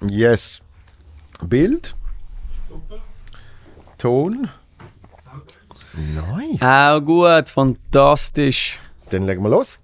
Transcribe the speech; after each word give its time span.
Yes. 0.00 0.60
Bild. 1.42 1.94
Ton. 3.98 4.48
Nice. 5.94 6.62
Auch 6.62 7.00
gut, 7.00 7.48
fantastisch. 7.48 8.78
Dann 9.10 9.22
legen 9.22 9.42
wir 9.42 9.50
los. 9.50 9.78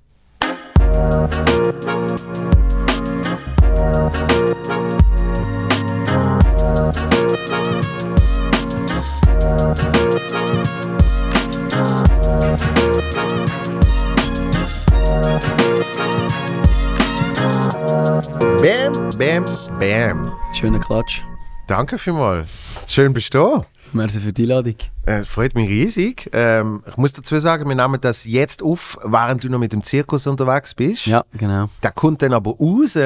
Bam, 18.23 19.11
bam, 19.19 19.45
bam. 19.81 20.33
Schöner 20.55 20.79
Klatsch. 20.79 21.23
Danke 21.67 21.99
vielmals. 21.99 22.49
Schön 22.87 23.13
bist 23.13 23.35
du 23.35 23.39
da. 23.39 23.67
Merci 23.93 24.21
für 24.21 24.33
die 24.33 24.43
Einladung. 24.45 24.77
Äh, 25.07 25.23
freut 25.23 25.57
mich 25.57 25.69
riesig. 25.69 26.31
Ähm, 26.33 26.85
ich 26.87 26.97
muss 26.97 27.13
dazu 27.13 27.39
sagen, 27.41 27.69
wir 27.69 27.75
nehmen 27.75 28.01
das 28.01 28.25
jetzt 28.25 28.63
auf, 28.63 28.97
während 29.03 29.43
du 29.43 29.49
noch 29.49 29.59
mit 29.59 29.73
dem 29.73 29.83
Zirkus 29.83 30.29
unterwegs 30.29 30.73
bist. 30.73 31.07
Ja, 31.07 31.25
genau. 31.33 31.69
Der 31.83 31.91
kommt 31.91 32.23
dann 32.23 32.33
aber 32.33 32.53
raus, 32.53 32.97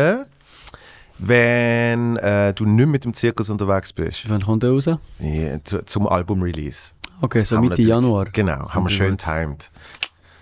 wenn 1.18 2.16
äh, 2.18 2.52
du 2.52 2.66
nicht 2.66 2.86
mit 2.86 3.04
dem 3.06 3.14
Zirkus 3.14 3.48
unterwegs 3.48 3.94
bist. 3.94 4.28
Wann 4.28 4.42
kommt 4.42 4.64
der 4.64 4.70
raus? 4.72 4.84
Ja, 4.84 5.64
zu, 5.64 5.82
zum 5.86 6.06
Album-Release. 6.06 6.90
Okay, 7.22 7.42
so 7.42 7.56
Haben 7.56 7.68
Mitte 7.68 7.80
Januar. 7.80 8.26
Genau, 8.32 8.68
haben 8.68 8.84
wir 8.84 8.90
schön 8.90 9.12
gut. 9.12 9.22
timed. 9.22 9.70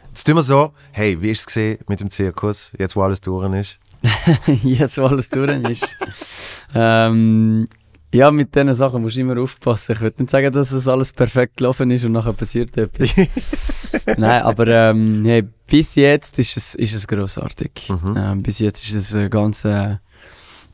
Jetzt 0.09 0.25
tun 0.25 0.35
wir 0.35 0.43
so, 0.43 0.73
hey, 0.91 1.21
wie 1.23 1.31
ist 1.31 1.57
es 1.57 1.79
mit 1.89 2.01
dem 2.01 2.11
Zirkus, 2.11 2.73
jetzt 2.77 2.97
wo 2.97 3.03
alles 3.03 3.21
durch 3.21 3.53
ist? 3.55 3.79
Jetzt, 4.63 4.99
wo 4.99 5.07
alles 5.07 5.29
durch 5.29 5.51
ist. 5.71 6.67
ähm, 6.75 7.67
ja, 8.13 8.31
mit 8.31 8.55
diesen 8.55 8.73
Sachen 8.75 9.03
musst 9.03 9.17
du 9.17 9.21
immer 9.23 9.41
aufpassen. 9.41 9.93
Ich 9.93 10.01
würde 10.01 10.23
nicht 10.23 10.31
sagen, 10.31 10.53
dass 10.53 10.71
es 10.71 10.87
alles 10.87 11.13
perfekt 11.13 11.57
gelaufen 11.57 11.91
ist 11.91 12.05
und 12.05 12.13
nachher 12.13 12.33
passiert 12.33 12.77
etwas. 12.77 13.13
Nein, 14.17 14.43
aber 14.43 14.69
ähm, 14.69 15.25
hey, 15.25 15.43
bis 15.67 15.97
jetzt 15.97 16.39
ist 16.39 16.57
es, 16.57 16.75
ist 16.77 16.95
es 16.95 17.09
grossartig. 17.09 17.89
Mhm. 17.89 18.17
Ähm, 18.17 18.43
bis 18.43 18.61
jetzt 18.61 18.85
ist 18.87 18.95
es 18.95 19.15
ein 19.15 19.31
ganz 19.31 19.65
äh, 19.65 19.97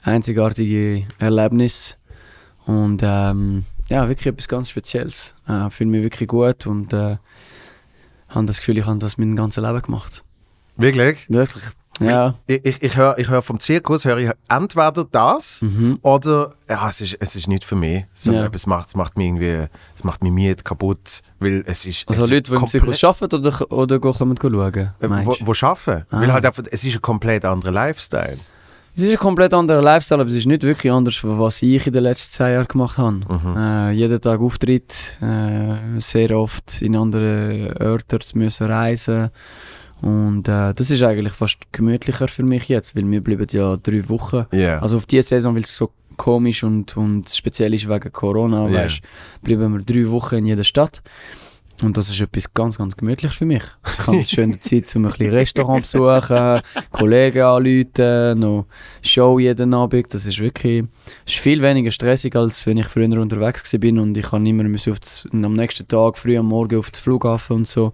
einzigartiges 0.03 1.05
Erlebnis. 1.19 1.97
Und 2.67 3.01
ähm, 3.03 3.64
ja, 3.89 4.06
wirklich 4.06 4.27
etwas 4.27 4.48
ganz 4.48 4.69
Spezielles. 4.69 5.34
Äh, 5.48 5.70
Fühle 5.70 5.91
mich 5.91 6.03
wirklich 6.03 6.28
gut 6.28 6.67
und 6.67 6.92
äh, 6.92 7.17
habe 8.28 8.47
das 8.47 8.58
Gefühl, 8.58 8.77
ich 8.77 8.86
habe 8.86 8.98
das 8.98 9.17
mein 9.17 9.34
ganzes 9.34 9.64
Leben 9.64 9.81
gemacht. 9.81 10.25
Wirklich? 10.77 11.25
Wirklich. 11.28 11.64
Ja. 12.01 12.34
Ich, 12.47 12.65
ich, 12.65 12.83
ich 12.83 12.97
höre 12.97 13.19
ich 13.19 13.29
hör 13.29 13.43
vom 13.43 13.61
Zirkus 13.61 14.05
höre 14.05 14.19
ich 14.19 14.31
entweder 14.48 15.05
das 15.11 15.61
Mhm. 15.62 15.98
oder 16.03 16.53
ja, 16.69 16.89
es 16.89 17.01
ist, 17.01 17.17
es 17.20 17.37
ist 17.37 17.47
nicht 17.48 17.65
für 17.65 17.77
mich. 17.77 18.05
Sondern 18.15 18.45
Ja. 18.45 18.51
es, 18.55 18.67
macht, 18.67 18.89
es 18.89 18.95
macht 18.95 19.17
mich 19.17 19.27
irgendwie, 19.27 19.67
es 19.97 20.05
macht 20.05 20.23
mich 20.23 20.33
müde, 20.33 20.62
kaputt, 20.62 21.20
weil 21.39 21.62
es 21.67 21.84
ist... 21.87 22.09
Also 22.09 22.25
es 22.25 22.31
Leute, 22.31 22.51
die 22.51 22.57
im 22.57 22.67
Zirkus 22.67 23.05
arbeiten 23.05 23.37
oder, 23.37 23.73
oder 23.73 23.98
kommen 24.01 24.37
schauen? 24.41 24.92
Äh, 25.01 25.09
meinst 25.09 25.29
wo, 25.29 25.37
wo 25.47 25.67
arbeiten. 25.67 26.07
Ah. 26.11 26.20
Weil 26.20 26.33
halt 26.33 26.47
einfach, 26.47 26.62
es 26.70 26.84
ist 26.84 26.95
ein 26.95 27.03
komplett 27.03 27.45
anderer 27.45 27.73
Lifestyle. 27.73 28.39
Es 28.97 29.05
ist 29.05 29.11
ein 29.12 29.19
komplett 29.19 29.55
anderer 29.55 29.83
Lifestyle, 29.83 30.20
aber 30.20 30.31
es 30.31 30.37
ist 30.37 30.47
nicht 30.47 30.62
wirklich 30.64 30.91
anders, 30.92 31.20
was 31.23 31.62
ich 31.62 31.87
in 31.87 31.92
den 31.92 32.03
letzten 32.03 32.33
zwei 32.33 32.51
Jahren 32.53 32.67
gemacht 32.67 32.98
habe. 32.98 33.20
Mhm. 33.29 33.57
Äh, 33.57 33.91
jeden 33.92 34.20
Tag 34.20 34.41
Auftritt, 34.41 35.17
äh, 35.23 36.01
sehr 36.01 36.37
oft 36.37 36.83
in 36.83 36.97
andere 36.97 37.75
Orte 37.81 38.19
zu 38.19 38.37
müssen 38.37 38.67
reisen. 38.67 39.31
Und 40.03 40.48
äh, 40.48 40.73
das 40.75 40.91
ist 40.91 41.03
eigentlich 41.03 41.34
fast 41.34 41.59
gemütlicher 41.73 42.29
für 42.29 42.43
mich 42.43 42.69
jetzt, 42.69 42.97
weil 42.97 43.11
wir 43.11 43.23
bleiben 43.23 43.47
ja 43.51 43.77
drei 43.77 44.09
Wochen. 44.09 44.47
Ja. 44.53 44.79
Also 44.81 44.97
auf 44.97 45.07
diese 45.07 45.29
Saison, 45.29 45.55
weil 45.55 45.62
es 45.62 45.77
so 45.77 45.91
komisch 46.17 46.65
und, 46.65 46.97
und 46.97 47.29
speziell 47.31 47.73
ist 47.75 47.89
wegen 47.89 48.12
Corona, 48.12 48.69
Ja. 48.69 48.84
weißt, 48.84 49.01
bleiben 49.42 49.73
wir 49.73 49.81
drei 49.84 50.11
Wochen 50.11 50.37
in 50.37 50.47
jeder 50.47 50.65
Stadt. 50.65 51.03
Und 51.83 51.96
das 51.96 52.08
ist 52.08 52.20
etwas 52.20 52.52
ganz, 52.52 52.79
ganz 52.79 52.96
gemütlich 52.96 53.33
für 53.33 53.45
mich. 53.45 53.63
Ich 53.85 54.07
habe 54.07 54.24
schöne 54.27 54.58
Zeit, 54.61 54.95
um 54.96 55.07
ein 55.07 55.13
bisschen 55.13 55.33
Restaurant 55.33 55.86
zu 55.86 55.98
besuchen, 55.98 56.61
Kollegen 56.91 57.42
anrufen, 57.42 58.41
noch 58.41 58.67
Show 59.02 59.39
jeden 59.39 59.74
Abend. 59.74 60.13
Das 60.13 60.27
ist 60.27 60.39
wirklich 60.39 60.85
ist 61.27 61.36
viel 61.36 61.63
weniger 61.63 61.91
stressig, 61.91 62.35
als 62.36 62.67
wenn 62.67 62.79
ich 62.79 62.86
früher 62.86 63.20
unterwegs 63.20 63.73
war 63.73 64.02
und 64.02 64.17
ich 64.17 64.27
kann 64.27 64.46
immer 64.46 64.64
müssen 64.64 64.92
auf 64.92 65.01
das, 65.01 65.27
am 65.33 65.52
nächsten 65.55 65.86
Tag, 65.89 66.18
früh 66.18 66.36
am 66.36 66.46
Morgen 66.46 66.79
auf 66.79 66.91
den 66.91 67.01
Flughafen 67.01 67.57
und 67.57 67.68
so. 67.68 67.92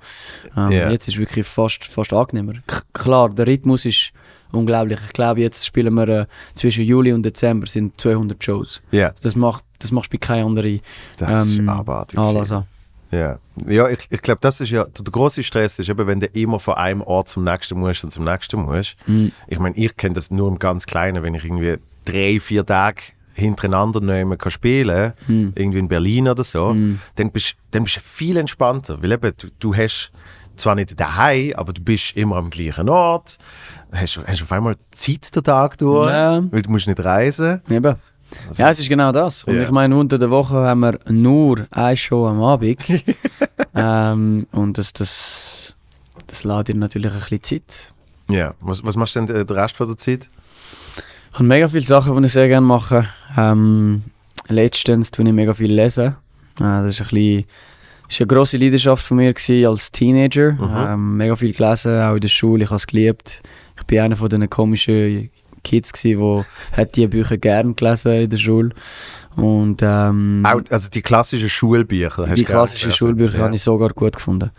Ähm, 0.56 0.70
Ja. 0.70 0.90
Jetzt 0.90 1.08
ist 1.08 1.14
es 1.14 1.20
wirklich 1.20 1.46
fast, 1.46 1.84
fast 1.84 2.12
angenehmer. 2.12 2.54
K 2.66 2.80
klar, 2.92 3.30
der 3.30 3.46
Rhythmus 3.46 3.84
ist 3.84 4.12
unglaublich. 4.52 4.98
Ich 5.06 5.12
glaube, 5.12 5.40
jetzt 5.40 5.66
spielen 5.66 5.94
wir 5.94 6.08
äh, 6.08 6.26
zwischen 6.54 6.84
Juli 6.84 7.12
und 7.12 7.22
Dezember 7.24 7.66
sind 7.66 8.00
200 8.00 8.42
Shows. 8.42 8.80
ja, 8.90 9.12
Das 9.22 9.36
macht 9.36 9.64
das 9.78 9.90
machst 9.90 10.12
du 10.12 10.16
bei 10.16 10.26
keiner 10.26 10.46
anderen 10.46 10.80
das 11.18 11.52
ähm, 11.52 11.64
ist 11.66 11.68
abartig. 11.68 12.18
Anlass 12.18 12.52
an. 12.52 12.64
Ja, 13.10 13.38
ja 13.66 13.88
ich, 13.88 14.00
ich 14.10 14.22
glaube, 14.22 14.38
das 14.40 14.60
ist 14.60 14.70
ja, 14.70 14.84
der 14.84 15.04
große 15.12 15.42
Stress 15.42 15.78
ist 15.78 15.88
eben, 15.88 16.06
wenn 16.06 16.20
du 16.20 16.26
immer 16.26 16.58
von 16.58 16.74
einem 16.74 17.02
Ort 17.02 17.28
zum 17.28 17.44
nächsten 17.44 17.78
musst 17.78 18.04
und 18.04 18.10
zum 18.10 18.24
nächsten 18.24 18.60
musst. 18.62 18.96
Mhm. 19.06 19.32
Ich 19.46 19.58
meine, 19.58 19.76
ich 19.76 19.96
kenne 19.96 20.14
das 20.14 20.30
nur 20.30 20.48
im 20.48 20.58
ganz 20.58 20.86
Kleinen, 20.86 21.22
wenn 21.22 21.34
ich 21.34 21.44
irgendwie 21.44 21.76
drei, 22.04 22.40
vier 22.40 22.64
Tage 22.66 23.02
hintereinander 23.34 24.00
nehmen 24.00 24.38
kann 24.38 24.50
spielen, 24.50 25.12
Mhm. 25.28 25.52
irgendwie 25.54 25.78
in 25.80 25.88
Berlin 25.88 26.28
oder 26.28 26.42
so, 26.44 26.72
Mhm. 26.72 27.00
dann 27.16 27.30
bist 27.30 27.54
dann 27.70 27.84
bist 27.84 27.96
du 27.96 28.00
viel 28.00 28.36
entspannter, 28.38 29.02
weil 29.02 29.12
eben, 29.12 29.32
du, 29.36 29.48
du 29.58 29.74
hast 29.76 30.10
zwar 30.56 30.74
nicht 30.74 30.98
daheim, 30.98 31.52
aber 31.54 31.74
du 31.74 31.82
bist 31.82 32.16
immer 32.16 32.36
am 32.36 32.48
gleichen 32.48 32.88
Ort, 32.88 33.36
hast, 33.92 34.18
hast 34.26 34.42
auf 34.42 34.52
einmal 34.52 34.76
Zeit 34.90 35.36
den 35.36 35.44
Tag 35.44 35.76
durch, 35.78 36.06
Ja. 36.08 36.42
weil 36.50 36.62
du 36.62 36.70
musst 36.70 36.86
nicht 36.86 37.04
reisen. 37.04 37.60
Eben. 37.68 37.84
Ja, 37.84 37.98
es 38.56 38.78
ist 38.78 38.88
genau 38.88 39.12
das. 39.12 39.44
Und 39.44 39.56
Ja. 39.56 39.62
ich 39.62 39.70
meine, 39.70 39.96
unter 39.96 40.18
der 40.18 40.30
Woche 40.30 40.54
haben 40.54 40.80
wir 40.80 40.98
nur 41.08 41.66
eine 41.70 41.96
Show 41.96 42.26
am 42.26 42.42
Abend. 42.42 42.78
ähm, 43.74 44.46
und 44.52 44.78
das, 44.78 44.92
das, 44.92 45.74
das 46.26 46.44
lädt 46.44 46.68
dir 46.68 46.74
natürlich 46.74 47.12
ein 47.12 47.18
bisschen 47.20 47.42
Zeit. 47.42 47.92
Ja, 48.28 48.54
was, 48.60 48.84
was 48.84 48.96
machst 48.96 49.16
du 49.16 49.20
denn 49.24 49.36
äh, 49.36 49.44
den 49.44 49.56
Rest 49.56 49.76
von 49.76 49.86
der 49.86 49.96
Zeit? 49.96 50.28
Ich 51.32 51.34
habe 51.38 51.44
mega 51.44 51.68
viele 51.68 51.84
Sachen, 51.84 52.16
die 52.16 52.26
ich 52.26 52.32
sehr 52.32 52.48
gerne 52.48 52.66
mache. 52.66 53.06
Ähm, 53.36 54.02
letztens 54.48 55.10
tue 55.10 55.24
ich 55.26 55.32
mega 55.32 55.54
viel 55.54 55.72
lesen. 55.72 56.16
Äh, 56.58 56.60
das 56.60 56.86
ist 56.98 57.00
ein 57.02 57.08
bisschen, 57.08 57.44
ist 58.08 58.20
eine 58.20 58.26
grosse 58.26 58.56
Leidenschaft 58.56 59.04
von 59.04 59.18
mir 59.18 59.32
gewesen 59.32 59.66
als 59.66 59.92
Teenager. 59.92 60.52
Mhm. 60.52 60.74
Ähm, 60.76 61.16
mega 61.18 61.36
viel 61.36 61.52
gelesen, 61.52 62.00
auch 62.00 62.14
in 62.14 62.20
der 62.20 62.28
Schule. 62.28 62.64
Ich 62.64 62.70
habe 62.70 62.76
es 62.76 62.86
geliebt. 62.86 63.42
Ich 63.78 63.84
bin 63.84 64.00
einer 64.00 64.16
von 64.16 64.28
diesen 64.28 64.48
komischen 64.48 65.30
Kids 65.66 66.04
wo 66.16 66.44
hat 66.76 66.94
die 66.96 67.06
Bücher 67.08 67.36
gerne 67.36 67.74
gelesen 67.74 68.12
in 68.12 68.30
der 68.30 68.36
Schule. 68.36 68.70
Und 69.36 69.80
ähm, 69.82 70.42
Auch, 70.46 70.62
also 70.70 70.88
die 70.88 71.02
klassischen 71.02 71.50
Schulbücher. 71.50 72.26
die 72.28 72.44
klassischen? 72.44 72.90
Schulbücher 72.90 73.36
Ja. 73.36 73.44
habe 73.44 73.54
ich 73.54 73.60
sogar 73.62 73.90
gut 73.90 74.14
gefunden. 74.16 74.50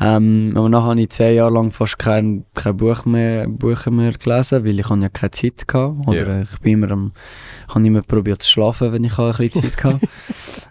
Ähm, 0.00 0.52
aber 0.56 0.70
nachher 0.70 0.86
habe 0.90 1.00
ich 1.02 1.10
zehn 1.10 1.36
Jahre 1.36 1.52
lang 1.52 1.70
fast 1.70 1.98
kein, 1.98 2.44
kein 2.54 2.76
Buch 2.78 3.04
mehr, 3.04 3.46
Bücher 3.46 3.90
mehr 3.90 4.12
gelesen, 4.12 4.64
weil 4.64 4.80
ich 4.80 4.88
ja 4.88 5.08
keine 5.10 5.30
Zeit 5.32 5.64
hatte. 5.70 5.94
Oder 6.06 6.36
Ja. 6.36 6.42
ich 6.42 6.58
bin 6.60 6.72
immer 6.74 6.90
am, 6.92 7.12
habe 7.68 7.86
immer 7.86 8.00
probiert 8.00 8.40
zu 8.40 8.50
schlafen, 8.50 8.90
wenn 8.92 9.04
ich 9.04 9.18
ein 9.18 9.32
bisschen 9.36 9.62
Zeit 9.70 9.84
hatte. 9.84 10.00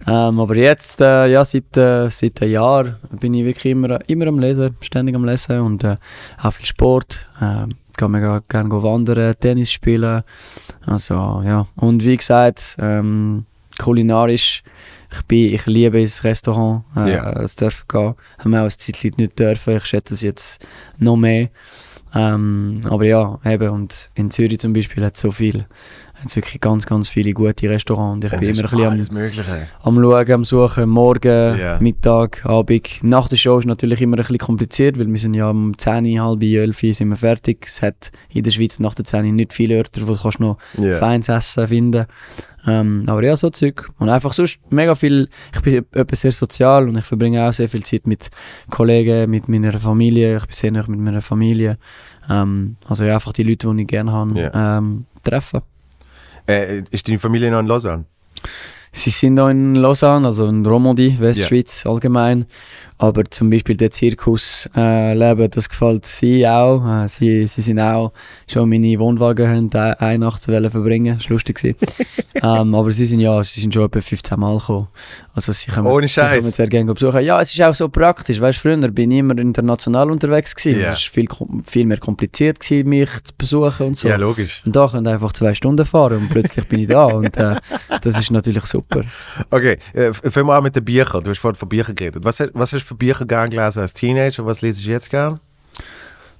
ähm, 0.07 0.40
aber 0.40 0.56
jetzt, 0.56 1.02
äh, 1.02 1.28
ja, 1.28 1.46
seit, 1.46 1.78
äh, 1.78 2.09
seit 2.09 2.42
einem 2.42 2.52
Jahr 2.52 2.96
bin 3.12 3.36
ich 3.36 3.46
wirklich 3.46 3.74
immer, 3.74 4.00
immer 4.09 4.25
am 4.25 4.40
Lesen, 4.40 4.75
ständig 4.81 5.13
am 5.16 5.24
Lesen 5.25 5.59
und 5.59 5.84
äh, 5.84 5.97
auch 6.42 6.52
viel 6.53 6.66
Sport. 6.66 7.28
Äh, 7.40 7.68
kann 7.97 8.11
mega 8.11 8.41
gerne 8.47 8.69
wandern, 8.83 9.35
Tennis 9.39 9.72
spielen. 9.72 10.23
Also, 10.85 11.41
ja. 11.45 11.67
Und 11.75 12.03
wie 12.06 12.17
gesagt, 12.17 12.75
ähm, 12.79 13.45
kulinarisch, 13.79 14.63
ich, 15.11 15.22
bin, 15.23 15.53
ich 15.53 15.66
liebe 15.66 16.00
ins 16.00 16.23
Restaurant, 16.23 16.83
äh, 16.95 17.13
Ja. 17.13 17.31
es 17.41 17.56
dürfen 17.56 17.85
gehen. 17.88 18.16
Haben 18.39 18.51
wir 18.51 18.59
auch 18.59 18.63
eine 18.63 18.69
Zeit 18.69 19.03
lang 19.03 19.13
nicht 19.17 19.39
dürfen. 19.39 19.78
Ich 19.78 19.85
schätze 19.85 20.13
es 20.13 20.22
jetzt 20.22 20.66
noch 20.97 21.16
mehr. 21.17 21.50
Ähm, 22.13 22.79
aber 22.85 23.06
ja, 23.06 23.39
eben, 23.45 23.69
und 23.69 24.09
in 24.16 24.31
Zürich 24.31 24.59
zum 24.59 24.72
Beispiel 24.73 25.03
hat 25.03 25.16
es 25.16 25.22
so 25.22 25.31
viel. 25.31 25.65
Es 26.23 26.35
wirklich 26.35 26.62
ganz, 26.62 26.85
ganz 26.85 27.09
viele 27.09 27.33
gute 27.33 27.69
Restaurants. 27.69 28.25
Ich 28.25 28.31
Es 28.33 28.39
bin 28.39 28.50
ist 28.50 28.59
immer 28.59 28.67
ein 28.91 28.97
bisschen 28.97 29.67
am, 29.83 29.95
am 29.97 30.03
Schauen, 30.03 30.31
am 30.31 30.44
Suchen, 30.45 30.89
morgen, 30.89 31.59
Ja. 31.59 31.77
Mittag, 31.79 32.45
Abend. 32.45 33.00
Nach 33.03 33.27
der 33.27 33.35
Show 33.38 33.59
ist 33.59 33.65
natürlich 33.65 34.01
immer 34.01 34.15
ein 34.17 34.21
bisschen 34.21 34.38
kompliziert, 34.38 34.97
weil 34.97 35.07
wir 35.12 35.19
sind 35.19 35.33
ja 35.33 35.50
um 35.50 35.77
10, 35.77 36.21
halb 36.21 36.41
11 36.41 36.79
sind 36.95 37.09
wir 37.09 37.15
fertig. 37.17 37.65
Es 37.67 37.81
hat 37.81 38.12
in 38.29 38.44
der 38.44 38.51
Schweiz 38.51 38.79
nach 38.79 38.95
der 38.95 39.06
10 39.06 39.35
nicht 39.35 39.53
viele 39.53 39.77
Orte, 39.77 40.07
wo 40.07 40.13
du 40.13 40.19
kannst 40.21 40.39
noch 40.39 40.57
Ja. 40.77 40.95
feines 40.95 41.27
Essen 41.29 41.67
finden 41.67 42.06
ähm, 42.68 43.03
Aber 43.06 43.23
ja, 43.23 43.35
so 43.38 43.50
Zeug. 43.51 43.88
Und 44.00 44.09
einfach 44.09 44.33
sonst 44.33 44.59
mega 44.71 44.95
viel, 44.95 45.29
ich 45.53 45.61
bin 45.61 45.85
etwas 45.94 46.21
sehr 46.21 46.31
sozial 46.31 46.89
und 46.89 46.97
ich 46.97 47.06
verbringe 47.06 47.47
auch 47.47 47.53
sehr 47.53 47.69
viel 47.69 47.83
Zeit 47.83 48.07
mit 48.07 48.29
Kollegen, 48.71 49.29
mit 49.29 49.47
meiner 49.47 49.73
Familie. 49.77 50.38
Ich 50.38 50.45
bin 50.45 50.53
sehr 50.53 50.71
nah 50.71 50.83
mit 50.88 51.00
meiner 51.00 51.21
Familie. 51.21 51.77
Ähm, 52.29 52.77
also 52.88 53.03
ja, 53.03 53.13
einfach 53.15 53.33
die 53.33 53.44
Leute, 53.44 53.71
die 53.75 53.81
ich 53.83 53.88
gerne 53.88 54.11
habe, 54.11 54.39
Ja. 54.39 54.77
ähm, 54.79 55.06
treffen. 55.23 55.61
Äh, 56.47 56.83
ist 56.92 57.07
deine 57.07 57.19
Familie 57.19 57.51
noch 57.51 57.59
in 57.59 57.68
Lausanne? 57.68 58.06
Sie 58.92 59.09
sind 59.09 59.36
da 59.36 59.50
in 59.50 59.75
Lausanne, 59.75 60.27
also 60.27 60.45
in 60.47 60.65
Romandie, 60.65 61.18
Westschweiz 61.19 61.86
allgemein. 61.86 62.45
Aber 62.97 63.25
zum 63.25 63.50
Beispiel 63.50 63.75
der 63.75 63.92
Zirkus 63.92 64.69
äh, 64.74 65.13
leben, 65.13 65.50
das 65.51 65.68
gefällt 65.68 66.06
sie 66.06 66.47
auch. 66.47 67.03
Äh, 67.03 67.09
sie, 67.09 67.45
sie 67.45 67.62
sind 67.62 67.80
auch 67.80 68.13
schon 68.50 68.69
meine 68.69 68.97
Wohnwagen 69.00 69.47
haben 69.50 69.69
äh, 69.74 69.95
eine 70.00 70.19
Nacht 70.19 70.47
wollen 70.47 70.69
verbringen. 70.69 71.18
Das 71.18 71.25
war 71.25 71.33
lustig. 71.33 71.59
ähm, 72.36 72.74
aber 72.74 72.92
sie 72.92 73.06
sind 73.06 73.19
ja, 73.19 73.44
sie 73.44 73.59
sind 73.59 73.74
schon 73.74 73.83
etwa 73.83 74.00
15 74.00 74.39
Mal 74.39 74.57
gekommen. 74.57 74.88
Also 75.33 75.51
sie 75.51 75.71
kommen, 75.71 75.88
Ohne 75.88 76.07
sie 76.07 76.13
Scheiß. 76.13 76.56
sehr 76.56 76.68
gerne 76.68 76.94
besuchen. 76.94 77.21
Ja, 77.21 77.42
es 77.42 77.53
ist 77.53 77.62
auch 77.62 77.75
so 77.75 77.89
praktisch. 77.89 78.39
Weißt, 78.39 78.59
früher 78.59 78.77
bin 78.77 79.12
ich 79.12 79.19
immer 79.19 79.38
international 79.38 80.09
unterwegs 80.09 80.56
gewesen. 80.56 80.80
Ja. 80.80 80.94
Es 80.94 81.06
war 81.06 81.13
viel, 81.13 81.27
viel 81.65 81.86
mehr 81.86 81.97
kompliziert 81.97 82.62
gewesen, 82.62 82.88
mich 82.88 83.09
zu 83.24 83.33
besuchen 83.38 83.88
und 83.88 83.97
so. 83.97 84.07
Ja, 84.07 84.15
logisch. 84.15 84.63
Und 84.65 84.74
da 84.74 84.88
können 84.88 85.07
einfach 85.07 85.33
zwei 85.33 85.53
Stunden 85.53 85.86
fahren 85.86 86.19
und 86.19 86.30
plötzlich 86.30 86.65
bin 86.69 86.80
ich 86.80 86.88
da. 86.88 87.06
Und 87.15 87.38
äh, 87.38 87.56
das 88.01 88.19
ist 88.19 88.31
natürlich 88.31 88.65
super. 88.65 89.03
Okay, 89.50 89.77
äh, 89.94 90.13
fangen 90.13 90.47
wir 90.47 90.56
an 90.56 90.63
mit 90.63 90.75
den 90.75 90.83
Büchern. 90.83 91.24
Du 91.24 91.30
hast 91.30 91.39
vorhin 91.39 91.56
von 91.56 91.69
Büchern 91.69 91.95
geredet. 91.95 92.24
Was, 92.24 92.42
was 92.53 92.74
hast 92.74 92.84
du 92.85 92.89
für 92.89 92.95
Bücher 92.95 93.25
gern 93.25 93.49
gelesen 93.49 93.79
als 93.81 93.93
Teenager 93.93 94.45
was 94.45 94.61
lesest 94.61 94.85
du 94.85 94.91
jetzt 94.91 95.09
gern? 95.09 95.39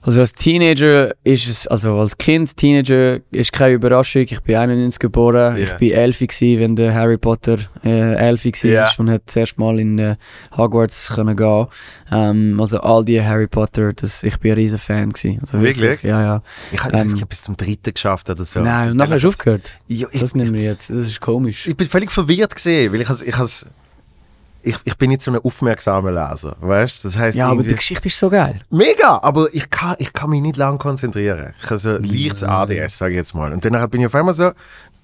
Also 0.02 0.20
als 0.22 0.34
Teenager 0.34 1.16
ist 1.24 1.48
es, 1.48 1.66
also 1.66 1.98
als 1.98 2.16
Kind, 2.20 2.56
Teenager 2.56 3.22
ist 3.32 3.52
keine 3.52 3.74
Überraschung. 3.74 4.22
Ich 4.30 4.40
bin 4.42 4.56
91 4.56 5.00
geboren. 5.00 5.58
Ja. 5.58 5.64
Ich 5.64 5.72
bin 5.78 5.94
11 5.94 6.20
gewesen, 6.20 6.60
wenn 6.60 6.76
der 6.76 6.94
Harry 6.94 7.18
Potter 7.18 7.58
äh, 7.84 8.14
11 8.14 8.46
war 8.46 8.70
Ja. 8.72 8.90
und 9.00 9.10
hat 9.10 9.24
das 9.26 9.36
erste 9.36 9.60
Mal 9.60 9.80
in 9.80 9.98
äh, 9.98 10.16
Hogwarts 10.56 11.12
können 11.16 11.36
gehen. 11.36 11.66
Ähm, 12.12 12.60
also 12.62 12.82
all 12.82 13.04
die 13.04 13.20
Harry 13.20 13.48
Potter, 13.48 13.94
das, 13.94 14.22
ich 14.22 14.38
bin 14.40 14.52
ein 14.52 14.58
riesen 14.60 14.78
Fan 14.78 15.10
gewesen. 15.10 15.40
Also 15.42 15.60
Wirklich? 15.60 16.04
Ja, 16.04 16.22
ja. 16.22 16.42
Ich 16.72 16.84
habe 16.84 16.96
Ähm, 16.98 17.12
ich 17.16 17.26
bis 17.26 17.42
zum 17.42 17.58
dritten 17.58 17.92
geschafft 17.92 18.30
oder 18.30 18.46
so. 18.46 18.60
Nein, 18.60 18.92
und 18.92 18.98
nachher 18.98 19.16
hast 19.16 19.24
du 19.24 19.30
aufgehört. 19.30 19.80
Ja, 19.88 20.08
ich, 20.12 20.20
Das 20.20 20.36
nehmen 20.36 20.54
wir 20.54 20.62
jetzt. 20.62 20.92
Das 20.92 20.98
ist 21.08 21.20
komisch. 21.20 21.66
ich 21.66 21.76
bin 21.76 21.88
völlig 21.90 22.12
verwirrt 22.12 22.54
gesehen, 22.54 22.94
weil 22.94 23.02
ich 23.02 23.10
has, 23.10 23.24
ich, 23.24 23.36
has, 23.36 23.66
ich, 24.66 24.78
ich 24.84 24.98
bin 24.98 25.10
nicht 25.10 25.22
so 25.22 25.32
ein 25.32 25.38
aufmerksamer 25.38 26.12
Leser, 26.12 26.56
weißt? 26.60 27.06
Das 27.06 27.18
heißt 27.18 27.38
Ja, 27.38 27.50
aber 27.50 27.64
die 27.64 27.76
Geschichte 27.76 28.08
ist 28.08 28.18
so 28.20 28.30
geil. 28.30 28.62
Mega, 28.70 29.20
aber 29.22 29.48
ich 29.54 29.70
kann, 29.70 29.96
ich 30.00 30.12
kann 30.14 30.30
mich 30.30 30.42
nicht 30.42 30.58
lange 30.58 30.78
konzentrieren. 30.78 31.54
Ich 31.62 31.66
habe 31.70 31.78
so 31.78 31.92
leichtes. 31.98 32.44
ADS, 32.44 32.98
sage 32.98 33.12
ich 33.14 33.18
jetzt 33.18 33.34
mal. 33.36 33.52
Und 33.54 33.64
dann 33.66 33.90
bin 33.90 34.02
ich 34.02 34.08
auf 34.08 34.16
einmal 34.16 34.34
so, 34.34 34.52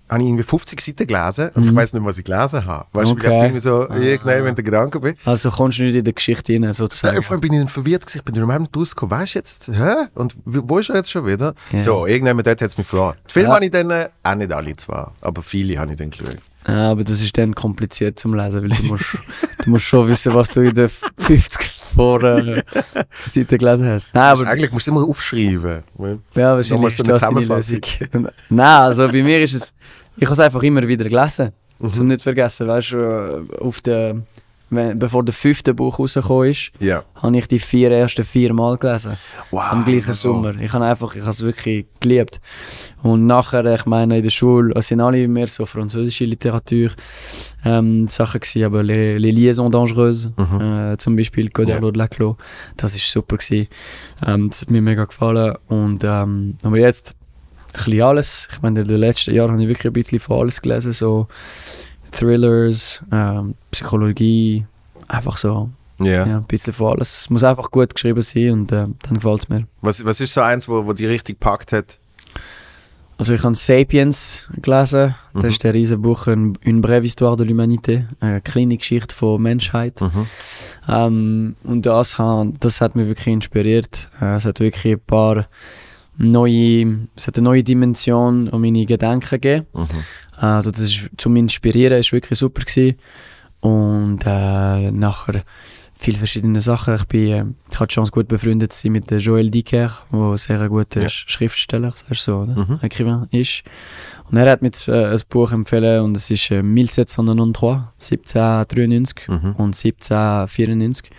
habe 0.10 0.24
ich 0.24 0.28
irgendwie 0.28 0.44
50 0.44 0.82
Seiten 0.82 1.08
gelesen 1.08 1.50
und 1.56 1.64
ich 1.64 1.74
weiß 1.74 1.94
nicht, 1.94 2.04
was 2.04 2.18
ich 2.18 2.26
gelesen 2.26 2.66
habe. 2.66 2.86
Weißt 2.92 3.12
du. 3.12 3.16
Okay. 3.16 3.28
ich 3.30 3.34
irgendwie 3.44 3.60
so 3.62 3.88
irgendwann 3.90 4.46
in 4.48 4.56
den 4.56 4.66
Gedanken 4.66 5.00
bin. 5.00 5.16
Also 5.24 5.50
kommst 5.50 5.80
du 5.80 5.84
nicht 5.84 5.96
in 5.96 6.04
die 6.04 6.14
Geschichte 6.14 6.52
Ja, 6.52 6.74
sozusagen. 6.74 7.22
vor 7.22 7.32
allem 7.32 7.40
bin 7.42 7.54
ich 7.54 7.60
dann 7.60 7.70
verwirrt 7.70 8.06
gewesen. 8.06 8.18
Ich 8.18 8.26
bin 8.26 8.36
durch 8.36 8.46
meinem 8.46 8.68
rausgekommen. 8.76 9.18
Weißt 9.18 9.36
du 9.36 9.40
jetzt, 9.40 9.68
hä? 9.70 10.08
Und 10.16 10.36
wo 10.44 10.80
ist 10.80 10.90
er 10.90 10.98
jetzt 10.98 11.12
schon 11.12 11.26
wieder? 11.26 11.54
Ja. 11.72 11.80
So, 11.80 12.06
irgendwann 12.08 12.36
dort 12.40 12.60
hat 12.62 12.68
es 12.70 12.78
mich 12.78 12.88
vor. 12.88 13.16
Die 13.30 13.34
Filme 13.34 13.50
Ja. 13.50 13.56
habe 13.56 13.66
ich 13.66 13.72
dann, 13.72 13.90
äh, 13.90 14.10
auch 14.24 14.36
nicht 14.36 14.52
alle 14.52 14.76
zwar, 14.76 15.14
aber 15.22 15.42
viele 15.42 15.80
habe 15.80 15.92
ich 15.92 15.98
dann 15.98 16.10
geschaut. 16.10 16.38
Ja, 16.68 16.92
aber 16.92 17.04
das 17.04 17.22
ist 17.22 17.38
dann 17.38 17.56
kompliziert 17.56 18.20
zum 18.20 18.34
Lesen, 18.36 18.62
weil 18.62 18.70
du 18.78 18.84
musst, 18.84 19.18
du 19.64 19.70
musst 19.70 19.86
schon 19.86 20.08
wissen, 20.08 20.34
was 20.34 20.48
du 20.50 20.62
in 20.62 20.76
den 20.76 20.90
50 21.18 21.62
vor 21.96 22.24
äh, 22.24 22.64
Seiten 23.26 23.58
gelesen 23.58 23.88
hast. 23.90 24.08
Nein, 24.14 24.24
Aber 24.24 24.42
aber 24.42 24.50
eigentlich 24.52 24.72
musst 24.72 24.88
du 24.88 24.92
immer 24.92 25.04
aufschreiben. 25.08 25.84
ja, 26.36 26.56
wahrscheinlich 26.56 26.96
so 26.96 27.04
ist 27.04 27.10
eine 27.10 27.20
das 27.20 27.22
deine 27.22 27.40
Lösung. 27.46 27.82
Nein, 28.50 28.68
also 28.68 29.08
bei 29.08 29.24
mir 29.24 29.42
ist 29.42 29.54
es, 29.56 29.74
ich 30.18 30.24
habe 30.26 30.34
es 30.34 30.40
einfach 30.40 30.64
immer 30.64 30.88
wieder 30.88 31.06
gelesen, 31.10 31.52
Mhm. 31.80 31.94
zum 31.94 32.08
nicht 32.08 32.22
vergessen, 32.22 32.68
weißt 32.68 32.92
du, 32.92 33.48
auf 33.60 33.82
der, 33.82 34.22
bevor 34.72 35.24
der 35.26 35.34
fünfte 35.34 35.74
Buch 35.74 36.00
rausgekommen 36.00 36.50
ist, 36.50 36.72
Ja. 36.80 37.04
habe 37.16 37.38
ich 37.38 37.48
die 37.48 37.60
vier 37.60 37.92
ersten 37.92 38.24
vier 38.24 38.54
Mal 38.54 38.78
gelesen. 38.78 39.18
Wow. 39.52 39.64
am 39.72 39.84
gleichen 39.86 40.14
so. 40.14 40.32
Sommer. 40.34 40.56
Ich 40.60 40.72
habe 40.72 40.86
einfach, 40.86 41.14
ich 41.14 41.22
habe 41.22 41.32
es 41.32 41.42
wirklich 41.42 41.86
geliebt. 42.00 42.40
Und 43.04 43.26
nachher, 43.28 43.66
ich 43.66 43.86
meine, 43.86 44.18
in 44.18 44.24
der 44.24 44.30
Schule, 44.30 44.74
es 44.76 44.88
sind 44.88 45.02
alle 45.02 45.28
mehr 45.28 45.48
so 45.48 45.66
französische 45.66 46.24
Literatur 46.26 46.90
ähm, 47.66 48.08
Sachen 48.08 48.40
gewesen, 48.40 48.64
aber 48.64 48.82
Les, 48.84 49.20
Les 49.20 49.32
Liaisons 49.36 49.72
Dangereuses, 49.72 50.32
äh, 50.38 50.98
zum 50.98 51.16
Beispiel 51.18 51.50
Coderlo 51.50 51.92
de 51.92 51.98
la 51.98 52.08
Clos, 52.08 52.38
das 52.78 52.96
ist 52.96 53.12
super 53.12 53.38
gewesen. 53.38 53.68
Ähm, 54.26 54.50
das 54.50 54.62
hat 54.62 54.72
mir 54.72 54.82
mega 54.82 55.04
gefallen. 55.06 55.56
Und 55.68 56.04
ähm, 56.06 56.58
aber 56.64 56.78
jetzt 56.78 57.16
ein 57.74 57.84
bisschen 57.86 58.02
alles. 58.04 58.48
Ich 58.52 58.62
meine, 58.62 58.82
in 58.82 58.88
den 58.88 58.98
letzten 58.98 59.34
Jahren 59.34 59.52
habe 59.52 59.62
ich 59.64 59.68
wirklich 59.68 59.88
ein 59.90 59.94
bisschen 59.94 60.20
von 60.20 60.40
alles 60.42 60.62
gelesen, 60.62 60.92
so 60.94 61.28
Thrillers, 62.12 63.02
ähm, 63.12 63.56
Psychologie, 63.72 64.66
einfach 65.08 65.38
so, 65.38 65.70
Ja. 66.00 66.26
ja, 66.26 66.38
ein 66.38 66.44
bisschen 66.46 66.74
von 66.74 66.94
alles. 66.94 67.22
Es 67.22 67.30
muss 67.30 67.44
einfach 67.44 67.72
gut 67.72 67.94
geschrieben 67.94 68.22
sein 68.22 68.52
und 68.52 68.72
äh, 68.72 68.88
dann 69.04 69.14
gefällt 69.16 69.44
es 69.44 69.50
mir. 69.50 69.68
Was, 69.82 70.04
was 70.06 70.20
ist 70.22 70.34
so 70.34 70.42
eins, 70.42 70.68
wo, 70.68 70.86
wo 70.86 70.94
die 70.94 71.06
richtig 71.06 71.40
gepackt 71.40 71.72
hat? 71.74 71.98
Also 73.18 73.36
ich 73.36 73.44
habe 73.44 73.54
Sapiens 73.54 74.48
gelesen, 74.64 75.14
das 75.36 75.44
Mhm. 75.44 75.50
ist 75.50 75.64
der 75.64 75.74
riesen 75.76 76.02
Buch 76.02 76.26
«Une 76.26 76.56
brève 76.82 77.02
histoire 77.04 77.38
de 77.38 77.46
l'humanité», 77.46 78.06
eine 78.20 78.42
kleine 78.42 78.78
Geschichte 78.78 79.14
von 79.16 79.40
Menschheit. 79.40 80.02
Mhm. 80.02 80.26
Ähm, 80.88 81.56
und 81.64 81.86
das, 81.86 82.16
das 82.60 82.82
hat 82.82 82.96
mich 82.96 83.08
wirklich 83.08 83.28
inspiriert. 83.28 84.10
Äh, 84.20 84.38
es 84.38 84.46
hat 84.46 84.60
wirklich 84.60 84.94
ein 84.96 85.00
paar 85.02 85.46
neue, 86.22 87.08
es 87.16 87.28
hat 87.28 87.38
eine 87.38 87.44
neue 87.46 87.64
Dimension 87.64 88.50
an 88.50 88.62
meine 88.62 88.86
Gedanken 88.86 89.30
gegeben. 89.42 89.66
Mhm. 89.74 89.88
Also 90.38 90.72
das 90.72 90.82
ist 90.82 91.10
zum 91.18 91.36
Inspirieren 91.36 92.00
ist 92.00 92.12
wirklich 92.12 92.40
super 92.40 92.62
gewesen. 92.64 92.98
Und 93.60 94.20
äh, 94.26 94.92
nachher 94.92 95.44
viele 95.98 96.18
verschiedene 96.18 96.62
Sachen. 96.62 96.96
Ich 96.96 97.06
bin, 97.06 97.28
äh, 97.28 97.46
ich 97.70 97.76
hatte 97.80 97.88
die 97.90 97.94
Chance 97.94 98.12
gut 98.12 98.28
befreundet 98.28 98.74
zu 98.74 98.82
sein 98.84 98.94
mit 98.94 99.12
Joël 99.12 99.52
Dicker, 99.52 99.92
der 100.12 100.38
sehr 100.38 100.60
ein 100.62 100.70
guter 100.70 101.04
Ja. 101.04 101.10
Schriftsteller, 101.10 101.92
sagst 101.92 102.10
du 102.28 102.32
so, 102.32 102.38
oder? 102.40 102.56
Mhm. 102.56 102.80
Écrivain 102.82 103.28
ist. 103.32 103.62
Und 104.32 104.38
er 104.38 104.50
hat 104.50 104.64
mir 104.64 104.72
äh, 104.88 105.14
ein 105.14 105.22
Buch 105.30 105.52
empfohlen 105.52 106.02
und 106.02 106.18
es 106.18 106.32
ist 106.32 106.50
äh, 106.50 106.56
1793, 106.64 107.68
1793 108.00 109.28
Mhm. 109.28 109.52
und 109.58 109.76
1794. 109.76 111.12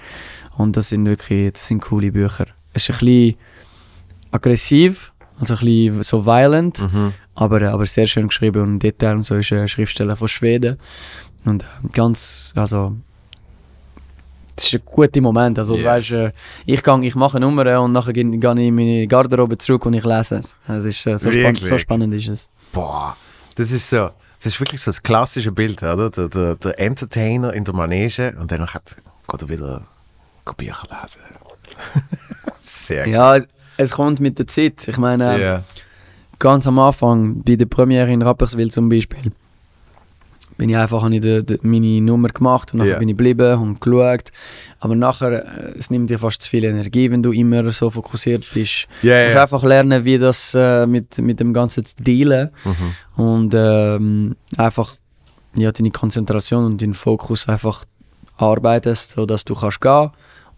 Und 0.57 0.77
das 0.77 0.89
sind 0.89 1.07
wirklich, 1.07 1.53
das 1.53 1.69
sind 1.69 1.81
coole 1.81 2.11
Bücher. 2.11 2.47
Es 2.73 2.89
ist 2.89 3.01
ein 3.01 3.07
bisschen 3.07 3.35
aggressiv, 4.33 5.13
also 5.39 5.55
ein 5.55 5.61
bisschen 5.61 6.03
so 6.03 6.27
violent, 6.27 6.81
Mhm. 6.83 7.13
aber, 7.35 7.63
aber 7.71 7.87
sehr 7.87 8.07
schön 8.07 8.29
geschrieben 8.29 8.63
und 8.63 8.79
Detail 8.81 9.15
und 9.17 9.25
so 9.25 9.37
ist 9.37 9.53
ein 9.53 9.69
Schriftsteller 9.69 10.17
von 10.17 10.29
Schweden. 10.29 10.79
Und 11.45 11.63
äh, 11.63 11.67
ganz, 11.93 12.53
also, 12.57 12.97
das 14.57 14.67
ist 14.67 14.75
ein 14.75 14.83
guter 14.85 15.21
Moment. 15.21 15.59
Also, 15.59 15.75
du 15.75 15.83
weißt, 15.83 16.11
äh, 16.13 16.33
ich, 16.67 16.83
gang, 16.83 17.03
ich 17.05 17.15
mache 17.15 17.37
eine 17.39 17.47
Nummer 17.47 17.81
und 17.81 17.93
nachher 17.93 18.13
gehe 18.13 18.25
ich 18.29 18.45
in 18.45 18.75
meine 18.75 19.07
Garderobe 19.07 19.59
zurück 19.59 19.87
und 19.87 19.95
ich 19.95 20.05
lese 20.05 20.37
es. 20.37 20.57
Es 20.69 20.85
ist, 20.85 21.07
äh, 21.07 21.19
so, 21.19 21.31
spann 21.31 21.43
Wirklich? 21.43 21.67
so 21.69 21.79
spannend 21.79 22.15
ist 22.15 22.29
es. 22.29 22.49
Boah, 22.73 23.17
das 23.57 23.71
ist 23.71 23.89
so. 23.89 24.11
Das 24.43 24.55
ist 24.55 24.61
wirklich 24.61 24.81
so 24.81 24.91
das 24.91 25.03
klassische 25.03 25.53
Bild, 25.53 25.83
oder? 25.85 26.11
Der, 26.11 26.29
der, 26.29 26.57
der 26.57 26.79
Entertainer 26.81 27.53
in 27.55 27.65
der 27.65 27.75
Manege 27.75 28.35
und 28.41 28.51
dann 28.51 28.67
hat, 28.67 28.97
geht 29.31 29.43
er 29.43 29.49
wieder 29.49 29.87
Bücher 30.57 30.87
lesen. 30.91 31.21
Sehr 32.61 33.05
gut. 33.05 33.13
Ja, 33.15 33.39
es, 33.77 33.91
kommt 33.93 34.21
mit 34.21 34.39
der 34.39 34.47
Zeit. 34.47 34.87
Ich 34.89 34.99
meine, 34.99 35.37
äh, 35.37 35.43
Ja. 35.43 35.63
ganz 36.39 36.67
am 36.67 36.79
Anfang, 36.79 37.43
bei 37.43 37.57
der 37.57 37.67
Premiere 37.67 38.11
in 38.13 38.23
Rapperswil 38.23 38.71
zum 38.71 38.89
Beispiel, 38.89 39.33
bin 40.59 40.69
ich 40.69 40.77
einfach, 40.77 41.03
habe 41.03 41.15
ich 41.15 41.21
de, 41.23 41.43
de, 41.43 41.59
meine 41.63 42.01
Nummer 42.03 42.29
gemacht 42.29 42.73
und 42.73 42.79
nachher 42.79 42.93
Ja. 42.93 42.99
bin 42.99 43.09
ich 43.09 43.17
geblieben 43.17 43.59
und 43.59 43.81
geschaut. 43.81 44.31
Aber 44.81 44.95
nachher, 44.95 45.45
äh, 45.45 45.79
es 45.79 45.91
nimmt 45.91 46.11
dir 46.11 46.19
fast 46.19 46.43
zu 46.43 46.51
viel 46.51 46.65
Energie, 46.65 47.11
wenn 47.11 47.23
du 47.23 47.33
immer 47.33 47.71
so 47.73 47.89
fokussiert 47.91 48.47
bist. 48.53 48.87
Ja, 49.03 49.19
Du 49.21 49.25
musst 49.25 49.35
ja. 49.37 49.43
einfach 49.43 49.63
lernen, 49.65 50.05
wie 50.05 50.19
das 50.19 50.55
äh, 50.55 50.87
mit, 50.87 51.17
mit 51.19 51.41
dem 51.41 51.53
Ganzen 51.55 51.85
zu 51.85 51.95
dealen 51.99 52.51
Mhm. 52.65 53.23
und 53.25 53.55
ähm, 53.57 54.37
einfach 54.57 54.95
ja, 55.55 55.71
deine 55.73 55.91
Konzentration 55.91 56.65
und 56.65 56.81
deinen 56.83 56.95
Fokus 56.95 57.49
einfach 57.49 57.85
arbeitest, 58.37 59.11
sodass 59.11 59.45
du 59.45 59.55
kannst 59.55 59.81
gehen, 59.81 60.11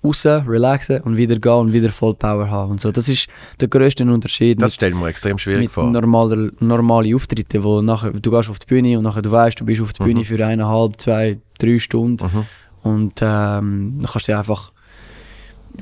raus, 0.05 0.27
relaxen 0.27 1.01
und 1.01 1.17
wieder 1.17 1.39
gehen 1.39 1.53
und 1.53 1.73
wieder 1.73 1.91
voll 1.91 2.15
Power 2.15 2.51
haben. 2.51 2.73
Und 2.73 2.81
so. 2.81 2.93
Das 2.93 3.09
ist 3.09 3.29
der 3.61 3.69
grösste 3.69 4.05
Unterschied 4.05 4.61
Das 4.61 4.73
mit, 4.73 4.75
stellen 4.75 4.99
wir 5.01 5.07
extrem 5.09 5.39
schwierig 5.39 5.63
mit 5.63 5.71
vor. 5.71 5.85
normaler, 5.91 6.51
normalen 6.61 7.15
Auftritten, 7.15 7.63
wo 7.65 7.81
nachher, 7.81 8.11
du 8.13 8.31
gehst 8.31 8.51
auf 8.51 8.59
die 8.59 8.67
Bühne 8.67 8.99
und 8.99 9.05
nachher 9.05 9.23
du 9.23 9.31
weißt, 9.31 9.59
du 9.61 9.65
bist 9.65 9.81
auf 9.81 9.93
der 9.93 10.05
Bühne 10.05 10.25
für 10.25 10.45
eineinhalb, 10.45 11.01
zwei, 11.01 11.39
drei 11.59 11.79
Stunden 11.79 12.27
Mhm. 12.27 12.47
und 12.83 13.13
ähm, 13.23 13.95
dann 13.99 14.07
kannst 14.11 14.29
du 14.29 14.33
dich 14.33 14.37
einfach 14.37 14.73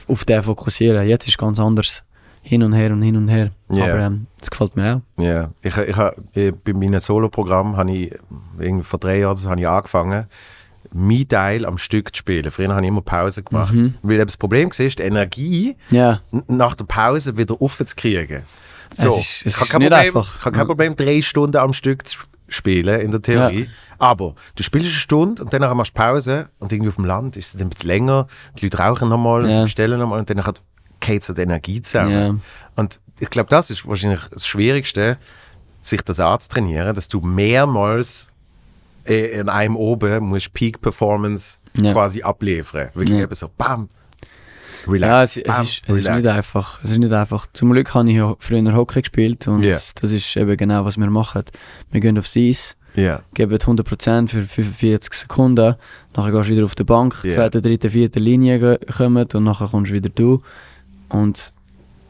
auf 0.08 0.24
den 0.24 0.42
fokussieren. 0.42 1.06
Jetzt 1.06 1.24
ist 1.26 1.34
es 1.34 1.38
ganz 1.38 1.58
anders. 1.60 2.04
Hin 2.44 2.62
und 2.64 2.72
her 2.72 2.90
und 2.90 3.02
hin 3.02 3.16
und 3.16 3.28
her. 3.28 3.50
Ja. 3.70 3.84
Aber 3.84 4.00
ähm, 4.00 4.26
das 4.40 4.50
gefällt 4.50 4.74
mir 4.74 4.96
auch. 5.16 5.22
Ja, 5.22 5.50
ich, 5.62 5.76
ich, 5.76 5.96
ha- 5.96 6.12
eh, 6.34 6.50
bei 6.50 6.72
meinem 6.72 6.98
Solo-Programm 6.98 7.76
habe 7.76 7.92
ich 7.92 8.12
vor 8.82 8.98
drei 8.98 9.20
Jahren 9.20 9.38
habe 9.44 9.60
ich 9.60 9.68
angefangen, 9.68 10.26
mein 10.92 11.26
Teil 11.28 11.64
am 11.66 11.78
Stück 11.78 12.14
zu 12.14 12.18
spielen. 12.18 12.50
Früher 12.50 12.68
habe 12.70 12.82
ich 12.82 12.88
immer 12.88 13.02
Pause 13.02 13.42
gemacht. 13.42 13.72
Mhm. 13.74 13.94
Weil 14.02 14.18
das 14.24 14.36
Problem 14.36 14.68
war, 14.70 14.86
die 14.88 15.02
Energie 15.02 15.76
Ja. 15.90 16.20
nach 16.48 16.74
der 16.74 16.84
Pause 16.84 17.36
wieder 17.36 17.56
aufzukriegen. 17.60 18.42
So, 18.94 19.08
Es 19.08 19.16
ist- 19.18 19.46
es 19.46 19.46
ich 19.46 19.54
habe 19.56 19.64
ist 19.64 19.70
kein, 19.70 19.80
Problem, 19.82 20.14
habe 20.44 20.56
kein 20.56 20.66
Problem, 20.66 20.96
drei 20.96 21.22
Stunden 21.22 21.56
am 21.56 21.72
Stück 21.72 22.06
zu 22.06 22.18
spielen, 22.48 23.00
in 23.00 23.10
der 23.10 23.22
Theorie. 23.22 23.68
Aber 23.98 24.34
du 24.56 24.62
spielst 24.62 24.86
eine 24.88 24.94
Stunde 24.94 25.42
und 25.42 25.52
dann 25.52 25.62
machst 25.76 25.96
du 25.96 26.00
Pause 26.02 26.48
und 26.58 26.72
irgendwie 26.72 26.90
auf 26.90 26.96
dem 26.96 27.06
Land 27.06 27.36
ist 27.38 27.46
es 27.46 27.52
dann 27.52 27.62
ein 27.68 27.70
bisschen 27.70 27.86
länger, 27.88 28.26
die 28.58 28.66
Leute 28.66 28.78
rauchen 28.78 29.08
nochmal 29.08 29.42
und 29.44 29.50
Ja. 29.50 29.56
sie 29.56 29.62
bestellen 29.62 29.98
nochmal 29.98 30.18
und 30.18 30.28
dann 30.28 30.44
hat 30.44 30.60
geht 31.00 31.24
so 31.24 31.32
die 31.32 31.40
Energie 31.42 31.80
zusammen. 31.82 32.12
Ja. 32.12 32.34
Und 32.76 33.00
ich 33.18 33.28
glaube, 33.30 33.48
das 33.48 33.70
ist 33.70 33.88
wahrscheinlich 33.88 34.20
das 34.30 34.46
Schwierigste, 34.46 35.16
sich 35.80 36.00
das 36.02 36.20
anzutrainieren, 36.20 36.94
dass 36.94 37.08
du 37.08 37.20
mehrmals 37.20 38.28
in 39.04 39.48
einem 39.48 39.76
oben 39.76 40.24
musst 40.28 40.46
du 40.46 40.50
Peak 40.52 40.80
Performance 40.80 41.58
Ja. 41.74 41.92
quasi 41.92 42.22
abliefern. 42.22 42.90
Wirklich 42.94 43.18
Ja. 43.18 43.24
eben 43.24 43.34
so, 43.34 43.48
bam, 43.56 43.88
Ja, 44.86 44.90
relax, 44.92 45.36
es, 45.36 45.36
es, 45.38 45.42
bam, 45.44 45.62
ist, 45.62 45.82
es 45.86 45.96
ist 45.98 46.10
nicht 46.10 46.26
einfach. 46.26 46.80
Es 46.82 46.90
ist 46.90 46.98
nicht 46.98 47.12
einfach. 47.12 47.46
Zum 47.52 47.72
Glück 47.72 47.94
habe 47.94 48.10
ich 48.10 48.16
ja 48.16 48.34
früher 48.38 48.74
Hockey 48.74 49.00
gespielt 49.02 49.46
und 49.48 49.62
Ja. 49.64 49.72
das 49.72 50.10
ist 50.10 50.36
eben 50.36 50.56
genau, 50.56 50.84
was 50.84 50.96
wir 50.98 51.08
machen. 51.10 51.44
Wir 51.90 52.00
gehen 52.00 52.18
aufs 52.18 52.36
Eis, 52.36 52.76
Ja, 52.94 53.22
geben 53.32 53.56
100% 53.56 54.28
für 54.30 54.42
45 54.42 55.14
Sekunden, 55.14 55.76
nachher 56.14 56.30
gehst 56.32 56.48
du 56.48 56.52
wieder 56.52 56.64
auf 56.64 56.74
die 56.74 56.84
Bank, 56.84 57.16
Ja. 57.22 57.30
zweite, 57.30 57.62
dritte, 57.62 57.88
vierte 57.90 58.18
Linie 58.20 58.78
kommen 58.94 59.26
und 59.32 59.44
nachher 59.44 59.68
kommst 59.68 59.90
du 59.90 59.94
wieder 59.94 60.10
du. 60.10 60.42
Und 61.08 61.52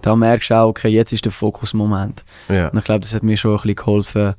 da 0.01 0.17
merkst 0.17 0.51
du 0.51 0.55
auch, 0.59 0.69
okay, 0.71 0.89
jetzt 0.89 1.13
ist 1.13 1.25
der 1.25 1.31
Fokusmoment. 1.31 2.25
ja. 2.49 2.69
Und 2.69 2.79
ich 2.79 2.85
glaube, 2.85 3.01
das 3.01 3.15
hat 3.15 3.23
mir 3.23 3.37
schon 3.37 3.53
ein 3.53 3.57
bisschen 3.59 3.77
geholfen 3.77 4.35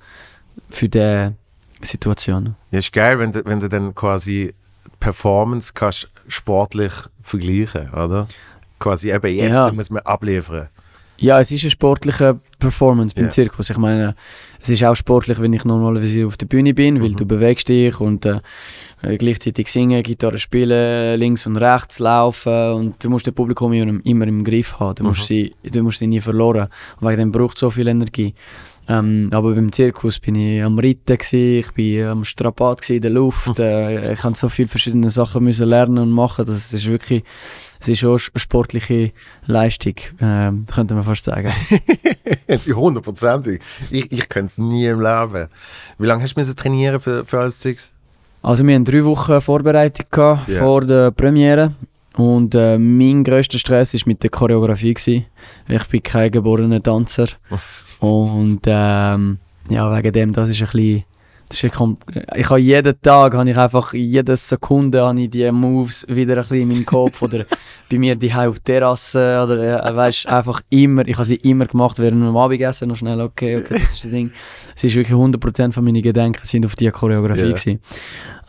für 0.69 0.89
diese 0.89 1.35
Situation. 1.85 2.55
Ja, 2.71 2.79
ist 2.79 2.91
geil, 2.93 3.19
wenn 3.19 3.31
du, 3.31 3.43
wenn 3.45 3.59
du 3.59 3.69
dann 3.69 3.93
quasi 3.95 4.53
Performance 4.99 5.71
kannst 5.73 6.09
sportlich 6.27 6.91
vergleichen, 7.21 7.89
oder? 7.91 8.27
Quasi 8.79 9.11
eben 9.11 9.33
jetzt 9.35 9.53
Ja. 9.55 9.71
muss 9.71 9.89
man 9.89 10.01
abliefern. 10.03 10.69
Ja, 11.17 11.39
es 11.39 11.51
ist 11.51 11.63
eine 11.63 11.69
sportliche 11.71 12.39
Performance 12.59 13.13
beim 13.15 13.25
Ja. 13.25 13.29
Zirkus. 13.29 13.69
Ich 13.69 13.77
meine, 13.77 14.15
es 14.59 14.69
ist 14.69 14.83
auch 14.83 14.95
sportlich, 14.95 15.39
wenn 15.39 15.53
ich 15.53 15.63
normalerweise 15.63 16.25
auf 16.25 16.37
der 16.37 16.47
Bühne 16.47 16.73
bin, 16.73 17.01
weil 17.01 17.09
Mhm. 17.11 17.17
du 17.17 17.25
bewegst 17.25 17.69
dich 17.69 17.99
und 17.99 18.25
äh, 18.25 18.39
gleichzeitig 19.17 19.67
singen, 19.67 20.01
Gitarre 20.03 20.37
spielen, 20.37 21.19
links 21.19 21.45
und 21.45 21.57
rechts 21.57 21.99
laufen 21.99 22.71
und 22.73 23.03
du 23.03 23.09
musst 23.09 23.27
das 23.27 23.33
Publikum 23.33 23.73
immer, 23.73 23.99
immer 24.05 24.27
im 24.27 24.43
Griff 24.43 24.79
haben. 24.79 24.95
Du 24.95 25.03
musst, 25.03 25.21
Mhm. 25.21 25.25
sie, 25.25 25.55
du 25.63 25.83
musst 25.83 25.99
sie 25.99 26.07
nie 26.07 26.21
verloren. 26.21 26.67
Und 26.99 27.07
wegen 27.07 27.17
dem 27.19 27.31
braucht 27.31 27.57
es 27.57 27.61
so 27.61 27.69
viel 27.69 27.87
Energie. 27.87 28.33
Ähm, 28.85 29.29
aber 29.31 29.53
beim 29.55 29.71
Zirkus 29.71 30.19
bin 30.19 30.35
ich 30.35 30.61
am 30.61 30.77
Reiten, 30.77 31.17
gewesen, 31.17 31.59
ich 31.59 31.71
bin 31.71 32.03
am 32.05 32.25
Strapat 32.25 32.81
gewesen 32.81 32.95
in 32.97 33.01
der 33.01 33.11
Luft. 33.11 33.57
äh, 33.59 34.11
ich 34.13 34.23
habe 34.23 34.35
so 34.35 34.49
viele 34.49 34.67
verschiedene 34.67 35.09
Sachen 35.09 35.43
müssen 35.45 35.67
lernen 35.69 35.99
und 35.99 36.11
machen. 36.11 36.45
Das 36.45 36.73
ist 36.73 36.85
wirklich, 36.85 37.23
es 37.79 37.87
ist 37.87 38.03
auch 38.03 38.19
eine 38.33 38.39
sportliche 38.39 39.13
Leistung, 39.45 39.95
ähm, 40.19 40.65
könnte 40.69 40.95
man 40.95 41.03
fast 41.05 41.23
sagen. 41.23 41.49
Hundertprozentig. 42.75 43.61
Ich, 43.89 44.11
ich 44.11 44.27
könnte 44.29 44.51
es 44.51 44.57
nie 44.57 44.85
im 44.87 44.99
Leben. 45.01 45.47
Wie 45.97 46.05
lange 46.05 46.23
hast 46.23 46.35
du 46.35 46.53
trainieren 46.55 46.99
für, 46.99 47.25
für 47.25 47.39
alles 47.39 47.59
Zeugs? 47.59 47.93
Also 48.43 48.67
wir 48.67 48.75
hatten 48.75 48.85
drei 48.85 49.03
Wochen 49.05 49.39
Vorbereitung 49.41 50.05
gehabt 50.11 50.49
Ja. 50.49 50.59
vor 50.59 50.81
der 50.81 51.11
Premiere 51.11 51.71
und 52.17 52.53
äh, 52.55 52.77
mein 52.77 53.23
grösster 53.23 53.57
Stress 53.57 53.93
war 53.93 54.01
mit 54.05 54.21
der 54.21 54.29
Choreografie. 54.29 54.93
Gewesen. 54.93 55.25
Ich 55.69 55.85
bin 55.87 56.03
kein 56.03 56.29
geborener 56.29 56.83
Tanzer 56.83 57.27
und 57.99 58.59
ähm, 58.67 59.37
ja, 59.69 59.97
wegen 59.97 60.11
dem, 60.13 60.33
das 60.33 60.49
ist 60.49 60.61
ein 60.61 60.67
bisschen... 60.71 61.03
Ist 61.53 61.63
ich 61.63 62.49
habe 62.49 62.59
jeden 62.59 63.01
Tag, 63.01 63.33
habe 63.33 63.49
ich 63.49 63.57
einfach, 63.57 63.93
jede 63.93 64.35
Sekunde 64.35 65.03
habe 65.03 65.21
ich 65.21 65.29
die 65.29 65.51
Moves 65.51 66.05
wieder 66.09 66.33
ein 66.35 66.41
bisschen 66.41 66.61
in 66.61 66.67
meinem 66.67 66.85
Kopf 66.85 67.21
oder 67.21 67.45
bei 67.89 67.97
mir 67.97 68.15
die 68.15 68.33
auf 68.33 68.59
der 68.59 68.79
Terrasse 68.79 69.41
oder 69.43 69.85
äh, 69.85 69.95
weißt, 69.95 70.27
einfach 70.27 70.61
immer, 70.69 71.07
ich 71.07 71.15
habe 71.15 71.25
sie 71.25 71.35
immer 71.35 71.65
gemacht 71.65 71.99
während 71.99 72.23
dem 72.23 72.35
Abendessen, 72.35 72.89
noch 72.89 72.97
schnell, 72.97 73.21
okay, 73.21 73.57
okay, 73.57 73.75
das 73.75 73.93
ist 73.93 74.03
das 74.03 74.11
Ding. 74.11 74.31
Es 74.75 74.83
ist 74.83 74.95
wirklich 74.95 75.15
100% 75.15 75.71
von 75.71 75.83
meinen 75.83 76.01
Gedanken 76.01 76.45
sind 76.45 76.65
auf 76.65 76.75
die 76.75 76.89
Choreografie 76.89 77.53
gewesen. 77.53 77.79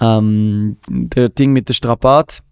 Ähm, 0.01 0.77
der 0.89 1.29
Ding 1.29 1.53
mit 1.53 1.69
der 1.69 1.75
Strapat, 1.75 2.43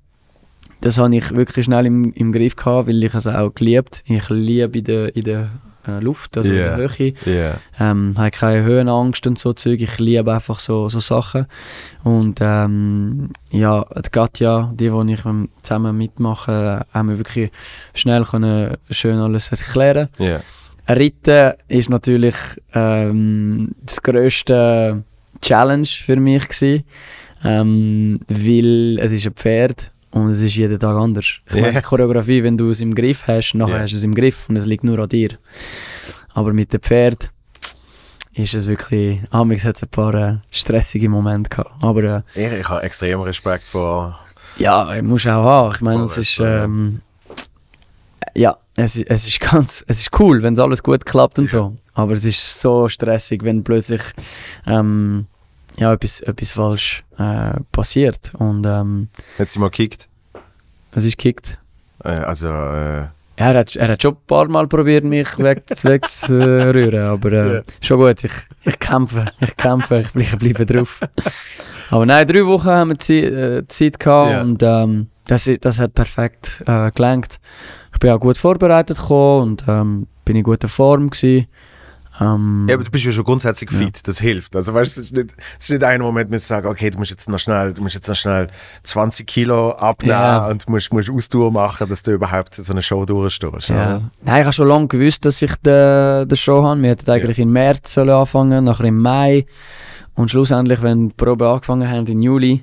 das 0.82 0.98
habe 0.98 1.16
ich 1.16 1.30
wirklich 1.30 1.64
schnell 1.64 1.86
im, 1.86 2.12
im 2.12 2.32
Griff 2.32 2.56
gehabt, 2.56 2.88
weil 2.88 3.02
ich 3.02 3.14
es 3.14 3.26
auch 3.26 3.54
geliebt. 3.54 4.02
Ich 4.06 4.28
liebe 4.28 4.78
in 4.78 4.84
der, 4.84 5.16
in 5.16 5.24
der 5.24 5.50
äh, 5.86 6.00
Luft, 6.00 6.36
also 6.36 6.52
Ja. 6.52 6.72
in 6.72 6.78
der 6.78 6.98
Höhe. 6.98 7.12
Ja. 7.26 7.56
Ähm, 7.80 8.14
habe 8.16 8.30
keine 8.30 8.62
Höhenangst 8.62 9.26
und 9.26 9.38
so 9.38 9.52
Zeug. 9.52 9.80
Ich 9.80 9.98
liebe 9.98 10.32
einfach 10.32 10.58
so, 10.58 10.88
so 10.88 11.00
Sachen. 11.00 11.46
Und 12.04 12.38
ähm, 12.40 13.30
ja, 13.50 13.84
die 13.96 14.10
Katja, 14.10 14.72
die, 14.74 14.90
die 14.90 15.12
ich 15.12 15.20
zusammen 15.62 15.96
mitmache, 15.96 16.84
haben 16.92 17.06
mir 17.08 17.18
wirklich 17.18 17.50
schnell 17.94 18.24
können 18.24 18.76
schön 18.90 19.18
alles 19.18 19.50
erklären. 19.50 20.08
Ja. 20.18 20.40
Reiten 20.88 21.52
ist 21.68 21.90
natürlich 21.90 22.34
ähm, 22.74 23.72
das 23.82 24.02
grösste 24.02 25.04
Challenge 25.40 25.86
für 25.86 26.16
mich 26.16 26.48
gewesen, 26.48 26.84
ähm, 27.44 28.20
weil 28.28 28.98
es 29.00 29.12
ist 29.12 29.26
ein 29.26 29.34
Pferd 29.34 29.91
und 30.12 30.28
es 30.30 30.40
ist 30.42 30.54
jeden 30.56 30.78
Tag 30.78 30.96
anders. 30.96 31.26
Ich 31.48 31.54
Ja. 31.54 31.62
meine, 31.62 31.74
die 31.74 31.82
Choreografie, 31.82 32.42
wenn 32.42 32.56
du 32.56 32.70
es 32.70 32.80
im 32.80 32.94
Griff 32.94 33.26
hast, 33.26 33.54
nachher 33.54 33.76
Ja. 33.76 33.82
hast 33.82 33.92
du 33.92 33.96
es 33.96 34.04
im 34.04 34.14
Griff 34.14 34.48
und 34.48 34.56
es 34.56 34.66
liegt 34.66 34.84
nur 34.84 34.98
an 34.98 35.08
dir. 35.08 35.30
Aber 36.34 36.52
mit 36.52 36.72
dem 36.72 36.80
Pferd 36.80 37.30
ist 38.34 38.54
es 38.54 38.66
wirklich, 38.66 39.20
amigs 39.30 39.64
hat 39.64 39.76
es 39.76 39.82
ein 39.82 39.88
paar 39.90 40.14
äh, 40.14 40.36
stressige 40.50 41.08
Momente 41.08 41.50
gehabt. 41.50 41.72
Aber 41.82 42.02
äh, 42.02 42.22
Ich, 42.34 42.60
ich 42.60 42.68
habe 42.68 42.82
extrem 42.82 43.20
Respekt 43.20 43.64
vor. 43.64 44.18
ja, 44.56 44.94
ich 44.94 45.02
muss 45.02 45.26
auch 45.26 45.44
haben. 45.44 45.74
Ich 45.74 45.80
meine, 45.82 46.04
es 46.04 46.16
ist, 46.16 46.38
ähm, 46.40 47.02
ja, 48.34 48.56
es, 48.76 48.96
ist- 48.96 49.06
es 49.10 49.26
ist 49.26 49.40
ganz, 49.40 49.84
es 49.86 50.00
ist 50.00 50.18
cool, 50.18 50.42
wenn 50.42 50.54
es 50.54 50.60
alles 50.60 50.82
gut 50.82 51.04
klappt 51.04 51.38
und 51.38 51.46
Ja. 51.52 51.58
so. 51.58 51.76
Aber 51.94 52.12
es 52.12 52.24
ist 52.24 52.60
so 52.60 52.88
stressig, 52.88 53.44
wenn 53.44 53.62
plötzlich 53.64 54.00
ähm, 54.66 55.26
ja, 55.76 55.92
etwas, 55.92 56.20
etwas 56.20 56.50
falsch 56.50 57.04
äh, 57.18 57.52
passiert 57.72 58.32
und 58.38 58.64
ähm, 58.66 59.08
Hat 59.38 59.48
sie 59.48 59.58
mal 59.58 59.70
gekickt? 59.70 60.08
es 60.92 61.04
ist 61.04 61.16
gekickt. 61.16 61.58
Äh, 62.04 62.08
also, 62.08 62.48
äh, 62.48 63.06
Er 63.36 63.54
hat, 63.58 63.74
er 63.76 63.88
hat 63.88 64.02
schon 64.02 64.14
ein 64.14 64.18
paar 64.26 64.46
Mal 64.48 64.66
probiert, 64.66 65.04
mich 65.04 65.38
weg, 65.38 65.62
wegzurühren, 65.82 67.02
aber 67.02 67.32
äh, 67.32 67.54
Ja. 67.56 67.62
schon 67.80 67.98
gut, 67.98 68.22
ich, 68.24 68.32
ich 68.64 68.78
kämpfe, 68.78 69.26
ich 69.40 69.56
kämpfe, 69.56 70.00
ich 70.00 70.10
bleibe, 70.12 70.36
bleibe 70.36 70.66
drauf. 70.66 71.00
aber 71.90 72.06
nein, 72.06 72.26
drei 72.26 72.44
Wochen 72.46 72.68
haben 72.68 72.90
wir 72.90 72.98
Zi- 72.98 73.24
äh, 73.24 73.66
Zeit 73.68 73.98
gehabt 73.98 74.30
Ja. 74.32 74.42
und 74.42 74.62
ähm, 74.62 75.06
das, 75.26 75.48
das 75.60 75.78
hat 75.78 75.94
perfekt 75.94 76.62
äh, 76.66 76.90
gelangt. 76.90 77.38
Ich 77.92 77.98
bin 77.98 78.10
auch 78.10 78.18
gut 78.20 78.36
vorbereitet 78.36 78.98
gekommen 78.98 79.42
und 79.52 79.64
ähm, 79.68 80.06
bin 80.24 80.36
in 80.36 80.42
guter 80.42 80.68
Form 80.68 81.10
gewesen. 81.10 81.46
Ähm, 82.22 82.66
ja, 82.68 82.74
aber 82.76 82.84
du 82.84 82.90
bist 82.90 83.04
ja 83.04 83.12
schon 83.12 83.24
grundsätzlich 83.24 83.70
Ja. 83.70 83.78
fit, 83.78 84.06
das 84.06 84.18
hilft. 84.20 84.54
Also, 84.56 84.72
weißt 84.74 84.96
du, 84.96 85.00
es 85.00 85.06
ist 85.06 85.12
nicht, 85.14 85.34
es 85.58 85.64
ist 85.64 85.70
nicht 85.70 85.84
ein 85.84 86.00
Moment, 86.00 86.30
mit 86.30 86.40
sagen, 86.40 86.66
okay, 86.68 86.90
du 86.90 86.98
musst 86.98 87.10
jetzt 87.10 87.28
noch 87.28 87.38
schnell, 87.38 87.74
du 87.74 87.82
musst 87.82 87.94
jetzt 87.94 88.08
noch 88.08 88.14
schnell 88.16 88.48
20 88.84 89.26
Kilo 89.26 89.70
abnehmen 89.72 90.12
Ja. 90.12 90.46
und 90.48 90.68
musst, 90.68 90.92
musst 90.92 91.10
Ausdauer 91.10 91.50
machen, 91.50 91.88
dass 91.88 92.02
du 92.02 92.12
überhaupt 92.12 92.54
so 92.54 92.72
eine 92.72 92.82
Show 92.82 93.04
durchstehst. 93.04 93.68
Ja. 93.68 93.74
oder? 93.96 94.10
Nein, 94.22 94.40
ich 94.40 94.44
habe 94.46 94.52
schon 94.52 94.68
lange 94.68 94.86
gewusst, 94.88 95.24
dass 95.24 95.40
ich 95.42 95.54
die, 95.56 96.24
die 96.26 96.36
Show 96.36 96.62
habe. 96.62 96.80
Wir 96.82 96.90
hätten 96.90 97.10
eigentlich 97.10 97.38
im 97.38 97.52
März 97.52 97.94
sollen 97.94 98.10
anfangen, 98.10 98.64
nachher 98.64 98.84
im 98.84 98.98
Mai. 98.98 99.46
Und 100.14 100.30
schlussendlich, 100.30 100.82
wenn 100.82 101.08
die 101.08 101.14
Probe 101.14 101.48
angefangen 101.48 101.88
haben 101.88 102.06
im 102.06 102.20
Juli, 102.22 102.62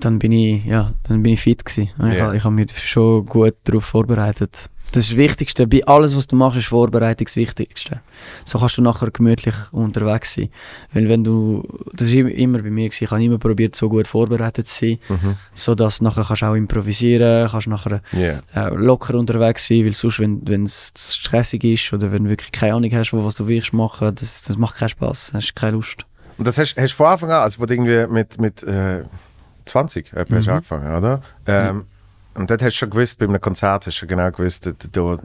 dann 0.00 0.18
bin 0.18 0.32
ich, 0.32 0.64
ja, 0.64 0.92
dann 1.04 1.22
bin 1.22 1.34
ich 1.34 1.40
fit 1.42 1.64
gewesen. 1.64 1.90
Ich, 2.10 2.18
Ja. 2.18 2.26
habe- 2.26 2.36
ich 2.36 2.44
habe 2.44 2.54
mich 2.54 2.70
schon 2.88 3.24
gut 3.26 3.54
darauf 3.64 3.84
vorbereitet. 3.84 4.68
Das 4.94 5.02
ist 5.04 5.10
das 5.10 5.16
Wichtigste. 5.18 5.66
Bei 5.66 5.84
alles, 5.86 6.14
was 6.16 6.28
du 6.28 6.36
machst, 6.36 6.56
ist 6.56 6.66
Vorbereitung 6.66 7.24
das 7.26 7.34
Wichtigste. 7.34 8.00
So 8.44 8.60
kannst 8.60 8.76
du 8.78 8.82
nachher 8.82 9.10
gemütlich 9.10 9.54
unterwegs 9.72 10.34
sein. 10.34 10.50
Weil 10.92 11.08
wenn 11.08 11.24
du, 11.24 11.66
das 11.92 12.06
ist 12.08 12.14
immer- 12.14 12.62
bei 12.62 12.70
mir 12.70 12.88
gewesen. 12.88 13.02
Ich 13.04 13.10
habe 13.10 13.24
immer 13.24 13.38
probiert, 13.38 13.74
so 13.74 13.88
gut 13.88 14.06
vorbereitet 14.06 14.68
zu 14.68 14.86
sein, 14.86 14.98
Mhm. 15.08 15.36
so 15.52 15.74
dass 15.74 16.00
nachher 16.00 16.22
kannst 16.22 16.42
du 16.42 16.46
auch 16.46 16.54
improvisieren, 16.54 17.48
kannst 17.50 17.66
nachher 17.66 18.02
Ja. 18.12 18.40
äh, 18.54 18.72
locker 18.74 19.14
unterwegs 19.16 19.66
sein, 19.66 19.84
weil 19.84 19.94
sonst, 19.94 20.20
wenn 20.20 20.62
es 20.62 20.92
stressig 20.96 21.64
ist 21.64 21.92
oder 21.92 22.12
wenn 22.12 22.22
du 22.24 22.30
wirklich 22.30 22.52
keine 22.52 22.74
Ahnung 22.74 22.90
hast, 22.92 23.12
wo, 23.12 23.24
was 23.24 23.34
du 23.34 23.48
willst 23.48 23.72
machen, 23.72 24.14
das, 24.14 24.42
das 24.42 24.56
macht 24.56 24.76
keinen 24.76 24.90
Spaß, 24.90 25.32
hast 25.34 25.56
keine 25.56 25.72
Lust. 25.72 26.06
Und 26.38 26.46
das 26.46 26.56
hast, 26.56 26.76
hast 26.76 26.92
du 26.92 26.96
von 26.96 27.06
Anfang 27.08 27.30
an, 27.32 27.42
also 27.42 27.58
wo 27.60 27.66
du 27.66 27.74
irgendwie 27.74 28.06
mit, 28.12 28.40
mit 28.40 28.62
äh, 28.62 29.02
20 29.64 30.12
etwa 30.12 30.36
hast 30.36 30.46
Mhm. 30.46 30.52
angefangen, 30.52 30.96
oder? 30.96 31.20
Ähm, 31.46 31.84
Und 32.34 32.50
dort 32.50 32.62
hast 32.62 32.74
du 32.74 32.78
schon 32.78 32.90
gewusst, 32.90 33.18
bei 33.18 33.26
einem 33.26 33.40
Konzert 33.40 33.86
hast 33.86 34.00
du 34.00 34.06
genau 34.06 34.30
gewusst, 34.30 34.66
du, 34.66 34.72
du, 34.90 35.18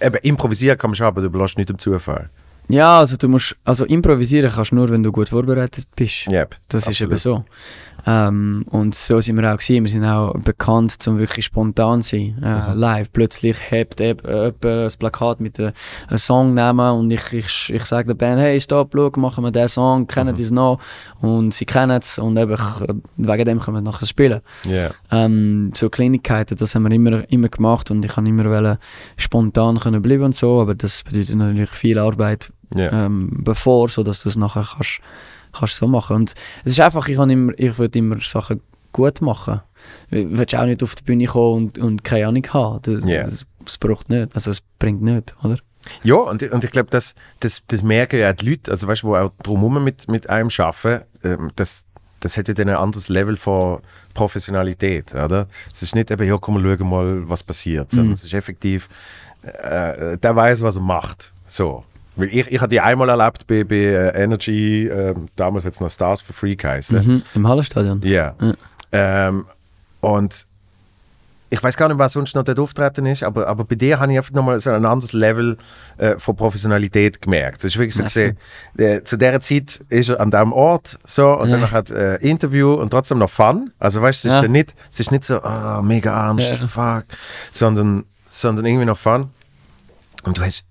eben 0.00 0.16
improvisieren 0.22 0.78
kann 0.78 0.90
man 0.90 0.94
schon, 0.94 1.06
aber 1.06 1.22
du 1.22 1.30
belässt 1.30 1.58
nicht 1.58 1.70
im 1.70 1.78
Zufall. 1.78 2.30
Ja, 2.68 3.00
also 3.00 3.16
du 3.16 3.28
musst, 3.28 3.56
also 3.64 3.84
improvisieren 3.84 4.50
kannst 4.50 4.70
du 4.70 4.76
nur, 4.76 4.88
wenn 4.88 5.02
du 5.02 5.12
gut 5.12 5.28
vorbereitet 5.28 5.86
bist. 5.96 6.26
Yep, 6.30 6.56
Das 6.68 6.86
absolut. 6.86 6.94
ist 6.94 7.00
eben 7.00 7.16
so. 7.16 7.44
Ähm, 8.06 8.64
und 8.70 8.94
so 8.94 9.20
sind 9.20 9.36
wir 9.40 9.52
auch 9.52 9.58
gewesen. 9.58 9.84
Wir 9.84 9.90
sind 9.90 10.04
auch 10.04 10.34
bekannt, 10.38 11.02
zum 11.02 11.18
wirklich 11.18 11.46
spontan 11.46 12.02
zu 12.02 12.16
sein. 12.16 12.42
Äh, 12.42 12.72
Mhm. 12.74 12.78
Live. 12.78 13.12
Plötzlich 13.12 13.56
hebt 13.70 14.00
jemand 14.00 14.64
ein 14.64 14.88
Plakat 14.98 15.40
mit 15.40 15.58
einem 15.58 15.72
einem 16.08 16.18
Song 16.18 16.54
nehmen 16.54 16.90
und 16.98 17.10
ich, 17.10 17.32
ich, 17.32 17.72
ich 17.72 17.84
sage 17.84 18.08
der 18.08 18.14
Band, 18.14 18.40
hey, 18.40 18.60
stopp, 18.60 18.92
schau, 18.94 19.10
machen 19.16 19.42
wir 19.44 19.50
den 19.50 19.68
Song, 19.68 20.06
kennen 20.06 20.34
Mhm. 20.36 20.42
es 20.42 20.50
noch? 20.50 20.78
Und 21.20 21.54
sie 21.54 21.64
kennen 21.64 21.98
es 21.98 22.18
und 22.18 22.36
eben, 22.36 22.56
wegen 23.16 23.44
dem 23.44 23.60
können 23.60 23.76
wir 23.78 23.82
nachher 23.82 24.06
spielen. 24.06 24.40
Ja. 24.64 24.90
Ähm, 25.10 25.72
so 25.74 25.88
Kleinigkeiten, 25.88 26.56
das 26.56 26.74
haben 26.74 26.82
wir 26.84 26.90
immer, 26.92 27.28
immer 27.30 27.48
gemacht 27.48 27.90
und 27.90 28.04
ich 28.04 28.12
kann 28.12 28.26
immer 28.26 28.44
wollen, 28.44 28.78
spontan 29.16 29.78
können 29.80 30.02
bleiben 30.02 30.24
und 30.24 30.36
so, 30.36 30.60
aber 30.60 30.74
das 30.74 31.02
bedeutet 31.02 31.36
natürlich 31.36 31.70
viel 31.70 31.98
Arbeit 31.98 32.52
Ja. 32.74 33.06
ähm, 33.06 33.30
bevor, 33.44 33.88
so 33.88 34.02
dass 34.02 34.22
du 34.22 34.28
es 34.28 34.36
nachher 34.36 34.66
kannst, 34.74 35.00
kannst 35.58 35.76
so 35.76 35.86
machen. 35.86 36.16
Und 36.16 36.34
es 36.64 36.72
ist 36.72 36.80
einfach, 36.80 37.08
ich, 37.08 37.16
immer, 37.18 37.52
ich 37.56 37.78
will 37.78 37.90
immer 37.94 38.20
Sachen 38.20 38.60
gut 38.92 39.20
machen. 39.20 39.60
Du 40.10 40.38
willst 40.38 40.54
auch 40.54 40.64
nicht 40.64 40.82
auf 40.82 40.94
die 40.94 41.02
Bühne 41.02 41.26
kommen 41.26 41.66
und, 41.66 41.78
und 41.78 42.04
keine 42.04 42.28
Ahnung 42.28 42.46
haben. 42.52 42.80
Das, 42.82 43.04
Ja. 43.08 43.22
das, 43.24 43.44
das 43.64 43.78
braucht 43.78 44.08
nicht, 44.10 44.34
also 44.34 44.50
es 44.50 44.60
bringt 44.78 45.02
nicht, 45.02 45.34
oder? 45.42 45.58
Ja, 46.02 46.14
und, 46.16 46.40
ich- 46.42 46.50
und 46.50 46.64
ich 46.64 46.70
glaube, 46.70 46.88
das, 46.90 47.14
das, 47.40 47.62
das 47.66 47.82
merken 47.82 48.18
ja 48.18 48.30
auch 48.30 48.34
die 48.36 48.50
Leute, 48.50 48.70
also 48.70 48.86
weißt 48.86 49.02
du, 49.02 49.08
die 49.08 49.18
auch 49.18 49.32
drumherum 49.42 49.84
mit, 49.84 50.08
mit 50.08 50.30
einem 50.30 50.48
arbeiten, 50.58 51.04
ähm, 51.22 51.50
das, 51.56 51.84
das 52.20 52.38
hat 52.38 52.48
ja 52.48 52.54
dann 52.54 52.70
ein 52.70 52.76
anderes 52.76 53.08
Level 53.10 53.36
von 53.36 53.80
Professionalität, 54.14 55.14
oder? 55.14 55.46
Es 55.70 55.82
ist 55.82 55.94
nicht 55.94 56.10
eben, 56.10 56.26
ja, 56.26 56.38
komm, 56.38 56.62
wir 56.64 56.76
schauen 56.78 56.88
mal, 56.88 57.28
was 57.28 57.42
passiert, 57.42 57.90
sondern 57.90 58.12
es 58.14 58.24
ist 58.24 58.32
effektiv, 58.32 58.88
äh, 59.42 60.16
der 60.16 60.34
weiß, 60.36 60.62
was 60.62 60.76
er 60.76 60.82
macht, 60.82 61.32
so. 61.46 61.84
Weil 62.16 62.28
ich, 62.28 62.46
ich 62.50 62.60
habe 62.60 62.68
die 62.68 62.80
einmal 62.80 63.08
erlebt 63.08 63.46
bei, 63.46 63.64
bei 63.64 63.74
äh, 63.76 64.22
Energy, 64.22 64.86
ähm, 64.86 65.28
damals 65.36 65.64
jetzt 65.64 65.80
noch 65.80 65.90
Stars 65.90 66.20
for 66.20 66.34
Free 66.34 66.54
geheißen. 66.56 66.98
Mhm. 67.04 67.22
Im 67.34 67.48
Hallenstadion. 67.48 68.00
Ja. 68.02 68.34
Ja. 68.40 68.54
Ähm, 68.92 69.46
und 70.00 70.46
ich 71.50 71.62
weiß 71.62 71.76
gar 71.76 71.88
nicht, 71.88 71.98
was 71.98 72.12
sonst 72.14 72.34
noch 72.34 72.42
dort 72.42 72.58
auftreten 72.58 73.06
ist, 73.06 73.22
aber, 73.22 73.46
aber 73.46 73.64
bei 73.64 73.74
dir 73.76 74.00
habe 74.00 74.10
ich 74.10 74.18
einfach 74.18 74.32
nochmal 74.32 74.58
so 74.58 74.70
ein 74.70 74.84
anderes 74.84 75.12
Level 75.12 75.56
äh, 75.98 76.16
von 76.18 76.34
Professionalität 76.34 77.22
gemerkt. 77.22 77.58
Es 77.58 77.64
ist 77.64 77.78
wirklich 77.78 77.94
so 77.94 78.02
gesehen, 78.02 78.36
äh, 78.76 79.02
zu 79.02 79.16
dieser 79.16 79.40
Zeit 79.40 79.80
ist 79.88 80.08
er 80.08 80.20
an 80.20 80.30
diesem 80.32 80.52
Ort 80.52 80.98
so 81.04 81.32
und 81.34 81.50
Ja. 81.50 81.58
dann 81.58 81.70
hat 81.70 81.90
äh, 81.90 82.16
Interview 82.16 82.74
und 82.74 82.90
trotzdem 82.90 83.18
noch 83.18 83.30
Fun. 83.30 83.72
Also 83.78 84.02
weißt 84.02 84.24
du, 84.24 84.28
es 84.28 84.32
ist 84.34 84.36
Ja. 84.38 84.42
dann 84.42 84.52
nicht, 84.52 84.74
es 84.90 84.98
ist 85.00 85.12
nicht 85.12 85.24
so 85.24 85.42
ah, 85.42 85.80
mega 85.82 86.26
ernst, 86.28 86.48
Ja. 86.48 86.54
fuck, 86.56 87.04
sondern, 87.52 88.04
sondern 88.26 88.66
irgendwie 88.66 88.86
noch 88.86 88.98
Fun. 88.98 89.30
Und 90.24 90.38
du 90.38 90.42
hast, 90.42 90.64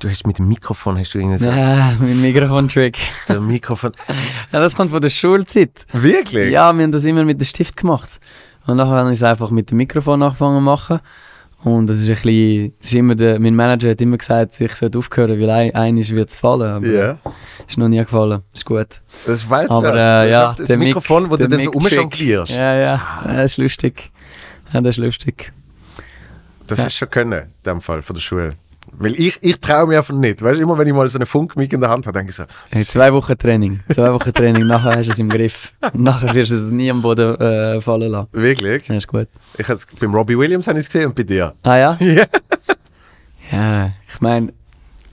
du 0.00 0.08
hast 0.08 0.26
mit 0.26 0.38
dem 0.38 0.48
Mikrofon 0.48 0.98
hast 0.98 1.14
du 1.14 1.18
irgendwie 1.18 1.38
so, 1.38 1.50
Ah, 1.50 1.92
mein 1.98 2.20
Mikrofontrick. 2.20 2.98
der 3.28 3.40
Mikrofon, 3.40 3.92
Ja, 4.52 4.60
das 4.60 4.74
kommt 4.76 4.90
von 4.90 5.00
der 5.00 5.10
Schulzeit. 5.10 5.86
wirklich? 5.92 6.50
Ja, 6.50 6.72
wir 6.72 6.82
haben 6.84 6.92
das 6.92 7.04
immer 7.04 7.24
mit 7.24 7.40
dem 7.40 7.44
Stift 7.46 7.76
gemacht. 7.76 8.20
Und 8.66 8.76
nachher 8.78 8.92
habe 8.96 9.10
ich 9.10 9.16
es 9.18 9.22
einfach 9.22 9.50
mit 9.50 9.70
dem 9.70 9.76
Mikrofon 9.78 10.22
angefangen 10.22 10.58
zu 10.58 10.62
machen. 10.62 11.00
Und 11.64 11.86
das 11.88 11.98
ist 11.98 12.08
ein 12.10 12.14
bisschen, 12.16 12.74
das 12.78 12.88
ist 12.88 12.94
immer 12.94 13.14
der, 13.14 13.40
mein 13.40 13.54
Manager 13.54 13.90
hat 13.90 14.00
immer 14.02 14.18
gesagt, 14.18 14.60
ich 14.60 14.74
sollte 14.74 14.98
aufhören, 14.98 15.40
weil 15.40 15.48
ein, 15.50 15.74
eines 15.74 16.10
wird 16.10 16.28
es 16.28 16.36
fallen. 16.36 16.62
Aber 16.70 16.86
Ja, 16.86 17.18
ist 17.66 17.78
noch 17.78 17.88
nie 17.88 17.96
gefallen. 17.98 18.42
Ist 18.52 18.66
gut. 18.66 18.86
das 19.26 19.36
ist 19.36 19.48
Weltklasse. 19.50 19.72
Aber 19.88 19.92
Das 19.92 20.26
äh, 20.26 20.30
ja, 20.30 20.54
das 20.58 20.68
Mic- 20.70 20.78
Mikrofon, 20.80 21.30
wo 21.30 21.36
du 21.38 21.48
dann 21.48 21.62
so 21.62 21.70
umjonglierst. 21.70 22.52
Ja, 22.52 22.74
ja, 22.74 22.80
ja, 22.94 23.00
das 23.36 23.52
ist 23.52 23.56
lustig. 23.56 24.10
Ja, 24.74 24.80
das 24.82 24.98
ist 24.98 25.04
lustig. 25.04 25.52
Das 26.66 26.78
Ja. 26.78 26.84
hast 26.84 26.94
du 26.96 26.98
schon 26.98 27.10
können, 27.10 27.32
in 27.42 27.48
dem 27.64 27.80
Fall, 27.80 28.02
von 28.02 28.14
der 28.14 28.20
Schule. 28.20 28.50
Weil 28.92 29.14
ich, 29.18 29.38
ich 29.42 29.58
traue 29.60 29.86
mir 29.88 29.98
einfach 29.98 30.14
nicht. 30.14 30.40
Weißt 30.42 30.58
du, 30.58 30.62
immer 30.62 30.78
wenn 30.78 30.86
ich 30.86 30.94
mal 30.94 31.08
so 31.08 31.18
einen 31.18 31.26
Funkmic 31.26 31.72
in 31.72 31.80
der 31.80 31.90
Hand 31.90 32.06
habe, 32.06 32.16
denke 32.18 32.30
ich 32.30 32.36
so, 32.36 32.44
Hey, 32.70 32.84
zwei 32.84 33.12
Wochen 33.12 33.36
Training. 33.36 33.80
Zwei 33.92 34.12
Wochen 34.12 34.32
Training, 34.32 34.66
nachher 34.66 34.96
hast 34.96 35.06
du 35.06 35.12
es 35.12 35.18
im 35.18 35.28
Griff. 35.28 35.72
Nachher 35.94 36.32
wirst 36.34 36.52
du 36.52 36.54
es 36.56 36.70
nie 36.70 36.90
am 36.90 37.02
Boden 37.02 37.34
äh, 37.40 37.80
fallen 37.80 38.10
lassen. 38.12 38.28
wirklich? 38.32 38.86
Ja, 38.88 38.96
ist 38.96 39.08
gut. 39.08 39.28
Ich 39.58 39.68
hab's, 39.68 39.86
beim 39.98 40.14
Robbie 40.14 40.38
Williams 40.38 40.68
habe 40.68 40.78
ich 40.78 40.84
es 40.86 40.92
gesehen 40.92 41.08
und 41.08 41.14
bei 41.16 41.22
dir. 41.24 41.54
Ah 41.62 41.76
ja? 41.76 41.98
Ja. 42.00 42.24
Ja, 43.52 43.90
ich 44.12 44.20
meine, 44.20 44.52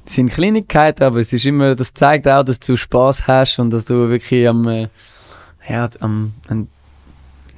es 0.05 0.13
sind 0.15 0.31
Kleinigkeiten, 0.31 1.03
aber 1.03 1.19
es 1.19 1.33
ist 1.33 1.45
immer, 1.45 1.75
das 1.75 1.93
zeigt 1.93 2.27
auch, 2.27 2.43
dass 2.43 2.59
du 2.59 2.77
Spaß 2.77 3.27
hast 3.27 3.59
und 3.59 3.71
dass 3.71 3.85
du 3.85 4.09
wirklich 4.09 4.47
am, 4.47 4.67
äh, 4.67 4.87
ja, 5.67 5.89
am, 5.99 6.33
an, 6.47 6.67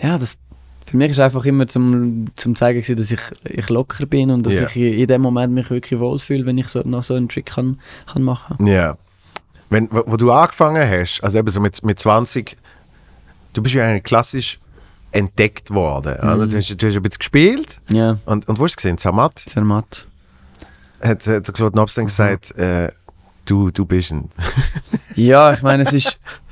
ja, 0.01 0.17
das, 0.17 0.37
für 0.85 0.97
mich 0.97 1.11
ist 1.11 1.19
einfach 1.19 1.45
immer 1.45 1.67
zum, 1.67 2.27
zum 2.35 2.55
zeigen 2.55 2.81
gewesen, 2.81 2.97
dass 2.97 3.11
ich, 3.11 3.19
ich 3.45 3.69
locker 3.69 4.05
bin 4.05 4.31
und 4.31 4.45
dass 4.45 4.59
Ja. 4.59 4.67
ich 4.67 4.75
in 4.75 5.07
dem 5.07 5.21
Moment 5.21 5.53
mich 5.53 5.69
wirklich 5.69 5.99
wohlfühle, 5.99 6.45
wenn 6.45 6.57
ich 6.57 6.67
so, 6.67 6.81
noch 6.85 7.03
so 7.03 7.13
einen 7.15 7.29
Trick 7.29 7.47
kann, 7.47 7.79
kann 8.11 8.23
machen. 8.23 8.65
Ja. 8.65 8.97
Wenn, 9.69 9.89
wo, 9.91 10.03
wo 10.05 10.17
du 10.17 10.31
angefangen 10.31 10.87
hast, 10.87 11.21
also 11.23 11.39
eben 11.39 11.49
so 11.49 11.59
mit, 11.59 11.83
mit 11.83 11.97
20, 11.99 12.57
du 13.53 13.61
bist 13.63 13.75
ja 13.75 13.85
eigentlich 13.87 14.03
klassisch 14.03 14.59
entdeckt 15.11 15.71
worden. 15.71 16.13
oder? 16.19 16.47
Du, 16.47 16.57
hast, 16.57 16.69
du 16.81 16.87
hast 16.87 16.95
ein 16.95 17.01
bisschen 17.03 17.19
gespielt 17.19 17.79
Ja, 17.89 18.17
und, 18.25 18.47
und 18.47 18.59
wo 18.59 18.63
hast 18.65 18.73
du 18.73 18.77
gesehen? 18.77 18.97
Zermatt 18.97 19.39
sehr 19.39 19.63
matt. 19.63 20.05
hat, 21.01 21.25
hat 21.27 21.53
Claude 21.53 21.75
Nobs 21.75 21.95
dann 21.95 22.05
gesagt, 22.05 22.51
äh, 22.57 22.91
du, 23.45 23.69
du 23.71 23.85
bist 23.85 24.11
ein. 24.11 24.29
Ja, 25.15 25.53
ich 25.53 25.61
meine, 25.61 25.83
es 25.83 25.93
ist, 25.93 26.19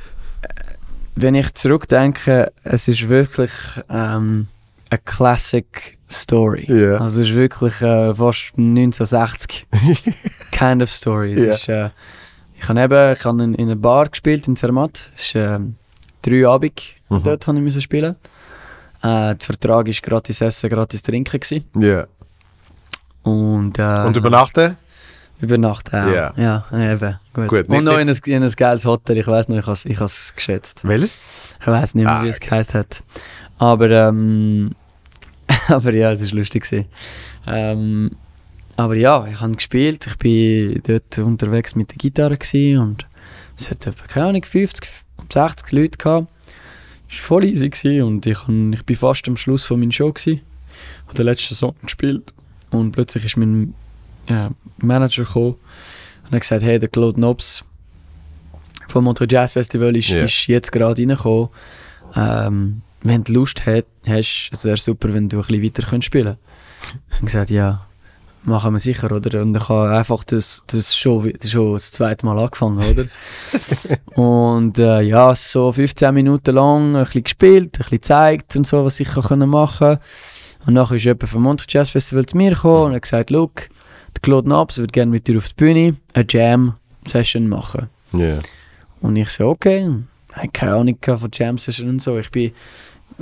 wenn 1.21 1.35
ich 1.35 1.53
zurückdenke, 1.53 2.51
es 2.63 2.87
ist 2.87 3.07
wirklich 3.09 3.51
ähm, 3.89 4.47
eine 4.89 4.99
Classic 5.05 5.97
Story. 6.09 6.65
Ja. 6.67 6.97
Also 6.97 7.21
es 7.21 7.29
ist 7.29 7.35
wirklich 7.35 7.81
äh, 7.81 8.13
fast 8.13 8.53
1960 8.57 9.67
kind 10.51 10.83
of 10.83 10.89
Story. 10.89 11.33
Ja. 11.33 11.53
ist, 11.53 11.69
äh, 11.69 11.89
ich 12.59 12.67
habe 12.69 12.81
eben, 12.81 13.13
ich 13.13 13.25
habe 13.25 13.43
in, 13.43 13.53
in 13.55 13.67
einer 13.67 13.75
Bar 13.75 14.09
gespielt 14.09 14.47
in 14.47 14.55
Zermatt. 14.55 15.09
Es 15.15 15.25
ist 15.27 15.35
ähm, 15.35 15.75
drei 16.21 16.47
Abend 16.47 16.81
Mhm. 17.09 17.23
dort 17.23 17.45
habe 17.45 17.57
ich 17.57 17.63
müssen 17.63 17.81
spielen. 17.81 18.15
Äh, 19.03 19.35
der 19.35 19.37
Vertrag 19.41 19.85
war 19.87 19.93
gratis 20.01 20.39
essen, 20.39 20.69
gratis 20.69 21.03
trinken 21.03 21.39
gewesen. 21.41 21.65
Ja. 21.77 22.05
Und, 23.23 23.77
äh, 23.79 24.03
Und 24.05 24.15
übernachten? 24.15 24.77
Über 25.41 25.57
Nacht 25.57 25.89
auch. 25.93 26.07
Ja. 26.07 26.33
Ja, 26.37 26.65
eben. 26.71 27.17
Gut. 27.33 27.47
Gut, 27.47 27.69
nicht- 27.69 27.77
Und 27.79 27.83
noch 27.85 27.97
in 27.97 28.09
ein, 28.09 28.17
in 28.25 28.43
ein 28.43 28.51
geiles 28.51 28.85
Hotel. 28.85 29.17
Ich 29.17 29.27
weiß 29.27 29.47
noch, 29.49 29.57
ich 29.57 29.65
habe 29.65 29.77
ich 29.83 29.99
es 29.99 30.33
geschätzt. 30.35 30.79
Welches? 30.83 31.55
Ich 31.59 31.67
weiß 31.67 31.95
nicht 31.95 32.05
mehr, 32.05 32.13
Ah, 32.19 32.23
wie 32.23 32.29
es 32.29 32.39
geheißen 32.39 32.73
hat. 32.75 33.03
Aber, 33.57 33.89
ähm, 33.89 34.71
aber 35.67 35.93
ja, 35.93 36.11
es 36.11 36.21
war 36.31 36.37
lustig. 36.39 36.63
gewesen. 36.63 36.85
Ähm, 37.47 38.11
aber 38.77 38.95
ja, 38.95 39.25
ich 39.27 39.39
habe 39.39 39.51
gespielt. 39.53 40.07
Ich 40.07 40.17
bin 40.17 40.81
dort 40.87 41.17
unterwegs 41.19 41.75
mit 41.75 41.91
der 41.91 41.97
Gitarre 41.97 42.37
und 42.79 43.05
es 43.57 43.69
hat 43.69 43.85
etwa, 43.85 44.05
keine 44.07 44.27
Ahnung, 44.27 44.43
50, 44.43 44.89
60 45.31 45.71
Leute 45.71 45.97
gehabt. 45.97 46.27
Es 47.09 47.19
war 47.19 47.25
voll 47.27 47.43
easy 47.43 47.69
gewesen 47.69 48.01
und 48.03 48.25
ich, 48.25 48.47
han, 48.47 48.71
ich 48.73 48.85
bin 48.85 48.95
fast 48.95 49.27
am 49.27 49.35
Schluss 49.37 49.65
von 49.65 49.79
meiner 49.79 49.91
Show 49.91 50.11
gewesen. 50.13 50.41
Habe 51.05 51.17
den 51.17 51.25
letzten 51.25 51.55
Song 51.55 51.75
gespielt 51.83 52.33
und 52.71 52.93
plötzlich 52.93 53.25
ist 53.25 53.37
mein 53.37 53.73
ja, 54.27 54.51
Manager 54.77 55.23
gekommen 55.23 55.55
und 56.25 56.31
hat 56.31 56.41
gesagt, 56.41 56.63
hey, 56.63 56.79
der 56.79 56.89
Claude 56.89 57.19
Nobs 57.19 57.63
vom 58.87 59.05
Montreux 59.05 59.31
Jazz 59.31 59.53
Festival 59.53 59.95
ist, 59.95 60.11
ist 60.11 60.47
jetzt 60.47 60.71
gerade 60.71 61.01
reingekommen. 61.01 61.49
Ähm, 62.15 62.81
wenn 63.03 63.23
du 63.23 63.33
Lust 63.33 63.65
hast, 63.65 63.87
es 64.51 64.65
wäre 64.65 64.77
super, 64.77 65.13
wenn 65.13 65.29
du 65.29 65.37
ein 65.37 65.41
bisschen 65.47 65.63
weiter 65.63 65.83
könntest 65.83 66.07
spielen 66.07 66.37
Ich 67.09 67.15
habe 67.15 67.25
gesagt, 67.25 67.49
ja, 67.49 67.85
machen 68.43 68.73
wir 68.73 68.79
sicher, 68.79 69.11
oder? 69.11 69.41
Und 69.41 69.55
ich 69.55 69.69
habe 69.69 69.95
einfach 69.95 70.23
das, 70.23 70.63
das, 70.67 70.95
schon, 70.95 71.33
schon 71.45 71.73
das 71.73 71.91
zweite 71.91 72.25
Mal 72.25 72.37
angefangen, 72.39 72.77
oder? 72.77 73.05
und 74.21 74.77
äh, 74.79 75.01
ja, 75.01 75.33
so 75.35 75.71
15 75.71 76.13
Minuten 76.13 76.55
lang 76.55 76.95
ein 76.95 77.03
bisschen 77.05 77.23
gespielt, 77.23 77.65
ein 77.65 77.71
bisschen 77.71 77.89
gezeigt 77.91 78.55
und 78.55 78.67
so, 78.67 78.85
was 78.85 78.99
ich 78.99 79.09
kann 79.09 79.47
machen 79.47 79.97
Und 80.65 80.73
nachher 80.73 80.95
ist 80.95 81.05
jemand 81.05 81.29
vom 81.29 81.43
Montreux 81.43 81.73
Jazz 81.73 81.89
Festival 81.89 82.25
zu 82.25 82.37
mir 82.37 82.51
gekommen 82.51 82.87
und 82.87 82.95
hat 82.95 83.03
gesagt, 83.03 83.29
look, 83.29 83.69
Claude 84.21 84.49
Nabs 84.49 84.77
würde 84.77 84.91
gerne 84.91 85.11
mit 85.11 85.27
dir 85.27 85.37
auf 85.37 85.49
die 85.49 85.55
Bühne 85.55 85.95
eine 86.13 86.25
Jam-Session 86.27 87.47
machen. 87.47 87.87
Ja. 88.13 88.39
Und 89.01 89.15
ich 89.15 89.29
so, 89.29 89.47
okay, 89.49 89.89
ich 90.29 90.35
hatte 90.35 90.49
keine 90.49 90.73
Ahnung 90.75 90.97
von 91.01 91.29
Jam 91.33 91.57
Session 91.57 91.89
und 91.89 92.01
so. 92.01 92.17
Ich 92.17 92.29
bin, 92.31 92.51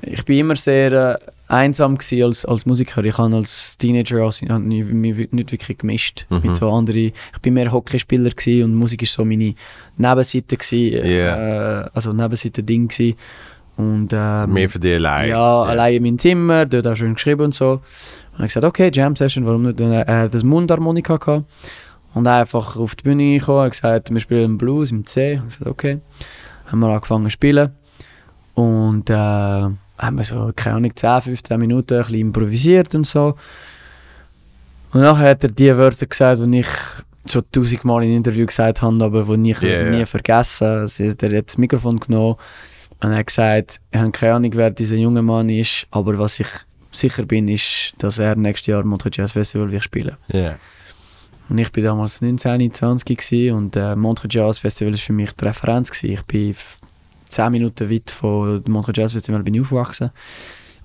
ich 0.01 0.23
bin 0.25 0.37
immer 0.39 0.55
sehr 0.55 0.91
äh, 0.91 1.17
einsam 1.47 1.97
als, 2.23 2.45
als 2.45 2.65
Musiker. 2.65 3.03
Ich 3.03 3.17
habe 3.17 3.35
als 3.35 3.77
Teenager 3.77 4.23
also, 4.23 4.45
ich 4.45 4.85
mich 4.85 5.31
nicht 5.31 5.51
wirklich 5.51 5.77
gemischt 5.77 6.25
Mhm. 6.29 6.41
mit 6.43 6.57
so 6.57 6.69
anderen. 6.71 6.97
Ich 6.97 7.39
bin 7.41 7.53
mehr 7.53 7.71
Hockeyspieler 7.71 8.31
und 8.65 8.75
Musik 8.75 9.01
ist 9.03 9.13
so 9.13 9.23
meine 9.25 9.55
Nebenseite 9.97 10.57
gewesen, 10.57 11.05
Ja. 11.09 11.81
äh, 11.85 11.89
also 11.93 12.13
Nebenseite-Ding 12.13 12.87
gewesen. 12.89 13.15
Und 13.77 14.09
ähm, 14.13 14.51
Mehr 14.53 14.67
für 14.69 14.79
dich 14.79 14.95
allein. 14.95 15.29
ja, 15.29 15.63
allein 15.63 15.93
in 15.95 16.03
meinem 16.03 16.19
Zimmer, 16.19 16.65
dort 16.65 16.85
auch 16.85 16.95
schön 16.95 17.13
geschrieben 17.13 17.45
und 17.45 17.55
so. 17.55 17.79
Und 18.39 18.45
ich 18.45 18.53
gesagt, 18.53 18.65
okay, 18.65 18.89
Jam 18.93 19.17
Session, 19.17 19.45
warum 19.45 19.63
nicht? 19.63 19.81
Und 19.81 19.91
er 19.91 20.23
hat 20.23 20.33
das 20.33 20.43
Mundharmonika 20.43 21.17
gehabt. 21.17 21.43
Und 22.13 22.25
einfach 22.25 22.77
auf 22.77 22.95
die 22.95 23.03
Bühne 23.03 23.37
gekommen, 23.37 23.65
hat 23.65 23.71
gesagt, 23.71 24.13
wir 24.13 24.19
spielen 24.21 24.57
Blues 24.57 24.91
im 24.91 25.05
C. 25.05 25.33
Ich 25.33 25.43
gesagt, 25.43 25.67
okay. 25.67 25.99
Haben 26.67 26.79
wir 26.79 26.87
angefangen 26.87 27.25
zu 27.25 27.31
spielen. 27.31 27.71
Und 28.55 29.09
äh, 29.09 29.13
haben 29.13 30.17
wir 30.17 30.23
so, 30.23 30.53
keine 30.55 30.77
Ahnung, 30.77 30.95
10, 30.95 31.21
15 31.21 31.59
Minuten 31.59 31.95
ein 31.95 31.99
bisschen 31.99 32.15
improvisiert 32.15 32.95
und 32.95 33.05
so. 33.05 33.35
Und 34.93 35.01
nachher 35.01 35.31
hat 35.31 35.43
er 35.43 35.49
die 35.49 35.75
Wörter 35.75 36.05
gesagt, 36.05 36.39
die 36.41 36.59
ich 36.59 36.67
schon 37.29 37.43
tausendmal 37.51 38.05
in 38.05 38.15
Interview 38.15 38.45
gesagt 38.45 38.81
habe, 38.81 39.03
aber 39.03 39.37
die 39.37 39.51
ich 39.51 39.61
ja. 39.61 39.83
nie 39.83 40.05
vergessen 40.05 40.65
Also, 40.65 41.03
Er 41.03 41.37
hat 41.37 41.47
das 41.47 41.57
Mikrofon 41.57 41.99
genommen 41.99 42.37
und 43.01 43.11
er 43.11 43.17
hat 43.17 43.27
gesagt, 43.27 43.81
ich 43.91 43.99
habe 43.99 44.11
keine 44.11 44.35
Ahnung, 44.35 44.51
wer 44.53 44.71
dieser 44.71 44.95
junge 44.95 45.21
Mann 45.21 45.49
ist, 45.49 45.87
aber 45.91 46.17
was 46.17 46.39
ich 46.39 46.47
sicher 46.91 47.25
bin, 47.25 47.47
ist, 47.47 47.93
dass 47.99 48.19
er 48.19 48.35
nächstes 48.35 48.67
Jahr 48.67 48.83
Montreux 48.83 49.15
Jazz 49.17 49.33
Festival 49.33 49.71
wird 49.71 49.83
spielen. 49.83 50.15
Ja. 50.27 50.55
Und 51.49 51.57
ich 51.57 51.71
bin 51.71 51.83
damals 51.83 52.21
19, 52.21 52.73
20 52.73 53.17
gewesen 53.17 53.55
und 53.55 53.75
äh, 53.75 53.95
Montreux 53.95 54.33
Jazz 54.33 54.59
Festival 54.59 54.93
ist 54.93 55.01
für 55.01 55.13
mich 55.13 55.31
die 55.33 55.45
Referenz 55.45 55.89
gewesen. 55.91 56.13
Ich 56.13 56.21
bin 56.23 56.51
f- 56.51 56.79
10 57.29 57.51
Minuten 57.51 57.89
weit 57.89 58.11
von 58.11 58.63
dem 58.63 58.71
Montreux 58.73 58.97
Jazz 58.97 59.11
Festival 59.13 59.41
bin 59.43 59.53
ich 59.55 59.61
aufgewachsen 59.61 60.11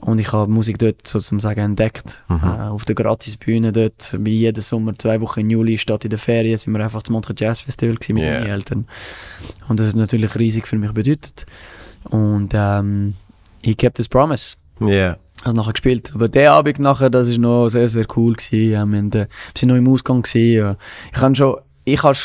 und 0.01 0.19
ich 0.21 0.33
habe 0.33 0.51
Musik 0.51 0.79
dort 0.79 1.07
sozusagen 1.07 1.61
entdeckt. 1.61 2.23
Mhm. 2.29 2.37
Äh, 2.43 2.47
auf 2.69 2.85
der 2.87 2.95
Gratisbühne 2.95 3.73
dort, 3.73 4.17
wie 4.21 4.37
jeden 4.39 4.61
Sommer, 4.63 4.95
zwei 4.99 5.21
Wochen 5.21 5.41
im 5.41 5.51
Juli, 5.51 5.77
statt 5.79 6.05
in 6.05 6.11
der 6.11 6.19
Ferien, 6.19 6.57
sind 6.59 6.73
wir 6.75 6.83
einfach 6.85 7.03
zum 7.03 7.15
Montreux 7.15 7.39
Jazz 7.41 7.61
Festival 7.63 7.97
mit 7.97 8.09
Yeah. 8.19 8.41
meinen 8.41 8.47
Eltern. 8.51 8.87
Und 9.69 9.81
das 9.81 9.89
hat 9.89 9.97
natürlich 9.97 10.35
riesig 10.39 10.67
für 10.67 10.77
mich 10.77 10.93
bedeutet. 10.93 11.45
Und 12.05 12.51
ähm, 12.55 13.15
he 13.63 13.75
kept 13.75 13.97
his 13.99 14.09
promise. 14.09 14.57
Ja. 14.81 15.17
Also 15.45 15.57
nachher 15.57 15.73
gespielt. 15.73 16.11
Aber 16.15 16.29
der 16.29 16.53
Abend 16.53 16.79
nachher, 16.79 17.11
das 17.11 17.29
ist 17.29 17.39
noch 17.39 17.69
sehr, 17.69 17.87
sehr 17.87 18.07
cool 18.17 18.33
gewesen. 18.33 18.71
Ja, 18.71 18.87
wir, 18.87 18.99
haben, 18.99 19.13
äh, 19.13 19.15
wir 19.15 19.29
sind 19.57 19.69
noch 19.69 19.77
im 19.77 19.87
Ausgang 19.89 20.23
gewesen. 20.23 20.57
Ja. 20.57 20.77
Ich 21.15 21.21
habe 21.21 21.35
schon, 21.37 21.57
ich 21.85 22.03
habe, 22.03 22.17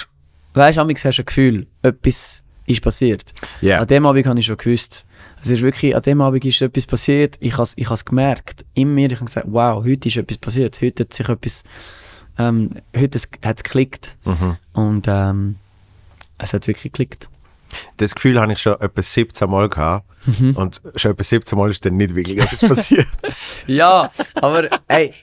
weißt 0.53 0.77
du, 0.77 0.81
hast 0.81 1.17
du 1.17 1.21
ein 1.21 1.25
Gefühl, 1.25 1.67
etwas 1.81 2.43
ist 2.65 2.81
passiert. 2.81 3.33
Ja. 3.61 3.79
An 3.79 3.87
dem 3.87 4.05
Abend 4.05 4.25
habe 4.25 4.39
ich 4.39 4.45
schon 4.45 4.57
gewusst, 4.57 5.05
es 5.41 5.49
ist 5.49 5.61
wirklich, 5.61 5.95
an 5.95 6.01
dem 6.03 6.21
Abend 6.21 6.45
ist 6.45 6.61
etwas 6.61 6.87
passiert. 6.87 7.35
Ich 7.41 7.53
habe 7.53 7.63
es 7.63 7.73
ich 7.75 7.89
has 7.89 8.05
gemerkt, 8.05 8.65
in 8.73 8.93
mir, 8.93 9.11
ich 9.11 9.15
habe 9.15 9.25
gesagt, 9.25 9.47
wow, 9.49 9.83
heute 9.83 10.07
ist 10.07 10.17
etwas 10.17 10.37
passiert. 10.37 10.81
Heute 10.81 11.03
hat 11.03 11.13
sich 11.13 11.27
etwas, 11.27 11.63
ähm, 12.37 12.69
heute 12.95 13.19
hat 13.43 13.57
es 13.57 13.63
geklickt. 13.63 14.17
Mhm. 14.23 14.55
Und 14.73 15.05
ähm, 15.09 15.55
es 16.37 16.53
hat 16.53 16.67
wirklich 16.67 16.93
geklickt. 16.93 17.29
Das 17.97 18.15
Gefühl 18.15 18.39
habe 18.39 18.51
ich 18.53 18.59
schon 18.59 18.79
etwa 18.79 19.01
17 19.01 19.49
Mal 19.49 19.69
gehabt. 19.69 20.05
Mhm. 20.25 20.55
Und 20.55 20.81
schon 20.95 21.11
etwa 21.11 21.23
17 21.23 21.57
Mal 21.57 21.69
ist 21.71 21.85
dann 21.85 21.97
nicht 21.97 22.15
wirklich 22.15 22.37
etwas 22.39 22.61
passiert. 22.61 23.07
Ja, 23.67 24.09
aber 24.35 24.67
ey, 24.87 25.13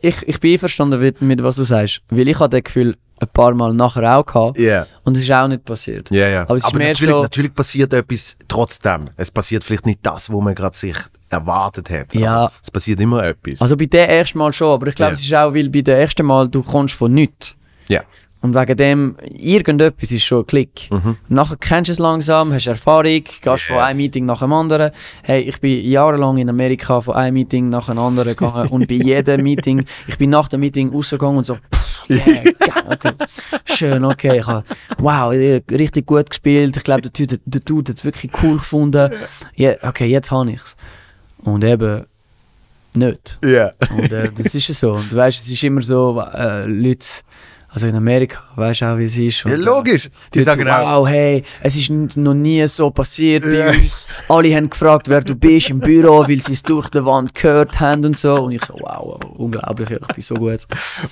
ich, 0.00 0.16
ich 0.26 0.40
bin 0.40 0.52
einverstanden 0.54 1.00
mit, 1.00 1.20
mit 1.22 1.42
was 1.42 1.56
du 1.56 1.62
sagst. 1.64 2.00
Weil 2.10 2.28
ich 2.28 2.38
hatte 2.40 2.56
das 2.60 2.64
Gefühl 2.64 2.96
ein 3.20 3.28
paar 3.28 3.54
Mal 3.54 3.72
nachher 3.74 4.16
auch 4.18 4.26
gehabt. 4.26 4.58
Ja. 4.58 4.86
Und 5.04 5.16
es 5.16 5.22
ist 5.22 5.30
auch 5.32 5.46
nicht 5.48 5.64
passiert. 5.64 6.10
Ja, 6.10 6.28
ja. 6.28 6.42
Aber 6.42 6.56
es 6.56 6.64
ist 6.64 6.74
mehr 6.74 6.88
natürlich, 6.88 7.14
so- 7.14 7.22
natürlich 7.22 7.54
passiert 7.54 7.92
etwas 7.92 8.36
trotzdem. 8.48 9.10
Es 9.16 9.30
passiert 9.30 9.62
vielleicht 9.64 9.86
nicht 9.86 10.00
das, 10.02 10.30
wo 10.30 10.40
man 10.40 10.54
gerade 10.54 10.76
sich 10.76 10.96
erwartet 11.30 11.90
hat. 11.90 12.14
Ja. 12.14 12.46
aber 12.46 12.52
Es 12.62 12.70
passiert 12.70 13.00
immer 13.00 13.22
etwas. 13.24 13.60
Also 13.62 13.76
bei 13.76 13.86
dem 13.86 14.08
ersten 14.08 14.38
Mal 14.38 14.52
schon, 14.52 14.72
aber 14.72 14.86
ich 14.88 14.94
glaube, 14.94 15.12
es 15.12 15.20
ist 15.20 15.32
auch, 15.34 15.54
weil 15.54 15.68
bei 15.68 15.80
dem 15.82 15.96
ersten 15.96 16.26
Mal 16.26 16.48
du 16.48 16.62
kommst 16.62 16.94
von 16.94 17.12
nichts. 17.12 17.56
ja. 17.88 18.02
Und 18.44 18.54
wegen 18.54 18.76
dem, 18.76 19.16
irgendetwas 19.22 20.10
ist 20.10 20.24
schon 20.24 20.40
ein 20.40 20.46
Klick. 20.46 20.90
Mhm. 20.90 21.16
Nachher 21.30 21.56
kennst 21.56 21.88
du 21.88 21.92
es 21.92 21.98
langsam, 21.98 22.52
hast 22.52 22.66
Erfahrung, 22.66 23.24
gehst 23.24 23.40
von 23.42 23.54
Yes. 23.54 23.70
einem 23.70 23.96
Meeting 23.96 24.26
nach 24.26 24.40
dem 24.40 24.52
anderen. 24.52 24.90
Hey, 25.22 25.40
ich 25.44 25.58
bin 25.60 25.82
jahrelang 25.82 26.36
in 26.36 26.50
Amerika 26.50 27.00
von 27.00 27.14
einem 27.14 27.32
Meeting 27.32 27.70
nach 27.70 27.88
einem 27.88 28.00
anderen 28.00 28.36
gegangen 28.36 28.68
und 28.68 28.86
bei 28.88 28.96
jedem 28.96 29.42
Meeting, 29.42 29.86
ich 30.06 30.18
bin 30.18 30.28
nach 30.28 30.48
dem 30.48 30.60
Meeting 30.60 30.92
rausgegangen 30.92 31.38
und 31.38 31.46
so, 31.46 31.54
pff, 31.54 32.10
yeah, 32.10 32.42
okay. 32.90 33.12
schön, 33.64 34.04
okay, 34.04 34.40
ich 34.40 34.46
hab, 34.46 34.62
wow, 34.98 35.32
eh, 35.32 35.62
richtig 35.70 36.04
gut 36.04 36.28
gespielt, 36.28 36.76
ich 36.76 36.84
glaube, 36.84 37.00
der 37.00 37.12
Dude, 37.12 37.40
der 37.46 37.60
Dude 37.62 37.92
hat 37.92 37.98
es 37.98 38.04
wirklich 38.04 38.30
cool 38.42 38.58
gefunden. 38.58 39.10
Ja, 39.56 39.72
okay, 39.80 40.04
jetzt 40.04 40.30
habe 40.30 40.50
ich 40.50 40.60
es. 40.60 40.76
Und 41.38 41.64
eben 41.64 42.04
nicht. 42.94 43.38
Ja. 43.42 43.72
Und 43.96 44.12
äh, 44.12 44.28
das 44.36 44.54
ist 44.54 44.66
so. 44.74 44.92
Und 44.92 45.10
du 45.10 45.16
weißt, 45.16 45.40
es 45.40 45.50
ist 45.50 45.64
immer 45.64 45.80
so, 45.80 46.22
äh, 46.34 46.66
Leute, 46.66 47.06
also 47.74 47.88
in 47.88 47.96
Amerika, 47.96 48.38
weißt 48.54 48.82
du 48.82 48.84
auch, 48.86 48.98
wie 48.98 49.04
es 49.04 49.18
ist. 49.18 49.44
Und, 49.44 49.50
ja, 49.50 49.56
äh, 49.58 49.60
logisch. 49.60 50.08
Die 50.32 50.42
sagen 50.42 50.68
auch, 50.68 51.00
wow, 51.00 51.08
hey, 51.08 51.42
es 51.60 51.74
ist 51.76 51.90
noch 51.90 52.32
nie 52.34 52.64
so 52.68 52.88
passiert 52.90 53.42
bei 53.42 53.50
Ja. 53.56 53.66
uns. 53.70 54.06
Alle 54.28 54.54
haben 54.54 54.70
gefragt, 54.70 55.08
wer 55.08 55.20
du 55.22 55.34
bist 55.34 55.70
im 55.70 55.80
Büro, 55.80 56.20
weil 56.28 56.40
sie 56.40 56.52
es 56.52 56.62
durch 56.62 56.88
die 56.90 57.04
Wand 57.04 57.34
gehört 57.34 57.80
haben 57.80 58.04
und 58.06 58.16
so. 58.16 58.34
Und 58.44 58.52
ich 58.52 58.64
so, 58.64 58.74
wow, 58.80 59.18
unglaublich, 59.36 59.90
ich 59.90 59.98
bin 60.06 60.22
so 60.22 60.34
gut. 60.36 60.60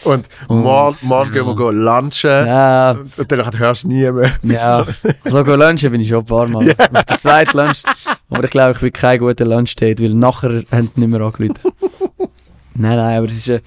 und 0.04 0.28
Und- 0.46 0.62
morgen, 0.62 0.96
morgen 1.02 1.32
gehen 1.32 1.46
wir 1.46 1.56
go 1.56 1.70
lunchen. 1.72 2.30
Ja, 2.30 2.92
Und 3.16 3.32
dann 3.32 3.58
hörst 3.58 3.82
du 3.82 3.88
nie 3.88 4.08
mehr. 4.12 4.32
ja. 4.44 4.86
So 5.24 5.42
go 5.42 5.56
lunchen 5.56 5.90
bin 5.90 6.00
ich 6.00 6.08
schon 6.08 6.20
ein 6.20 6.26
paar 6.26 6.46
Mal. 6.46 6.70
Auf 6.92 7.04
der 7.06 7.18
zweiten 7.18 7.56
Lunch. 7.58 7.82
Aber 8.30 8.44
ich 8.44 8.50
glaube, 8.52 8.70
ich 8.72 8.78
bin 8.78 8.92
kein 8.92 9.18
guter 9.18 9.44
Lunchdate, 9.44 10.00
weil 10.00 10.14
nachher 10.14 10.62
haben 10.70 10.90
die 10.94 11.00
nicht 11.00 11.08
mehr 11.10 11.20
angerufen. 11.22 11.54
nein, 12.74 12.96
nein, 12.96 13.18
aber 13.18 13.26
es 13.26 13.32
ist... 13.34 13.48
Äh, 13.48 13.60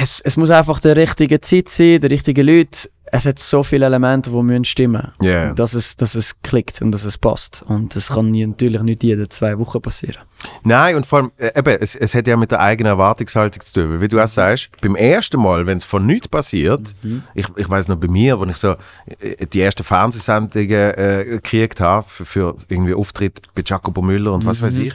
es, 0.00 0.20
es 0.20 0.36
muss 0.36 0.50
einfach 0.50 0.80
der 0.80 0.96
richtige 0.96 1.40
Zeit 1.40 1.68
sein, 1.68 2.00
der 2.00 2.10
richtige 2.10 2.42
Leute. 2.42 2.88
Es 3.14 3.26
hat 3.26 3.38
so 3.38 3.62
viele 3.62 3.84
Elemente, 3.84 4.30
die 4.30 4.42
müssen 4.42 4.64
stimmen 4.64 5.12
Ja. 5.20 5.52
dass, 5.52 5.74
es, 5.74 5.96
dass 5.98 6.14
es 6.14 6.40
klickt 6.40 6.80
und 6.80 6.92
dass 6.92 7.04
es 7.04 7.18
passt. 7.18 7.62
Und 7.68 7.94
das 7.94 8.08
kann 8.08 8.30
natürlich 8.30 8.80
nicht 8.80 9.02
jede 9.02 9.28
zwei 9.28 9.58
Wochen 9.58 9.82
passieren. 9.82 10.22
Nein, 10.64 10.96
und 10.96 11.04
vor 11.04 11.18
allem, 11.18 11.32
äh, 11.36 11.50
eben, 11.58 11.76
es, 11.78 11.94
es 11.94 12.14
hat 12.14 12.26
ja 12.26 12.38
mit 12.38 12.52
der 12.52 12.60
eigenen 12.60 12.90
Erwartungshaltung 12.92 13.60
zu 13.62 13.74
tun. 13.74 14.00
Wie 14.00 14.08
du 14.08 14.18
auch 14.18 14.26
sagst, 14.26 14.70
beim 14.80 14.96
ersten 14.96 15.38
Mal, 15.42 15.66
wenn 15.66 15.76
es 15.76 15.84
von 15.84 16.06
nichts 16.06 16.26
passiert, 16.26 16.94
ich, 17.34 17.44
ich 17.54 17.68
weiß 17.68 17.88
noch 17.88 17.96
bei 17.96 18.08
mir, 18.08 18.40
wenn 18.40 18.48
ich 18.48 18.56
so 18.56 18.76
äh, 19.20 19.44
die 19.46 19.60
ersten 19.60 19.84
Fernsehsendungen 19.84 20.70
äh, 20.70 21.24
gekriegt 21.28 21.80
habe 21.80 22.08
für, 22.08 22.24
für 22.24 22.56
irgendwie 22.68 22.94
Auftritt 22.94 23.42
bei 23.54 23.62
Jacobo 23.64 24.00
Müller 24.00 24.32
und 24.32 24.46
was 24.46 24.62
weiß 24.62 24.78
ich, 24.78 24.94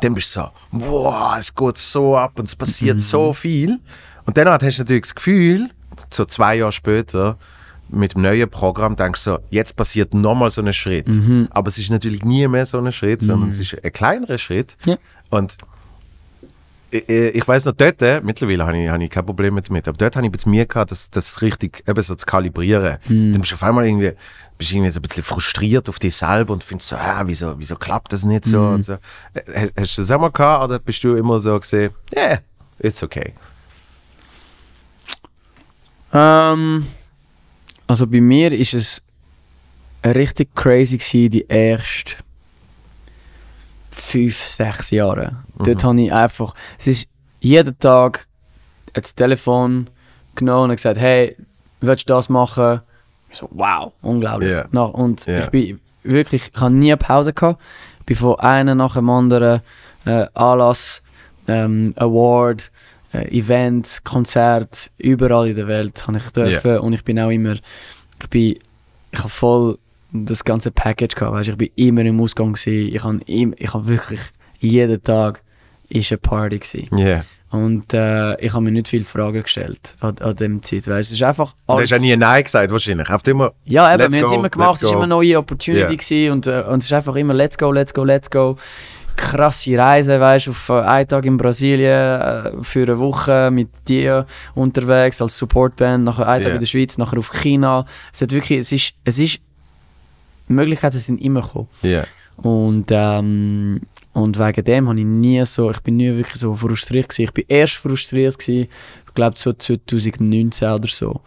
dann 0.00 0.14
bist 0.14 0.34
du 0.34 0.40
so, 0.40 0.48
wow, 0.72 1.36
es 1.38 1.54
geht 1.54 1.76
so 1.76 2.16
ab 2.16 2.32
und 2.38 2.46
es 2.46 2.56
passiert 2.56 2.98
so 3.02 3.34
viel. 3.34 3.78
Und 4.28 4.36
dann 4.36 4.46
hast 4.46 4.60
du 4.76 4.82
natürlich 4.82 5.04
das 5.04 5.14
Gefühl, 5.14 5.70
so 6.10 6.26
zwei 6.26 6.56
Jahre 6.56 6.70
später, 6.70 7.38
mit 7.88 8.12
dem 8.12 8.20
neuen 8.20 8.50
Programm 8.50 8.94
denkst 8.94 9.24
du 9.24 9.30
so, 9.30 9.38
jetzt 9.48 9.74
passiert 9.74 10.12
nochmal 10.12 10.50
so 10.50 10.60
ein 10.60 10.70
Schritt. 10.74 11.06
Aber 11.48 11.68
es 11.68 11.78
ist 11.78 11.88
natürlich 11.90 12.22
nie 12.26 12.46
mehr 12.46 12.66
so 12.66 12.76
ein 12.78 12.92
Schritt, 12.92 13.22
sondern 13.22 13.48
es 13.48 13.58
ist 13.58 13.82
ein 13.82 13.90
kleinerer 13.90 14.36
Schritt. 14.36 14.76
Ja. 14.84 14.98
Und 15.30 15.56
ich, 16.90 17.08
ich 17.08 17.48
weiß 17.48 17.64
noch, 17.64 17.72
dort, 17.72 18.02
äh, 18.02 18.20
mittlerweile 18.22 18.66
habe 18.66 18.76
ich, 18.76 18.88
habe 18.90 19.02
ich 19.02 19.08
kein 19.08 19.24
Problem 19.24 19.54
mit 19.54 19.70
damit, 19.70 19.88
aber 19.88 19.96
dort 19.96 20.14
habe 20.16 20.26
ich 20.26 20.32
mit 20.32 20.44
mir 20.44 20.66
gehabt, 20.66 20.90
das, 20.90 21.08
das 21.08 21.40
richtig 21.40 21.82
eben 21.88 22.02
so 22.02 22.14
zu 22.14 22.26
kalibrieren. 22.26 22.98
Dann 23.32 23.40
bist 23.40 23.52
du 23.52 23.54
auf 23.54 23.62
einmal 23.62 23.86
irgendwie, 23.86 24.12
bist 24.58 24.72
irgendwie 24.72 24.90
so 24.90 24.98
ein 24.98 25.02
bisschen 25.02 25.22
frustriert 25.22 25.88
auf 25.88 25.98
dich 25.98 26.14
selber 26.14 26.52
und 26.52 26.62
findest 26.62 26.90
so, 26.90 26.96
ah, 26.96 27.22
wieso, 27.24 27.58
wieso 27.58 27.76
klappt 27.76 28.12
das 28.12 28.24
nicht 28.24 28.44
so 28.44 28.60
und 28.60 28.84
so. 28.84 28.92
Äh, 29.32 29.40
Hast, 29.54 29.72
hast 29.78 29.96
du 29.96 30.02
das 30.02 30.10
auch 30.10 30.20
mal 30.20 30.30
gehabt 30.30 30.64
oder 30.64 30.78
bist 30.78 31.02
du 31.02 31.14
immer 31.16 31.40
so 31.40 31.58
gesehen, 31.58 31.92
yeah, 32.14 32.40
it's 32.78 33.02
okay. 33.02 33.32
Ähm, 36.12 36.86
also 37.86 38.06
bei 38.06 38.20
mir 38.20 38.52
ist 38.52 38.74
es 38.74 39.02
richtig 40.04 40.54
crazy 40.54 40.96
gewesen, 40.98 41.30
die 41.30 41.48
ersten 41.50 42.14
fünf, 43.90 44.36
sechs 44.42 44.90
Jahre. 44.90 45.36
Dort 45.58 45.84
habe 45.84 46.00
ich 46.00 46.12
einfach, 46.12 46.54
es 46.78 46.86
ist 46.86 47.08
jeden 47.40 47.78
Tag 47.78 48.26
das 48.92 49.14
Telefon 49.14 49.90
genommen 50.34 50.70
und 50.70 50.76
gesagt, 50.76 50.98
hey, 50.98 51.36
willst 51.80 52.08
du 52.08 52.14
das 52.14 52.28
machen? 52.28 52.80
Ich 53.30 53.38
so, 53.38 53.48
wow, 53.52 53.92
unglaublich. 54.02 54.50
Ja. 54.50 54.66
Nach, 54.70 54.90
und 54.90 55.26
Ja. 55.26 55.40
ich 55.40 55.48
bin 55.50 55.80
wirklich, 56.02 56.50
ich 56.54 56.60
habe 56.60 56.74
nie 56.74 56.94
Pause 56.96 57.32
gehabt. 57.32 57.60
Ich 58.00 58.06
bin 58.06 58.16
von 58.16 58.38
einem 58.40 58.78
nach 58.78 58.94
dem 58.94 59.10
anderen 59.10 59.60
äh, 60.06 60.26
Anlass, 60.34 61.02
ähm, 61.46 61.92
Award, 61.96 62.70
äh, 63.12 63.28
Event, 63.36 64.00
Konzert, 64.04 64.90
überall 64.98 65.48
in 65.48 65.56
der 65.56 65.68
Welt 65.68 66.06
habe 66.06 66.18
ich 66.18 66.30
dürfen 66.30 66.78
und 66.78 66.92
ich 66.92 67.04
bin 67.04 67.18
auch 67.18 67.30
immer, 67.30 67.54
ich 68.20 68.28
bin, 68.28 68.58
ich 69.10 69.18
habe 69.18 69.28
voll 69.28 69.78
das 70.12 70.44
ganze 70.44 70.70
Package 70.70 71.14
gehabt, 71.14 71.34
weißt, 71.34 71.50
ich 71.50 71.56
bin 71.56 71.70
immer 71.76 72.02
im 72.02 72.20
Ausgang 72.20 72.52
gewesen, 72.52 72.94
ich 72.94 73.04
habe 73.04 73.20
ich 73.26 73.74
habe 73.74 73.86
wirklich 73.86 74.20
jeden 74.60 75.02
Tag 75.02 75.42
ist 75.88 76.12
eine 76.12 76.18
Party 76.18 76.58
gewesen. 76.58 76.88
Yeah. 76.98 77.24
und 77.50 77.94
äh, 77.94 78.38
ich 78.40 78.52
habe 78.52 78.62
mir 78.64 78.72
nicht 78.72 78.88
viele 78.88 79.04
Fragen 79.04 79.42
gestellt 79.42 79.96
an, 80.00 80.16
an 80.18 80.36
dem 80.36 80.62
Zeit, 80.62 80.86
weißt, 80.86 81.10
es 81.10 81.16
ist 81.16 81.22
einfach 81.22 81.54
Und 81.66 81.68
du 81.68 81.72
alles, 81.74 81.92
hast 81.92 82.02
ja 82.02 82.10
nie 82.10 82.16
Nein 82.16 82.44
gesagt, 82.44 82.70
wahrscheinlich. 82.70 83.08
Auf 83.10 83.26
immer, 83.26 83.52
ja, 83.64 83.94
eben, 83.94 84.12
wir 84.12 84.20
haben 84.20 84.26
es 84.26 84.36
immer 84.36 84.50
gemacht, 84.50 84.76
es 84.76 84.84
war 84.84 84.92
immer 84.92 85.02
eine 85.02 85.08
neue 85.08 85.38
Opportunity 85.38 85.96
gewesen 85.96 86.32
und, 86.32 86.46
äh, 86.46 86.62
und 86.68 86.80
es 86.80 86.86
ist 86.86 86.92
einfach 86.92 87.16
immer 87.16 87.32
let's 87.32 87.56
go, 87.56 87.72
let's 87.72 87.94
go, 87.94 88.04
let's 88.04 88.30
go. 88.30 88.56
Krasse 89.18 89.76
Reise, 89.76 90.18
weißt 90.20 90.46
du, 90.46 90.50
auf 90.52 90.68
äh, 90.70 90.80
einen 90.80 91.08
Tag 91.08 91.26
in 91.26 91.36
Brasilien 91.36 92.20
äh, 92.20 92.52
für 92.62 92.82
eine 92.84 92.98
Woche 92.98 93.50
mit 93.52 93.68
dir 93.88 94.26
unterwegs 94.54 95.20
als 95.20 95.36
Supportband, 95.38 96.04
nachher 96.04 96.26
einen 96.28 96.42
Tag 96.42 96.50
Ja. 96.50 96.54
in 96.54 96.60
der 96.60 96.66
Schweiz, 96.66 96.96
nachher 96.98 97.18
auf 97.18 97.30
China. 97.32 97.84
Es 98.12 98.22
hat 98.22 98.32
wirklich, 98.32 98.60
es 98.60 98.72
ist, 98.72 98.94
es 99.04 99.18
ist, 99.18 99.40
Möglichkeiten 100.46 100.96
sind 100.98 101.20
immer 101.20 101.42
gekommen. 101.42 101.68
yeah. 101.84 102.06
Und, 102.36 102.86
ähm, 102.90 103.80
und 104.12 104.38
wegen 104.38 104.64
dem 104.64 104.88
habe 104.88 104.98
ich 104.98 105.04
nie 105.04 105.44
so, 105.44 105.70
ich 105.70 105.80
bin 105.80 105.96
nie 105.96 106.16
wirklich 106.16 106.36
so 106.40 106.54
frustriert 106.54 107.08
gewesen. 107.08 107.24
Ich 107.24 107.32
bin 107.32 107.44
erst 107.48 107.74
frustriert 107.74 108.38
gewesen, 108.38 108.68
ich 109.06 109.14
glaube 109.14 109.36
so 109.36 109.52
2019 109.52 110.68
oder 110.70 110.88
so. 110.88 111.20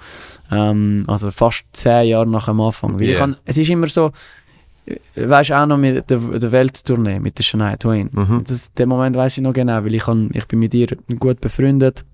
Ähm, 0.51 1.03
also 1.07 1.29
fast 1.29 1.65
zehn 1.73 2.07
Jahre 2.07 2.27
nach 2.27 2.45
dem 2.45 2.59
Anfang. 2.61 2.99
Yeah. 3.01 3.17
kann, 3.19 3.37
es 3.45 3.57
ist 3.57 3.69
immer 3.69 3.87
so, 3.87 4.11
weißt 5.15 5.51
auch 5.51 5.65
noch 5.65 5.77
mit 5.77 6.09
der, 6.09 6.17
der 6.17 6.51
Welttournee 6.51 7.19
mit 7.19 7.37
der 7.37 7.43
Shania 7.43 7.77
Twain. 7.77 8.09
Mhm. 8.11 8.43
Das, 8.47 8.73
den 8.73 8.89
Moment 8.89 9.15
weiß 9.15 9.37
ich 9.37 9.43
noch 9.43 9.53
genau, 9.53 9.83
weil 9.83 9.95
ich, 9.95 10.03
kann, 10.03 10.29
ich 10.33 10.47
bin 10.47 10.59
mit 10.59 10.73
ihr 10.73 10.87
gut 11.19 11.41
befreundet. 11.41 12.05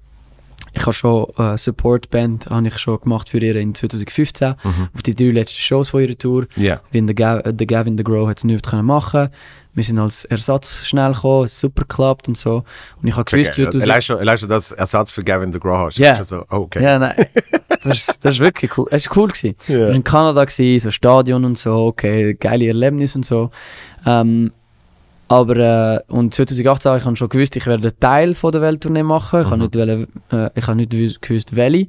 Ich 0.74 0.82
habe 0.84 0.94
schon 0.94 1.28
äh, 1.38 1.58
Supportband 1.58 2.48
habe 2.50 2.68
ich 2.68 2.78
schon 2.78 3.00
gemacht 3.02 3.30
für 3.30 3.40
ihr 3.40 3.56
in 3.56 3.74
2015 3.76 4.56
Mhm. 4.64 4.90
auf 4.94 5.02
die 5.02 5.16
drei 5.16 5.32
letzten 5.32 5.60
Shows 5.60 5.90
von 5.90 6.02
ihrer 6.02 6.18
Tour. 6.18 6.46
Yeah. 6.58 6.82
Wie 6.92 7.02
der, 7.02 7.16
Gav, 7.16 7.46
äh, 7.46 7.54
der 7.54 7.68
Gavin 7.68 7.98
the 7.98 8.04
Grow 8.04 8.28
hat 8.28 8.38
es 8.38 8.44
nicht 8.44 8.66
können 8.68 8.86
machen. 8.86 9.30
Wir 9.74 9.84
sind 9.84 10.00
als 10.00 10.26
Ersatz 10.26 10.86
schnell 10.88 11.14
gekommen, 11.14 11.48
super 11.48 11.84
geklappt 11.84 12.28
und 12.28 12.36
so. 12.36 12.64
Und 13.02 13.08
ich 13.08 13.16
habe 13.16 13.26
gewusst, 13.26 13.50
Okay. 13.52 13.64
2000 13.66 13.84
Allein 13.84 14.02
schon, 14.02 14.18
allein 14.18 14.38
schon 14.38 14.50
das 14.50 14.72
Ersatz 14.72 15.12
für 15.12 15.24
Gavin 15.24 15.54
the 15.54 15.60
Grow 15.60 15.78
hast. 15.86 15.98
Ja. 16.00 16.16
Schon 16.16 16.26
so, 16.26 16.38
oh, 16.50 16.56
okay. 16.62 16.84
Ja, 16.84 16.98
nein. 17.00 17.14
Das 17.84 18.18
das 18.20 18.34
ist 18.36 18.40
wirklich 18.40 18.76
cool. 18.78 18.88
Es 18.90 19.08
war 19.08 19.18
cool. 19.18 19.28
Gewesen. 19.28 19.56
Wir 19.68 19.82
waren 19.82 19.96
in 19.96 20.04
Kanada, 20.04 20.44
gewesen, 20.46 20.80
so 20.86 20.90
Stadion 20.92 21.46
und 21.46 21.60
so, 21.60 21.74
okay, 21.86 22.34
geile 22.34 22.68
Erlebnis 22.68 23.16
und 23.16 23.24
so. 23.26 23.52
Ähm, 24.06 24.52
aber 25.30 25.56
äh, 25.58 26.00
und 26.14 26.34
2018 26.34 26.90
habe 26.90 27.00
ich 27.00 27.06
habe 27.06 27.16
schon 27.16 27.30
gewusst, 27.30 27.56
ich 27.56 27.66
werde 27.68 27.88
einen 27.90 28.00
Teil 28.00 28.34
von 28.36 28.52
der 28.52 28.62
Welttournee 28.62 29.04
machen. 29.04 29.42
Ich 29.42 29.48
habe 29.48 29.58
Mhm. 29.58 29.64
nicht, 29.64 29.76
wollen, 29.76 30.08
äh, 30.32 30.50
ich 30.56 30.68
habe 30.68 30.78
nicht 30.78 30.92
wus- 30.94 31.20
gewusst, 31.20 31.56
welche. 31.56 31.88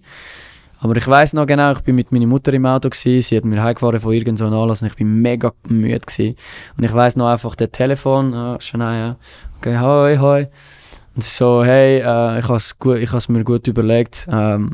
Aber 0.80 0.96
ich 0.96 1.06
weiß 1.08 1.32
noch 1.34 1.46
genau, 1.46 1.72
ich 1.72 1.80
bin 1.80 1.96
mit 1.96 2.12
meiner 2.12 2.26
Mutter 2.26 2.52
im 2.52 2.64
Auto 2.66 2.88
gewesen, 2.88 3.20
sie 3.22 3.36
hat 3.36 3.44
mir 3.44 3.60
heimgefahren 3.62 3.98
von 3.98 4.12
irgendeinem 4.12 4.52
so 4.52 4.60
Anlass 4.62 4.80
und 4.82 4.88
ich 4.88 4.94
bin 4.94 5.20
mega 5.20 5.52
müde 5.68 5.98
gewesen. 5.98 6.36
Und 6.76 6.84
ich 6.84 6.92
weiß 6.94 7.16
noch 7.16 7.28
einfach 7.28 7.56
der 7.56 7.72
Telefon, 7.72 8.32
ah, 8.32 8.60
Shania, 8.60 9.16
okay, 9.58 9.76
hoi, 9.78 10.16
hoi. 10.18 10.46
Und 11.16 11.24
so, 11.24 11.64
hey, 11.64 11.96
äh, 11.98 12.38
ich 12.38 12.48
habe 12.48 13.16
es 13.18 13.28
mir 13.28 13.42
gut 13.42 13.66
überlegt. 13.66 14.28
Ähm, 14.30 14.70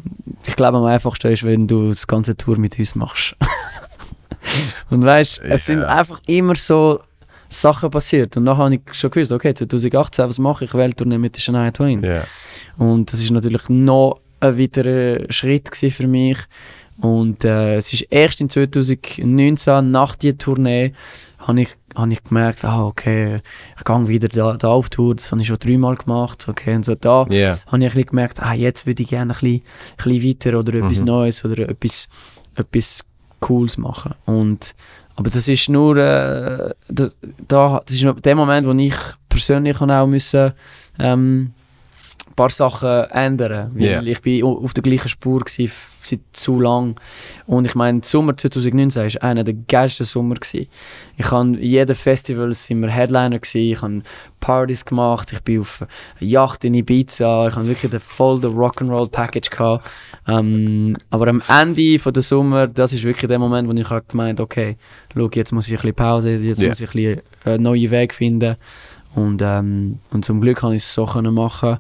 ich 0.46 0.56
glaube, 0.56 0.76
am 0.76 0.84
einfachsten 0.84 1.32
ist, 1.32 1.42
wenn 1.42 1.66
du 1.66 1.88
das 1.88 2.06
ganze 2.06 2.36
Tour 2.36 2.58
mit 2.58 2.78
uns 2.78 2.94
machst. 2.96 3.34
und 4.90 5.02
weißt, 5.02 5.42
yeah. 5.42 5.54
es 5.54 5.64
sind 5.64 5.82
einfach 5.84 6.20
immer 6.26 6.54
so 6.54 7.00
Sachen 7.60 7.90
passiert. 7.90 8.36
Und 8.36 8.44
nachher 8.44 8.64
habe 8.64 8.74
ich 8.74 8.80
schon 8.92 9.10
gewusst, 9.10 9.32
okay, 9.32 9.54
2018, 9.54 10.28
was 10.28 10.38
mache 10.38 10.64
ich? 10.64 10.74
Welttournee 10.74 11.18
mit 11.18 11.36
der 11.36 11.40
Shania 11.40 11.70
Twain. 11.70 12.02
Yeah. 12.02 12.24
Und 12.76 13.12
das 13.12 13.20
ist 13.20 13.30
natürlich 13.30 13.68
noch 13.68 14.20
ein 14.40 14.58
weiterer 14.58 15.30
Schritt 15.32 15.74
für 15.74 16.06
mich. 16.06 16.38
Und 16.98 17.44
äh, 17.44 17.76
es 17.76 17.92
ist 17.92 18.02
erst 18.10 18.40
in 18.40 18.48
2019, 18.48 19.90
nach 19.90 20.14
dieser 20.14 20.38
Tournee, 20.38 20.92
habe 21.38 21.62
ich, 21.62 21.68
hab 21.94 22.10
ich 22.10 22.22
gemerkt, 22.22 22.64
ah, 22.64 22.86
okay, 22.86 23.40
ich 23.76 23.84
gehe 23.84 24.08
wieder 24.08 24.28
da, 24.28 24.56
da 24.56 24.68
auf 24.68 24.88
Tour, 24.88 25.14
das 25.16 25.30
habe 25.30 25.42
ich 25.42 25.48
schon 25.48 25.58
dreimal 25.58 25.96
gemacht, 25.96 26.46
okay, 26.48 26.74
und 26.74 26.86
so 26.86 26.94
da 26.94 27.26
yeah. 27.30 27.58
habe 27.66 27.84
ich 27.84 27.94
ein 27.94 28.02
gemerkt, 28.02 28.40
ah, 28.40 28.54
jetzt 28.54 28.86
würde 28.86 29.02
ich 29.02 29.08
gerne 29.10 29.34
ein 29.34 29.40
bisschen, 29.40 29.62
ein 29.98 30.04
bisschen 30.04 30.28
weiter 30.28 30.58
oder 30.58 30.74
etwas 30.74 31.00
mhm. 31.00 31.06
Neues 31.06 31.44
oder 31.44 31.68
etwas, 31.68 32.08
etwas 32.54 33.04
Cooles 33.40 33.76
machen. 33.76 34.14
Und, 34.24 34.74
aber 35.16 35.30
das 35.30 35.48
ist 35.48 35.68
nur, 35.68 35.96
äh, 35.96 36.74
das, 36.88 37.16
da, 37.46 37.80
das 37.84 37.94
ist 37.96 38.24
der 38.24 38.34
Moment, 38.34 38.66
wo 38.66 38.72
ich 38.72 38.94
persönlich 39.28 39.80
auch 39.80 40.06
müssen, 40.06 40.52
ähm, 40.98 41.52
ein 42.34 42.36
paar 42.36 42.50
Sachen 42.50 42.88
ändern. 43.10 43.70
Weil 43.74 43.82
Yeah. 43.84 44.02
ich 44.02 44.20
bin 44.20 44.42
auf 44.42 44.74
der 44.74 44.82
gleichen 44.82 45.08
Spur 45.08 45.40
gewesen, 45.40 45.72
seit 46.02 46.18
zu 46.32 46.60
lang. 46.60 46.96
Und 47.46 47.64
ich 47.64 47.74
meine, 47.76 48.00
Sommer 48.02 48.36
2019 48.36 49.02
war 49.14 49.22
einer 49.22 49.44
der 49.44 49.54
geilsten 49.54 50.04
Sommer. 50.04 50.34
Gewesen. 50.34 50.66
Ich 51.16 51.30
habe 51.30 51.56
jeden 51.60 51.94
Festival 51.94 52.52
sind 52.52 52.80
wir 52.80 52.88
Headliner 52.90 53.38
gewesen. 53.38 53.60
Ich 53.60 53.80
habe 53.82 54.02
Partys 54.40 54.84
gemacht. 54.84 55.32
Ich 55.32 55.40
bin 55.42 55.60
auf 55.60 55.82
einer 55.82 55.88
Yacht 56.28 56.64
in 56.64 56.74
Ibiza. 56.74 57.46
Ich 57.48 57.54
habe 57.54 57.68
wirklich 57.68 57.90
den 57.90 58.00
voll 58.00 58.40
den 58.40 58.52
Rock'n'Roll 58.52 59.08
Package 59.10 59.50
gehabt. 59.50 59.86
Ähm, 60.26 60.96
aber 61.10 61.28
am 61.28 61.40
Ende 61.48 61.98
von 62.00 62.12
der 62.12 62.22
Sommer, 62.24 62.66
das 62.66 62.92
ist 62.92 63.04
wirklich 63.04 63.28
der 63.28 63.38
Moment, 63.38 63.68
wo 63.68 63.72
ich 63.72 63.88
habe 63.88 64.04
gemeint, 64.08 64.40
okay, 64.40 64.76
schau, 65.14 65.30
jetzt 65.32 65.52
muss 65.52 65.66
ich 65.68 65.74
ein 65.74 65.76
bisschen 65.76 65.94
Pause, 65.94 66.30
jetzt 66.32 66.60
Ja. 66.60 66.68
muss 66.68 66.80
ich 66.80 66.90
ein 66.90 66.92
bisschen 66.96 67.20
einen 67.44 67.62
neuen 67.62 67.90
Weg 67.90 68.12
finden. 68.12 68.56
Und, 69.14 69.40
ähm, 69.42 70.00
und 70.10 70.24
zum 70.24 70.40
Glück 70.40 70.58
konnte 70.58 70.74
ich 70.76 70.82
es 70.82 70.92
so 70.92 71.06
machen. 71.06 71.78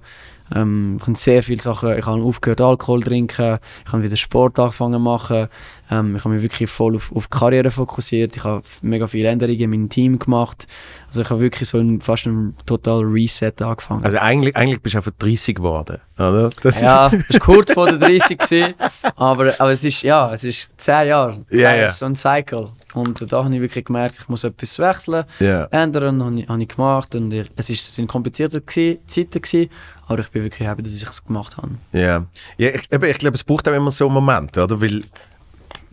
Ähm, 0.54 0.98
ich 1.00 1.06
habe 1.06 1.16
sehr 1.16 1.42
viele 1.42 1.60
Sachen, 1.60 1.98
ich 1.98 2.06
habe 2.06 2.22
aufgehört 2.22 2.60
Alkohol 2.60 3.02
zu 3.02 3.08
trinken, 3.08 3.58
ich 3.86 3.92
habe 3.92 4.02
wieder 4.02 4.16
Sport 4.16 4.58
angefangen 4.58 4.94
zu 4.94 4.98
machen, 5.00 5.48
ähm, 5.90 6.16
ich 6.16 6.24
habe 6.24 6.34
mich 6.34 6.42
wirklich 6.42 6.70
voll 6.70 6.94
auf, 6.94 7.10
auf 7.14 7.26
die 7.26 7.36
Karriere 7.36 7.70
fokussiert, 7.70 8.36
ich 8.36 8.44
habe 8.44 8.62
mega 8.82 9.06
viele 9.06 9.28
Änderungen 9.28 9.60
in 9.60 9.70
meinem 9.70 9.88
Team 9.88 10.18
gemacht, 10.18 10.66
also 11.08 11.22
ich 11.22 11.30
habe 11.30 11.40
wirklich 11.40 11.68
so 11.68 11.78
ein, 11.78 12.00
fast 12.00 12.26
ein 12.26 12.56
total 12.66 13.02
Reset 13.02 13.52
angefangen. 13.60 14.04
Also 14.04 14.18
eigentlich, 14.18 14.56
eigentlich 14.56 14.80
bist 14.80 14.94
du 14.94 14.98
einfach 14.98 15.12
30 15.18 15.56
geworden, 15.56 16.00
oder? 16.16 16.50
Das 16.62 16.80
ja, 16.80 17.08
es 17.08 17.34
war 17.34 17.40
kurz 17.40 17.72
vor 17.74 17.86
der 17.86 17.98
30 17.98 18.38
gewesen, 18.38 18.74
aber, 19.16 19.52
aber 19.58 19.70
es 19.70 19.82
ist, 19.82 20.02
ja, 20.02 20.32
es 20.32 20.44
ist 20.44 20.68
10 20.76 21.08
Jahre, 21.08 21.44
10 21.50 21.58
Ja, 21.58 21.70
ja. 21.70 21.76
Jahre, 21.76 21.90
so 21.92 22.06
ein 22.06 22.14
Cycle. 22.14 22.68
Und 22.94 23.32
da 23.32 23.44
habe 23.44 23.54
ich 23.54 23.60
wirklich 23.60 23.84
gemerkt, 23.84 24.18
ich 24.20 24.28
muss 24.28 24.44
etwas 24.44 24.78
wechseln, 24.78 25.24
ja. 25.40 25.64
ändern, 25.66 26.22
habe 26.22 26.40
ich, 26.40 26.48
habe 26.48 26.62
ich 26.62 26.68
gemacht 26.68 27.14
und 27.14 27.32
ich, 27.32 27.50
es, 27.56 27.68
ist, 27.68 27.88
es 27.88 27.96
sind 27.96 28.06
komplizierte 28.06 28.64
Zeiten 28.64 29.42
gewesen, 29.42 29.70
aber 30.06 30.20
ich 30.20 30.30
bin 30.30 30.44
wirklich 30.44 30.68
happy, 30.68 30.82
dass 30.82 30.92
ich 30.92 31.02
es 31.02 31.24
gemacht 31.24 31.56
habe. 31.56 31.70
Ja, 31.92 32.26
ja 32.56 32.70
ich, 32.70 32.90
ich 32.90 33.18
glaube, 33.18 33.34
es 33.34 33.44
braucht 33.44 33.68
auch 33.68 33.72
immer 33.72 33.90
so 33.90 34.06
einen 34.06 34.14
Moment, 34.14 34.56
oder? 34.56 34.80
Weil, 34.80 35.02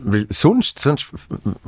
weil 0.03 0.25
sonst, 0.29 0.79
sonst 0.79 1.07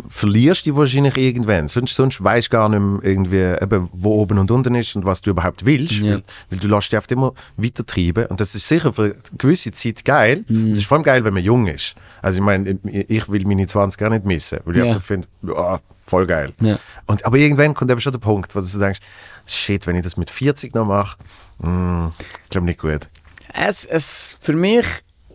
verlierst 0.10 0.66
du 0.66 0.72
dich 0.72 0.78
wahrscheinlich 0.78 1.18
irgendwann. 1.18 1.68
Sonst, 1.68 1.96
sonst 1.96 2.24
weißt 2.24 2.48
du 2.48 2.52
gar 2.52 2.70
nicht 2.70 2.80
mehr 2.80 3.00
irgendwie, 3.04 3.64
eben, 3.64 3.90
wo 3.94 4.16
oben 4.16 4.38
und 4.40 4.52
unten 4.52 4.76
ist 4.76 4.96
und 4.96 5.06
was 5.06 5.22
du 5.22 5.32
überhaupt 5.32 5.66
willst. 5.66 5.94
Ja. 5.94 6.14
Weil, 6.14 6.24
weil 6.50 6.60
du 6.60 6.68
lässt 6.68 6.92
dich 6.92 6.98
oft 7.00 7.12
immer 7.12 7.34
weiter 7.58 7.86
treiben. 7.86 8.26
Und 8.28 8.40
das 8.42 8.56
ist 8.56 8.68
sicher 8.68 8.94
für 8.94 9.04
eine 9.04 9.16
gewisse 9.38 9.72
Zeit 9.72 10.04
geil. 10.06 10.44
Das 10.48 10.78
ist 10.80 10.86
vor 10.88 10.98
allem 10.98 11.04
geil, 11.04 11.24
wenn 11.26 11.34
man 11.34 11.44
jung 11.44 11.68
ist. 11.68 11.96
Also 12.22 12.40
ich 12.40 12.46
meine, 12.46 12.78
ich 12.84 13.30
will 13.30 13.46
meine 13.46 13.68
20 13.68 14.00
gar 14.00 14.10
nicht 14.10 14.26
missen. 14.26 14.60
Weil 14.66 14.76
ich 14.76 14.80
Ja. 14.80 14.86
einfach 14.88 15.02
finde, 15.02 15.28
ja, 15.44 15.80
voll 16.02 16.26
geil. 16.26 16.54
Ja. 16.62 16.78
Und, 17.06 17.26
aber 17.26 17.38
irgendwann 17.38 17.74
kommt 17.74 17.92
eben 17.92 18.00
schon 18.02 18.12
der 18.14 18.20
Punkt, 18.20 18.56
wo 18.56 18.60
du 18.60 18.66
so 18.66 18.80
denkst, 18.80 19.00
shit, 19.46 19.86
wenn 19.88 19.96
ich 19.96 20.04
das 20.04 20.18
mit 20.18 20.30
40 20.30 20.74
noch 20.74 20.86
mache, 20.88 21.18
mm, 21.60 22.08
ich 22.44 22.50
glaube 22.50 22.66
nicht 22.66 22.80
gut. 22.80 23.10
Es, 23.54 23.86
es, 23.86 24.38
für 24.42 24.54
mich, 24.54 24.86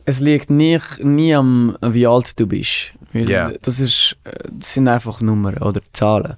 es 0.08 0.20
liegt 0.20 0.48
nicht, 0.48 1.04
nie 1.04 1.34
am, 1.34 1.76
wie 1.82 2.06
alt 2.06 2.40
du 2.40 2.46
bist. 2.46 2.92
Weil 3.12 3.28
Ja. 3.28 3.50
das, 3.62 3.78
ist, 3.78 4.16
äh, 4.24 4.30
das 4.50 4.72
sind 4.74 4.88
einfach 4.88 5.20
Nummern 5.20 5.58
oder 5.58 5.80
Zahlen. 5.92 6.36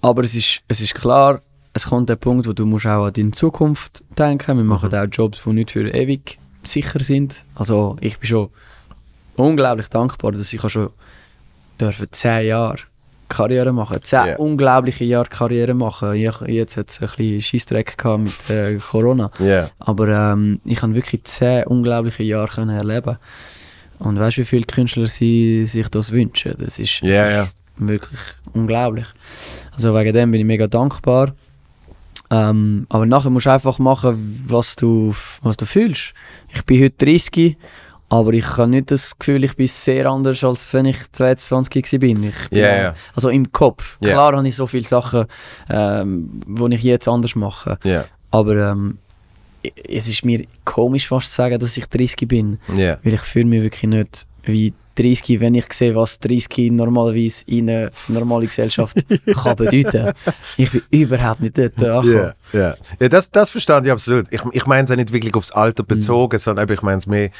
Aber 0.00 0.22
es 0.22 0.34
ist, 0.34 0.60
es 0.68 0.80
ist 0.80 0.94
klar, 0.94 1.42
es 1.72 1.86
kommt 1.86 2.08
der 2.08 2.16
Punkt, 2.16 2.46
wo 2.46 2.52
du 2.52 2.64
musst 2.64 2.86
auch 2.86 3.06
an 3.06 3.12
deine 3.12 3.32
Zukunft 3.32 4.04
denken. 4.16 4.56
Wir 4.56 4.64
machen 4.64 4.94
auch 4.94 5.06
Jobs, 5.10 5.40
die 5.44 5.50
nicht 5.52 5.72
für 5.72 5.88
ewig 5.88 6.38
sicher 6.62 7.00
sind. 7.02 7.44
Also 7.56 7.96
ich 8.00 8.18
bin 8.18 8.28
schon 8.28 8.50
unglaublich 9.36 9.88
dankbar, 9.88 10.32
dass 10.32 10.52
ich 10.52 10.60
schon 10.70 10.90
dürfen 11.80 12.06
zehn 12.12 12.46
Jahre 12.46 12.78
Karriere 13.32 13.72
machen. 13.72 13.96
Zehn 14.02 14.26
Ja. 14.26 14.36
unglaubliche 14.36 15.04
Jahre 15.04 15.28
Karriere 15.28 15.74
machen. 15.74 16.14
Ich, 16.14 16.40
jetzt 16.46 16.76
hat 16.76 16.90
es 16.90 17.00
ein 17.00 17.08
bisschen 17.08 17.40
Scheissdreck 17.40 17.96
gehabt 17.98 18.24
mit 18.24 18.50
äh, 18.50 18.76
Corona. 18.76 19.30
Ja. 19.40 19.70
Aber 19.78 20.08
ähm, 20.08 20.60
ich 20.64 20.82
habe 20.82 20.94
wirklich 20.94 21.24
zehn 21.24 21.64
unglaubliche 21.66 22.22
Jahre 22.22 22.48
können 22.48 22.76
erleben. 22.76 23.16
Und 23.98 24.18
weißt 24.18 24.36
du, 24.36 24.40
wie 24.42 24.46
viele 24.46 24.64
Künstler 24.64 25.06
sie 25.06 25.64
sich 25.64 25.88
das 25.88 26.12
wünschen? 26.12 26.54
Das 26.58 26.78
ist, 26.78 27.02
das 27.02 27.08
ist 27.08 27.16
ja. 27.16 27.48
wirklich 27.76 28.20
unglaublich. 28.52 29.06
Also 29.72 29.94
wegen 29.94 30.12
dem 30.12 30.30
bin 30.30 30.40
ich 30.40 30.46
mega 30.46 30.66
dankbar. 30.66 31.34
Ähm, 32.30 32.86
aber 32.88 33.04
nachher 33.06 33.30
musst 33.30 33.46
du 33.46 33.50
einfach 33.50 33.78
machen, 33.78 34.44
was 34.46 34.74
du, 34.74 35.14
was 35.42 35.56
du 35.56 35.66
fühlst. 35.66 36.14
Ich 36.54 36.64
bin 36.64 36.82
heute 36.82 37.04
30, 37.04 37.56
aber 38.12 38.34
ich 38.34 38.46
habe 38.58 38.68
nicht 38.68 38.90
das 38.90 39.18
Gefühl, 39.18 39.42
ich 39.44 39.56
bin 39.56 39.66
sehr 39.66 40.04
anders, 40.06 40.44
als 40.44 40.70
wenn 40.74 40.84
ich 40.84 40.98
22 41.12 41.92
war. 41.92 41.98
bin. 41.98 42.24
Ich 42.24 42.50
bin 42.50 42.58
auch- 42.64 42.68
ja. 42.68 42.94
Also 43.14 43.30
im 43.30 43.50
Kopf. 43.50 43.96
Ja. 44.02 44.10
Klar 44.10 44.36
habe 44.36 44.46
ich 44.46 44.54
so 44.54 44.66
viele 44.66 44.84
Sachen, 44.84 45.24
ähm, 45.70 46.28
die 46.46 46.74
ich 46.74 46.82
jetzt 46.82 47.08
anders 47.08 47.34
mache. 47.34 47.78
Aber 48.30 48.54
ähm, 48.56 48.98
es 49.88 50.08
ist 50.08 50.24
mir 50.26 50.44
komisch 50.64 51.08
fast 51.08 51.30
zu 51.30 51.36
sagen, 51.36 51.58
dass 51.58 51.76
ich 51.76 51.86
30 51.86 52.28
bin. 52.28 52.58
Weil 53.02 53.14
ich 53.14 53.20
fühle 53.22 53.46
mich 53.46 53.62
wirklich 53.62 53.88
nicht 53.90 54.26
wie 54.44 54.74
30, 54.96 55.40
wenn 55.40 55.54
ich 55.54 55.72
sehe, 55.72 55.94
was 55.94 56.18
30 56.18 56.70
normalerweise 56.70 57.44
in 57.46 57.70
eine 57.70 57.90
normale 58.08 58.44
Gesellschaft 58.46 58.94
kann 59.42 59.56
bedeuten. 59.56 60.12
Ich 60.58 60.70
bin 60.70 60.82
überhaupt 60.90 61.40
nicht 61.40 61.56
dort 61.56 61.82
angekommen. 61.82 62.32
Ja, 62.52 62.76
ja. 63.00 63.08
das, 63.08 63.30
das 63.30 63.48
verstand 63.48 63.86
ich 63.86 63.92
absolut. 63.92 64.26
Ich, 64.30 64.42
ich 64.52 64.66
meine 64.66 64.84
es 64.84 64.90
ja 64.90 64.96
nicht 64.96 65.12
wirklich 65.14 65.34
aufs 65.34 65.50
Alter 65.52 65.82
bezogen, 65.82 66.36
sondern 66.38 66.64
eben, 66.64 66.74
ich 66.74 66.82
meine 66.82 66.98
es 66.98 67.06
mehr, 67.06 67.30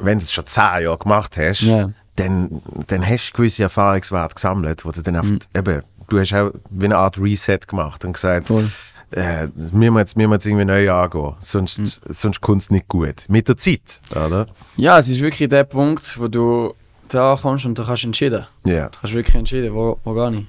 wenn 0.00 0.18
du 0.18 0.24
es 0.24 0.32
schon 0.32 0.46
zehn 0.46 0.82
Jahre 0.82 0.98
gemacht 0.98 1.36
hast, 1.36 1.62
Ja. 1.62 1.90
dann, 2.16 2.62
dann 2.88 3.06
hast 3.08 3.30
du 3.30 3.36
gewisse 3.36 3.62
Erfahrungswerte 3.64 4.34
gesammelt, 4.34 4.84
wo 4.84 4.90
du 4.90 5.02
dann 5.02 5.16
einfach, 5.16 5.36
eben, 5.54 5.82
du 6.08 6.18
hast 6.18 6.32
auch 6.34 6.50
wie 6.70 6.84
eine 6.86 6.96
Art 6.96 7.18
Reset 7.18 7.58
gemacht 7.66 8.04
und 8.04 8.12
gesagt, 8.14 8.48
Voll. 8.48 8.70
äh, 9.12 9.48
wir 9.54 9.90
müssen 9.90 9.98
jetzt, 9.98 10.16
wir 10.16 10.26
müssen 10.28 10.34
jetzt 10.36 10.46
irgendwie 10.46 10.64
neu 10.64 10.90
angehen, 10.92 11.34
sonst, 11.40 12.00
sonst 12.08 12.40
kommt 12.40 12.62
es 12.62 12.70
nicht 12.70 12.88
gut. 12.88 13.24
Mit 13.28 13.48
der 13.48 13.56
Zeit, 13.56 14.00
oder? 14.10 14.46
Ja, 14.76 14.98
es 14.98 15.08
ist 15.08 15.20
wirklich 15.20 15.48
der 15.48 15.64
Punkt, 15.64 16.18
wo 16.18 16.28
du 16.28 16.74
da 17.08 17.36
kommst 17.40 17.64
und 17.66 17.78
da 17.78 17.84
kannst 17.84 18.02
du 18.04 18.06
entscheiden. 18.08 18.46
Ja, 18.64 18.88
Du 18.88 18.98
hast 19.02 19.12
wirklich 19.14 19.34
entschieden, 19.36 19.74
wo, 19.74 19.98
wo 20.04 20.14
gehe 20.14 20.40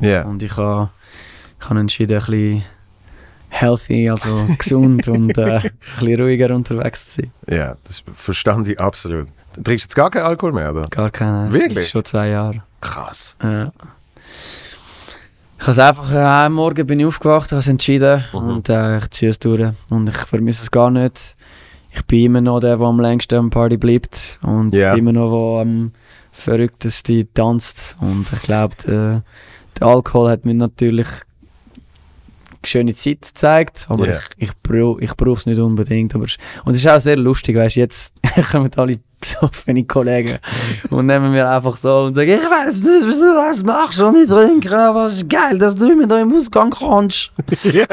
ich. 0.00 0.06
ja. 0.06 0.22
Und 0.22 0.42
ich 0.42 0.56
habe 0.56 0.90
ich 1.60 1.70
habe 1.70 1.80
entschieden, 1.80 2.12
ein 2.18 2.18
bisschen 2.26 2.64
healthy, 3.60 4.10
also 4.10 4.46
gesund 4.58 5.06
und 5.08 5.36
äh, 5.38 5.58
ein 5.58 5.70
bisschen 6.00 6.20
ruhiger 6.20 6.54
unterwegs 6.54 7.14
zu 7.14 7.22
sein. 7.22 7.32
Ja, 7.48 7.76
das 7.84 8.02
verstand 8.12 8.68
ich 8.68 8.78
absolut. 8.80 9.28
Du 9.54 9.62
trinkst 9.62 9.84
jetzt 9.84 9.94
gar 9.94 10.10
keinen 10.10 10.24
Alkohol 10.24 10.52
mehr, 10.52 10.72
oder? 10.72 10.86
Gar 10.90 11.10
keine. 11.10 11.48
es 11.48 11.54
Wirklich? 11.54 11.88
Schon 11.88 12.04
zwei 12.04 12.28
Jahre. 12.30 12.62
Krass. 12.80 13.36
Ja. 13.42 13.70
Ich 15.56 15.62
habe 15.62 15.70
es 15.70 15.78
einfach, 15.78 16.12
äh, 16.12 16.16
am 16.18 16.54
Morgen 16.54 16.86
bin 16.86 17.00
ich 17.00 17.06
aufgewacht, 17.06 17.52
habe 17.52 17.60
es 17.60 17.68
entschieden 17.68 18.24
Mhm. 18.32 18.38
und 18.38 18.68
äh, 18.68 18.98
ich 18.98 19.10
ziehe 19.10 19.30
es 19.30 19.38
durch. 19.38 19.70
Und 19.88 20.08
ich 20.08 20.16
vermisse 20.16 20.62
es 20.62 20.70
gar 20.70 20.90
nicht. 20.90 21.36
Ich 21.92 22.04
bin 22.06 22.24
immer 22.24 22.40
noch 22.40 22.58
der, 22.60 22.76
der 22.76 22.86
am 22.86 23.00
längsten 23.00 23.36
am 23.36 23.50
Party 23.50 23.76
bleibt 23.76 24.40
und 24.42 24.74
Ja. 24.74 24.94
immer 24.94 25.12
noch 25.12 25.30
der 25.30 25.62
am 25.62 25.92
verrücktesten 26.32 27.28
tanzt. 27.32 27.96
Und 28.00 28.26
ich 28.32 28.42
glaube, 28.42 28.74
der, 28.84 29.22
der 29.78 29.86
Alkohol 29.86 30.30
hat 30.30 30.44
mir 30.44 30.54
natürlich 30.54 31.06
schöne 32.66 32.94
Zeit 32.94 33.22
gezeigt, 33.22 33.86
aber 33.88 34.06
Ja. 34.08 34.14
ich, 34.38 34.48
ich, 34.48 34.50
brauch, 34.62 34.98
ich 34.98 35.14
brauche 35.16 35.38
es 35.38 35.46
nicht 35.46 35.60
unbedingt. 35.60 36.14
Aber, 36.14 36.24
es- 36.24 36.36
und 36.64 36.72
es 36.72 36.78
ist 36.78 36.88
auch 36.88 36.98
sehr 37.00 37.16
lustig, 37.16 37.56
weißt 37.56 37.76
du, 37.76 37.80
jetzt 37.80 38.14
kommen 38.52 38.70
alle 38.76 38.98
besoffene 39.20 39.84
Kollegen 39.84 40.38
und 40.90 41.06
nehmen 41.06 41.30
mir 41.32 41.48
einfach 41.48 41.76
so 41.76 42.00
und 42.04 42.14
sagen, 42.14 42.30
ich 42.30 42.38
weiß 42.38 42.74
nicht, 42.76 43.06
wieso 43.06 43.24
du 43.24 43.34
das 43.50 43.62
machst 43.62 43.98
und 44.00 44.14
nicht 44.14 44.28
trinken, 44.28 44.72
aber 44.74 45.06
es 45.06 45.14
ist 45.14 45.28
geil, 45.30 45.58
dass 45.58 45.74
du 45.74 45.90
immer 45.90 46.06
da 46.06 46.20
im 46.20 46.34
Ausgang 46.34 46.70
kannst. 46.70 47.30
ja. 47.62 47.86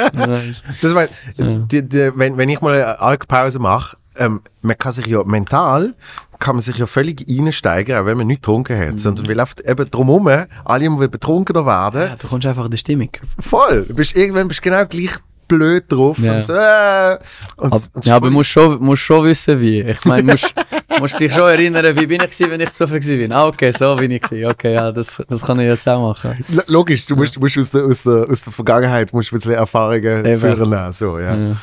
Das 0.82 0.94
mein, 0.94 1.08
Ja. 1.38 1.46
die, 1.56 1.88
die, 1.88 2.12
wenn, 2.16 2.36
wenn 2.38 2.50
ich 2.50 2.60
mal 2.62 2.74
eine 2.74 3.00
Alkpause 3.00 3.60
mache, 3.60 3.96
ähm, 4.18 4.42
man 4.62 4.78
kann 4.78 4.92
sich 4.92 5.06
ja 5.08 5.24
mental 5.24 5.94
kann 6.41 6.56
man 6.58 6.62
sich 6.62 6.75
ja 6.75 6.86
völlig 6.86 7.25
reinsteigen, 7.30 7.95
auch 7.97 8.06
wenn 8.06 8.17
man 8.17 8.27
nicht 8.27 8.41
getrunken 8.41 8.77
hat. 8.77 8.99
Sondern 8.99 9.30
weil 9.30 9.39
oft 9.39 9.62
eben 9.62 9.89
drumherum 9.89 10.27
alle 10.65 10.86
immer 10.86 11.08
betrunkener 11.08 11.65
werden. 11.65 12.01
Ja, 12.01 12.15
du 12.17 12.27
kommst 12.27 12.45
einfach 12.45 12.65
in 12.65 12.71
die 12.71 12.77
Stimmung. 12.77 13.10
Voll. 13.39 13.86
Du 13.88 13.95
bist, 13.95 14.15
irgendwann 14.15 14.47
bist 14.49 14.60
du 14.65 14.69
genau 14.69 14.86
gleich 14.86 15.12
blöd 15.47 15.84
drauf. 15.89 16.17
Ja. 16.19 16.36
Und 16.36 16.43
so, 16.43 16.54
äh, 16.54 17.17
und, 17.58 17.73
Aber, 17.73 17.82
und 17.93 18.06
ja, 18.06 18.15
aber 18.15 18.27
du 18.27 18.34
musst 18.34 18.49
schon, 18.49 18.82
musst 18.82 19.01
schon 19.04 19.25
wissen, 19.25 19.60
wie. 19.62 19.82
Ich 19.82 20.04
meine, 20.06 20.23
musst, 20.23 20.54
musst 20.99 21.19
dich 21.19 21.34
schon 21.34 21.49
erinnern, 21.49 21.93
wie 21.95 22.06
bin 22.06 22.21
ich 22.23 22.32
gewesen, 22.32 22.51
wenn 22.51 22.62
ich 22.62 22.69
besoffen 22.69 22.99
bin. 23.01 23.32
Ah, 23.34 23.45
okay, 23.47 23.71
so 23.71 23.95
bin 23.97 24.12
ich 24.12 24.21
gewesen. 24.21 24.49
Okay, 24.49 24.73
ja, 24.75 24.91
das, 24.93 25.21
das 25.27 25.41
kann 25.45 25.60
ich 25.60 25.67
jetzt 25.67 25.88
auch 25.89 26.01
machen. 26.08 26.43
L- 26.51 26.63
Logisch, 26.67 27.06
du 27.06 27.15
musst, 27.17 27.38
musst 27.39 27.58
aus, 27.58 27.69
der, 27.71 27.84
aus, 27.84 28.04
der, 28.04 28.27
aus 28.30 28.43
der 28.43 28.54
Vergangenheit 28.54 29.12
musst 29.13 29.32
ein 29.32 29.36
bisschen 29.36 29.54
Erfahrungen 29.56 30.25
Eben. 30.25 30.39
führen. 30.39 30.93
So, 30.93 31.19
ja. 31.19 31.36
Ja, 31.36 31.56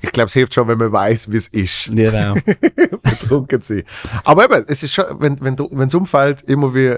Ich 0.00 0.12
glaube, 0.12 0.26
es 0.26 0.32
hilft 0.32 0.54
schon, 0.54 0.68
wenn 0.68 0.78
man 0.78 0.92
weiß, 0.92 1.30
wie 1.30 1.36
es 1.36 1.48
ist, 1.48 1.88
auch. 1.90 2.36
betrunken 3.02 3.60
sein. 3.60 3.82
Aber 4.24 4.44
eben, 4.44 4.64
es 4.68 4.82
ist 4.82 4.94
schon, 4.94 5.04
wenn 5.20 5.40
wenn 5.40 5.56
du- 5.56 5.68
wenn 5.72 5.92
Umfeld 5.94 6.42
immer 6.42 6.74
wie 6.74 6.96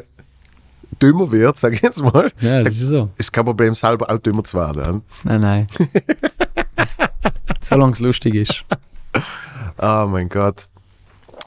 dümmer 1.00 1.30
wird, 1.30 1.56
sage 1.58 1.76
ich 1.76 1.82
jetzt 1.82 2.02
mal, 2.02 2.30
Ja, 2.40 2.62
das 2.62 2.74
ist 2.74 2.88
so. 2.88 3.10
ist 3.16 3.32
kein 3.32 3.44
Problem, 3.44 3.74
selber 3.74 4.10
auch 4.10 4.18
dümmer 4.18 4.42
zu 4.44 4.56
werden. 4.58 5.02
Nein, 5.24 5.40
nein. 5.40 5.66
Solange 7.60 7.92
es 7.92 8.00
lustig 8.00 8.34
ist. 8.34 8.64
Oh 9.78 10.06
mein 10.08 10.28
Gott. 10.28 10.68